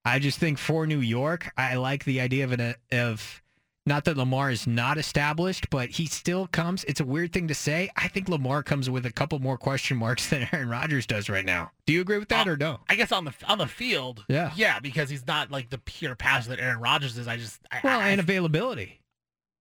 I 0.04 0.18
just 0.18 0.38
think 0.38 0.58
for 0.58 0.86
New 0.86 1.00
York, 1.00 1.50
I 1.56 1.76
like 1.76 2.04
the 2.04 2.20
idea 2.20 2.44
of 2.44 2.52
an 2.52 2.60
uh, 2.60 2.74
of 2.92 3.42
Not 3.86 4.04
that 4.04 4.16
Lamar 4.16 4.50
is 4.50 4.66
not 4.66 4.98
established, 4.98 5.70
but 5.70 5.90
he 5.90 6.06
still 6.06 6.46
comes. 6.48 6.84
It's 6.84 7.00
a 7.00 7.04
weird 7.04 7.32
thing 7.32 7.48
to 7.48 7.54
say. 7.54 7.90
I 7.96 8.08
think 8.08 8.28
Lamar 8.28 8.62
comes 8.62 8.88
with 8.90 9.06
a 9.06 9.12
couple 9.12 9.38
more 9.38 9.56
question 9.58 9.96
marks 9.96 10.28
than 10.30 10.48
Aaron 10.52 10.68
Rodgers 10.68 11.06
does 11.06 11.28
right 11.28 11.44
now. 11.44 11.70
Do 11.86 11.92
you 11.92 12.00
agree 12.00 12.18
with 12.18 12.28
that 12.30 12.46
uh, 12.46 12.50
or 12.50 12.56
no? 12.56 12.80
I 12.88 12.94
guess 12.96 13.12
on 13.12 13.24
the 13.24 13.34
on 13.46 13.58
the 13.58 13.66
field, 13.66 14.24
Yeah. 14.28 14.52
yeah, 14.56 14.80
because 14.80 15.08
he's 15.10 15.26
not 15.26 15.50
like 15.50 15.70
the 15.70 15.78
pure 15.78 16.14
passer 16.16 16.50
that 16.50 16.60
Aaron 16.60 16.80
Rodgers 16.80 17.16
is. 17.18 17.28
I 17.28 17.36
just, 17.36 17.60
I, 17.70 17.80
Well, 17.84 18.00
I, 18.00 18.08
and 18.10 18.20
availability. 18.20 19.00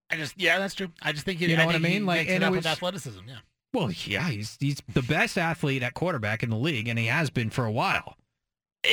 I 0.09 0.17
just, 0.17 0.39
yeah, 0.41 0.59
that's 0.59 0.73
true. 0.75 0.89
I 1.01 1.13
just 1.13 1.23
think 1.25 1.39
he, 1.39 1.45
You 1.45 1.55
know 1.55 1.63
I 1.63 1.65
what 1.67 1.75
I 1.75 1.79
mean? 1.79 2.05
Like, 2.05 2.27
and 2.29 2.43
it 2.43 2.49
was- 2.49 2.57
with 2.57 2.65
athleticism. 2.65 3.21
Yeah. 3.27 3.37
Well, 3.73 3.89
yeah, 3.91 4.27
he's 4.27 4.57
he's 4.59 4.81
the 4.93 5.01
best 5.01 5.37
athlete 5.37 5.81
at 5.81 5.93
quarterback 5.93 6.43
in 6.43 6.49
the 6.49 6.57
league, 6.57 6.89
and 6.89 6.99
he 6.99 7.05
has 7.05 7.29
been 7.29 7.49
for 7.49 7.63
a 7.63 7.71
while. 7.71 8.17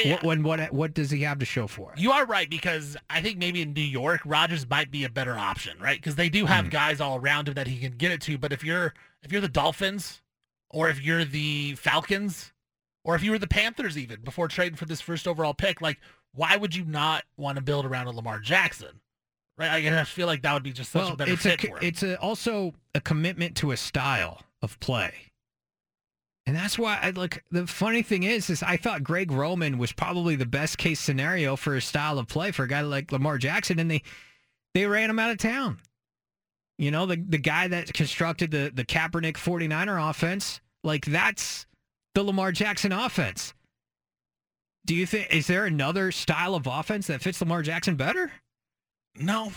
What 0.05 0.23
when 0.23 0.43
what 0.43 0.73
what 0.73 0.93
does 0.93 1.11
he 1.11 1.23
have 1.23 1.39
to 1.39 1.47
show 1.47 1.67
for 1.67 1.93
it? 1.93 1.99
You 1.99 2.13
are 2.13 2.27
right 2.27 2.49
because 2.51 2.97
I 3.09 3.23
think 3.23 3.39
maybe 3.39 3.63
in 3.63 3.73
New 3.73 3.81
York, 3.81 4.21
Rodgers 4.25 4.69
might 4.69 4.91
be 4.91 5.05
a 5.05 5.09
better 5.09 5.37
option, 5.39 5.79
right? 5.81 5.99
Because 5.99 6.17
they 6.17 6.29
do 6.29 6.45
have 6.45 6.67
Hmm. 6.67 6.71
guys 6.71 7.01
all 7.01 7.17
around 7.17 7.49
him 7.49 7.55
that 7.55 7.67
he 7.67 7.79
can 7.79 7.93
get 7.93 8.11
it 8.11 8.21
to. 8.23 8.37
But 8.37 8.53
if 8.53 8.63
you're 8.63 8.93
if 9.23 9.33
you're 9.33 9.41
the 9.41 9.49
Dolphins, 9.49 10.21
or 10.71 10.91
if 10.91 11.01
you're 11.01 11.25
the 11.25 11.75
Falcons, 11.77 12.53
or 13.03 13.15
if 13.15 13.23
you 13.23 13.31
were 13.31 13.39
the 13.39 13.47
Panthers, 13.47 13.97
even 13.97 14.21
before 14.21 14.47
trading 14.49 14.77
for 14.77 14.85
this 14.85 15.01
first 15.01 15.27
overall 15.27 15.55
pick, 15.55 15.81
like 15.81 15.99
why 16.35 16.57
would 16.57 16.75
you 16.75 16.85
not 16.85 17.25
want 17.39 17.57
to 17.57 17.63
build 17.63 17.87
around 17.87 18.07
a 18.09 18.11
Lamar 18.11 18.41
Jackson? 18.41 19.01
Right? 19.57 19.87
I 19.87 20.05
feel 20.05 20.27
like 20.27 20.43
that 20.43 20.53
would 20.53 20.63
be 20.63 20.73
just 20.73 20.93
such 20.93 21.03
well, 21.03 21.15
a 21.15 21.17
better 21.17 21.33
it's 21.33 21.43
fit 21.43 21.65
a, 21.65 21.67
for 21.67 21.79
him. 21.79 21.83
it's 21.83 22.03
a, 22.03 22.21
also 22.21 22.75
a 22.95 23.01
commitment 23.01 23.57
to 23.57 23.73
a 23.73 23.77
style 23.77 24.43
of 24.63 24.79
play. 24.81 25.15
And 26.49 26.57
that's 26.57 26.79
why 26.79 26.99
I 27.03 27.11
look. 27.11 27.43
The 27.51 27.67
funny 27.67 28.01
thing 28.01 28.23
is, 28.23 28.49
is 28.49 28.63
I 28.63 28.79
thought 28.79 29.05
Greg 29.05 29.31
Roman 29.31 29.77
was 29.77 29.93
probably 29.93 30.35
the 30.35 30.47
best 30.47 30.79
case 30.79 30.99
scenario 30.99 31.57
for 31.57 31.75
a 31.75 31.81
style 31.83 32.19
of 32.19 32.27
play 32.27 32.53
for 32.53 32.63
a 32.63 32.69
guy 32.69 32.81
like 32.81 33.13
Lamar 33.13 33.37
Jackson, 33.37 33.79
and 33.79 33.91
they 33.91 34.03
they 34.73 34.87
ran 34.87 35.11
him 35.11 35.19
out 35.19 35.31
of 35.31 35.37
town. 35.37 35.77
You 36.79 36.91
know, 36.91 37.05
the 37.05 37.17
the 37.17 37.37
guy 37.37 37.69
that 37.69 37.93
constructed 37.93 38.51
the 38.51 38.73
the 38.75 38.87
Kaepernick 38.87 39.35
49er 39.35 40.09
offense, 40.09 40.63
like 40.83 41.05
that's 41.05 41.67
the 42.15 42.23
Lamar 42.23 42.51
Jackson 42.51 42.93
offense. 42.93 43.53
Do 44.87 44.95
you 44.95 45.05
think 45.05 45.27
is 45.31 45.49
there 45.49 45.67
another 45.67 46.11
style 46.13 46.55
of 46.55 46.67
offense 46.67 47.09
that 47.09 47.21
fits 47.21 47.43
Lamar 47.43 47.61
Jackson 47.61 47.97
better? 47.97 48.33
No, 49.15 49.53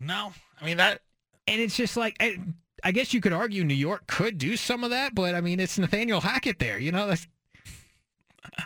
no. 0.00 0.32
I 0.60 0.64
mean 0.64 0.78
that, 0.78 1.02
and 1.46 1.60
it's 1.60 1.76
just 1.76 1.96
like 1.96 2.20
I, 2.82 2.92
guess 2.92 3.12
you 3.14 3.20
could 3.20 3.32
argue 3.32 3.64
New 3.64 3.74
York 3.74 4.06
could 4.06 4.38
do 4.38 4.56
some 4.56 4.84
of 4.84 4.90
that, 4.90 5.14
but 5.14 5.34
I 5.34 5.40
mean 5.40 5.60
it's 5.60 5.78
Nathaniel 5.78 6.20
Hackett 6.20 6.58
there. 6.58 6.78
You 6.78 6.92
know 6.92 7.06
that's. 7.06 7.26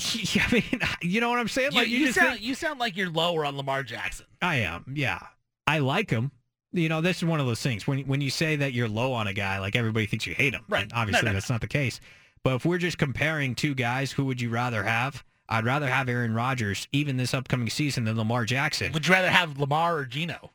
I 0.00 0.52
mean, 0.52 0.62
you 1.02 1.20
know 1.20 1.30
what 1.30 1.38
I'm 1.38 1.48
saying? 1.48 1.72
You, 1.72 1.78
Like 1.78 1.88
you 1.88 2.06
just 2.06 2.18
sound 2.18 2.30
think- 2.34 2.42
you 2.42 2.54
sound 2.54 2.78
like 2.78 2.96
you're 2.96 3.10
lower 3.10 3.44
on 3.44 3.56
Lamar 3.56 3.82
Jackson. 3.82 4.26
I 4.40 4.56
am. 4.56 4.84
Yeah, 4.94 5.18
I 5.66 5.78
like 5.80 6.10
him. 6.10 6.30
You 6.72 6.88
know, 6.88 7.00
this 7.00 7.16
is 7.18 7.24
one 7.24 7.40
of 7.40 7.46
those 7.46 7.62
things 7.62 7.86
when 7.86 8.00
when 8.06 8.20
you 8.20 8.30
say 8.30 8.56
that 8.56 8.72
you're 8.72 8.88
low 8.88 9.12
on 9.12 9.26
a 9.26 9.32
guy, 9.32 9.58
like 9.58 9.74
everybody 9.74 10.06
thinks 10.06 10.26
you 10.26 10.34
hate 10.34 10.54
him. 10.54 10.64
Right. 10.68 10.82
And 10.84 10.92
obviously, 10.92 11.24
No, 11.24 11.30
no, 11.30 11.34
that's 11.34 11.50
not 11.50 11.60
the 11.62 11.66
case. 11.66 12.00
But 12.44 12.54
if 12.56 12.64
we're 12.64 12.78
just 12.78 12.98
comparing 12.98 13.54
two 13.54 13.74
guys, 13.74 14.12
who 14.12 14.24
would 14.26 14.40
you 14.40 14.50
rather 14.50 14.84
have? 14.84 15.24
I'd 15.48 15.64
rather 15.64 15.88
have 15.88 16.08
Aaron 16.10 16.34
Rodgers, 16.34 16.86
even 16.92 17.16
this 17.16 17.32
upcoming 17.32 17.70
season, 17.70 18.04
than 18.04 18.16
Lamar 18.18 18.44
Jackson. 18.44 18.92
Would 18.92 19.06
you 19.08 19.14
rather 19.14 19.30
have 19.30 19.58
Lamar 19.58 19.96
or 19.96 20.04
Geno? 20.04 20.50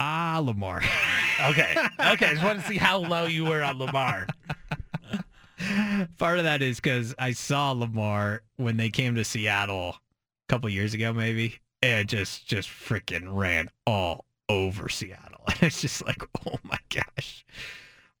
Ah, 0.00 0.40
Lamar. 0.42 0.82
Okay. 1.48 1.74
Okay. 1.98 2.26
I 2.26 2.32
just 2.34 2.44
want 2.44 2.60
to 2.60 2.66
see 2.66 2.76
how 2.76 2.98
low 2.98 3.24
you 3.24 3.46
were 3.46 3.62
on 3.62 3.78
Lamar. 3.78 4.26
Part 6.18 6.36
of 6.38 6.44
that 6.44 6.60
is 6.60 6.76
because 6.76 7.14
I 7.18 7.32
saw 7.32 7.72
Lamar 7.72 8.42
when 8.56 8.76
they 8.76 8.90
came 8.90 9.14
to 9.14 9.24
Seattle 9.24 9.94
a 9.96 10.48
couple 10.50 10.68
years 10.68 10.92
ago, 10.92 11.14
maybe, 11.14 11.54
and 11.80 12.06
just 12.06 12.46
just 12.46 12.68
freaking 12.68 13.34
ran 13.34 13.70
all 13.86 14.26
over 14.50 14.90
Seattle. 14.90 15.40
And 15.48 15.62
it's 15.62 15.80
just 15.80 16.04
like, 16.04 16.22
oh 16.46 16.56
my 16.62 16.78
gosh. 16.90 17.46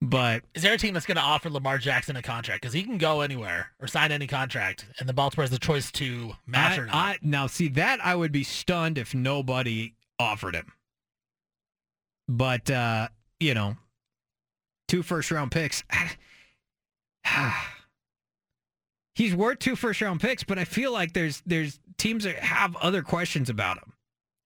But 0.00 0.42
Is 0.54 0.62
there 0.62 0.72
a 0.72 0.78
team 0.78 0.94
that's 0.94 1.04
going 1.04 1.16
to 1.16 1.22
offer 1.22 1.50
Lamar 1.50 1.76
Jackson 1.76 2.16
a 2.16 2.22
contract? 2.22 2.62
Because 2.62 2.72
he 2.72 2.82
can 2.82 2.96
go 2.96 3.20
anywhere 3.20 3.72
or 3.80 3.86
sign 3.86 4.12
any 4.12 4.26
contract, 4.26 4.86
and 4.98 5.06
the 5.06 5.12
Baltimore 5.12 5.42
has 5.42 5.50
the 5.50 5.58
choice 5.58 5.92
to 5.92 6.32
match 6.46 6.78
I, 6.78 6.82
or 6.82 6.86
not. 6.86 6.94
I 6.94 7.18
now 7.20 7.46
see 7.48 7.68
that 7.68 8.02
I 8.02 8.14
would 8.14 8.32
be 8.32 8.44
stunned 8.44 8.96
if 8.96 9.14
nobody 9.14 9.92
offered 10.18 10.54
him. 10.54 10.72
But 12.30 12.70
uh, 12.70 13.08
you 13.38 13.54
know, 13.54 13.76
two 14.88 15.02
first 15.02 15.30
round 15.30 15.50
picks. 15.50 15.84
He's 19.20 19.34
worth 19.34 19.58
two 19.58 19.76
first 19.76 20.00
round 20.00 20.18
picks, 20.18 20.44
but 20.44 20.58
I 20.58 20.64
feel 20.64 20.92
like 20.92 21.12
there's 21.12 21.42
there's 21.44 21.78
teams 21.98 22.24
that 22.24 22.36
have 22.36 22.74
other 22.76 23.02
questions 23.02 23.50
about 23.50 23.76
him. 23.76 23.92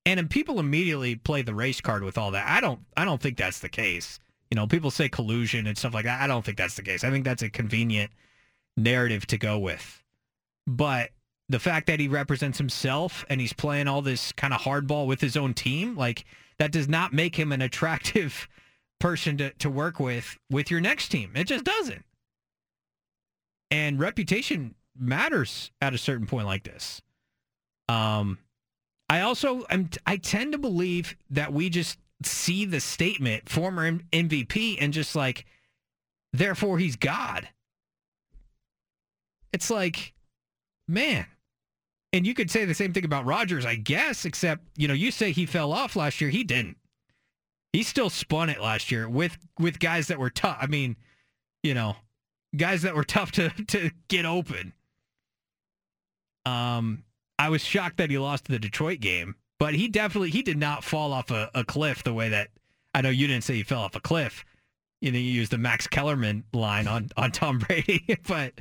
And 0.05 0.19
then 0.19 0.27
people 0.27 0.59
immediately 0.59 1.15
play 1.15 1.43
the 1.43 1.55
race 1.55 1.81
card 1.81 2.03
with 2.03 2.19
all 2.19 2.33
that. 2.33 2.45
I 2.49 2.61
don't 2.61 2.81
I 2.97 3.05
don't 3.05 3.21
think 3.21 3.37
that's 3.37 3.61
the 3.61 3.69
case. 3.69 4.19
You 4.51 4.57
know, 4.57 4.67
people 4.67 4.91
say 4.91 5.09
collusion 5.09 5.69
and 5.69 5.79
stuff 5.79 5.95
like 5.95 6.07
that. 6.07 6.21
I 6.21 6.27
don't 6.27 6.45
think 6.45 6.59
that's 6.59 6.75
the 6.75 6.83
case. 6.83 7.05
I 7.05 7.11
think 7.11 7.25
that's 7.25 7.43
a 7.43 7.51
convenient 7.51 8.11
narrative 8.77 9.29
to 9.29 9.39
go 9.39 9.61
with. 9.61 10.03
But 10.67 11.11
the 11.49 11.59
fact 11.59 11.87
that 11.87 12.01
he 12.01 12.09
represents 12.09 12.59
himself 12.59 13.25
and 13.29 13.41
he's 13.41 13.53
playing 13.53 13.89
all 13.89 14.03
this 14.03 14.33
kind 14.33 14.55
of 14.55 14.61
hardball 14.61 15.07
with 15.07 15.21
his 15.21 15.37
own 15.37 15.55
team, 15.55 15.97
like 15.97 16.25
that 16.59 16.73
does 16.73 16.89
not 16.89 17.13
make 17.13 17.37
him 17.37 17.53
an 17.53 17.63
attractive 17.63 18.49
person 19.01 19.37
to, 19.37 19.51
to 19.55 19.69
work 19.69 20.01
with 20.01 20.39
with 20.51 20.71
your 20.71 20.81
next 20.81 21.09
team. 21.09 21.33
It 21.35 21.45
just 21.45 21.65
doesn't. 21.65 22.05
And 23.71 23.99
reputation 23.99 24.75
matters 24.99 25.71
at 25.81 25.95
a 25.95 25.99
certain 25.99 26.27
point 26.27 26.47
like 26.47 26.63
this. 26.63 27.03
Um, 27.89 28.39
I 29.09 29.21
also 29.21 29.65
I'm, 29.69 29.91
I 30.07 30.17
tend 30.17 30.53
to 30.53 30.59
believe 30.59 31.17
that 31.31 31.53
we 31.53 31.69
just 31.69 31.99
see 32.23 32.65
the 32.65 32.81
statement 32.81 33.49
former 33.49 33.91
MVP 33.93 34.79
and 34.81 34.93
just 34.93 35.15
like 35.15 35.45
therefore 36.33 36.79
he's 36.79 36.97
God. 36.97 37.49
It's 39.53 39.71
like, 39.71 40.15
man. 40.89 41.27
And 42.15 42.25
you 42.25 42.33
could 42.33 42.49
say 42.49 42.65
the 42.65 42.75
same 42.75 42.93
thing 42.93 43.05
about 43.05 43.27
Rodgers, 43.27 43.67
I 43.67 43.75
guess, 43.75 44.25
except, 44.25 44.63
you 44.77 44.87
know, 44.87 44.95
you 44.95 45.11
say 45.11 45.33
he 45.33 45.47
fell 45.47 45.73
off 45.73 45.97
last 45.97 46.21
year. 46.21 46.31
He 46.31 46.45
didn't. 46.45 46.77
He 47.73 47.83
still 47.83 48.09
spun 48.09 48.51
it 48.51 48.61
last 48.61 48.93
year 48.93 49.09
with 49.09 49.37
with 49.59 49.81
guys 49.81 50.07
that 50.07 50.21
were 50.21 50.31
tough. 50.31 50.57
I 50.61 50.69
mean, 50.69 50.95
you 51.65 51.75
know, 51.75 51.97
guys 52.57 52.83
that 52.83 52.95
were 52.95 53.03
tough 53.03 53.33
to 53.33 53.49
to 53.67 53.91
get 54.07 54.27
open. 54.27 54.75
Um, 56.47 57.03
I 57.37 57.49
was 57.49 57.65
shocked 57.65 57.97
that 57.97 58.11
he 58.11 58.19
lost 58.19 58.45
the 58.45 58.61
Detroit 58.61 59.01
game, 59.01 59.35
but 59.59 59.75
he 59.75 59.89
definitely 59.89 60.31
he 60.31 60.43
did 60.43 60.57
not 60.57 60.85
fall 60.85 61.13
off 61.13 61.33
a, 61.33 61.51
a 61.53 61.65
cliff 61.65 62.05
the 62.05 62.15
way 62.15 62.29
that 62.29 62.51
I 62.95 63.01
know 63.01 63.11
you 63.11 63.27
didn't 63.27 63.43
say 63.43 63.55
he 63.55 63.65
fell 63.65 63.81
off 63.81 63.97
a 63.97 64.01
cliff. 64.01 64.45
You 65.01 65.11
know, 65.11 65.19
you 65.19 65.33
used 65.33 65.51
the 65.51 65.59
Max 65.59 65.89
Kellerman 65.89 66.45
line 66.53 66.87
on 66.87 67.09
on 67.17 67.33
Tom 67.33 67.59
Brady, 67.67 68.19
but 68.29 68.53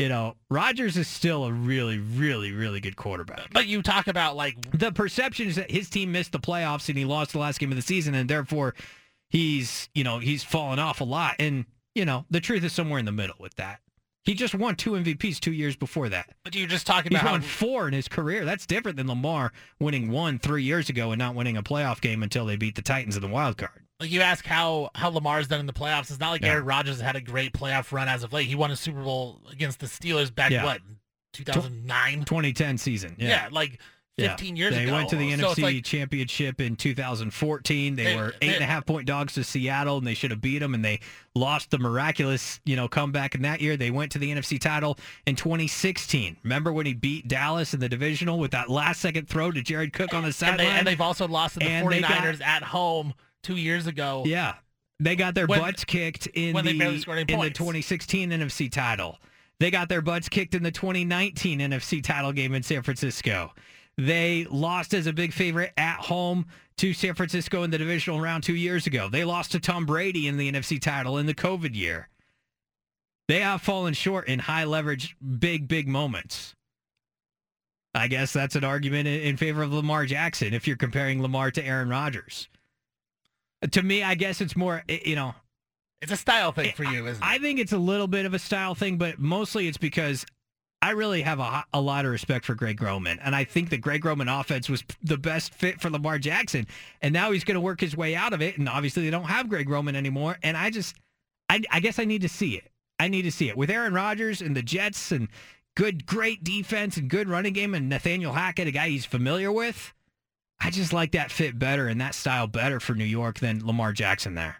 you 0.00 0.08
know, 0.08 0.34
Rodgers 0.48 0.96
is 0.96 1.06
still 1.06 1.44
a 1.44 1.52
really, 1.52 1.98
really, 1.98 2.52
really 2.52 2.80
good 2.80 2.96
quarterback. 2.96 3.52
But 3.52 3.66
you 3.66 3.82
talk 3.82 4.06
about 4.06 4.34
like 4.34 4.56
The 4.72 4.92
perception 4.92 5.46
is 5.46 5.56
that 5.56 5.70
his 5.70 5.90
team 5.90 6.10
missed 6.10 6.32
the 6.32 6.38
playoffs 6.38 6.88
and 6.88 6.96
he 6.96 7.04
lost 7.04 7.32
the 7.32 7.38
last 7.38 7.60
game 7.60 7.70
of 7.70 7.76
the 7.76 7.82
season, 7.82 8.14
and 8.14 8.28
therefore 8.28 8.74
he's, 9.28 9.90
you 9.94 10.02
know, 10.02 10.18
he's 10.18 10.42
fallen 10.42 10.78
off 10.78 11.02
a 11.02 11.04
lot. 11.04 11.34
And 11.38 11.66
you 11.94 12.06
know, 12.06 12.24
the 12.30 12.40
truth 12.40 12.64
is 12.64 12.72
somewhere 12.72 12.98
in 12.98 13.04
the 13.04 13.12
middle 13.12 13.36
with 13.38 13.54
that. 13.56 13.80
He 14.24 14.32
just 14.32 14.54
won 14.54 14.74
two 14.76 14.92
MVPs 14.92 15.38
two 15.38 15.52
years 15.52 15.76
before 15.76 16.08
that. 16.08 16.30
But 16.44 16.54
you're 16.54 16.66
just 16.66 16.86
talking 16.86 17.12
He's 17.12 17.20
about 17.20 17.32
won 17.32 17.40
how, 17.42 17.46
four 17.46 17.86
in 17.86 17.92
his 17.92 18.08
career. 18.08 18.46
That's 18.46 18.64
different 18.64 18.96
than 18.96 19.06
Lamar 19.06 19.52
winning 19.80 20.10
one 20.10 20.38
three 20.38 20.62
years 20.62 20.88
ago 20.88 21.10
and 21.10 21.18
not 21.18 21.34
winning 21.34 21.58
a 21.58 21.62
playoff 21.62 22.00
game 22.00 22.22
until 22.22 22.46
they 22.46 22.56
beat 22.56 22.74
the 22.74 22.82
Titans 22.82 23.16
in 23.16 23.22
the 23.22 23.28
wild 23.28 23.58
card. 23.58 23.82
Like 24.00 24.10
you 24.10 24.20
ask 24.22 24.44
how 24.46 24.90
how 24.94 25.10
Lamar's 25.10 25.46
done 25.48 25.60
in 25.60 25.66
the 25.66 25.72
playoffs. 25.72 26.10
It's 26.10 26.18
not 26.20 26.30
like 26.30 26.42
Yeah. 26.42 26.52
Aaron 26.52 26.64
Rodgers 26.64 27.00
had 27.00 27.16
a 27.16 27.20
great 27.20 27.52
playoff 27.52 27.92
run 27.92 28.08
as 28.08 28.22
of 28.22 28.32
late. 28.32 28.48
He 28.48 28.54
won 28.54 28.70
a 28.70 28.76
Super 28.76 29.02
Bowl 29.02 29.40
against 29.52 29.78
the 29.80 29.86
Steelers 29.86 30.34
back 30.34 30.50
Yeah. 30.50 30.64
what 30.64 30.80
2009. 31.32 32.24
2010 32.24 32.78
season. 32.78 33.14
Yeah. 33.18 33.28
Yeah, 33.28 33.48
like 33.52 33.78
Yeah. 34.16 34.28
15 34.36 34.56
years 34.56 34.74
they 34.74 34.82
ago. 34.82 34.90
They 34.90 34.96
went 34.96 35.08
to 35.10 35.16
the 35.16 35.30
So 35.36 35.36
NFC 35.52 35.62
like- 35.62 35.84
Championship 35.84 36.60
in 36.60 36.76
2014. 36.76 37.96
They, 37.96 38.04
They- 38.04 38.16
were 38.16 38.34
they- 38.40 38.48
eight 38.48 38.54
and 38.56 38.64
a 38.64 38.66
half 38.66 38.84
point 38.84 39.06
dogs 39.06 39.34
to 39.34 39.44
Seattle, 39.44 39.98
and 39.98 40.06
they 40.06 40.14
should 40.14 40.30
have 40.30 40.40
beat 40.40 40.58
them. 40.58 40.74
And 40.74 40.84
they 40.84 41.00
lost 41.34 41.70
the 41.70 41.78
miraculous, 41.78 42.60
you 42.64 42.76
know, 42.76 42.88
comeback 42.88 43.34
in 43.34 43.42
that 43.42 43.60
year. 43.60 43.76
They 43.76 43.90
went 43.90 44.12
to 44.12 44.18
the 44.18 44.30
NFC 44.30 44.58
title 44.58 44.98
in 45.26 45.36
2016. 45.36 46.36
Remember 46.42 46.72
when 46.72 46.84
he 46.86 46.92
beat 46.92 47.28
Dallas 47.28 47.72
in 47.72 47.80
the 47.80 47.88
divisional 47.88 48.38
with 48.38 48.50
that 48.50 48.68
last 48.68 49.00
second 49.00 49.28
throw 49.28 49.52
to 49.52 49.62
Jared 49.62 49.92
Cook 49.92 50.12
on 50.12 50.22
the 50.22 50.26
and, 50.26 50.34
sideline? 50.34 50.58
they, 50.58 50.66
and 50.66 50.86
they've 50.86 51.00
also 51.00 51.26
lost 51.28 51.54
to 51.54 51.60
the 51.60 51.66
And 51.66 51.88
they 51.90 52.00
49ers 52.02 52.40
got- 52.40 52.48
at 52.48 52.62
home 52.64 53.14
two 53.42 53.56
years 53.56 53.86
ago. 53.86 54.24
Yeah. 54.26 54.54
They 54.98 55.16
got 55.16 55.34
their 55.34 55.46
When- 55.46 55.60
butts 55.60 55.84
kicked 55.84 56.26
in 56.28 56.54
the 56.54 56.70
in 56.70 56.78
the 57.40 57.50
2016 57.50 58.30
NFC 58.30 58.70
title. 58.70 59.18
They 59.58 59.70
got 59.70 59.88
their 59.88 60.02
butts 60.02 60.28
kicked 60.28 60.54
in 60.54 60.62
the 60.62 60.70
2019 60.70 61.60
NFC 61.60 62.02
title 62.02 62.32
game 62.32 62.54
in 62.54 62.62
San 62.62 62.82
Francisco. 62.82 63.52
They 63.98 64.46
lost 64.50 64.94
as 64.94 65.06
a 65.06 65.12
big 65.12 65.32
favorite 65.32 65.72
at 65.76 65.96
home 65.96 66.46
to 66.78 66.94
San 66.94 67.14
Francisco 67.14 67.62
in 67.62 67.70
the 67.70 67.76
divisional 67.76 68.20
round 68.20 68.42
2 68.44 68.54
years 68.54 68.86
ago. 68.86 69.08
They 69.10 69.24
lost 69.24 69.52
to 69.52 69.60
Tom 69.60 69.84
Brady 69.84 70.26
in 70.26 70.38
the 70.38 70.50
NFC 70.50 70.80
title 70.80 71.18
in 71.18 71.26
the 71.26 71.34
COVID 71.34 71.74
year. 71.74 72.08
They 73.28 73.40
have 73.40 73.60
fallen 73.62 73.92
short 73.94 74.28
in 74.28 74.38
high 74.38 74.64
leverage 74.64 75.16
big 75.38 75.68
big 75.68 75.86
moments. 75.88 76.54
I 77.94 78.08
guess 78.08 78.32
that's 78.32 78.56
an 78.56 78.64
argument 78.64 79.08
in 79.08 79.36
favor 79.36 79.62
of 79.62 79.72
Lamar 79.72 80.06
Jackson 80.06 80.54
if 80.54 80.66
you're 80.66 80.76
comparing 80.76 81.20
Lamar 81.20 81.50
to 81.50 81.64
Aaron 81.64 81.88
Rodgers. 81.88 82.48
To 83.72 83.82
me, 83.82 84.02
I 84.02 84.14
guess 84.14 84.40
it's 84.40 84.56
more, 84.56 84.82
eh, 84.88 85.00
you 85.04 85.16
know, 85.16 85.34
It's 86.00 86.12
a 86.12 86.16
style 86.16 86.52
thing 86.52 86.72
for 86.72 86.84
you, 86.84 87.06
isn't 87.06 87.22
it? 87.22 87.26
I 87.26 87.38
think 87.38 87.58
it's 87.58 87.72
a 87.72 87.78
little 87.78 88.06
bit 88.08 88.24
of 88.26 88.32
a 88.32 88.38
style 88.38 88.74
thing, 88.74 88.96
but 88.96 89.18
mostly 89.18 89.68
it's 89.68 89.76
because 89.76 90.24
I 90.82 90.92
really 90.92 91.20
have 91.22 91.40
a, 91.40 91.64
a 91.74 91.80
lot 91.80 92.06
of 92.06 92.10
respect 92.10 92.46
for 92.46 92.54
Greg 92.54 92.80
Roman. 92.80 93.18
And 93.18 93.36
I 93.36 93.44
think 93.44 93.68
the 93.68 93.76
Greg 93.76 94.02
Roman 94.02 94.28
offense 94.28 94.70
was 94.70 94.82
the 95.02 95.18
best 95.18 95.52
fit 95.52 95.78
for 95.78 95.90
Lamar 95.90 96.18
Jackson. 96.18 96.66
And 97.02 97.12
now 97.12 97.32
he's 97.32 97.44
going 97.44 97.56
to 97.56 97.60
work 97.60 97.82
his 97.82 97.94
way 97.94 98.16
out 98.16 98.32
of 98.32 98.40
it. 98.40 98.56
And 98.56 98.66
obviously 98.66 99.02
they 99.04 99.10
don't 99.10 99.24
have 99.24 99.50
Greg 99.50 99.68
Roman 99.68 99.94
anymore. 99.94 100.38
And 100.42 100.56
I 100.56 100.70
just, 100.70 100.96
I, 101.50 101.60
I 101.70 101.80
guess 101.80 101.98
I 101.98 102.06
need 102.06 102.22
to 102.22 102.30
see 102.30 102.54
it. 102.54 102.70
I 102.98 103.08
need 103.08 103.22
to 103.22 103.30
see 103.30 103.50
it. 103.50 103.58
With 103.58 103.68
Aaron 103.68 103.92
Rodgers 103.92 104.40
and 104.40 104.56
the 104.56 104.62
Jets 104.62 105.12
and 105.12 105.28
good, 105.76 106.06
great 106.06 106.44
defense 106.44 106.96
and 106.96 107.10
good 107.10 107.28
running 107.28 107.52
game 107.52 107.74
and 107.74 107.90
Nathaniel 107.90 108.32
Hackett, 108.32 108.68
a 108.68 108.70
guy 108.70 108.88
he's 108.88 109.04
familiar 109.04 109.52
with, 109.52 109.92
I 110.60 110.70
just 110.70 110.92
like 110.92 111.12
that 111.12 111.30
fit 111.30 111.58
better 111.58 111.88
and 111.88 112.00
that 112.00 112.14
style 112.14 112.46
better 112.46 112.80
for 112.80 112.94
New 112.94 113.04
York 113.04 113.38
than 113.38 113.66
Lamar 113.66 113.92
Jackson 113.92 114.34
there. 114.34 114.56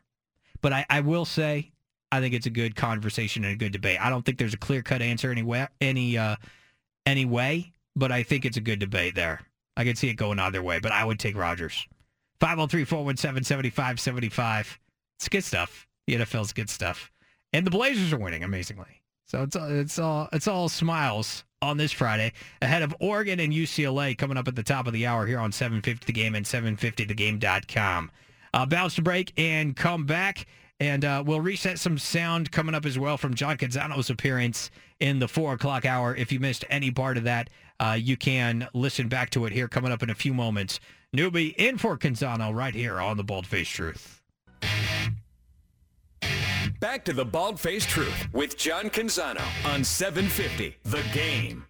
But 0.63 0.73
I, 0.73 0.87
I 0.89 1.01
will 1.01 1.25
say, 1.25 1.73
I 2.11 2.21
think 2.21 2.35
it's 2.35 2.47
a 2.47 2.51
good 2.51 2.75
conversation 2.75 3.45
and 3.45 3.53
a 3.53 3.57
good 3.57 3.73
debate. 3.73 4.01
I 4.01 4.11
don't 4.11 4.25
think 4.25 4.39
there's 4.39 4.55
a 4.55 4.59
clear 4.59 4.83
cut 4.83 5.03
answer 5.03 5.31
anyway, 5.31 5.69
any 5.81 6.19
uh, 6.19 6.37
any 7.07 7.25
way, 7.25 7.73
but 7.95 8.13
I 8.13 8.23
think 8.23 8.45
it's 8.45 8.57
a 8.57 8.63
good 8.63 8.79
debate 8.79 9.15
there. 9.15 9.41
I 9.77 9.85
could 9.85 9.99
see 9.99 10.09
it 10.09 10.15
going 10.15 10.39
either 10.39 10.63
way, 10.63 10.81
but 10.81 10.93
I 10.93 11.05
would 11.05 11.19
take 11.19 11.37
Rodgers. 11.37 11.87
503-417-7575. 12.41 14.79
It's 15.19 15.29
good 15.29 15.45
stuff. 15.45 15.87
The 16.07 16.17
NFL's 16.17 16.53
good 16.53 16.71
stuff. 16.71 17.11
And 17.53 17.67
the 17.67 17.71
Blazers 17.71 18.13
are 18.13 18.19
winning 18.19 18.43
amazingly. 18.43 19.03
So 19.27 19.43
it's 19.43 19.57
it's 19.57 19.99
all 19.99 20.29
it's 20.33 20.49
all 20.49 20.69
smiles 20.69 21.45
on 21.63 21.77
this 21.77 21.93
Friday 21.93 22.33
ahead 22.63 22.83
of 22.83 22.95
Oregon 23.01 23.41
and 23.41 23.53
UCLA 23.53 24.17
coming 24.17 24.37
up 24.37 24.49
at 24.49 24.57
the 24.57 24.63
top 24.63 24.87
of 24.87 24.93
the 24.93 25.07
hour 25.07 25.27
here 25.27 25.39
on 25.39 25.53
750 25.53 26.07
the 26.07 26.13
game 26.13 26.35
and 26.35 26.47
750thegame.com. 26.47 28.11
Uh, 28.53 28.67
bounce 28.67 28.95
to 28.97 29.03
break 29.03 29.33
and 29.37 29.77
come 29.77 30.07
back. 30.07 30.47
And 30.81 31.05
uh, 31.05 31.23
we'll 31.27 31.43
reset 31.43 31.79
some 31.79 31.99
sound 31.99 32.51
coming 32.51 32.75
up 32.75 32.87
as 32.87 32.99
well 32.99 33.19
from 33.19 33.35
John 33.35 33.59
Canzano's 33.59 34.09
appearance 34.09 34.71
in 34.99 35.19
the 35.19 35.29
4 35.29 35.53
o'clock 35.53 35.85
hour. 35.85 36.17
If 36.17 36.33
you 36.33 36.41
missed 36.41 36.65
any 36.71 36.91
part 36.91 37.19
of 37.19 37.25
that, 37.25 37.51
uh, 37.79 37.99
you 38.01 38.17
can 38.17 38.67
listen 38.73 39.09
back 39.09 39.29
to 39.31 39.45
it 39.45 39.53
here 39.53 39.69
coming 39.69 39.93
up 39.93 40.03
in 40.03 40.09
a 40.09 40.15
few 40.15 40.33
moments. 40.33 40.81
Newby 41.13 41.49
in 41.59 41.77
for 41.77 41.99
Canzano 41.99 42.55
right 42.55 42.75
here 42.75 42.99
on 42.99 43.19
The 43.19 43.25
Bald 43.25 43.47
Face 43.47 43.69
Truth. 43.69 44.20
Back 46.81 47.05
to 47.05 47.13
the 47.13 47.27
Bald 47.27 47.61
Faced 47.61 47.91
Truth 47.91 48.29
with 48.33 48.57
John 48.57 48.89
Canzano 48.89 49.45
on 49.67 49.85
750 49.85 50.79
The 50.85 51.03
Game. 51.13 51.67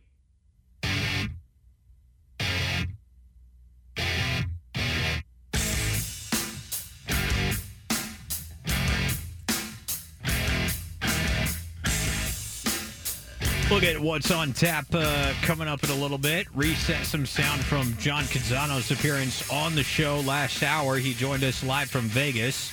Look 13.68 13.82
at 13.82 13.98
what's 13.98 14.30
on 14.30 14.52
tap 14.52 14.86
uh, 14.92 15.32
coming 15.42 15.66
up 15.66 15.82
in 15.82 15.90
a 15.90 15.94
little 15.94 16.18
bit. 16.18 16.46
Reset 16.54 17.04
some 17.04 17.26
sound 17.26 17.64
from 17.64 17.96
John 17.98 18.22
Canzano's 18.24 18.92
appearance 18.92 19.50
on 19.50 19.74
the 19.74 19.82
show 19.82 20.20
last 20.20 20.62
hour. 20.62 20.98
He 20.98 21.14
joined 21.14 21.42
us 21.42 21.64
live 21.64 21.90
from 21.90 22.02
Vegas 22.02 22.70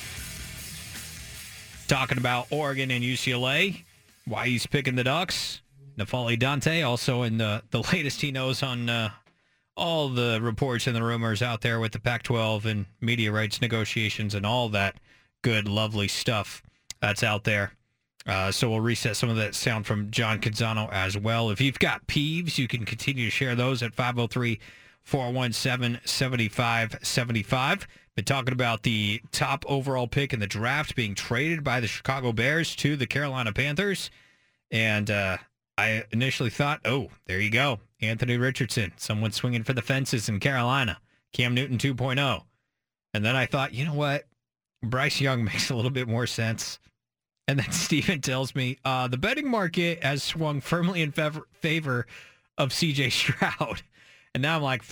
talking 1.88 2.18
about 2.18 2.47
Oregon 2.51 2.91
and 2.91 3.03
UCLA, 3.03 3.84
why 4.26 4.47
he's 4.47 4.68
picking 4.68 4.95
the 4.95 5.03
Ducks. 5.03 5.61
N'Faly 5.97 6.38
Dante 6.38 6.81
also 6.84 7.23
in 7.23 7.38
the, 7.38 7.64
the 7.72 7.81
latest 7.93 8.22
he 8.22 8.31
knows 8.31 8.61
on 8.61 8.89
uh, 8.89 9.09
all 9.76 10.09
the 10.09 10.39
reports 10.41 10.88
and 10.88 10.95
the 10.95 11.03
rumors 11.03 11.41
out 11.41 11.61
there 11.61 11.80
with 11.80 11.91
the 11.91 11.99
Pac-12 11.99 12.65
and 12.65 12.85
media 13.01 13.31
rights 13.31 13.61
negotiations 13.61 14.35
and 14.35 14.45
all 14.45 14.69
that 14.69 14.95
good, 15.41 15.68
lovely 15.68 16.07
stuff 16.07 16.61
that's 16.99 17.23
out 17.23 17.43
there. 17.43 17.72
Uh, 18.26 18.51
so 18.51 18.69
we'll 18.69 18.81
reset 18.81 19.15
some 19.15 19.30
of 19.30 19.38
that 19.38 19.55
sound 19.55 19.85
from 19.85 20.11
John 20.11 20.39
Canzano 20.39 20.91
as 20.91 21.18
well. 21.18 21.49
If 21.49 21.61
you've 21.61 21.80
got 21.80 22.05
peeves, 22.07 22.57
you 22.57 22.68
can 22.68 22.84
continue 22.84 23.26
to 23.26 23.31
share 23.31 23.55
those 23.55 23.81
at 23.81 23.93
503 23.93 24.59
417 25.03 26.01
7575. 26.03 27.88
Been 28.18 28.26
talking 28.26 28.52
about 28.52 28.81
the 28.81 29.22
top 29.31 29.64
overall 29.68 30.07
pick 30.07 30.34
in 30.34 30.39
the 30.39 30.48
draft 30.48 30.95
being 30.95 31.14
traded 31.14 31.64
by 31.64 31.80
the 31.80 31.85
Chicago 31.85 32.31
Bears 32.31 32.76
to 32.77 32.95
the 32.95 33.06
Carolina 33.06 33.53
Panthers. 33.53 34.10
And 34.72 35.11
uh, 35.11 35.38
I 35.77 36.03
initially 36.11 36.49
thought, 36.49 36.81
oh, 36.84 37.11
there 37.27 37.39
you 37.39 37.52
go. 37.52 37.80
Anthony 38.02 38.38
Richardson, 38.38 38.91
someone 38.98 39.31
swinging 39.34 39.61
for 39.61 39.73
the 39.73 39.84
fences 39.84 40.30
in 40.30 40.39
Carolina. 40.39 40.98
Cam 41.31 41.53
Newton 41.53 41.77
2.0. 41.77 42.41
And 43.14 43.23
then 43.23 43.35
I 43.35 43.45
thought, 43.45 43.76
you 43.76 43.85
know 43.85 43.94
what? 43.94 44.26
Bryce 44.81 45.22
Young 45.22 45.44
makes 45.45 45.69
a 45.69 45.76
little 45.76 45.91
bit 45.91 46.07
more 46.07 46.26
sense. 46.26 46.80
And 47.48 47.60
then 47.60 47.72
Steven 47.72 48.19
tells 48.22 48.56
me 48.56 48.80
uh, 48.84 49.07
the 49.07 49.18
betting 49.18 49.48
market 49.48 50.03
has 50.03 50.23
swung 50.23 50.60
firmly 50.60 51.03
in 51.03 51.11
favor, 51.11 51.48
favor 51.53 52.07
of 52.57 52.69
CJ 52.69 53.11
Stroud. 53.11 53.84
And 54.34 54.44
now 54.44 54.57
I'm 54.57 54.61
like, 54.61 54.84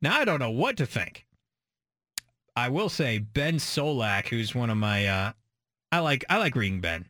now 0.00 0.20
I 0.20 0.24
don't 0.24 0.38
know 0.38 0.50
what 0.50 0.76
to 0.76 0.86
think. 0.86 1.26
I 2.54 2.68
will 2.68 2.88
say 2.88 3.18
Ben 3.18 3.56
Solak, 3.56 4.28
who's 4.28 4.54
one 4.54 4.70
of 4.70 4.76
my, 4.76 5.06
uh, 5.06 5.32
I 5.90 5.98
like, 6.00 6.24
I 6.28 6.38
like 6.38 6.54
reading 6.54 6.80
Ben. 6.80 7.06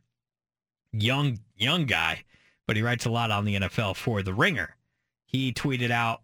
Young, 0.92 1.40
young 1.56 1.86
guy, 1.86 2.24
but 2.66 2.76
he 2.76 2.82
writes 2.82 3.06
a 3.06 3.10
lot 3.10 3.30
on 3.30 3.44
the 3.44 3.56
NFL 3.56 3.96
for 3.96 4.22
The 4.22 4.34
Ringer. 4.34 4.76
He 5.24 5.52
tweeted 5.52 5.90
out 5.90 6.22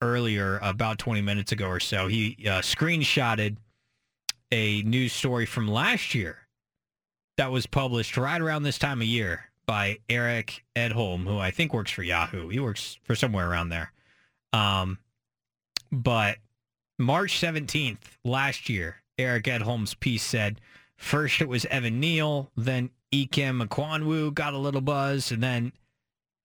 earlier, 0.00 0.58
about 0.62 0.98
20 0.98 1.22
minutes 1.22 1.52
ago 1.52 1.66
or 1.66 1.80
so, 1.80 2.08
he 2.08 2.36
uh, 2.46 2.60
screenshotted 2.60 3.56
a 4.50 4.82
news 4.82 5.12
story 5.12 5.46
from 5.46 5.66
last 5.68 6.14
year 6.14 6.38
that 7.38 7.50
was 7.50 7.66
published 7.66 8.16
right 8.16 8.40
around 8.40 8.64
this 8.64 8.78
time 8.78 9.00
of 9.00 9.06
year 9.06 9.50
by 9.64 9.98
Eric 10.08 10.64
Edholm, 10.76 11.24
who 11.24 11.38
I 11.38 11.50
think 11.50 11.72
works 11.72 11.90
for 11.90 12.02
Yahoo. 12.02 12.48
He 12.48 12.60
works 12.60 12.98
for 13.04 13.14
somewhere 13.14 13.48
around 13.48 13.70
there. 13.70 13.92
Um, 14.52 14.98
but 15.90 16.36
March 17.02 17.40
17th 17.40 17.98
last 18.24 18.68
year, 18.68 18.96
Eric 19.18 19.44
Edholm's 19.44 19.94
piece 19.94 20.22
said 20.22 20.60
first 20.96 21.40
it 21.40 21.48
was 21.48 21.64
Evan 21.66 22.00
Neal, 22.00 22.50
then 22.56 22.90
Ikem 23.12 23.66
Ekwonu 23.66 24.32
got 24.32 24.54
a 24.54 24.58
little 24.58 24.80
buzz, 24.80 25.30
and 25.32 25.42
then 25.42 25.72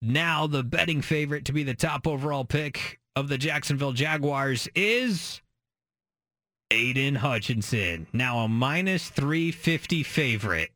now 0.02 0.48
the 0.48 0.64
betting 0.64 1.02
favorite 1.02 1.46
to 1.46 1.54
be 1.54 1.64
the 1.64 1.74
top 1.74 2.08
overall 2.08 2.44
pick 2.44 3.00
of 3.16 3.30
the 3.30 3.38
Jacksonville 3.38 3.94
Jaguars 3.94 4.68
is 4.76 5.42
Aidan 6.72 7.16
Hutchinson, 7.16 8.08
now 8.12 8.40
a 8.40 8.48
minus 8.48 9.10
350 9.10 10.04
favorite. 10.04 10.72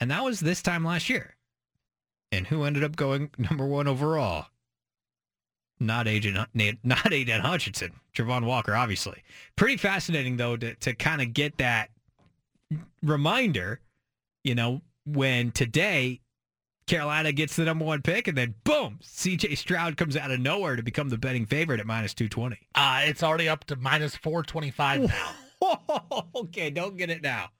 And 0.00 0.10
that 0.10 0.24
was 0.24 0.40
this 0.40 0.62
time 0.62 0.84
last 0.84 1.10
year. 1.10 1.36
And 2.32 2.46
who 2.46 2.64
ended 2.64 2.84
up 2.84 2.96
going 2.96 3.30
number 3.38 3.66
one 3.66 3.88
overall? 3.88 4.46
Not 5.80 6.06
Agent, 6.06 6.46
not 6.84 7.12
Aidan 7.12 7.40
Hutchinson, 7.40 7.92
Javon 8.14 8.44
Walker, 8.44 8.74
obviously. 8.74 9.22
Pretty 9.56 9.76
fascinating 9.76 10.36
though 10.36 10.56
to 10.56 10.74
to 10.76 10.94
kind 10.94 11.22
of 11.22 11.32
get 11.32 11.58
that 11.58 11.90
reminder, 13.02 13.80
you 14.44 14.54
know, 14.54 14.82
when 15.06 15.50
today 15.50 16.20
Carolina 16.86 17.32
gets 17.32 17.56
the 17.56 17.64
number 17.64 17.84
one 17.84 18.02
pick, 18.02 18.28
and 18.28 18.36
then 18.36 18.54
boom, 18.64 18.98
C.J. 19.00 19.54
Stroud 19.54 19.96
comes 19.96 20.16
out 20.16 20.30
of 20.30 20.40
nowhere 20.40 20.76
to 20.76 20.82
become 20.82 21.08
the 21.08 21.18
betting 21.18 21.46
favorite 21.46 21.80
at 21.80 21.86
minus 21.86 22.14
two 22.14 22.28
twenty. 22.28 22.58
Uh, 22.74 23.02
it's 23.04 23.22
already 23.22 23.48
up 23.48 23.64
to 23.64 23.76
minus 23.76 24.16
425 24.16 25.08
now. 25.08 26.22
okay, 26.34 26.70
don't 26.70 26.96
get 26.96 27.08
it 27.10 27.22
now. 27.22 27.50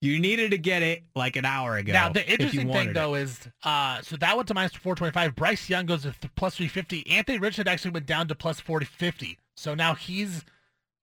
You 0.00 0.20
needed 0.20 0.52
to 0.52 0.58
get 0.58 0.82
it 0.82 1.02
like 1.16 1.36
an 1.36 1.44
hour 1.44 1.76
ago. 1.76 1.92
Now 1.92 2.10
the 2.10 2.28
interesting 2.30 2.70
thing 2.70 2.92
though 2.92 3.14
it. 3.14 3.22
is, 3.22 3.48
uh, 3.64 4.00
so 4.02 4.16
that 4.16 4.36
went 4.36 4.46
to 4.48 4.54
minus 4.54 4.72
425. 4.74 5.34
Bryce 5.34 5.68
Young 5.68 5.86
goes 5.86 6.02
to 6.02 6.12
th- 6.12 6.32
plus 6.36 6.56
350. 6.56 7.10
Anthony 7.10 7.38
Richardson 7.38 7.66
actually 7.66 7.90
went 7.90 8.06
down 8.06 8.28
to 8.28 8.34
plus 8.36 8.60
450. 8.60 9.38
So 9.56 9.74
now 9.74 9.94
he's 9.94 10.44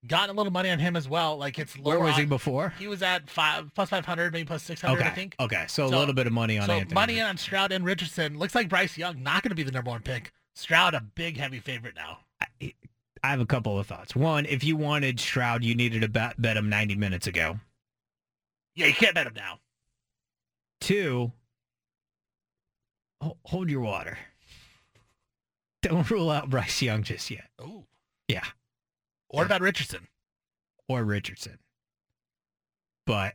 gotten 0.06 0.34
a 0.34 0.38
little 0.38 0.52
money 0.52 0.70
on 0.70 0.78
him 0.78 0.96
as 0.96 1.08
well. 1.08 1.36
Like 1.36 1.58
it's 1.58 1.76
Where 1.78 1.96
lower 1.96 2.06
was 2.06 2.16
he 2.16 2.24
before? 2.24 2.72
He 2.78 2.88
was 2.88 3.02
at 3.02 3.28
five 3.28 3.70
plus 3.74 3.90
500, 3.90 4.32
maybe 4.32 4.46
plus 4.46 4.62
600, 4.62 4.98
Okay. 4.98 5.06
I 5.06 5.10
think. 5.10 5.36
Okay, 5.40 5.66
so 5.68 5.84
a 5.84 5.88
little 5.88 6.14
bit 6.14 6.26
of 6.26 6.32
money 6.32 6.58
on 6.58 6.66
so 6.66 6.72
Anthony 6.72 6.94
money 6.94 7.20
on 7.20 7.36
Stroud 7.36 7.72
and 7.72 7.84
Richardson. 7.84 8.38
Looks 8.38 8.54
like 8.54 8.68
Bryce 8.70 8.96
Young 8.96 9.22
not 9.22 9.42
going 9.42 9.50
to 9.50 9.56
be 9.56 9.62
the 9.62 9.72
number 9.72 9.90
one 9.90 10.00
pick. 10.00 10.32
Stroud 10.54 10.94
a 10.94 11.02
big 11.14 11.36
heavy 11.36 11.60
favorite 11.60 11.94
now. 11.96 12.20
I 13.22 13.30
have 13.30 13.40
a 13.40 13.46
couple 13.46 13.78
of 13.78 13.86
thoughts. 13.86 14.14
One, 14.14 14.46
if 14.46 14.62
you 14.64 14.76
wanted 14.76 15.18
Stroud, 15.20 15.64
you 15.64 15.74
needed 15.74 16.02
to 16.02 16.08
bet, 16.08 16.40
bet 16.40 16.56
him 16.56 16.68
90 16.68 16.94
minutes 16.94 17.26
ago. 17.26 17.58
Yeah, 18.76 18.86
you 18.86 18.94
can't 18.94 19.14
bet 19.14 19.26
him 19.26 19.32
now. 19.34 19.58
Two, 20.80 21.32
hold 23.44 23.70
your 23.70 23.80
water. 23.80 24.18
Don't 25.82 26.08
rule 26.10 26.30
out 26.30 26.50
Bryce 26.50 26.82
Young 26.82 27.02
just 27.02 27.30
yet. 27.30 27.48
Oh. 27.58 27.84
Yeah. 28.28 28.44
What 29.28 29.46
about 29.46 29.62
Richardson? 29.62 30.08
Or 30.88 31.02
Richardson. 31.04 31.58
But 33.06 33.34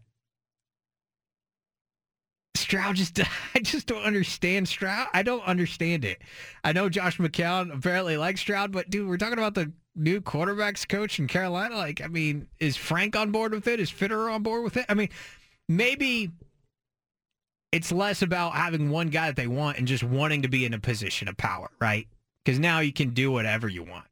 Stroud 2.71 2.95
just 2.95 3.19
I 3.55 3.59
just 3.59 3.85
don't 3.85 4.03
understand 4.03 4.65
Stroud. 4.69 5.07
I 5.13 5.23
don't 5.23 5.43
understand 5.43 6.05
it. 6.05 6.21
I 6.63 6.71
know 6.71 6.87
Josh 6.87 7.17
McCown 7.17 7.75
apparently 7.75 8.15
likes 8.15 8.39
Stroud, 8.39 8.71
but 8.71 8.89
dude, 8.89 9.09
we're 9.09 9.17
talking 9.17 9.37
about 9.37 9.55
the 9.55 9.73
new 9.93 10.21
quarterbacks 10.21 10.87
coach 10.87 11.19
in 11.19 11.27
Carolina. 11.27 11.75
Like, 11.75 12.01
I 12.01 12.07
mean, 12.07 12.47
is 12.59 12.77
Frank 12.77 13.17
on 13.17 13.31
board 13.31 13.51
with 13.51 13.67
it? 13.67 13.81
Is 13.81 13.89
Fitter 13.89 14.29
on 14.29 14.41
board 14.41 14.63
with 14.63 14.77
it? 14.77 14.85
I 14.87 14.93
mean, 14.93 15.09
maybe 15.67 16.31
it's 17.73 17.91
less 17.91 18.21
about 18.21 18.53
having 18.53 18.89
one 18.89 19.09
guy 19.09 19.27
that 19.27 19.35
they 19.35 19.47
want 19.47 19.77
and 19.77 19.85
just 19.85 20.03
wanting 20.03 20.43
to 20.43 20.47
be 20.47 20.65
in 20.65 20.73
a 20.73 20.79
position 20.79 21.27
of 21.27 21.35
power, 21.35 21.71
right? 21.81 22.07
Because 22.45 22.57
now 22.57 22.79
you 22.79 22.93
can 22.93 23.09
do 23.09 23.33
whatever 23.33 23.67
you 23.67 23.83
want. 23.83 24.05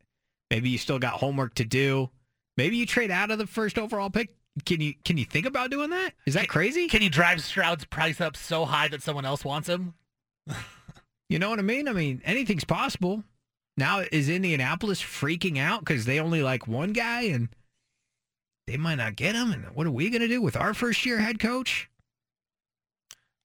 Maybe 0.52 0.70
you 0.70 0.78
still 0.78 1.00
got 1.00 1.14
homework 1.14 1.54
to 1.56 1.64
do. 1.64 2.10
Maybe 2.58 2.76
you 2.76 2.86
trade 2.86 3.10
out 3.10 3.32
of 3.32 3.38
the 3.38 3.48
first 3.48 3.80
overall 3.80 4.10
pick. 4.10 4.36
Can 4.66 4.82
you 4.82 4.94
can 5.04 5.18
you 5.18 5.26
think 5.26 5.46
about 5.46 5.72
doing 5.72 5.90
that? 5.90 6.12
Is 6.26 6.34
that 6.34 6.48
crazy? 6.48 6.88
Can 6.88 7.02
you 7.02 7.10
drive 7.10 7.44
Stroud's 7.44 7.86
price 7.86 8.20
up 8.22 8.36
so 8.36 8.66
high 8.66 8.88
that 8.90 9.02
someone 9.02 9.26
else 9.26 9.44
wants 9.46 9.68
him? 9.70 9.94
You 11.30 11.38
know 11.38 11.52
what 11.52 11.60
I 11.60 11.62
mean? 11.62 11.88
I 11.88 11.94
mean, 11.94 12.22
anything's 12.26 12.64
possible. 12.64 13.24
Now 13.78 14.04
is 14.12 14.30
Indianapolis 14.30 15.00
freaking 15.02 15.60
out 15.60 15.82
because 15.82 16.06
they 16.06 16.20
only 16.20 16.42
like 16.42 16.68
one 16.68 16.92
guy 16.92 17.22
and 17.22 17.50
they 18.68 18.78
might 18.78 18.96
not 18.96 19.16
get 19.16 19.36
him? 19.36 19.52
And 19.52 19.66
what 19.76 19.88
are 19.88 19.92
we 19.92 20.10
going 20.10 20.22
to 20.22 20.28
do 20.28 20.42
with 20.42 20.58
our 20.58 20.74
first 20.74 21.06
year 21.06 21.20
head 21.20 21.40
coach? 21.40 21.90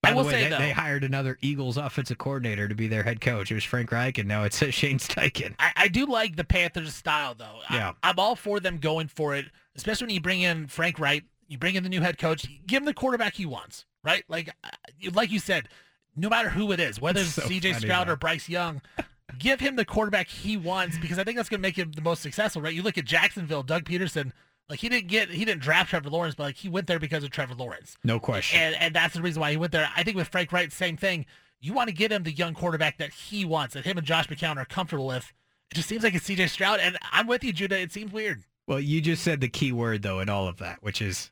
By 0.02 0.08
I 0.08 0.12
the 0.12 0.16
will 0.16 0.24
way, 0.24 0.32
say, 0.32 0.44
they, 0.44 0.50
though- 0.50 0.58
they 0.58 0.70
hired 0.70 1.04
another 1.04 1.38
Eagles 1.40 1.76
offensive 1.76 2.18
coordinator 2.18 2.68
to 2.68 2.74
be 2.74 2.88
their 2.88 3.02
head 3.02 3.20
coach. 3.20 3.50
It 3.50 3.54
was 3.54 3.64
Frank 3.64 3.92
Reich, 3.92 4.18
and 4.18 4.28
now 4.28 4.44
it's 4.44 4.58
Shane 4.70 4.98
Steichen. 4.98 5.54
I, 5.58 5.72
I 5.76 5.88
do 5.88 6.06
like 6.06 6.36
the 6.36 6.44
Panthers 6.44 6.94
style 6.94 7.34
though. 7.34 7.60
Yeah. 7.70 7.92
I, 8.02 8.10
am 8.10 8.18
all 8.18 8.34
for 8.34 8.60
them 8.60 8.78
going 8.78 9.08
for 9.08 9.34
it, 9.34 9.46
especially 9.76 10.06
when 10.06 10.14
you 10.14 10.20
bring 10.20 10.40
in 10.40 10.66
Frank 10.66 10.98
Reich, 10.98 11.24
you 11.48 11.58
bring 11.58 11.74
in 11.74 11.82
the 11.82 11.88
new 11.88 12.00
head 12.00 12.18
coach, 12.18 12.46
give 12.66 12.82
him 12.82 12.86
the 12.86 12.94
quarterback 12.94 13.34
he 13.34 13.46
wants, 13.46 13.84
right? 14.02 14.24
Like, 14.28 14.50
uh, 14.62 14.70
like 15.12 15.30
you 15.30 15.38
said, 15.38 15.68
no 16.16 16.28
matter 16.28 16.48
who 16.48 16.72
it 16.72 16.80
is, 16.80 17.00
whether 17.00 17.20
it's 17.20 17.34
so 17.34 17.42
C.J. 17.42 17.74
Stroud 17.74 18.08
or 18.08 18.16
Bryce 18.16 18.48
Young, 18.48 18.80
give 19.38 19.60
him 19.60 19.76
the 19.76 19.84
quarterback 19.84 20.28
he 20.28 20.56
wants 20.56 20.98
because 20.98 21.18
I 21.18 21.24
think 21.24 21.36
that's 21.36 21.48
going 21.48 21.60
to 21.60 21.66
make 21.66 21.76
him 21.76 21.92
the 21.92 22.02
most 22.02 22.22
successful, 22.22 22.62
right? 22.62 22.74
You 22.74 22.82
look 22.82 22.98
at 22.98 23.04
Jacksonville, 23.04 23.62
Doug 23.62 23.84
Pederson. 23.84 24.32
Like 24.68 24.78
he 24.78 24.88
didn't 24.88 25.08
get, 25.08 25.28
he 25.28 25.44
didn't 25.44 25.60
draft 25.60 25.90
Trevor 25.90 26.08
Lawrence, 26.08 26.34
but 26.34 26.44
like 26.44 26.56
he 26.56 26.68
went 26.70 26.86
there 26.86 26.98
because 26.98 27.22
of 27.22 27.30
Trevor 27.30 27.54
Lawrence. 27.54 27.98
No 28.02 28.18
question. 28.18 28.58
And 28.58 28.74
and 28.76 28.94
that's 28.94 29.14
the 29.14 29.20
reason 29.20 29.40
why 29.40 29.50
he 29.50 29.58
went 29.58 29.72
there. 29.72 29.90
I 29.94 30.02
think 30.02 30.16
with 30.16 30.28
Frank 30.28 30.52
Reich, 30.52 30.72
same 30.72 30.96
thing. 30.96 31.26
You 31.60 31.74
want 31.74 31.88
to 31.88 31.94
get 31.94 32.10
him 32.10 32.22
the 32.22 32.32
young 32.32 32.54
quarterback 32.54 32.98
that 32.98 33.12
he 33.12 33.44
wants, 33.44 33.74
that 33.74 33.84
him 33.84 33.98
and 33.98 34.06
Josh 34.06 34.26
McCown 34.28 34.56
are 34.56 34.64
comfortable 34.64 35.06
with. 35.06 35.32
It 35.70 35.74
just 35.74 35.88
seems 35.88 36.02
like 36.02 36.14
it's 36.14 36.28
CJ 36.28 36.48
Stroud, 36.48 36.80
and 36.80 36.96
I'm 37.10 37.26
with 37.26 37.44
you, 37.44 37.52
Judah. 37.52 37.78
It 37.78 37.92
seems 37.92 38.12
weird. 38.12 38.44
Well, 38.66 38.80
you 38.80 39.00
just 39.00 39.22
said 39.22 39.40
the 39.40 39.48
key 39.48 39.72
word 39.72 40.02
though 40.02 40.20
in 40.20 40.28
all 40.28 40.48
of 40.48 40.58
that, 40.58 40.82
which 40.82 41.02
is 41.02 41.30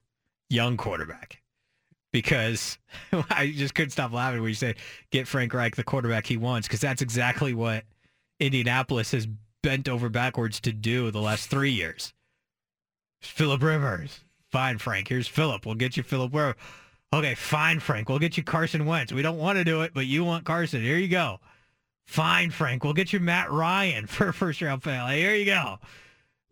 young 0.50 0.76
quarterback. 0.76 1.40
Because 2.12 2.78
I 3.30 3.52
just 3.56 3.74
couldn't 3.74 3.90
stop 3.90 4.12
laughing 4.12 4.40
when 4.40 4.50
you 4.50 4.54
said 4.54 4.76
get 5.10 5.26
Frank 5.26 5.54
Reich 5.54 5.76
the 5.76 5.84
quarterback 5.84 6.26
he 6.26 6.36
wants, 6.36 6.68
because 6.68 6.80
that's 6.80 7.02
exactly 7.02 7.54
what 7.54 7.84
Indianapolis 8.38 9.12
has 9.12 9.26
bent 9.62 9.88
over 9.88 10.08
backwards 10.08 10.60
to 10.60 10.72
do 10.72 11.10
the 11.10 11.20
last 11.20 11.48
three 11.48 11.70
years. 11.70 12.12
Philip 13.22 13.62
Rivers. 13.62 14.20
Fine, 14.50 14.78
Frank. 14.78 15.08
Here's 15.08 15.28
Philip. 15.28 15.64
We'll 15.64 15.76
get 15.76 15.96
you 15.96 16.02
Philip 16.02 16.34
Rivers. 16.34 16.56
Okay, 17.14 17.34
fine, 17.34 17.78
Frank. 17.78 18.08
We'll 18.08 18.18
get 18.18 18.36
you 18.36 18.42
Carson 18.42 18.84
Wentz. 18.86 19.12
We 19.12 19.22
don't 19.22 19.38
want 19.38 19.56
to 19.58 19.64
do 19.64 19.82
it, 19.82 19.92
but 19.94 20.06
you 20.06 20.24
want 20.24 20.44
Carson. 20.44 20.82
Here 20.82 20.96
you 20.96 21.08
go. 21.08 21.40
Fine, 22.06 22.50
Frank. 22.50 22.84
We'll 22.84 22.94
get 22.94 23.12
you 23.12 23.20
Matt 23.20 23.50
Ryan 23.50 24.06
for 24.08 24.28
a 24.28 24.32
first 24.34 24.60
round 24.60 24.82
pick. 24.82 25.00
Here 25.10 25.34
you 25.34 25.44
go. 25.46 25.78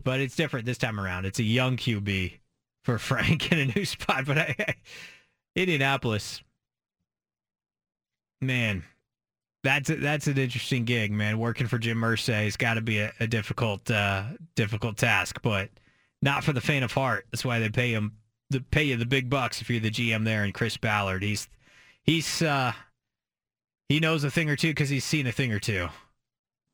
But 0.02 0.20
it's 0.20 0.36
different 0.36 0.66
this 0.66 0.78
time 0.78 0.98
around. 0.98 1.26
It's 1.26 1.38
a 1.38 1.44
young 1.44 1.76
QB 1.76 2.38
for 2.84 2.98
Frank 2.98 3.52
in 3.52 3.58
a 3.58 3.66
new 3.66 3.84
spot. 3.84 4.24
But 4.26 4.38
I, 4.38 4.74
Indianapolis, 5.54 6.42
man, 8.40 8.84
that's 9.62 9.90
a, 9.90 9.96
that's 9.96 10.26
an 10.26 10.38
interesting 10.38 10.84
gig, 10.84 11.12
man. 11.12 11.38
Working 11.38 11.66
for 11.66 11.78
Jim 11.78 12.00
Irsay 12.00 12.44
has 12.44 12.56
got 12.56 12.74
to 12.74 12.80
be 12.80 12.98
a, 12.98 13.12
a 13.20 13.26
difficult 13.26 13.90
uh, 13.90 14.24
difficult 14.54 14.96
task, 14.96 15.40
but 15.42 15.68
not 16.22 16.44
for 16.44 16.52
the 16.52 16.60
faint 16.60 16.84
of 16.84 16.92
heart. 16.92 17.26
That's 17.30 17.44
why 17.44 17.58
they 17.58 17.68
pay 17.68 17.92
him 17.92 18.16
the 18.50 18.60
pay 18.60 18.84
you 18.84 18.96
the 18.96 19.06
big 19.06 19.28
bucks 19.28 19.60
if 19.60 19.70
you're 19.70 19.80
the 19.80 19.90
GM 19.90 20.24
there. 20.24 20.44
And 20.44 20.54
Chris 20.54 20.76
Ballard, 20.76 21.22
he's 21.22 21.48
he's 22.02 22.42
uh, 22.42 22.72
he 23.88 24.00
knows 24.00 24.24
a 24.24 24.30
thing 24.30 24.48
or 24.48 24.56
two 24.56 24.70
because 24.70 24.88
he's 24.88 25.04
seen 25.04 25.26
a 25.26 25.32
thing 25.32 25.52
or 25.52 25.58
two. 25.58 25.88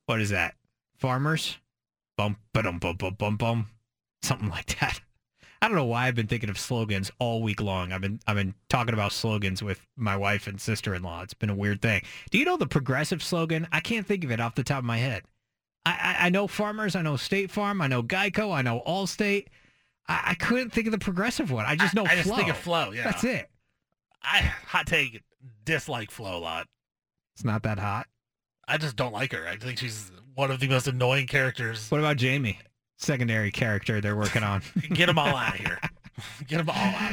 What 0.06 0.20
is 0.20 0.30
that? 0.30 0.54
Farmers? 0.98 1.58
Bum 2.16 2.36
ba-dum 2.52 2.78
bum 2.78 2.96
bum 2.96 3.14
bum 3.14 3.36
bum. 3.36 3.66
Something 4.22 4.48
like 4.48 4.78
that. 4.80 5.00
I 5.62 5.68
don't 5.68 5.76
know 5.76 5.84
why 5.84 6.06
I've 6.06 6.14
been 6.14 6.26
thinking 6.26 6.50
of 6.50 6.58
slogans 6.58 7.10
all 7.18 7.42
week 7.42 7.60
long. 7.62 7.92
I've 7.92 8.00
been 8.02 8.20
I've 8.26 8.36
been 8.36 8.54
talking 8.68 8.94
about 8.94 9.12
slogans 9.12 9.62
with 9.62 9.80
my 9.96 10.16
wife 10.16 10.46
and 10.46 10.60
sister-in-law. 10.60 11.22
It's 11.22 11.34
been 11.34 11.50
a 11.50 11.54
weird 11.54 11.80
thing. 11.80 12.02
Do 12.30 12.38
you 12.38 12.44
know 12.44 12.56
the 12.56 12.66
progressive 12.66 13.22
slogan? 13.22 13.66
I 13.72 13.80
can't 13.80 14.06
think 14.06 14.22
of 14.24 14.30
it 14.30 14.40
off 14.40 14.54
the 14.54 14.62
top 14.62 14.78
of 14.78 14.84
my 14.84 14.98
head. 14.98 15.22
I, 15.86 16.16
I, 16.20 16.26
I 16.26 16.28
know 16.30 16.46
farmers. 16.46 16.94
I 16.94 17.02
know 17.02 17.16
State 17.16 17.50
Farm. 17.50 17.80
I 17.80 17.86
know 17.86 18.02
Geico. 18.02 18.52
I 18.52 18.62
know 18.62 18.82
Allstate. 18.86 19.46
I, 20.08 20.22
I 20.26 20.34
couldn't 20.34 20.70
think 20.70 20.86
of 20.88 20.92
the 20.92 20.98
progressive 20.98 21.50
one. 21.50 21.64
I 21.64 21.76
just 21.76 21.94
know 21.94 22.04
I 22.04 22.16
just 22.16 22.28
Flow. 22.28 22.36
think 22.36 22.50
of 22.50 22.56
Flow, 22.56 22.90
yeah. 22.90 23.04
That's 23.04 23.24
it. 23.24 23.48
I 24.22 24.40
hot 24.40 24.86
take 24.86 25.22
dislike 25.64 26.10
flow 26.10 26.36
a 26.36 26.40
lot. 26.40 26.66
It's 27.34 27.44
not 27.44 27.62
that 27.62 27.78
hot. 27.78 28.06
I 28.68 28.78
just 28.78 28.96
don't 28.96 29.12
like 29.12 29.32
her. 29.32 29.46
I 29.46 29.56
think 29.56 29.78
she's 29.78 30.10
one 30.34 30.50
of 30.50 30.60
the 30.60 30.68
most 30.68 30.86
annoying 30.88 31.26
characters. 31.26 31.90
What 31.90 31.98
about 31.98 32.16
Jamie? 32.16 32.58
Secondary 32.98 33.50
character 33.50 34.00
they're 34.00 34.16
working 34.16 34.42
on. 34.42 34.62
Get 34.92 35.06
them 35.06 35.18
all 35.18 35.26
out 35.36 35.54
of 35.54 35.60
here. 35.60 35.78
Get 36.46 36.58
them 36.58 36.70
all 36.70 36.76
out. 36.76 37.12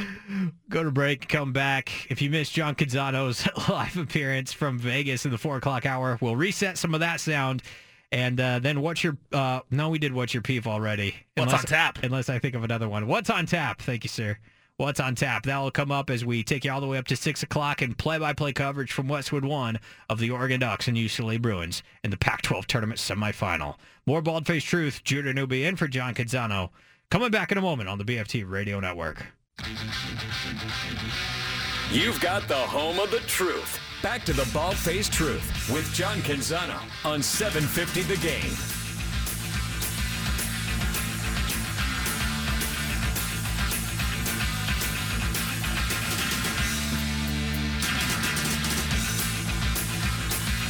Go 0.70 0.82
to 0.82 0.90
break, 0.90 1.28
come 1.28 1.52
back. 1.52 2.10
If 2.10 2.22
you 2.22 2.30
missed 2.30 2.52
John 2.52 2.74
Canzano's 2.74 3.46
live 3.68 3.96
appearance 3.96 4.52
from 4.52 4.78
Vegas 4.78 5.24
in 5.24 5.30
the 5.30 5.38
four 5.38 5.56
o'clock 5.56 5.86
hour, 5.86 6.18
we'll 6.20 6.36
reset 6.36 6.78
some 6.78 6.94
of 6.94 7.00
that 7.00 7.20
sound. 7.20 7.62
And 8.10 8.40
uh, 8.40 8.60
then 8.60 8.80
what's 8.80 9.02
your? 9.02 9.16
Uh, 9.32 9.60
no, 9.70 9.90
we 9.90 9.98
did 9.98 10.12
what's 10.12 10.32
your 10.32 10.42
peep 10.42 10.66
already. 10.66 11.16
What's 11.36 11.52
on 11.52 11.60
tap? 11.60 12.02
Unless 12.02 12.28
I 12.28 12.38
think 12.38 12.54
of 12.54 12.62
another 12.62 12.88
one. 12.88 13.06
What's 13.08 13.28
on 13.28 13.44
tap? 13.46 13.82
Thank 13.82 14.04
you, 14.04 14.08
sir. 14.08 14.38
What's 14.76 14.98
on 14.98 15.14
tap? 15.14 15.44
That 15.44 15.58
will 15.58 15.70
come 15.70 15.92
up 15.92 16.10
as 16.10 16.24
we 16.24 16.42
take 16.42 16.64
you 16.64 16.72
all 16.72 16.80
the 16.80 16.88
way 16.88 16.98
up 16.98 17.06
to 17.06 17.14
six 17.14 17.44
o'clock 17.44 17.80
and 17.80 17.96
play-by-play 17.96 18.54
coverage 18.54 18.90
from 18.90 19.06
Westwood 19.06 19.44
One 19.44 19.78
of 20.10 20.18
the 20.18 20.32
Oregon 20.32 20.58
Ducks 20.58 20.88
and 20.88 20.96
UCLA 20.96 21.40
Bruins 21.40 21.84
in 22.02 22.10
the 22.10 22.16
Pac-12 22.16 22.66
tournament 22.66 22.98
semifinal. 22.98 23.76
More 24.04 24.20
bald-faced 24.20 24.66
truth. 24.66 25.04
Judah 25.04 25.32
Newby 25.32 25.64
in 25.64 25.76
for 25.76 25.86
John 25.86 26.12
Canzano. 26.12 26.70
Coming 27.08 27.30
back 27.30 27.52
in 27.52 27.58
a 27.58 27.60
moment 27.60 27.88
on 27.88 27.98
the 27.98 28.04
BFT 28.04 28.50
Radio 28.50 28.80
Network. 28.80 29.24
You've 31.92 32.18
got 32.20 32.48
the 32.48 32.56
home 32.56 32.98
of 32.98 33.12
the 33.12 33.20
truth. 33.20 33.78
Back 34.02 34.24
to 34.24 34.32
the 34.32 34.50
bald 34.52 34.76
faced 34.76 35.12
truth 35.12 35.70
with 35.72 35.88
John 35.94 36.18
Canzano 36.18 36.80
on 37.04 37.22
750 37.22 38.02
The 38.12 38.16
Game. 38.20 38.83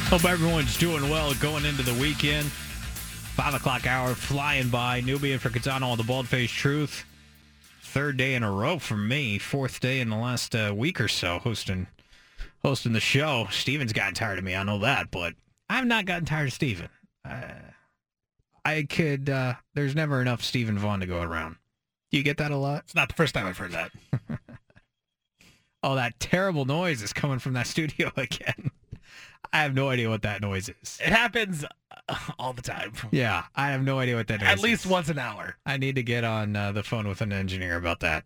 Hope 0.07 0.23
everyone's 0.25 0.77
doing 0.77 1.09
well 1.09 1.33
going 1.35 1.65
into 1.65 1.81
the 1.83 1.93
weekend. 1.99 2.45
Five 2.45 3.53
o'clock 3.53 3.85
hour 3.87 4.13
flying 4.13 4.69
by. 4.69 5.01
Newby 5.01 5.33
in 5.33 5.39
for 5.39 5.49
Canzano 5.49 5.87
on 5.91 5.97
the 5.97 6.03
Bald 6.03 6.27
Faced 6.27 6.53
Truth. 6.53 7.05
Third 7.81 8.15
day 8.15 8.35
in 8.35 8.43
a 8.43 8.51
row 8.51 8.79
for 8.79 8.95
me. 8.95 9.39
Fourth 9.39 9.79
day 9.79 9.99
in 9.99 10.09
the 10.09 10.15
last 10.15 10.55
uh, 10.55 10.73
week 10.75 11.01
or 11.01 11.07
so 11.07 11.39
hosting 11.39 11.87
hosting 12.63 12.93
the 12.93 12.99
show. 12.99 13.47
Steven's 13.51 13.93
gotten 13.93 14.13
tired 14.13 14.37
of 14.37 14.45
me. 14.45 14.55
I 14.55 14.63
know 14.63 14.79
that, 14.79 15.11
but 15.11 15.33
I've 15.69 15.85
not 15.85 16.05
gotten 16.05 16.25
tired 16.25 16.47
of 16.47 16.53
Steven. 16.53 16.89
Uh, 17.27 17.53
I 18.63 18.83
could. 18.83 19.29
Uh, 19.29 19.55
there's 19.73 19.95
never 19.95 20.21
enough 20.21 20.43
Steven 20.43 20.77
Vaughn 20.77 20.99
to 21.01 21.05
go 21.07 21.21
around. 21.21 21.57
Do 22.11 22.17
you 22.17 22.23
get 22.23 22.37
that 22.37 22.51
a 22.51 22.57
lot? 22.57 22.83
It's 22.85 22.95
not 22.95 23.09
the 23.09 23.15
first 23.15 23.33
time 23.33 23.47
I've 23.47 23.57
heard 23.57 23.71
that. 23.71 23.91
Oh, 25.83 25.93
that 25.93 26.19
terrible 26.19 26.65
noise 26.65 27.03
is 27.03 27.13
coming 27.13 27.37
from 27.37 27.53
that 27.53 27.67
studio 27.67 28.11
again. 28.17 28.71
I 29.55 29.59
have 29.59 29.73
no 29.73 29.89
idea 29.89 30.09
what 30.09 30.21
that 30.23 30.41
noise 30.41 30.69
is. 30.81 30.99
It 31.01 31.13
happens 31.13 31.63
uh, 32.09 32.17
all 32.37 32.51
the 32.51 32.61
time. 32.61 32.91
Yeah, 33.11 33.45
I 33.55 33.71
have 33.71 33.83
no 33.83 33.99
idea 33.99 34.17
what 34.17 34.27
that 34.27 34.41
noise 34.41 34.49
At 34.49 34.57
is. 34.57 34.63
least 34.63 34.85
once 34.85 35.07
an 35.07 35.17
hour. 35.17 35.55
I 35.65 35.77
need 35.77 35.95
to 35.95 36.03
get 36.03 36.25
on 36.25 36.57
uh, 36.57 36.73
the 36.73 36.83
phone 36.83 37.07
with 37.07 37.21
an 37.21 37.31
engineer 37.31 37.77
about 37.77 38.01
that. 38.01 38.25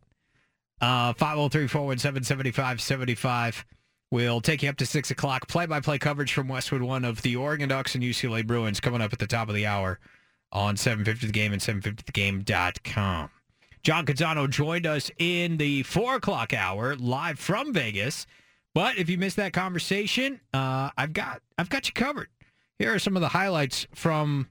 Uh, 0.81 1.13
503-417-7575. 1.13 3.63
We'll 4.11 4.41
take 4.41 4.63
you 4.63 4.69
up 4.69 4.77
to 4.77 4.87
6 4.87 5.11
o'clock. 5.11 5.47
Play-by-play 5.47 5.99
coverage 5.99 6.33
from 6.33 6.47
Westwood 6.47 6.81
One 6.81 7.05
of 7.05 7.21
the 7.21 7.35
Oregon 7.35 7.69
Ducks 7.69 7.93
and 7.93 8.03
UCLA 8.03 8.43
Bruins 8.45 8.79
coming 8.79 9.01
up 9.01 9.13
at 9.13 9.19
the 9.19 9.27
top 9.27 9.49
of 9.49 9.55
the 9.55 9.67
hour 9.67 9.99
on 10.51 10.77
750 10.77 11.27
The 11.27 11.33
Game 11.33 11.53
and 11.53 11.61
750thegame.com. 11.61 13.29
John 13.83 14.05
Canzano 14.07 14.49
joined 14.49 14.87
us 14.87 15.11
in 15.19 15.57
the 15.57 15.83
4 15.83 16.15
o'clock 16.15 16.55
hour 16.55 16.95
live 16.95 17.37
from 17.37 17.71
Vegas. 17.71 18.25
But 18.73 18.97
if 18.97 19.09
you 19.09 19.17
missed 19.17 19.37
that 19.37 19.53
conversation, 19.53 20.39
uh, 20.53 20.91
I've 20.97 21.13
got 21.13 21.41
I've 21.57 21.69
got 21.69 21.87
you 21.87 21.93
covered. 21.93 22.29
Here 22.77 22.93
are 22.93 22.99
some 22.99 23.15
of 23.15 23.21
the 23.21 23.29
highlights 23.29 23.87
from 23.93 24.47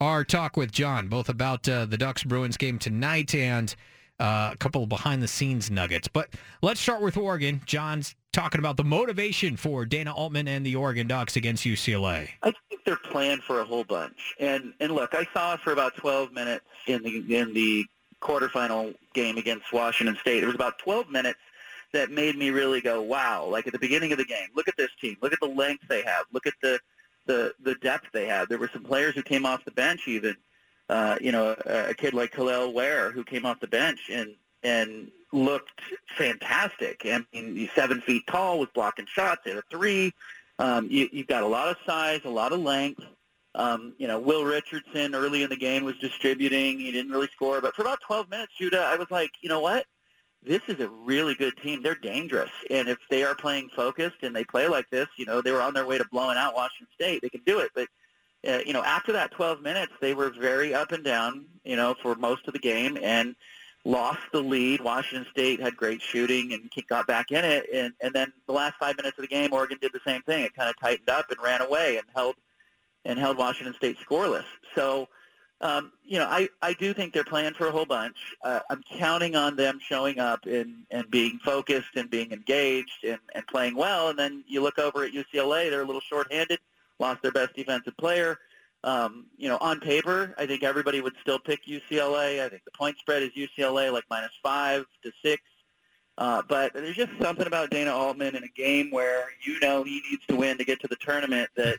our 0.00 0.24
talk 0.24 0.56
with 0.56 0.70
John, 0.72 1.08
both 1.08 1.28
about 1.28 1.68
uh, 1.68 1.86
the 1.86 1.96
Ducks 1.96 2.24
Bruins 2.24 2.56
game 2.56 2.78
tonight 2.78 3.34
and 3.34 3.74
uh, 4.20 4.50
a 4.52 4.56
couple 4.56 4.82
of 4.82 4.88
behind 4.88 5.22
the 5.22 5.28
scenes 5.28 5.70
nuggets. 5.70 6.08
But 6.08 6.28
let's 6.62 6.80
start 6.80 7.02
with 7.02 7.16
Oregon. 7.16 7.60
John's 7.66 8.14
talking 8.32 8.58
about 8.58 8.76
the 8.76 8.84
motivation 8.84 9.56
for 9.56 9.84
Dana 9.84 10.14
Altman 10.14 10.48
and 10.48 10.64
the 10.64 10.76
Oregon 10.76 11.06
Ducks 11.06 11.36
against 11.36 11.64
UCLA. 11.64 12.28
I 12.42 12.52
think 12.68 12.84
they're 12.84 12.96
planned 12.96 13.42
for 13.42 13.60
a 13.60 13.64
whole 13.64 13.84
bunch. 13.84 14.34
And 14.38 14.72
and 14.80 14.92
look, 14.92 15.14
I 15.14 15.26
saw 15.32 15.56
for 15.56 15.72
about 15.72 15.96
12 15.96 16.32
minutes 16.32 16.64
in 16.86 17.02
the 17.02 17.36
in 17.36 17.52
the 17.52 17.86
quarterfinal 18.20 18.94
game 19.14 19.36
against 19.36 19.72
Washington 19.72 20.16
State. 20.20 20.42
It 20.42 20.46
was 20.46 20.54
about 20.54 20.78
12 20.78 21.10
minutes 21.10 21.40
that 21.92 22.10
made 22.10 22.36
me 22.36 22.50
really 22.50 22.80
go, 22.80 23.02
wow! 23.02 23.44
Like 23.44 23.66
at 23.66 23.72
the 23.72 23.78
beginning 23.78 24.12
of 24.12 24.18
the 24.18 24.24
game, 24.24 24.48
look 24.54 24.68
at 24.68 24.76
this 24.76 24.90
team. 25.00 25.16
Look 25.20 25.32
at 25.32 25.40
the 25.40 25.48
length 25.48 25.84
they 25.88 26.02
have. 26.02 26.26
Look 26.32 26.46
at 26.46 26.54
the 26.62 26.78
the 27.26 27.54
the 27.62 27.74
depth 27.76 28.06
they 28.12 28.26
have. 28.26 28.48
There 28.48 28.58
were 28.58 28.70
some 28.72 28.82
players 28.82 29.14
who 29.14 29.22
came 29.22 29.46
off 29.46 29.64
the 29.64 29.70
bench 29.70 30.08
even. 30.08 30.36
Uh, 30.88 31.16
you 31.20 31.32
know, 31.32 31.56
a, 31.64 31.90
a 31.90 31.94
kid 31.94 32.12
like 32.12 32.32
Kel'el 32.32 32.72
Ware 32.72 33.12
who 33.12 33.24
came 33.24 33.46
off 33.46 33.60
the 33.60 33.66
bench 33.66 34.10
and 34.10 34.34
and 34.62 35.10
looked 35.32 35.80
fantastic. 36.16 37.02
I 37.04 37.24
mean, 37.32 37.56
he's 37.56 37.70
seven 37.74 38.00
feet 38.00 38.26
tall, 38.26 38.58
was 38.58 38.68
blocking 38.74 39.06
shots 39.06 39.42
at 39.46 39.56
a 39.56 39.62
three. 39.70 40.12
Um, 40.58 40.88
you, 40.90 41.08
you've 41.12 41.26
got 41.26 41.42
a 41.42 41.46
lot 41.46 41.68
of 41.68 41.76
size, 41.86 42.20
a 42.24 42.30
lot 42.30 42.52
of 42.52 42.60
length. 42.60 43.02
Um, 43.54 43.94
you 43.98 44.06
know, 44.06 44.18
Will 44.18 44.44
Richardson 44.44 45.14
early 45.14 45.42
in 45.42 45.50
the 45.50 45.56
game 45.56 45.84
was 45.84 45.96
distributing. 45.98 46.78
He 46.78 46.90
didn't 46.92 47.10
really 47.10 47.28
score, 47.28 47.60
but 47.60 47.74
for 47.74 47.82
about 47.82 48.00
12 48.06 48.30
minutes, 48.30 48.52
Judah, 48.56 48.82
I 48.82 48.96
was 48.96 49.10
like, 49.10 49.30
you 49.40 49.48
know 49.48 49.60
what? 49.60 49.86
This 50.44 50.62
is 50.66 50.80
a 50.80 50.88
really 50.88 51.34
good 51.34 51.56
team. 51.58 51.82
They're 51.82 51.94
dangerous, 51.94 52.50
and 52.68 52.88
if 52.88 52.98
they 53.10 53.22
are 53.22 53.34
playing 53.34 53.70
focused 53.76 54.22
and 54.22 54.34
they 54.34 54.44
play 54.44 54.66
like 54.66 54.90
this, 54.90 55.06
you 55.16 55.24
know, 55.24 55.40
they 55.40 55.52
were 55.52 55.62
on 55.62 55.72
their 55.72 55.86
way 55.86 55.98
to 55.98 56.04
blowing 56.10 56.36
out 56.36 56.54
Washington 56.54 56.88
State. 56.94 57.22
They 57.22 57.28
can 57.28 57.42
do 57.46 57.60
it, 57.60 57.70
but 57.74 57.88
uh, 58.46 58.58
you 58.66 58.72
know, 58.72 58.82
after 58.82 59.12
that 59.12 59.30
12 59.32 59.62
minutes, 59.62 59.92
they 60.00 60.14
were 60.14 60.30
very 60.30 60.74
up 60.74 60.90
and 60.90 61.04
down, 61.04 61.46
you 61.64 61.76
know, 61.76 61.94
for 62.02 62.16
most 62.16 62.46
of 62.48 62.52
the 62.52 62.58
game, 62.58 62.98
and 63.00 63.36
lost 63.84 64.20
the 64.32 64.40
lead. 64.40 64.80
Washington 64.80 65.26
State 65.30 65.60
had 65.60 65.76
great 65.76 66.02
shooting 66.02 66.52
and 66.52 66.70
got 66.88 67.06
back 67.06 67.30
in 67.30 67.44
it, 67.44 67.66
and, 67.72 67.92
and 68.00 68.12
then 68.12 68.32
the 68.46 68.52
last 68.52 68.74
five 68.78 68.96
minutes 68.96 69.18
of 69.18 69.22
the 69.22 69.28
game, 69.28 69.52
Oregon 69.52 69.78
did 69.80 69.92
the 69.92 70.00
same 70.04 70.22
thing. 70.22 70.44
It 70.44 70.54
kind 70.54 70.68
of 70.68 70.78
tightened 70.80 71.08
up 71.08 71.30
and 71.30 71.38
ran 71.42 71.60
away 71.60 71.98
and 71.98 72.06
held 72.14 72.34
and 73.04 73.18
held 73.18 73.36
Washington 73.36 73.74
State 73.74 73.96
scoreless. 73.98 74.44
So, 74.74 75.08
um, 75.62 75.92
you 76.04 76.18
know, 76.18 76.26
I, 76.26 76.48
I 76.60 76.72
do 76.72 76.92
think 76.92 77.14
they're 77.14 77.24
playing 77.24 77.54
for 77.54 77.68
a 77.68 77.70
whole 77.70 77.86
bunch. 77.86 78.16
Uh, 78.42 78.60
I'm 78.68 78.82
counting 78.98 79.36
on 79.36 79.54
them 79.54 79.78
showing 79.80 80.18
up 80.18 80.44
and, 80.44 80.84
and 80.90 81.08
being 81.08 81.38
focused 81.44 81.94
and 81.94 82.10
being 82.10 82.32
engaged 82.32 83.04
and, 83.04 83.20
and 83.34 83.46
playing 83.46 83.76
well. 83.76 84.08
And 84.08 84.18
then 84.18 84.42
you 84.48 84.60
look 84.60 84.80
over 84.80 85.04
at 85.04 85.12
UCLA, 85.12 85.70
they're 85.70 85.82
a 85.82 85.86
little 85.86 86.00
shorthanded, 86.00 86.58
lost 86.98 87.22
their 87.22 87.30
best 87.30 87.54
defensive 87.54 87.96
player. 87.96 88.38
Um, 88.84 89.26
you 89.36 89.48
know, 89.48 89.58
on 89.58 89.78
paper, 89.78 90.34
I 90.36 90.46
think 90.46 90.64
everybody 90.64 91.00
would 91.00 91.14
still 91.20 91.38
pick 91.38 91.64
UCLA. 91.66 92.44
I 92.44 92.48
think 92.48 92.64
the 92.64 92.72
point 92.72 92.98
spread 92.98 93.22
is 93.22 93.30
UCLA 93.30 93.92
like 93.92 94.04
minus 94.10 94.32
five 94.42 94.84
to 95.04 95.12
six. 95.22 95.42
Uh, 96.18 96.42
but 96.46 96.74
there's 96.74 96.96
just 96.96 97.12
something 97.20 97.46
about 97.46 97.70
Dana 97.70 97.92
Altman 97.92 98.34
in 98.34 98.42
a 98.42 98.48
game 98.48 98.90
where 98.90 99.26
you 99.46 99.58
know 99.60 99.82
he 99.84 100.02
needs 100.10 100.26
to 100.26 100.36
win 100.36 100.58
to 100.58 100.64
get 100.64 100.80
to 100.80 100.88
the 100.88 100.96
tournament 100.96 101.48
that 101.56 101.78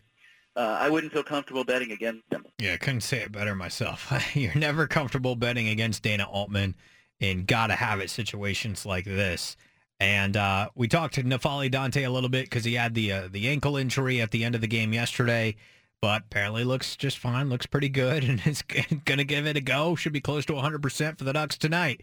uh, 0.55 0.77
I 0.79 0.89
wouldn't 0.89 1.13
feel 1.13 1.23
comfortable 1.23 1.63
betting 1.63 1.91
against 1.91 2.23
him. 2.31 2.45
Yeah, 2.59 2.77
couldn't 2.77 3.01
say 3.01 3.19
it 3.19 3.31
better 3.31 3.55
myself. 3.55 4.11
You're 4.35 4.55
never 4.55 4.87
comfortable 4.87 5.35
betting 5.35 5.67
against 5.67 6.03
Dana 6.03 6.25
Altman 6.25 6.75
in 7.19 7.45
gotta 7.45 7.75
have 7.75 7.99
it 7.99 8.09
situations 8.09 8.85
like 8.85 9.05
this. 9.05 9.55
And 9.99 10.35
uh, 10.35 10.69
we 10.75 10.87
talked 10.87 11.13
to 11.15 11.23
N'Faly 11.23 11.71
Dante 11.71 12.03
a 12.03 12.11
little 12.11 12.29
bit 12.29 12.45
because 12.45 12.65
he 12.65 12.73
had 12.73 12.93
the 12.93 13.11
uh, 13.11 13.27
the 13.31 13.47
ankle 13.47 13.77
injury 13.77 14.21
at 14.21 14.31
the 14.31 14.43
end 14.43 14.55
of 14.55 14.61
the 14.61 14.67
game 14.67 14.93
yesterday 14.93 15.55
but 16.03 16.23
apparently 16.23 16.65
looks 16.65 16.97
just 16.97 17.17
fine, 17.17 17.47
looks 17.47 17.65
pretty 17.65 17.87
good, 17.87 18.23
and 18.29 18.45
is 18.45 18.61
going 18.61 19.19
to 19.19 19.23
give 19.23 19.45
it 19.47 19.55
a 19.55 19.61
go. 19.61 19.95
Should 19.95 20.11
be 20.11 20.19
close 20.19 20.45
to 20.47 20.51
100% 20.51 21.17
for 21.17 21.23
the 21.23 21.31
Ducks 21.31 21.57
tonight. 21.57 22.01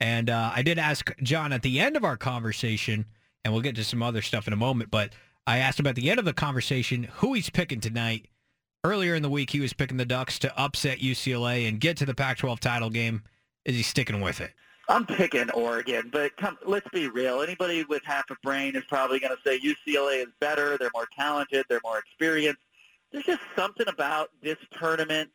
And 0.00 0.30
uh, 0.30 0.52
I 0.54 0.62
did 0.62 0.78
ask 0.78 1.14
John 1.22 1.52
at 1.52 1.60
the 1.60 1.78
end 1.78 1.94
of 1.94 2.02
our 2.02 2.16
conversation, 2.16 3.04
and 3.44 3.52
we'll 3.52 3.62
get 3.62 3.76
to 3.76 3.84
some 3.84 4.02
other 4.02 4.22
stuff 4.22 4.46
in 4.46 4.54
a 4.54 4.56
moment, 4.56 4.90
but 4.90 5.12
I 5.46 5.58
asked 5.58 5.80
him 5.80 5.86
at 5.86 5.96
the 5.96 6.10
end 6.10 6.18
of 6.18 6.24
the 6.24 6.32
conversation 6.32 7.04
who 7.04 7.34
he's 7.34 7.50
picking 7.50 7.80
tonight. 7.80 8.28
Earlier 8.84 9.14
in 9.14 9.22
the 9.22 9.30
week, 9.30 9.50
he 9.50 9.60
was 9.60 9.72
picking 9.72 9.96
the 9.96 10.04
Ducks 10.04 10.38
to 10.40 10.58
upset 10.58 10.98
UCLA 10.98 11.68
and 11.68 11.80
get 11.80 11.96
to 11.98 12.06
the 12.06 12.14
Pac-12 12.14 12.58
title 12.58 12.90
game. 12.90 13.22
Is 13.64 13.76
he 13.76 13.82
sticking 13.82 14.20
with 14.20 14.40
it? 14.40 14.52
I'm 14.88 15.06
picking 15.06 15.48
Oregon, 15.50 16.10
but 16.12 16.36
come, 16.36 16.58
let's 16.66 16.88
be 16.90 17.06
real. 17.06 17.42
Anybody 17.42 17.84
with 17.84 18.02
half 18.04 18.28
a 18.30 18.36
brain 18.42 18.74
is 18.74 18.82
probably 18.88 19.20
going 19.20 19.34
to 19.36 19.42
say 19.48 19.60
UCLA 19.60 20.22
is 20.22 20.32
better. 20.40 20.76
They're 20.76 20.90
more 20.92 21.06
talented. 21.16 21.64
They're 21.68 21.80
more 21.84 22.00
experienced 22.00 22.58
there's 23.12 23.24
just 23.24 23.42
something 23.54 23.86
about 23.88 24.30
this 24.42 24.56
tournament. 24.78 25.30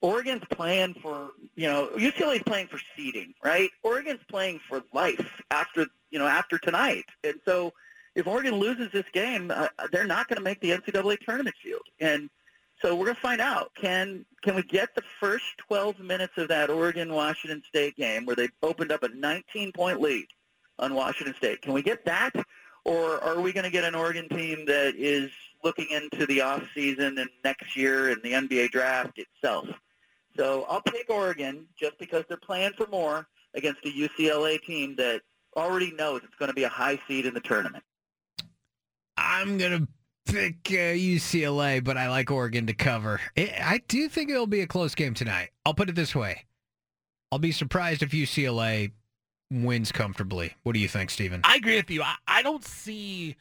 Oregon's 0.00 0.44
playing 0.50 0.94
for, 1.02 1.30
you 1.56 1.66
know, 1.66 1.90
UCLA's 1.96 2.42
playing 2.44 2.68
for 2.68 2.78
seeding, 2.96 3.34
right? 3.44 3.70
Oregon's 3.82 4.20
playing 4.30 4.60
for 4.68 4.82
life 4.92 5.42
after, 5.50 5.86
you 6.10 6.18
know, 6.18 6.26
after 6.26 6.58
tonight. 6.58 7.04
And 7.24 7.34
so 7.44 7.72
if 8.16 8.26
Oregon 8.26 8.56
loses 8.56 8.90
this 8.92 9.04
game, 9.12 9.52
uh, 9.54 9.68
they're 9.92 10.06
not 10.06 10.26
going 10.28 10.38
to 10.38 10.42
make 10.42 10.60
the 10.60 10.70
NCAA 10.70 11.18
tournament 11.20 11.54
field. 11.62 11.82
And 12.00 12.28
so 12.82 12.96
we're 12.96 13.06
going 13.06 13.14
to 13.14 13.20
find 13.20 13.40
out. 13.40 13.70
Can 13.80 14.24
can 14.42 14.56
we 14.56 14.62
get 14.62 14.94
the 14.94 15.02
first 15.20 15.44
12 15.68 16.00
minutes 16.00 16.34
of 16.36 16.48
that 16.48 16.70
Oregon-Washington 16.70 17.62
State 17.68 17.96
game 17.96 18.26
where 18.26 18.36
they 18.36 18.48
opened 18.62 18.92
up 18.92 19.02
a 19.02 19.08
19-point 19.08 20.00
lead 20.00 20.26
on 20.78 20.94
Washington 20.94 21.34
State? 21.36 21.62
Can 21.62 21.72
we 21.72 21.82
get 21.82 22.04
that? 22.04 22.32
Or 22.84 23.22
are 23.24 23.40
we 23.40 23.52
going 23.52 23.64
to 23.64 23.70
get 23.70 23.84
an 23.84 23.94
Oregon 23.94 24.28
team 24.28 24.64
that 24.66 24.94
is 24.96 25.30
looking 25.66 25.88
into 25.90 26.26
the 26.26 26.40
off 26.40 26.62
season 26.74 27.18
and 27.18 27.28
next 27.44 27.76
year 27.76 28.10
and 28.10 28.22
the 28.22 28.32
NBA 28.32 28.70
draft 28.70 29.18
itself. 29.18 29.66
So 30.36 30.64
I'll 30.68 30.82
take 30.82 31.10
Oregon 31.10 31.66
just 31.78 31.98
because 31.98 32.24
they're 32.28 32.36
playing 32.36 32.72
for 32.76 32.86
more 32.86 33.26
against 33.54 33.84
a 33.84 33.88
UCLA 33.88 34.62
team 34.62 34.94
that 34.96 35.22
already 35.56 35.92
knows 35.92 36.20
it's 36.22 36.36
going 36.36 36.50
to 36.50 36.54
be 36.54 36.62
a 36.62 36.68
high 36.68 37.00
seed 37.08 37.26
in 37.26 37.34
the 37.34 37.40
tournament. 37.40 37.82
I'm 39.16 39.58
to 39.58 39.88
pick 40.26 40.56
uh, 40.70 40.94
UCLA, 40.94 41.82
but 41.82 41.96
I 41.96 42.08
like 42.08 42.30
Oregon 42.30 42.66
to 42.66 42.74
cover. 42.74 43.20
I 43.36 43.80
do 43.88 44.08
think 44.08 44.30
it'll 44.30 44.46
be 44.46 44.60
a 44.60 44.66
close 44.66 44.94
game 44.94 45.14
tonight. 45.14 45.50
I'll 45.64 45.74
put 45.74 45.88
it 45.88 45.94
this 45.94 46.14
way. 46.14 46.44
I'll 47.32 47.38
be 47.38 47.52
surprised 47.52 48.02
if 48.02 48.10
UCLA 48.10 48.92
wins 49.50 49.92
comfortably. 49.92 50.54
What 50.62 50.72
do 50.74 50.80
you 50.80 50.88
think, 50.88 51.10
Steven? 51.10 51.40
I 51.44 51.56
agree 51.56 51.76
with 51.76 51.90
you. 51.90 52.02
I, 52.02 52.16
I 52.26 52.42
don't 52.42 52.64
see 52.64 53.36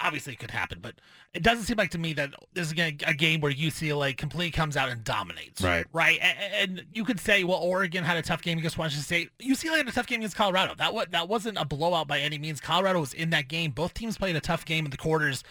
obviously 0.00 0.32
it 0.32 0.38
could 0.38 0.50
happen, 0.50 0.78
but 0.80 0.94
it 1.34 1.42
doesn't 1.42 1.64
seem 1.64 1.76
like 1.76 1.90
to 1.90 1.98
me 1.98 2.12
that 2.14 2.34
this 2.52 2.66
is 2.66 2.72
a 2.72 3.14
game 3.14 3.40
where 3.40 3.52
UCLA 3.52 4.16
completely 4.16 4.50
comes 4.50 4.76
out 4.76 4.88
and 4.88 5.04
dominates. 5.04 5.62
Right. 5.62 5.86
Right. 5.92 6.18
And, 6.20 6.78
and, 6.78 6.86
you 6.92 7.04
could 7.04 7.20
say, 7.20 7.44
well, 7.44 7.58
Oregon 7.58 8.04
had 8.04 8.16
a 8.16 8.22
tough 8.22 8.42
game 8.42 8.58
against 8.58 8.78
Washington 8.78 9.04
State. 9.04 9.30
UCLA 9.38 9.78
had 9.78 9.88
a 9.88 9.92
tough 9.92 10.06
game 10.06 10.20
against 10.20 10.36
Colorado. 10.36 10.74
That 10.76 10.94
was, 10.94 11.06
that 11.10 11.28
wasn't 11.28 11.58
a 11.58 11.64
blowout 11.64 12.08
by 12.08 12.20
any 12.20 12.38
means. 12.38 12.60
Colorado 12.60 13.00
was 13.00 13.14
in 13.14 13.30
that 13.30 13.48
game. 13.48 13.70
Both 13.70 13.94
teams 13.94 14.18
played 14.18 14.36
a 14.36 14.40
tough 14.40 14.64
game 14.64 14.84
in 14.84 14.90
the 14.90 14.96
quarters. 14.96 15.44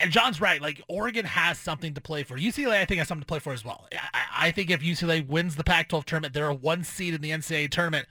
And 0.00 0.10
John's 0.10 0.40
right. 0.40 0.60
Like 0.60 0.82
Oregon 0.88 1.24
has 1.24 1.58
something 1.58 1.94
to 1.94 2.00
play 2.00 2.24
for. 2.24 2.36
UCLA, 2.36 2.80
I 2.80 2.84
think, 2.84 2.98
has 2.98 3.08
something 3.08 3.22
to 3.22 3.26
play 3.26 3.38
for 3.38 3.52
as 3.52 3.64
well. 3.64 3.86
I, 3.92 4.48
I 4.48 4.50
think 4.50 4.70
if 4.70 4.80
UCLA 4.80 5.26
wins 5.26 5.56
the 5.56 5.64
Pac-12 5.64 6.04
tournament, 6.04 6.34
they're 6.34 6.48
a 6.48 6.54
one 6.54 6.84
seed 6.84 7.14
in 7.14 7.20
the 7.20 7.30
NCAA 7.30 7.70
tournament. 7.70 8.06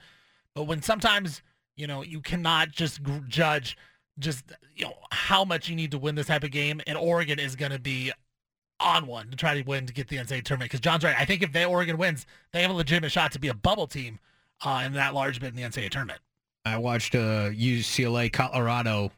But 0.54 0.64
when 0.64 0.82
sometimes 0.82 1.42
you 1.76 1.86
know 1.86 2.02
you 2.02 2.20
cannot 2.20 2.70
just 2.70 3.00
judge 3.28 3.76
just 4.18 4.44
you 4.74 4.86
know 4.86 4.94
how 5.10 5.44
much 5.44 5.68
you 5.68 5.76
need 5.76 5.90
to 5.90 5.98
win 5.98 6.14
this 6.14 6.26
type 6.26 6.44
of 6.44 6.50
game, 6.50 6.80
and 6.86 6.96
Oregon 6.96 7.38
is 7.38 7.56
going 7.56 7.72
to 7.72 7.78
be 7.78 8.12
on 8.80 9.06
one 9.06 9.30
to 9.30 9.36
try 9.36 9.60
to 9.60 9.62
win 9.68 9.86
to 9.86 9.92
get 9.92 10.08
the 10.08 10.16
NCAA 10.16 10.44
tournament. 10.44 10.70
Because 10.70 10.80
John's 10.80 11.04
right. 11.04 11.16
I 11.18 11.24
think 11.24 11.42
if 11.42 11.52
they 11.52 11.64
Oregon 11.64 11.96
wins, 11.96 12.26
they 12.52 12.62
have 12.62 12.70
a 12.70 12.74
legitimate 12.74 13.12
shot 13.12 13.32
to 13.32 13.38
be 13.38 13.48
a 13.48 13.54
bubble 13.54 13.86
team 13.86 14.18
uh, 14.64 14.82
in 14.84 14.92
that 14.94 15.14
large 15.14 15.40
bit 15.40 15.48
in 15.48 15.56
the 15.56 15.62
NCAA 15.62 15.90
tournament. 15.90 16.20
I 16.64 16.78
watched 16.78 17.14
uh, 17.14 17.50
UCLA 17.50 18.32
Colorado 18.32 19.10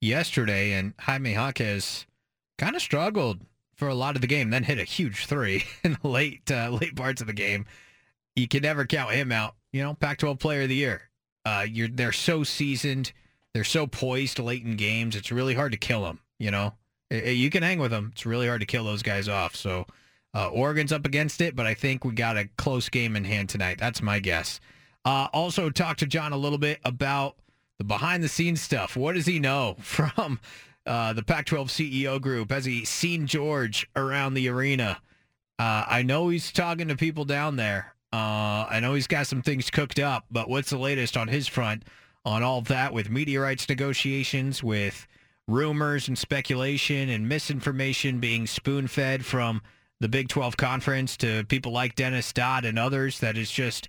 yesterday, 0.00 0.72
and 0.72 0.94
Jaime 0.98 1.32
Jaquez 1.32 2.06
kind 2.58 2.74
of 2.74 2.82
struggled 2.82 3.40
for 3.74 3.88
a 3.88 3.94
lot 3.94 4.14
of 4.14 4.20
the 4.20 4.26
game, 4.26 4.50
then 4.50 4.62
hit 4.62 4.78
a 4.78 4.84
huge 4.84 5.26
three 5.26 5.64
in 5.82 5.98
the 6.00 6.08
late 6.08 6.50
uh, 6.50 6.70
late 6.70 6.96
parts 6.96 7.20
of 7.20 7.26
the 7.26 7.32
game. 7.32 7.66
You 8.36 8.48
can 8.48 8.62
never 8.62 8.84
count 8.84 9.12
him 9.12 9.30
out. 9.30 9.54
You 9.72 9.82
know, 9.82 9.94
Pac-12 9.94 10.38
Player 10.38 10.62
of 10.62 10.68
the 10.68 10.74
Year. 10.76 11.02
Uh, 11.44 11.66
you're 11.68 11.88
they're 11.88 12.12
so 12.12 12.42
seasoned. 12.42 13.12
They're 13.54 13.64
so 13.64 13.86
poised 13.86 14.38
late 14.38 14.64
in 14.64 14.76
games. 14.76 15.16
It's 15.16 15.32
really 15.32 15.54
hard 15.54 15.72
to 15.72 15.78
kill 15.78 16.02
them. 16.02 16.20
You 16.38 16.50
know, 16.50 16.74
you 17.10 17.48
can 17.50 17.62
hang 17.62 17.78
with 17.78 17.92
them. 17.92 18.10
It's 18.12 18.26
really 18.26 18.48
hard 18.48 18.60
to 18.60 18.66
kill 18.66 18.84
those 18.84 19.02
guys 19.02 19.28
off. 19.28 19.54
So 19.54 19.86
uh, 20.34 20.48
Oregon's 20.48 20.92
up 20.92 21.06
against 21.06 21.40
it, 21.40 21.54
but 21.54 21.64
I 21.64 21.74
think 21.74 22.04
we 22.04 22.12
got 22.12 22.36
a 22.36 22.48
close 22.56 22.88
game 22.88 23.14
in 23.14 23.24
hand 23.24 23.48
tonight. 23.48 23.78
That's 23.78 24.02
my 24.02 24.18
guess. 24.18 24.60
Uh, 25.04 25.28
also, 25.32 25.70
talk 25.70 25.98
to 25.98 26.06
John 26.06 26.32
a 26.32 26.36
little 26.36 26.58
bit 26.58 26.80
about 26.84 27.36
the 27.78 27.84
behind 27.84 28.24
the 28.24 28.28
scenes 28.28 28.60
stuff. 28.60 28.96
What 28.96 29.14
does 29.14 29.26
he 29.26 29.38
know 29.38 29.76
from 29.80 30.40
uh, 30.86 31.12
the 31.12 31.22
Pac 31.22 31.46
12 31.46 31.68
CEO 31.68 32.20
group? 32.20 32.50
Has 32.50 32.64
he 32.64 32.84
seen 32.84 33.26
George 33.26 33.88
around 33.94 34.34
the 34.34 34.48
arena? 34.48 35.00
Uh, 35.58 35.84
I 35.86 36.02
know 36.02 36.28
he's 36.30 36.50
talking 36.50 36.88
to 36.88 36.96
people 36.96 37.24
down 37.24 37.54
there. 37.54 37.94
Uh, 38.12 38.66
I 38.68 38.80
know 38.80 38.94
he's 38.94 39.06
got 39.06 39.26
some 39.26 39.42
things 39.42 39.70
cooked 39.70 39.98
up, 39.98 40.24
but 40.30 40.48
what's 40.48 40.70
the 40.70 40.78
latest 40.78 41.16
on 41.16 41.28
his 41.28 41.46
front? 41.46 41.84
On 42.24 42.42
all 42.42 42.60
that 42.62 42.92
with 42.92 43.10
rights 43.10 43.68
negotiations, 43.68 44.62
with 44.62 45.06
rumors 45.46 46.08
and 46.08 46.16
speculation 46.16 47.08
and 47.08 47.28
misinformation 47.28 48.18
being 48.18 48.46
spoon 48.46 48.86
fed 48.86 49.24
from 49.24 49.60
the 50.00 50.08
Big 50.08 50.28
12 50.28 50.56
conference 50.56 51.16
to 51.18 51.44
people 51.44 51.72
like 51.72 51.94
Dennis 51.94 52.32
Dodd 52.32 52.64
and 52.64 52.78
others 52.78 53.20
that 53.20 53.36
is 53.36 53.50
just 53.50 53.88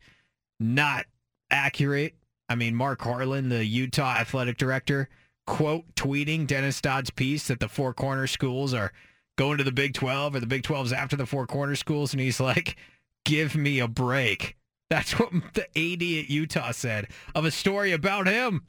not 0.59 1.05
accurate. 1.49 2.13
I 2.49 2.55
mean, 2.55 2.75
Mark 2.75 3.01
Harlan, 3.01 3.49
the 3.49 3.65
Utah 3.65 4.15
athletic 4.17 4.57
director, 4.57 5.09
quote 5.47 5.83
tweeting 5.95 6.47
Dennis 6.47 6.81
Dodd's 6.81 7.09
piece 7.09 7.47
that 7.47 7.59
the 7.59 7.67
four 7.67 7.93
corner 7.93 8.27
schools 8.27 8.73
are 8.73 8.91
going 9.37 9.57
to 9.57 9.63
the 9.63 9.71
Big 9.71 9.93
12 9.93 10.35
or 10.35 10.39
the 10.39 10.47
Big 10.47 10.63
12's 10.63 10.93
after 10.93 11.15
the 11.15 11.25
four 11.25 11.47
corner 11.47 11.75
schools. 11.75 12.13
And 12.13 12.21
he's 12.21 12.39
like, 12.39 12.77
give 13.25 13.55
me 13.55 13.79
a 13.79 13.87
break. 13.87 14.55
That's 14.89 15.19
what 15.19 15.31
the 15.53 15.63
AD 15.63 16.01
at 16.01 16.29
Utah 16.29 16.71
said 16.71 17.07
of 17.33 17.45
a 17.45 17.51
story 17.51 17.91
about 17.91 18.27
him. 18.27 18.63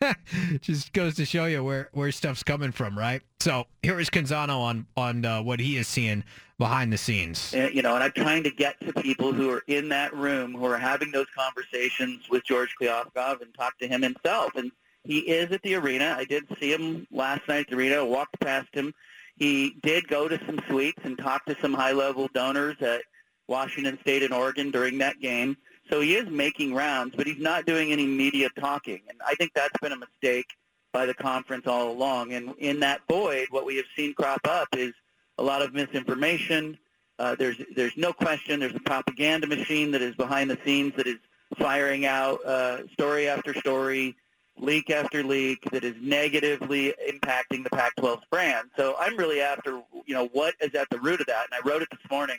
Just 0.60 0.92
goes 0.92 1.16
to 1.16 1.24
show 1.24 1.44
you 1.46 1.62
where, 1.62 1.90
where 1.92 2.10
stuff's 2.12 2.42
coming 2.42 2.72
from, 2.72 2.98
right? 2.98 3.22
So 3.40 3.66
here 3.82 4.00
is 4.00 4.08
Canzano 4.08 4.58
on 4.60 4.86
on 4.96 5.24
uh, 5.24 5.42
what 5.42 5.60
he 5.60 5.76
is 5.76 5.88
seeing 5.88 6.24
behind 6.58 6.92
the 6.92 6.96
scenes. 6.96 7.54
Uh, 7.54 7.68
you 7.72 7.82
know, 7.82 7.94
and 7.94 8.04
I'm 8.04 8.12
trying 8.12 8.42
to 8.44 8.50
get 8.50 8.80
to 8.80 8.92
people 8.94 9.32
who 9.32 9.50
are 9.50 9.62
in 9.66 9.88
that 9.90 10.14
room 10.14 10.54
who 10.54 10.64
are 10.66 10.78
having 10.78 11.10
those 11.10 11.26
conversations 11.36 12.28
with 12.30 12.44
George 12.44 12.74
Kliavkoff 12.80 13.42
and 13.42 13.52
talk 13.54 13.78
to 13.78 13.88
him 13.88 14.02
himself. 14.02 14.54
And 14.54 14.70
he 15.04 15.20
is 15.20 15.50
at 15.52 15.62
the 15.62 15.74
arena. 15.74 16.14
I 16.16 16.24
did 16.24 16.44
see 16.58 16.72
him 16.72 17.06
last 17.10 17.46
night 17.48 17.60
at 17.60 17.70
the 17.70 17.76
arena. 17.76 18.04
Walked 18.04 18.38
past 18.40 18.68
him. 18.72 18.92
He 19.36 19.76
did 19.82 20.06
go 20.08 20.28
to 20.28 20.38
some 20.46 20.60
suites 20.68 21.00
and 21.02 21.18
talk 21.18 21.46
to 21.46 21.56
some 21.62 21.72
high-level 21.72 22.28
donors 22.34 22.76
at 22.82 23.02
Washington 23.50 23.98
State 24.00 24.22
and 24.22 24.32
Oregon 24.32 24.70
during 24.70 24.96
that 24.98 25.20
game. 25.20 25.56
So 25.90 26.00
he 26.00 26.14
is 26.14 26.30
making 26.30 26.72
rounds, 26.72 27.14
but 27.16 27.26
he's 27.26 27.40
not 27.40 27.66
doing 27.66 27.92
any 27.92 28.06
media 28.06 28.48
talking. 28.58 29.00
And 29.08 29.18
I 29.26 29.34
think 29.34 29.52
that's 29.54 29.78
been 29.80 29.92
a 29.92 29.96
mistake 29.96 30.46
by 30.92 31.04
the 31.04 31.14
conference 31.14 31.66
all 31.66 31.90
along. 31.90 32.32
And 32.32 32.54
in 32.58 32.80
that 32.80 33.00
void, 33.08 33.48
what 33.50 33.66
we 33.66 33.76
have 33.76 33.86
seen 33.96 34.14
crop 34.14 34.40
up 34.44 34.68
is 34.76 34.94
a 35.36 35.42
lot 35.42 35.62
of 35.62 35.74
misinformation. 35.74 36.78
Uh, 37.18 37.34
there's 37.34 37.56
there's 37.76 37.96
no 37.96 38.12
question 38.12 38.60
there's 38.60 38.74
a 38.74 38.80
propaganda 38.80 39.46
machine 39.46 39.90
that 39.90 40.00
is 40.00 40.14
behind 40.14 40.48
the 40.48 40.58
scenes 40.64 40.94
that 40.96 41.06
is 41.06 41.18
firing 41.58 42.06
out 42.06 42.44
uh, 42.46 42.86
story 42.92 43.28
after 43.28 43.52
story, 43.54 44.16
leak 44.58 44.90
after 44.90 45.22
leak 45.22 45.62
that 45.72 45.84
is 45.84 45.94
negatively 46.00 46.94
impacting 47.08 47.62
the 47.64 47.70
Pac-12's 47.70 48.24
brand. 48.30 48.70
So 48.76 48.94
I'm 48.98 49.16
really 49.16 49.40
after 49.40 49.82
you 50.06 50.14
know 50.14 50.28
what 50.32 50.54
is 50.60 50.74
at 50.74 50.88
the 50.90 51.00
root 51.00 51.20
of 51.20 51.26
that, 51.26 51.46
and 51.50 51.62
I 51.62 51.68
wrote 51.68 51.82
it 51.82 51.88
this 51.90 52.10
morning 52.10 52.38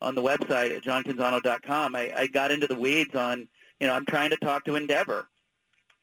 on 0.00 0.14
the 0.14 0.22
website 0.22 0.76
at 0.76 0.82
johncanzano.com. 0.82 1.96
I, 1.96 2.12
I 2.16 2.26
got 2.26 2.50
into 2.50 2.66
the 2.66 2.74
weeds 2.74 3.14
on 3.14 3.48
you 3.80 3.86
know 3.86 3.94
I'm 3.94 4.06
trying 4.06 4.30
to 4.30 4.36
talk 4.36 4.64
to 4.64 4.76
Endeavor, 4.76 5.28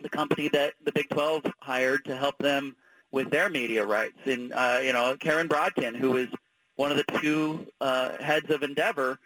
the 0.02 0.10
company 0.10 0.48
that 0.50 0.74
the 0.84 0.92
Big 0.92 1.10
12 1.10 1.44
hired 1.62 2.06
to 2.06 2.16
help 2.16 2.38
them 2.38 2.76
with 3.14 3.30
their 3.30 3.48
media 3.48 3.86
rights. 3.86 4.18
And, 4.26 4.52
uh, 4.52 4.80
you 4.84 4.92
know, 4.92 5.16
Karen 5.20 5.48
Brodkin, 5.48 5.96
who 5.96 6.18
is 6.18 6.28
one 6.76 6.92
of 6.92 6.98
the 6.98 7.20
two 7.20 7.66
uh, 7.80 8.18
heads 8.20 8.50
of 8.50 8.64
Endeavor, 8.64 9.20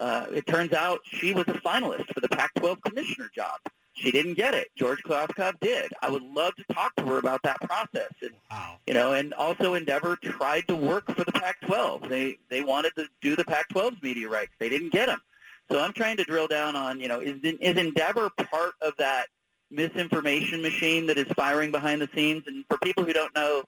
uh, 0.00 0.26
it 0.32 0.46
turns 0.46 0.72
out 0.72 1.00
she 1.04 1.34
was 1.34 1.44
a 1.48 1.54
finalist 1.54 2.06
for 2.14 2.20
the 2.20 2.28
Pac-12 2.28 2.80
commissioner 2.82 3.28
job. 3.34 3.58
She 3.94 4.10
didn't 4.10 4.34
get 4.34 4.54
it. 4.54 4.68
George 4.76 5.02
Kliavkoff 5.02 5.60
did. 5.60 5.92
I 6.00 6.08
would 6.08 6.22
love 6.22 6.54
to 6.56 6.64
talk 6.72 6.94
to 6.96 7.04
her 7.04 7.18
about 7.18 7.42
that 7.42 7.60
process. 7.60 8.10
And, 8.22 8.32
wow. 8.50 8.76
You 8.86 8.94
know, 8.94 9.12
and 9.12 9.34
also 9.34 9.74
Endeavor 9.74 10.16
tried 10.16 10.66
to 10.68 10.74
work 10.74 11.14
for 11.14 11.24
the 11.24 11.32
Pac-12. 11.32 12.08
They 12.08 12.38
they 12.48 12.62
wanted 12.62 12.92
to 12.96 13.06
do 13.20 13.36
the 13.36 13.44
Pac-12's 13.44 14.02
media 14.02 14.28
rights. 14.28 14.52
They 14.58 14.68
didn't 14.68 14.92
get 14.92 15.06
them. 15.06 15.20
So 15.70 15.80
I'm 15.80 15.92
trying 15.92 16.16
to 16.16 16.24
drill 16.24 16.48
down 16.48 16.74
on, 16.74 17.00
you 17.00 17.08
know, 17.08 17.20
is 17.20 17.38
is 17.42 17.76
Endeavor 17.76 18.30
part 18.50 18.72
of 18.80 18.94
that 18.98 19.26
misinformation 19.70 20.62
machine 20.62 21.06
that 21.06 21.18
is 21.18 21.26
firing 21.36 21.70
behind 21.70 22.00
the 22.00 22.08
scenes. 22.14 22.44
And 22.46 22.64
for 22.68 22.78
people 22.78 23.04
who 23.04 23.12
don't 23.12 23.34
know 23.34 23.64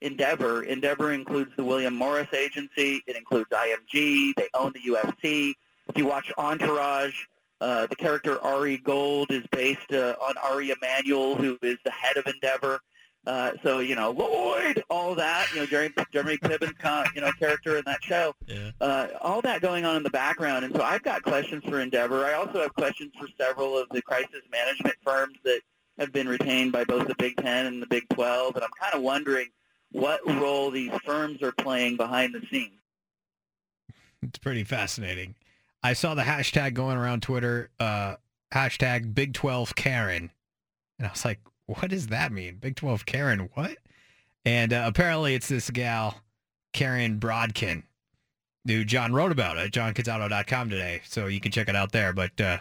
Endeavor, 0.00 0.62
Endeavor 0.62 1.12
includes 1.12 1.50
the 1.56 1.64
William 1.64 1.94
Morris 1.94 2.32
Agency. 2.32 3.02
It 3.06 3.16
includes 3.16 3.48
IMG. 3.50 4.34
They 4.36 4.48
own 4.54 4.72
the 4.72 4.92
UFC. 4.92 5.54
If 5.88 5.96
you 5.96 6.06
watch 6.06 6.32
Entourage, 6.36 7.14
uh, 7.60 7.86
the 7.86 7.96
character 7.96 8.40
Ari 8.42 8.78
Gold 8.78 9.30
is 9.30 9.44
based 9.50 9.92
uh, 9.92 10.14
on 10.22 10.34
Ari 10.38 10.70
Emanuel, 10.70 11.34
who 11.34 11.58
is 11.62 11.76
the 11.84 11.90
head 11.90 12.16
of 12.16 12.26
Endeavor. 12.26 12.80
Uh, 13.26 13.50
so 13.62 13.80
you 13.80 13.94
know 13.94 14.12
Lloyd, 14.12 14.82
all 14.88 15.14
that 15.14 15.48
you 15.52 15.60
know 15.60 15.66
Jeremy 15.66 15.92
Jeremy 16.12 16.38
Piven's 16.38 16.72
con, 16.78 17.06
you 17.14 17.20
know 17.20 17.32
character 17.32 17.76
in 17.76 17.82
that 17.84 18.02
show, 18.02 18.34
yeah. 18.46 18.70
uh, 18.80 19.08
all 19.20 19.42
that 19.42 19.60
going 19.60 19.84
on 19.84 19.96
in 19.96 20.02
the 20.02 20.10
background. 20.10 20.64
And 20.64 20.74
so 20.74 20.82
I've 20.82 21.02
got 21.02 21.22
questions 21.22 21.62
for 21.64 21.80
Endeavor. 21.80 22.24
I 22.24 22.34
also 22.34 22.62
have 22.62 22.72
questions 22.74 23.12
for 23.20 23.28
several 23.38 23.76
of 23.76 23.88
the 23.90 24.00
crisis 24.02 24.42
management 24.50 24.96
firms 25.04 25.36
that 25.44 25.60
have 25.98 26.12
been 26.12 26.28
retained 26.28 26.72
by 26.72 26.84
both 26.84 27.08
the 27.08 27.16
Big 27.16 27.36
Ten 27.36 27.66
and 27.66 27.82
the 27.82 27.86
Big 27.86 28.08
Twelve. 28.10 28.54
And 28.54 28.64
I'm 28.64 28.70
kind 28.80 28.94
of 28.94 29.02
wondering 29.02 29.48
what 29.90 30.20
role 30.26 30.70
these 30.70 30.92
firms 31.04 31.42
are 31.42 31.52
playing 31.52 31.96
behind 31.96 32.34
the 32.34 32.42
scenes. 32.50 32.78
It's 34.22 34.38
pretty 34.38 34.64
fascinating. 34.64 35.34
I 35.82 35.92
saw 35.92 36.14
the 36.14 36.22
hashtag 36.22 36.74
going 36.74 36.96
around 36.96 37.22
Twitter, 37.22 37.70
uh, 37.78 38.16
hashtag 38.52 39.14
Big 39.14 39.34
12 39.34 39.74
Karen. 39.74 40.30
And 40.98 41.06
I 41.06 41.10
was 41.10 41.24
like, 41.24 41.40
what 41.66 41.90
does 41.90 42.08
that 42.08 42.32
mean? 42.32 42.56
Big 42.56 42.76
12 42.76 43.06
Karen, 43.06 43.50
what? 43.54 43.76
And 44.44 44.72
uh, 44.72 44.84
apparently 44.86 45.34
it's 45.34 45.48
this 45.48 45.70
gal, 45.70 46.22
Karen 46.72 47.20
Brodkin, 47.20 47.84
who 48.66 48.84
John 48.84 49.12
wrote 49.12 49.32
about 49.32 49.58
at 49.58 49.70
johncanzano.com 49.70 50.70
today. 50.70 51.02
So 51.04 51.26
you 51.26 51.40
can 51.40 51.52
check 51.52 51.68
it 51.68 51.76
out 51.76 51.92
there. 51.92 52.12
But 52.12 52.40
uh, 52.40 52.58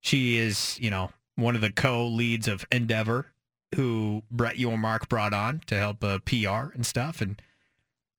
she 0.00 0.36
is, 0.36 0.78
you 0.80 0.90
know, 0.90 1.10
one 1.36 1.54
of 1.54 1.60
the 1.60 1.70
co-leads 1.72 2.48
of 2.48 2.66
Endeavor, 2.70 3.26
who 3.74 4.22
Brett 4.30 4.56
Yormark 4.56 5.08
brought 5.08 5.32
on 5.32 5.62
to 5.66 5.76
help 5.76 6.04
uh, 6.04 6.18
PR 6.26 6.74
and 6.74 6.84
stuff. 6.84 7.20
And, 7.20 7.40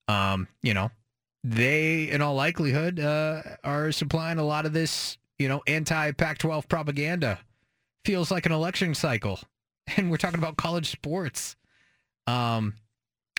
um, 0.08 0.48
you 0.62 0.74
know, 0.74 0.92
they, 1.50 2.10
in 2.10 2.22
all 2.22 2.34
likelihood, 2.36 3.00
uh, 3.00 3.42
are 3.64 3.92
supplying 3.92 4.40
a 4.40 4.44
lot 4.44 4.66
of 4.66 4.74
this, 4.74 5.18
you 5.38 5.48
know, 5.48 5.62
anti-Pac-12 5.68 6.68
propaganda. 6.68 7.40
Feels 8.04 8.32
like 8.32 8.46
an 8.46 8.52
election 8.52 8.94
cycle 8.96 9.40
and 9.98 10.10
we're 10.10 10.18
talking 10.18 10.40
about 10.40 10.58
college 10.58 10.90
sports. 10.92 11.56
Um, 12.28 12.74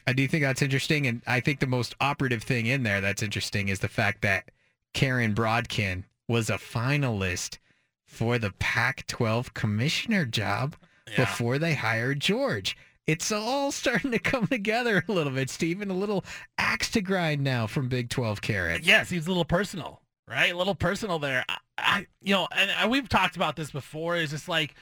I 0.06 0.12
do 0.12 0.28
think 0.28 0.42
that's 0.44 0.62
interesting, 0.62 1.06
and 1.08 1.20
I 1.26 1.40
think 1.40 1.58
the 1.58 1.66
most 1.66 1.96
operative 2.00 2.42
thing 2.44 2.66
in 2.66 2.84
there 2.84 3.00
that's 3.00 3.22
interesting 3.22 3.68
is 3.68 3.80
the 3.80 3.88
fact 3.88 4.22
that 4.22 4.50
Karen 4.94 5.34
Brodkin 5.34 6.04
was 6.28 6.48
a 6.48 6.54
finalist 6.54 7.58
for 8.06 8.38
the 8.38 8.52
Pac-12 8.60 9.52
commissioner 9.54 10.24
job 10.24 10.76
Yeah. 11.10 11.16
before 11.24 11.58
they 11.58 11.74
hired 11.74 12.20
George. 12.20 12.76
It's 13.06 13.30
all 13.30 13.70
starting 13.72 14.10
to 14.12 14.18
come 14.18 14.46
together 14.46 15.04
a 15.08 15.12
little 15.12 15.32
bit, 15.32 15.50
Stephen. 15.50 15.90
A 15.90 15.94
little 15.94 16.24
axe 16.58 16.90
to 16.92 17.00
grind 17.00 17.42
now 17.42 17.66
from 17.66 17.88
Big 17.88 18.08
12 18.10 18.40
Karen. 18.40 18.80
Yeah, 18.82 19.02
seems 19.04 19.26
a 19.26 19.30
little 19.30 19.44
personal, 19.44 20.00
right? 20.28 20.52
A 20.52 20.56
little 20.56 20.74
personal 20.74 21.18
there. 21.18 21.44
I, 21.48 21.56
I 21.78 22.06
you 22.22 22.34
know, 22.34 22.48
and, 22.56 22.70
and 22.70 22.90
we've 22.90 23.08
talked 23.08 23.36
about 23.36 23.56
this 23.56 23.70
before. 23.70 24.16
Is 24.16 24.30
just 24.30 24.48
like 24.48 24.74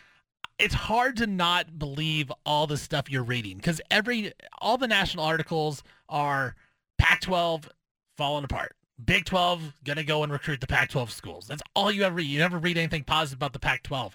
it's 0.59 0.75
hard 0.75 1.17
to 1.19 1.27
not 1.27 1.79
believe 1.79 2.33
all 2.47 2.67
the 2.67 2.77
stuff 2.77 3.11
you're 3.11 3.25
reading 3.25 3.57
because 3.57 3.81
every 3.91 4.33
all 4.59 4.79
the 4.79 4.89
national 4.89 5.25
articles 5.25 5.83
are 6.09 6.55
Pac-12 6.99 7.69
falling 8.17 8.45
apart. 8.45 8.77
Big 9.05 9.25
12 9.25 9.75
gonna 9.85 10.05
go 10.05 10.23
and 10.23 10.33
recruit 10.33 10.61
the 10.61 10.67
Pac-12 10.67 11.11
schools. 11.11 11.47
That's 11.49 11.63
all 11.75 11.91
you 11.91 12.05
ever 12.05 12.15
read. 12.17 12.27
You 12.27 12.39
never 12.39 12.59
read 12.59 12.79
anything 12.79 13.03
positive 13.03 13.39
about 13.39 13.53
the 13.53 13.59
Pac-12. 13.59 14.13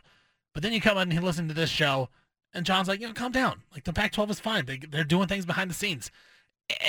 But 0.54 0.64
then 0.64 0.72
you 0.72 0.82
come 0.82 0.98
in 0.98 1.12
and 1.12 1.24
listen 1.24 1.48
to 1.50 1.54
this 1.54 1.70
show, 1.70 2.10
and 2.54 2.66
John's 2.66 2.88
like, 2.88 3.00
you 3.00 3.08
know, 3.08 3.14
calm 3.14 3.32
down. 3.32 3.64
Like 3.74 3.84
the 3.84 3.94
Pac-12 3.94 4.30
is 4.32 4.40
fine. 4.40 4.66
They, 4.66 4.78
they're 4.78 5.04
doing 5.04 5.28
things 5.28 5.46
behind 5.46 5.70
the 5.70 5.76
scenes. 5.76 6.12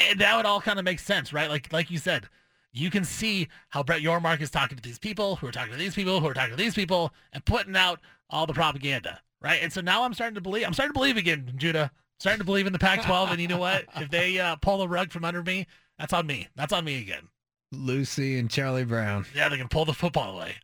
And 0.09 0.21
that 0.21 0.37
would 0.37 0.47
all 0.47 0.61
kind 0.61 0.79
of 0.79 0.85
make 0.85 0.99
sense, 0.99 1.33
right? 1.33 1.49
Like 1.49 1.73
like 1.73 1.91
you 1.91 1.99
said, 1.99 2.29
you 2.73 2.91
can 2.91 3.05
see 3.05 3.49
how 3.71 3.83
Brett 3.83 4.03
Yormark 4.03 4.41
is 4.41 4.51
talking 4.51 4.77
to 4.77 4.83
these 4.83 4.99
people, 4.99 5.37
who 5.37 5.47
are 5.47 5.53
talking 5.53 5.73
to 5.73 5.79
these 5.79 5.95
people, 5.95 6.21
who 6.21 6.29
are 6.29 6.35
talking 6.35 6.51
to 6.51 6.63
these 6.63 6.75
people, 6.75 7.13
and 7.33 7.45
putting 7.45 7.77
out 7.77 8.01
all 8.29 8.47
the 8.47 8.53
propaganda, 8.53 9.21
right? 9.41 9.61
And 9.63 9.73
so 9.73 9.81
now 9.81 10.05
I'm 10.05 10.15
starting 10.15 10.35
to 10.35 10.41
believe. 10.41 10.67
I'm 10.67 10.75
starting 10.75 10.93
to 10.93 10.99
believe 10.99 11.17
again, 11.17 11.53
Judah. 11.57 11.91
starting 12.19 12.39
to 12.39 12.45
believe 12.45 12.67
in 12.67 12.73
the 12.73 12.79
Pac-12, 12.79 13.31
and 13.31 13.41
you 13.41 13.49
know 13.49 13.59
what? 13.59 13.85
If 13.97 14.11
they 14.11 14.39
uh, 14.39 14.57
pull 14.57 14.79
the 14.79 14.89
rug 14.89 15.11
from 15.11 15.25
under 15.25 15.43
me, 15.43 15.67
that's 15.99 16.13
on 16.13 16.27
me. 16.27 16.49
That's 16.57 16.73
on 16.73 16.85
me 16.85 17.01
again. 17.01 17.29
Lucy 17.73 18.39
and 18.39 18.51
Charlie 18.51 18.85
Brown. 18.85 19.27
Yeah, 19.35 19.49
they 19.49 19.57
can 19.57 19.69
pull 19.69 19.85
the 19.85 19.95
football 19.95 20.37
away, 20.37 20.57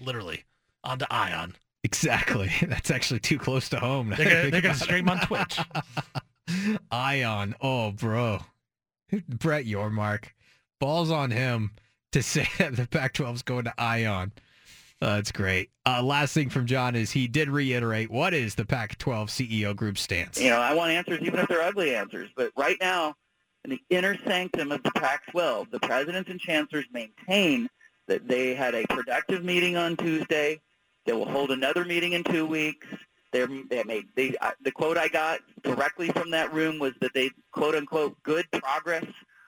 literally, 0.00 0.44
onto 0.84 1.06
Ion. 1.10 1.56
Exactly. 1.84 2.50
That's 2.66 2.90
actually 2.90 3.20
too 3.20 3.38
close 3.38 3.68
to 3.70 3.78
home. 3.80 4.10
They're 4.16 4.26
I 4.26 4.30
gonna, 4.30 4.40
think 4.42 4.52
they're 4.52 4.60
gonna 4.62 4.74
about 4.74 4.80
it. 4.80 4.84
stream 4.84 5.08
on 5.08 5.20
Twitch. 5.20 5.58
Ion. 6.90 7.54
Oh, 7.60 7.92
bro. 7.92 8.40
Brett 9.28 9.64
Yormark. 9.64 10.24
Balls 10.80 11.10
on 11.10 11.30
him 11.30 11.72
to 12.12 12.22
say 12.22 12.48
that 12.58 12.76
the 12.76 12.86
Pac-12 12.86 13.34
is 13.36 13.42
going 13.42 13.64
to 13.64 13.74
Ion. 13.78 14.32
Uh, 15.00 15.16
that's 15.16 15.30
great. 15.30 15.70
Uh, 15.86 16.02
last 16.02 16.34
thing 16.34 16.50
from 16.50 16.66
John 16.66 16.96
is 16.96 17.12
he 17.12 17.28
did 17.28 17.48
reiterate 17.48 18.10
what 18.10 18.34
is 18.34 18.56
the 18.56 18.64
Pac-12 18.64 19.26
CEO 19.28 19.74
group 19.76 19.96
stance. 19.96 20.40
You 20.40 20.50
know, 20.50 20.58
I 20.58 20.74
want 20.74 20.90
answers 20.90 21.20
even 21.22 21.38
if 21.38 21.48
they're 21.48 21.62
ugly 21.62 21.94
answers. 21.94 22.30
But 22.36 22.50
right 22.56 22.76
now, 22.80 23.14
in 23.64 23.70
the 23.70 23.80
inner 23.90 24.16
sanctum 24.26 24.72
of 24.72 24.82
the 24.82 24.90
Pac-12, 24.92 25.70
the 25.70 25.80
presidents 25.80 26.30
and 26.30 26.40
chancellors 26.40 26.86
maintain 26.92 27.68
that 28.08 28.26
they 28.26 28.54
had 28.54 28.74
a 28.74 28.84
productive 28.88 29.44
meeting 29.44 29.76
on 29.76 29.96
Tuesday. 29.96 30.60
They 31.08 31.14
will 31.14 31.30
hold 31.30 31.52
another 31.52 31.86
meeting 31.86 32.12
in 32.12 32.22
two 32.22 32.44
weeks. 32.44 32.86
They're, 33.32 33.48
they 33.70 33.82
made 33.84 34.08
they, 34.14 34.36
uh, 34.42 34.50
the 34.60 34.70
quote 34.70 34.98
I 34.98 35.08
got 35.08 35.40
directly 35.62 36.10
from 36.10 36.32
that 36.32 36.52
room 36.52 36.78
was 36.78 36.92
that 37.00 37.14
they 37.14 37.30
quote 37.50 37.74
unquote 37.74 38.22
good 38.22 38.44
progress 38.52 39.06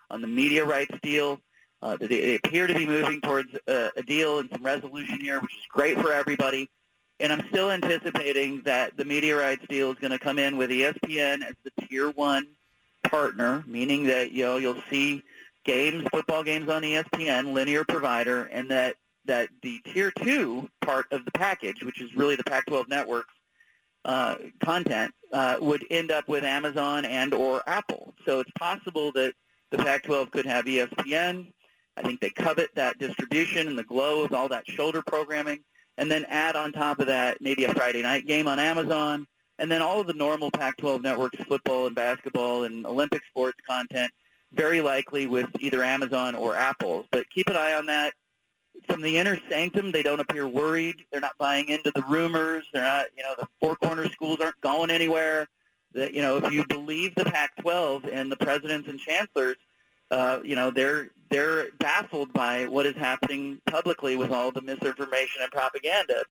on 0.08 0.22
the 0.22 0.26
media 0.26 0.64
rights 0.64 0.94
deal. 1.02 1.38
Uh, 1.82 1.98
they, 1.98 2.06
they 2.06 2.34
appear 2.36 2.66
to 2.66 2.72
be 2.72 2.86
moving 2.86 3.20
towards 3.20 3.50
uh, 3.68 3.90
a 3.94 4.02
deal 4.02 4.38
and 4.38 4.48
some 4.50 4.62
resolution 4.62 5.20
here, 5.20 5.38
which 5.38 5.52
is 5.52 5.66
great 5.68 6.00
for 6.00 6.14
everybody. 6.14 6.70
And 7.20 7.30
I'm 7.30 7.46
still 7.48 7.70
anticipating 7.70 8.62
that 8.62 8.96
the 8.96 9.04
media 9.04 9.36
rights 9.36 9.66
deal 9.68 9.92
is 9.92 9.98
going 9.98 10.12
to 10.12 10.18
come 10.18 10.38
in 10.38 10.56
with 10.56 10.70
ESPN 10.70 11.44
as 11.44 11.56
the 11.62 11.86
tier 11.86 12.08
one 12.08 12.46
partner, 13.02 13.64
meaning 13.66 14.04
that 14.04 14.32
you 14.32 14.46
know 14.46 14.56
you'll 14.56 14.82
see 14.88 15.22
games, 15.64 16.06
football 16.10 16.42
games 16.42 16.70
on 16.70 16.80
ESPN, 16.80 17.52
linear 17.52 17.84
provider, 17.84 18.44
and 18.44 18.70
that 18.70 18.96
that 19.30 19.48
the 19.62 19.78
tier 19.92 20.10
two 20.10 20.68
part 20.80 21.06
of 21.12 21.24
the 21.24 21.30
package, 21.30 21.84
which 21.84 22.00
is 22.00 22.12
really 22.16 22.34
the 22.34 22.42
Pac-12 22.42 22.88
network's 22.88 23.32
uh, 24.04 24.34
content, 24.60 25.14
uh, 25.32 25.56
would 25.60 25.86
end 25.88 26.10
up 26.10 26.26
with 26.26 26.42
Amazon 26.42 27.04
and 27.04 27.32
or 27.32 27.62
Apple. 27.68 28.12
So 28.26 28.40
it's 28.40 28.50
possible 28.58 29.12
that 29.12 29.34
the 29.70 29.78
Pac-12 29.78 30.32
could 30.32 30.46
have 30.46 30.64
ESPN. 30.64 31.52
I 31.96 32.02
think 32.02 32.20
they 32.20 32.30
covet 32.30 32.70
that 32.74 32.98
distribution 32.98 33.68
and 33.68 33.78
the 33.78 33.84
glow 33.84 34.24
of 34.24 34.32
all 34.32 34.48
that 34.48 34.68
shoulder 34.68 35.00
programming, 35.06 35.60
and 35.96 36.10
then 36.10 36.24
add 36.28 36.56
on 36.56 36.72
top 36.72 36.98
of 36.98 37.06
that 37.06 37.40
maybe 37.40 37.62
a 37.66 37.72
Friday 37.72 38.02
night 38.02 38.26
game 38.26 38.48
on 38.48 38.58
Amazon, 38.58 39.28
and 39.60 39.70
then 39.70 39.80
all 39.80 40.00
of 40.00 40.08
the 40.08 40.12
normal 40.12 40.50
Pac-12 40.50 41.04
networks, 41.04 41.38
football 41.44 41.86
and 41.86 41.94
basketball 41.94 42.64
and 42.64 42.84
Olympic 42.84 43.22
sports 43.30 43.58
content, 43.64 44.10
very 44.52 44.80
likely 44.80 45.28
with 45.28 45.48
either 45.60 45.84
Amazon 45.84 46.34
or 46.34 46.56
Apple. 46.56 47.06
But 47.12 47.30
keep 47.30 47.48
an 47.48 47.56
eye 47.56 47.74
on 47.74 47.86
that. 47.86 48.12
From 48.86 49.02
the 49.02 49.18
inner 49.18 49.38
sanctum, 49.48 49.92
they 49.92 50.02
don't 50.02 50.20
appear 50.20 50.48
worried. 50.48 51.04
They're 51.10 51.20
not 51.20 51.36
buying 51.38 51.68
into 51.68 51.92
the 51.94 52.02
rumors. 52.08 52.64
They're 52.72 52.82
not, 52.82 53.06
you 53.16 53.22
know, 53.22 53.34
the 53.38 53.46
four 53.60 53.76
corner 53.76 54.08
schools 54.10 54.40
aren't 54.40 54.60
going 54.60 54.90
anywhere. 54.90 55.48
That 55.92 56.14
you 56.14 56.22
know, 56.22 56.36
if 56.36 56.52
you 56.52 56.64
believe 56.66 57.14
the 57.16 57.24
Pac-12 57.24 58.08
and 58.12 58.30
the 58.30 58.36
presidents 58.36 58.88
and 58.88 58.98
chancellors, 58.98 59.56
uh, 60.10 60.40
you 60.44 60.54
know, 60.54 60.70
they're 60.70 61.10
they're 61.30 61.68
baffled 61.78 62.32
by 62.32 62.66
what 62.66 62.86
is 62.86 62.96
happening 62.96 63.60
publicly 63.66 64.16
with 64.16 64.30
all 64.30 64.50
the 64.50 64.62
misinformation 64.62 65.42
and 65.42 65.50
propaganda. 65.50 66.24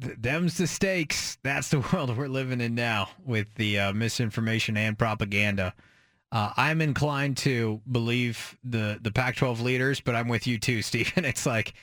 Th- 0.00 0.16
Them's 0.18 0.58
the 0.58 0.66
stakes. 0.66 1.38
That's 1.42 1.68
the 1.70 1.80
world 1.92 2.16
we're 2.16 2.28
living 2.28 2.60
in 2.60 2.74
now 2.74 3.10
with 3.24 3.54
the 3.54 3.78
uh, 3.78 3.92
misinformation 3.92 4.76
and 4.76 4.98
propaganda. 4.98 5.74
Uh, 6.32 6.50
I'm 6.56 6.80
inclined 6.80 7.36
to 7.38 7.82
believe 7.90 8.56
the, 8.64 8.98
the 9.02 9.12
Pac-12 9.12 9.60
leaders, 9.62 10.00
but 10.00 10.14
I'm 10.14 10.28
with 10.28 10.46
you 10.46 10.58
too, 10.58 10.82
Stephen. 10.82 11.24
It's 11.24 11.46
like, 11.46 11.74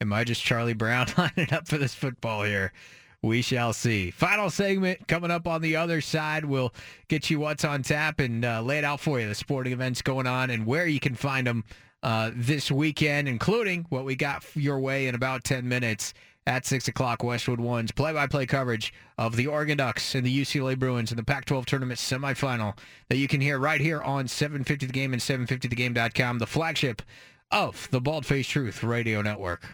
am 0.00 0.12
I 0.12 0.24
just 0.24 0.42
Charlie 0.42 0.72
Brown 0.72 1.06
lining 1.18 1.52
up 1.52 1.68
for 1.68 1.78
this 1.78 1.94
football 1.94 2.42
here? 2.42 2.72
We 3.20 3.42
shall 3.42 3.72
see. 3.72 4.12
Final 4.12 4.48
segment 4.48 5.08
coming 5.08 5.32
up 5.32 5.46
on 5.46 5.60
the 5.60 5.74
other 5.76 6.00
side. 6.00 6.44
We'll 6.44 6.72
get 7.08 7.28
you 7.30 7.40
what's 7.40 7.64
on 7.64 7.82
tap 7.82 8.20
and 8.20 8.44
uh, 8.44 8.62
lay 8.62 8.78
it 8.78 8.84
out 8.84 9.00
for 9.00 9.20
you, 9.20 9.28
the 9.28 9.34
sporting 9.34 9.72
events 9.72 10.02
going 10.02 10.26
on 10.28 10.50
and 10.50 10.64
where 10.64 10.86
you 10.86 11.00
can 11.00 11.16
find 11.16 11.46
them 11.46 11.64
uh, 12.04 12.30
this 12.32 12.70
weekend, 12.70 13.28
including 13.28 13.86
what 13.88 14.04
we 14.04 14.14
got 14.14 14.44
your 14.54 14.78
way 14.78 15.08
in 15.08 15.16
about 15.16 15.42
10 15.42 15.68
minutes 15.68 16.14
at 16.48 16.64
6 16.64 16.88
o'clock 16.88 17.22
Westwood 17.22 17.60
One's 17.60 17.92
play-by-play 17.92 18.46
coverage 18.46 18.92
of 19.18 19.36
the 19.36 19.46
Oregon 19.46 19.76
Ducks 19.76 20.14
and 20.14 20.26
the 20.26 20.40
UCLA 20.40 20.78
Bruins 20.78 21.12
in 21.12 21.16
the 21.18 21.22
Pac-12 21.22 21.66
tournament 21.66 22.00
semifinal 22.00 22.76
that 23.10 23.18
you 23.18 23.28
can 23.28 23.42
hear 23.42 23.58
right 23.58 23.82
here 23.82 24.00
on 24.00 24.26
750 24.26 24.86
The 24.86 24.92
Game 24.92 25.12
and 25.12 25.20
750thegame.com, 25.20 26.38
the 26.38 26.46
flagship 26.46 27.02
of 27.50 27.88
the 27.90 28.00
Bald 28.00 28.24
Face 28.24 28.48
Truth 28.48 28.82
Radio 28.82 29.20
Network. 29.20 29.66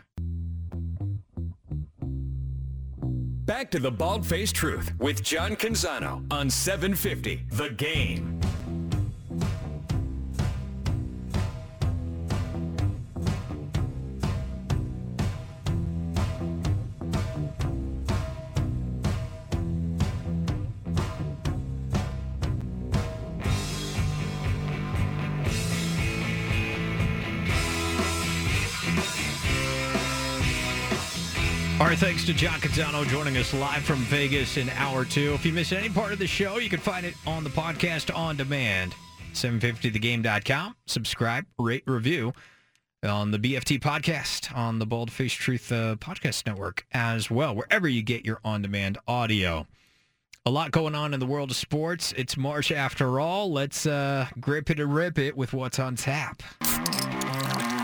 Back 3.46 3.70
to 3.70 3.78
the 3.78 3.90
Bald 3.90 4.26
Faced 4.26 4.56
Truth 4.56 4.92
with 4.98 5.22
John 5.22 5.54
Canzano 5.54 6.24
on 6.32 6.50
750 6.50 7.44
The 7.50 7.70
Game. 7.70 8.40
Our 31.84 31.94
thanks 31.94 32.24
to 32.24 32.32
John 32.32 32.60
Canzano 32.60 33.06
joining 33.06 33.36
us 33.36 33.52
live 33.52 33.82
from 33.82 33.98
Vegas 33.98 34.56
in 34.56 34.70
hour 34.70 35.04
two. 35.04 35.34
If 35.34 35.44
you 35.44 35.52
miss 35.52 35.70
any 35.70 35.90
part 35.90 36.14
of 36.14 36.18
the 36.18 36.26
show, 36.26 36.56
you 36.56 36.70
can 36.70 36.80
find 36.80 37.04
it 37.04 37.12
on 37.26 37.44
the 37.44 37.50
podcast 37.50 38.16
on 38.16 38.38
demand. 38.38 38.94
750thegame.com. 39.34 40.76
Subscribe, 40.86 41.44
rate, 41.58 41.82
review 41.86 42.32
on 43.02 43.32
the 43.32 43.38
BFT 43.38 43.80
podcast 43.80 44.56
on 44.56 44.78
the 44.78 44.86
Bald 44.86 45.12
Face 45.12 45.34
Truth 45.34 45.70
uh, 45.70 45.96
podcast 45.96 46.46
network 46.46 46.86
as 46.92 47.30
well, 47.30 47.54
wherever 47.54 47.86
you 47.86 48.02
get 48.02 48.24
your 48.24 48.40
on-demand 48.46 48.96
audio. 49.06 49.66
A 50.46 50.50
lot 50.50 50.70
going 50.70 50.94
on 50.94 51.12
in 51.12 51.20
the 51.20 51.26
world 51.26 51.50
of 51.50 51.56
sports. 51.58 52.14
It's 52.16 52.34
March 52.34 52.72
after 52.72 53.20
all. 53.20 53.52
Let's 53.52 53.84
uh, 53.84 54.28
grip 54.40 54.70
it 54.70 54.80
and 54.80 54.94
rip 54.94 55.18
it 55.18 55.36
with 55.36 55.52
what's 55.52 55.78
on 55.78 55.96
tap. 55.96 56.42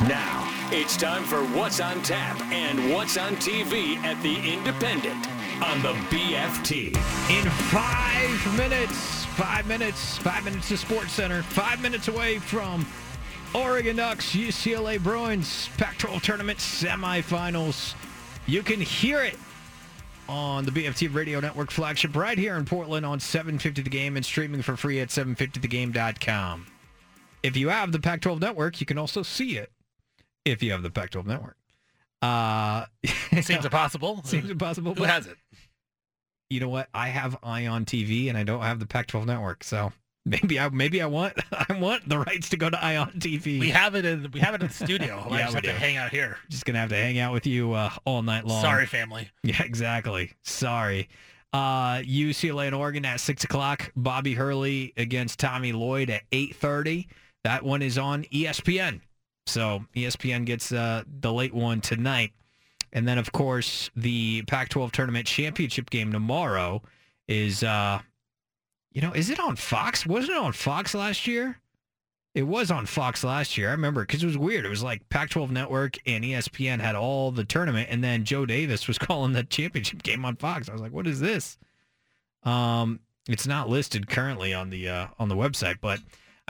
Now, 0.08 0.39
it's 0.72 0.96
time 0.96 1.24
for 1.24 1.42
What's 1.56 1.80
on 1.80 2.00
Tap 2.02 2.40
and 2.52 2.92
What's 2.94 3.16
on 3.16 3.34
TV 3.36 3.96
at 4.04 4.22
the 4.22 4.36
Independent 4.36 5.26
on 5.64 5.82
the 5.82 5.92
BFT. 6.14 6.94
In 7.28 7.50
five 7.50 8.56
minutes, 8.56 9.24
five 9.34 9.66
minutes, 9.66 10.18
five 10.18 10.44
minutes 10.44 10.68
to 10.68 10.76
Sports 10.76 11.10
Center, 11.12 11.42
five 11.42 11.82
minutes 11.82 12.06
away 12.06 12.38
from 12.38 12.86
Oregon 13.52 13.96
Ducks, 13.96 14.32
UCLA 14.32 15.02
Bruins, 15.02 15.68
Pac-12 15.76 16.22
tournament 16.22 16.60
semifinals. 16.60 17.94
You 18.46 18.62
can 18.62 18.80
hear 18.80 19.24
it 19.24 19.38
on 20.28 20.64
the 20.64 20.70
BFT 20.70 21.12
Radio 21.12 21.40
Network 21.40 21.72
flagship 21.72 22.14
right 22.14 22.38
here 22.38 22.54
in 22.54 22.64
Portland 22.64 23.04
on 23.04 23.18
750 23.18 23.82
The 23.82 23.90
Game 23.90 24.16
and 24.16 24.24
streaming 24.24 24.62
for 24.62 24.76
free 24.76 25.00
at 25.00 25.08
750thegame.com. 25.08 26.68
If 27.42 27.56
you 27.56 27.70
have 27.70 27.90
the 27.90 27.98
Pac-12 27.98 28.40
network, 28.40 28.78
you 28.78 28.86
can 28.86 28.98
also 28.98 29.24
see 29.24 29.56
it 29.56 29.72
if 30.44 30.62
you 30.62 30.72
have 30.72 30.82
the 30.82 30.90
Pac-12 30.90 31.26
network. 31.26 31.56
Uh, 32.22 32.84
Seems 33.40 33.64
impossible. 33.64 34.22
Seems 34.24 34.50
impossible. 34.50 34.94
Who 34.94 35.00
but- 35.00 35.10
has 35.10 35.26
it? 35.26 35.36
you 36.50 36.58
know 36.60 36.68
what? 36.68 36.88
I 36.92 37.08
have 37.08 37.36
Ion 37.44 37.84
TV 37.84 38.28
and 38.28 38.36
I 38.36 38.42
don't 38.42 38.62
have 38.62 38.80
the 38.80 38.86
Pac-12 38.86 39.24
network, 39.26 39.62
so 39.62 39.92
maybe 40.26 40.58
I 40.58 40.68
maybe 40.68 41.00
I 41.00 41.06
want 41.06 41.34
I 41.70 41.74
want 41.74 42.08
the 42.08 42.18
rights 42.18 42.48
to 42.50 42.56
go 42.56 42.68
to 42.68 42.84
Ion 42.84 43.12
TV. 43.18 43.60
We 43.60 43.70
have 43.70 43.94
it 43.94 44.04
in 44.04 44.28
we 44.32 44.40
have 44.40 44.54
it 44.54 44.60
in 44.62 44.66
the 44.68 44.74
studio. 44.74 45.24
I 45.30 45.38
Yeah, 45.38 45.42
just 45.44 45.50
we 45.50 45.54
have 45.54 45.62
to 45.62 45.72
do. 45.72 45.78
hang 45.78 45.96
out 45.96 46.10
here. 46.10 46.36
Just 46.48 46.64
gonna 46.64 46.80
have 46.80 46.88
to 46.88 46.96
hang 46.96 47.18
out 47.20 47.32
with 47.32 47.46
you 47.46 47.72
uh, 47.74 47.90
all 48.04 48.22
night 48.22 48.44
long. 48.46 48.60
Sorry, 48.62 48.86
family. 48.86 49.30
Yeah, 49.44 49.62
exactly. 49.62 50.32
Sorry. 50.42 51.08
Uh, 51.52 51.98
UCLA 51.98 52.66
and 52.66 52.74
Oregon 52.74 53.04
at 53.04 53.20
six 53.20 53.44
o'clock. 53.44 53.92
Bobby 53.96 54.34
Hurley 54.34 54.92
against 54.96 55.38
Tommy 55.38 55.70
Lloyd 55.72 56.10
at 56.10 56.22
eight 56.32 56.56
thirty. 56.56 57.06
That 57.44 57.62
one 57.64 57.80
is 57.80 57.96
on 57.96 58.24
ESPN. 58.24 59.00
So 59.50 59.84
ESPN 59.94 60.44
gets 60.44 60.72
uh, 60.72 61.02
the 61.20 61.32
late 61.32 61.54
one 61.54 61.80
tonight. 61.80 62.32
And 62.92 63.06
then, 63.06 63.18
of 63.18 63.32
course, 63.32 63.90
the 63.94 64.42
Pac-12 64.42 64.90
tournament 64.92 65.26
championship 65.26 65.90
game 65.90 66.12
tomorrow 66.12 66.82
is, 67.28 67.62
uh, 67.62 68.00
you 68.90 69.00
know, 69.00 69.12
is 69.12 69.30
it 69.30 69.38
on 69.38 69.56
Fox? 69.56 70.04
Wasn't 70.04 70.30
it 70.30 70.36
on 70.36 70.52
Fox 70.52 70.94
last 70.94 71.26
year? 71.26 71.60
It 72.34 72.44
was 72.44 72.70
on 72.70 72.86
Fox 72.86 73.24
last 73.24 73.58
year. 73.58 73.68
I 73.68 73.72
remember 73.72 74.02
because 74.02 74.22
it 74.22 74.26
was 74.26 74.38
weird. 74.38 74.64
It 74.64 74.68
was 74.68 74.82
like 74.82 75.08
Pac-12 75.08 75.50
Network 75.50 75.98
and 76.06 76.24
ESPN 76.24 76.80
had 76.80 76.94
all 76.94 77.32
the 77.32 77.44
tournament, 77.44 77.88
and 77.90 78.02
then 78.04 78.24
Joe 78.24 78.46
Davis 78.46 78.86
was 78.86 78.98
calling 78.98 79.32
the 79.32 79.42
championship 79.42 80.02
game 80.02 80.24
on 80.24 80.36
Fox. 80.36 80.68
I 80.68 80.72
was 80.72 80.80
like, 80.80 80.92
"What 80.92 81.08
is 81.08 81.18
this?" 81.18 81.58
Um, 82.44 83.00
it's 83.28 83.48
not 83.48 83.68
listed 83.68 84.08
currently 84.08 84.54
on 84.54 84.70
the 84.70 84.88
uh, 84.88 85.06
on 85.18 85.28
the 85.28 85.34
website, 85.34 85.78
but 85.80 85.98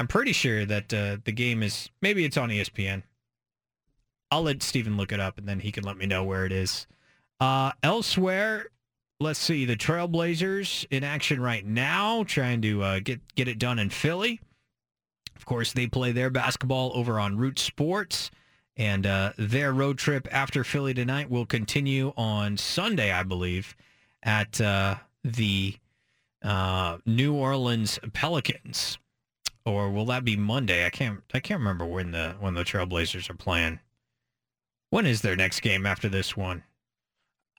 I'm 0.00 0.08
pretty 0.08 0.32
sure 0.32 0.64
that 0.64 0.94
uh, 0.94 1.18
the 1.24 1.30
game 1.30 1.62
is 1.62 1.90
maybe 2.00 2.24
it's 2.24 2.38
on 2.38 2.48
ESPN. 2.48 3.02
I'll 4.30 4.44
let 4.44 4.62
Steven 4.62 4.96
look 4.96 5.12
it 5.12 5.20
up, 5.20 5.36
and 5.36 5.46
then 5.46 5.60
he 5.60 5.70
can 5.70 5.84
let 5.84 5.98
me 5.98 6.06
know 6.06 6.24
where 6.24 6.46
it 6.46 6.52
is. 6.52 6.86
Uh, 7.38 7.72
elsewhere, 7.82 8.68
let's 9.20 9.38
see 9.38 9.66
the 9.66 9.76
Trailblazers 9.76 10.86
in 10.90 11.04
action 11.04 11.38
right 11.38 11.66
now, 11.66 12.24
trying 12.24 12.62
to 12.62 12.82
uh, 12.82 13.00
get 13.00 13.20
get 13.34 13.46
it 13.46 13.58
done 13.58 13.78
in 13.78 13.90
Philly. 13.90 14.40
Of 15.36 15.44
course, 15.44 15.74
they 15.74 15.86
play 15.86 16.12
their 16.12 16.30
basketball 16.30 16.92
over 16.94 17.20
on 17.20 17.36
Root 17.36 17.58
Sports, 17.58 18.30
and 18.78 19.06
uh, 19.06 19.34
their 19.36 19.74
road 19.74 19.98
trip 19.98 20.26
after 20.30 20.64
Philly 20.64 20.94
tonight 20.94 21.28
will 21.28 21.44
continue 21.44 22.14
on 22.16 22.56
Sunday, 22.56 23.12
I 23.12 23.22
believe, 23.22 23.76
at 24.22 24.62
uh, 24.62 24.94
the 25.24 25.76
uh, 26.42 26.96
New 27.04 27.34
Orleans 27.34 27.98
Pelicans, 28.14 28.96
or 29.64 29.90
will 29.90 30.06
that 30.06 30.24
be 30.24 30.36
Monday? 30.36 30.86
I 30.86 30.90
can't 30.90 31.20
I 31.34 31.40
can't 31.40 31.60
remember 31.60 31.84
when 31.84 32.12
the 32.12 32.36
when 32.40 32.54
the 32.54 32.64
Trailblazers 32.64 33.28
are 33.30 33.34
playing. 33.34 33.80
When 34.90 35.06
is 35.06 35.22
their 35.22 35.36
next 35.36 35.60
game 35.60 35.86
after 35.86 36.08
this 36.08 36.36
one? 36.36 36.64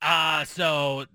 Uh 0.02 0.44
so 0.46 1.06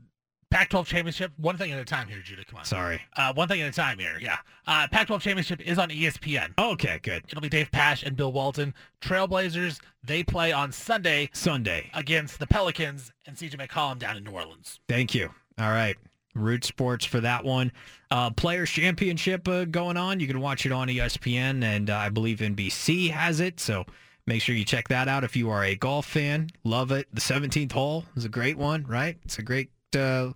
Pac-12 0.50 0.86
championship. 0.86 1.32
One 1.38 1.56
thing 1.58 1.72
at 1.72 1.78
a 1.78 1.84
time 1.84 2.06
here, 2.06 2.20
Judah. 2.20 2.44
Come 2.44 2.60
on. 2.60 2.64
Sorry. 2.64 3.02
Uh, 3.16 3.32
one 3.34 3.48
thing 3.48 3.60
at 3.60 3.68
a 3.68 3.72
time 3.72 3.98
here. 3.98 4.16
Yeah. 4.20 4.38
Uh, 4.66 4.86
Pac-12 4.90 5.20
championship 5.20 5.60
is 5.60 5.76
on 5.78 5.90
ESPN. 5.90 6.52
Okay, 6.56 7.00
good. 7.02 7.24
It'll 7.28 7.40
be 7.40 7.48
Dave 7.48 7.70
Pasch 7.72 8.04
and 8.04 8.16
Bill 8.16 8.32
Walton. 8.32 8.72
Trailblazers. 9.00 9.80
They 10.04 10.22
play 10.22 10.52
on 10.52 10.70
Sunday 10.70 11.30
Sunday. 11.32 11.90
against 11.94 12.38
the 12.38 12.46
Pelicans 12.46 13.12
and 13.26 13.36
CJ 13.36 13.56
McCollum 13.56 13.98
down 13.98 14.16
in 14.16 14.22
New 14.24 14.30
Orleans. 14.30 14.78
Thank 14.88 15.14
you. 15.14 15.30
All 15.58 15.70
right. 15.70 15.96
Root 16.38 16.64
Sports 16.64 17.04
for 17.04 17.20
that 17.20 17.44
one. 17.44 17.72
Uh, 18.10 18.30
Players 18.30 18.70
Championship 18.70 19.46
uh, 19.48 19.64
going 19.64 19.96
on. 19.96 20.20
You 20.20 20.26
can 20.26 20.40
watch 20.40 20.66
it 20.66 20.72
on 20.72 20.88
ESPN, 20.88 21.62
and 21.62 21.90
uh, 21.90 21.96
I 21.96 22.08
believe 22.08 22.38
NBC 22.38 23.10
has 23.10 23.40
it. 23.40 23.60
So 23.60 23.84
make 24.26 24.42
sure 24.42 24.54
you 24.54 24.64
check 24.64 24.88
that 24.88 25.08
out 25.08 25.24
if 25.24 25.36
you 25.36 25.50
are 25.50 25.64
a 25.64 25.74
golf 25.74 26.06
fan. 26.06 26.48
Love 26.64 26.92
it. 26.92 27.06
The 27.12 27.20
17th 27.20 27.72
hole 27.72 28.04
is 28.14 28.24
a 28.24 28.28
great 28.28 28.58
one, 28.58 28.84
right? 28.86 29.16
It's 29.24 29.38
a 29.38 29.42
great 29.42 29.70
uh, 29.96 30.32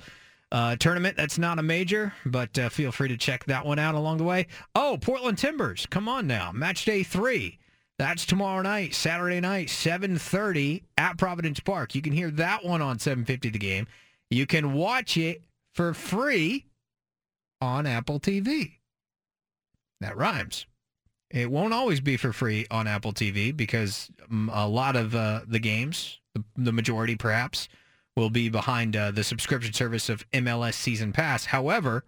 uh, 0.52 0.76
tournament. 0.76 1.16
That's 1.16 1.38
not 1.38 1.58
a 1.58 1.62
major, 1.62 2.12
but 2.26 2.58
uh, 2.58 2.68
feel 2.68 2.92
free 2.92 3.08
to 3.08 3.16
check 3.16 3.44
that 3.44 3.64
one 3.64 3.78
out 3.78 3.94
along 3.94 4.18
the 4.18 4.24
way. 4.24 4.46
Oh, 4.74 4.98
Portland 5.00 5.38
Timbers. 5.38 5.86
Come 5.86 6.08
on 6.08 6.26
now. 6.26 6.52
Match 6.52 6.84
day 6.84 7.02
three. 7.02 7.58
That's 8.00 8.24
tomorrow 8.24 8.62
night, 8.62 8.94
Saturday 8.94 9.40
night, 9.40 9.68
7.30 9.68 10.84
at 10.96 11.18
Providence 11.18 11.60
Park. 11.60 11.94
You 11.94 12.00
can 12.00 12.14
hear 12.14 12.30
that 12.30 12.64
one 12.64 12.80
on 12.80 12.98
750 12.98 13.50
The 13.50 13.58
Game. 13.58 13.86
You 14.30 14.46
can 14.46 14.72
watch 14.72 15.18
it 15.18 15.42
for 15.74 15.94
free 15.94 16.66
on 17.60 17.86
Apple 17.86 18.20
TV. 18.20 18.78
That 20.00 20.16
rhymes. 20.16 20.66
It 21.30 21.50
won't 21.50 21.74
always 21.74 22.00
be 22.00 22.16
for 22.16 22.32
free 22.32 22.66
on 22.70 22.86
Apple 22.86 23.12
TV 23.12 23.56
because 23.56 24.10
um, 24.30 24.50
a 24.52 24.66
lot 24.66 24.96
of 24.96 25.14
uh, 25.14 25.42
the 25.46 25.60
games, 25.60 26.18
the, 26.34 26.42
the 26.56 26.72
majority 26.72 27.16
perhaps, 27.16 27.68
will 28.16 28.30
be 28.30 28.48
behind 28.48 28.96
uh, 28.96 29.10
the 29.12 29.22
subscription 29.22 29.72
service 29.72 30.08
of 30.08 30.28
MLS 30.32 30.74
Season 30.74 31.12
Pass. 31.12 31.46
However, 31.46 32.04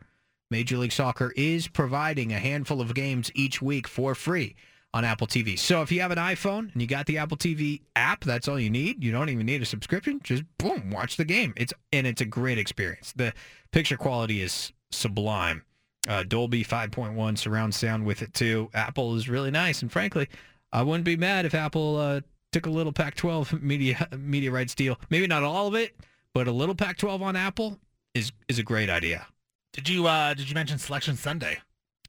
Major 0.51 0.77
League 0.77 0.93
Soccer 0.93 1.33
is 1.37 1.69
providing 1.69 2.33
a 2.33 2.39
handful 2.39 2.81
of 2.81 2.95
games 2.95 3.31
each 3.35 3.63
week 3.63 3.87
for 3.87 4.15
free 4.15 4.57
on 4.95 5.05
Apple 5.05 5.27
TV. 5.27 5.59
So 5.59 5.83
if 5.83 5.91
you 5.91 6.01
have 6.01 6.11
an 6.11 6.19
iPhone 6.19 6.73
and 6.73 6.83
you 6.83 6.87
got 6.87 7.07
the 7.07 7.19
Apple 7.19 7.37
TV 7.37 7.81
app, 7.97 8.25
that's 8.25 8.47
all 8.47 8.59
you 8.59 8.71
need. 8.71 9.03
You 9.03 9.11
don't 9.11 9.31
even 9.31 9.47
need 9.47 9.63
a 9.63 9.67
subscription. 9.67 10.21
Just 10.23 10.45
boom, 10.59 10.91
watch 10.91 11.17
the 11.17 11.25
game. 11.25 11.55
It's 11.57 11.73
and 11.93 12.07
it's 12.07 12.21
a 12.21 12.27
great 12.27 12.59
experience. 12.59 13.13
The 13.17 13.33
picture 13.71 13.97
quality 13.97 14.43
is 14.43 14.73
sublime. 14.91 15.63
Uh, 16.09 16.25
Dolby 16.25 16.65
5.1 16.65 17.39
surround 17.39 17.75
sound 17.75 18.05
with 18.05 18.23
it 18.23 18.35
too. 18.35 18.69
Apple 18.75 19.15
is 19.17 19.29
really 19.29 19.51
nice, 19.53 19.83
and 19.83 19.91
frankly, 19.91 20.29
I 20.73 20.83
wouldn't 20.83 21.05
be 21.05 21.17
mad 21.17 21.47
if 21.47 21.55
Apple 21.55 21.97
uh, 21.97 22.21
took 22.51 22.67
a 22.67 22.71
little 22.71 22.93
Pac-12 22.93 23.63
media 23.63 24.09
media 24.19 24.51
rights 24.51 24.75
deal. 24.75 24.99
Maybe 25.11 25.27
not 25.27 25.43
all 25.43 25.69
of 25.69 25.75
it, 25.75 25.97
but 26.35 26.49
a 26.49 26.53
little 26.53 26.75
Pac-12 26.75 27.21
on 27.23 27.37
Apple 27.37 27.79
is 28.15 28.33
is 28.49 28.59
a 28.59 28.63
great 28.63 28.91
idea. 28.91 29.27
Did 29.73 29.89
you 29.89 30.07
uh, 30.07 30.35
did 30.35 30.49
you 30.49 30.55
mention 30.55 30.79
Selection 30.79 31.17
Sunday? 31.17 31.59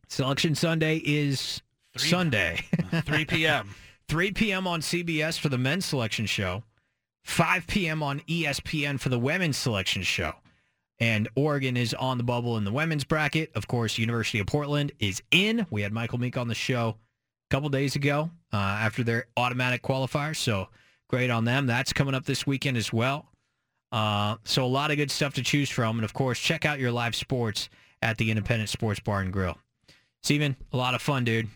Selection 0.10 0.54
Sunday 0.54 0.98
is 0.98 1.62
Sunday. 1.98 2.66
3 3.06 3.26
p.m. 3.26 3.76
3 4.08 4.32
p.m. 4.32 4.68
on 4.68 4.82
CBS 4.82 5.40
for 5.40 5.50
the 5.50 5.58
men's 5.58 5.86
selection 5.86 6.26
show. 6.26 6.64
5 7.24 7.68
p.m. 7.68 8.04
on 8.04 8.20
ESPN 8.22 9.00
for 9.00 9.10
the 9.10 9.20
women's 9.20 9.58
selection 9.58 10.04
show. 10.04 10.34
And 11.00 11.28
Oregon 11.36 11.76
is 11.78 11.94
on 11.94 12.18
the 12.18 12.24
bubble 12.24 12.58
in 12.58 12.66
the 12.66 12.72
women's 12.72 13.04
bracket. 13.04 13.52
Of 13.56 13.68
course, 13.68 13.98
University 13.98 14.40
of 14.40 14.48
Portland 14.48 14.92
is 15.00 15.22
in. 15.32 15.66
We 15.70 15.82
had 15.82 15.92
Michael 15.92 16.20
Meek 16.20 16.38
on 16.38 16.48
the 16.48 16.56
show 16.56 16.90
a 17.50 17.50
couple 17.50 17.70
days 17.70 17.96
ago 17.96 18.30
uh, 18.52 18.58
after 18.58 19.04
their 19.04 19.26
automatic 19.36 19.82
qualifier. 19.82 20.36
So 20.36 20.68
great 21.10 21.30
on 21.30 21.46
them. 21.46 21.66
That's 21.66 21.94
coming 21.94 22.14
up 22.14 22.26
this 22.26 22.46
weekend 22.46 22.78
as 22.78 22.94
well. 22.94 23.30
Uh, 23.92 24.38
so 24.44 24.66
a 24.66 24.68
lot 24.68 24.92
of 24.92 24.98
good 24.98 25.12
stuff 25.12 25.34
to 25.36 25.44
choose 25.44 25.70
from. 25.70 25.98
And 25.98 26.06
of 26.06 26.14
course, 26.14 26.40
check 26.40 26.66
out 26.66 26.80
your 26.80 26.92
live 26.92 27.16
sports 27.16 27.70
at 28.02 28.18
the 28.18 28.30
Independent 28.30 28.70
Sports 28.70 29.00
Bar 29.00 29.22
and 29.22 29.32
Grill. 29.34 29.58
Steven, 30.24 30.56
a 30.72 30.78
lot 30.78 30.96
of 30.96 31.02
fun, 31.02 31.24
dude. 31.24 31.48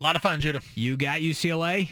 A 0.00 0.04
lot 0.04 0.14
of 0.14 0.22
fun, 0.22 0.40
Judah. 0.40 0.60
You 0.76 0.96
got 0.96 1.20
UCLA? 1.20 1.90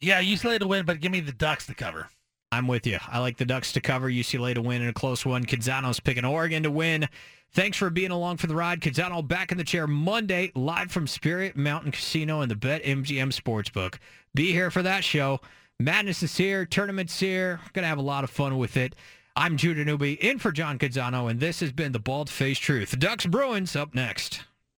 Yeah, 0.00 0.20
UCLA 0.20 0.58
to 0.58 0.66
win, 0.66 0.84
but 0.84 1.00
give 1.00 1.12
me 1.12 1.20
the 1.20 1.30
Ducks 1.30 1.66
to 1.66 1.74
cover. 1.74 2.08
I'm 2.50 2.66
with 2.66 2.88
you. 2.88 2.98
I 3.06 3.20
like 3.20 3.36
the 3.36 3.44
Ducks 3.44 3.72
to 3.74 3.80
cover, 3.80 4.10
UCLA 4.10 4.54
to 4.54 4.62
win 4.62 4.82
in 4.82 4.88
a 4.88 4.92
close 4.92 5.24
one. 5.24 5.44
Canzano's 5.44 6.00
picking 6.00 6.24
Oregon 6.24 6.64
to 6.64 6.70
win. 6.72 7.08
Thanks 7.52 7.76
for 7.76 7.88
being 7.88 8.10
along 8.10 8.38
for 8.38 8.48
the 8.48 8.56
ride. 8.56 8.80
Canzano 8.80 9.26
back 9.26 9.52
in 9.52 9.58
the 9.58 9.64
chair 9.64 9.86
Monday, 9.86 10.50
live 10.56 10.90
from 10.90 11.06
Spirit 11.06 11.56
Mountain 11.56 11.92
Casino 11.92 12.40
and 12.40 12.50
the 12.50 12.56
Bet 12.56 12.82
MGM 12.82 13.32
Sportsbook. 13.32 13.98
Be 14.34 14.50
here 14.50 14.72
for 14.72 14.82
that 14.82 15.04
show. 15.04 15.40
Madness 15.78 16.24
is 16.24 16.36
here. 16.36 16.66
Tournament's 16.66 17.20
here. 17.20 17.60
Going 17.72 17.84
to 17.84 17.88
have 17.88 17.98
a 17.98 18.02
lot 18.02 18.24
of 18.24 18.30
fun 18.30 18.58
with 18.58 18.76
it. 18.76 18.96
I'm 19.36 19.56
Judah 19.56 19.84
Newby 19.84 20.14
in 20.14 20.40
for 20.40 20.50
John 20.50 20.80
Canzano, 20.80 21.30
and 21.30 21.38
this 21.38 21.60
has 21.60 21.70
been 21.70 21.92
the 21.92 22.00
Bald 22.00 22.28
Faced 22.28 22.62
Truth. 22.62 22.98
Ducks 22.98 23.26
Bruins 23.26 23.76
up 23.76 23.94
next. 23.94 24.42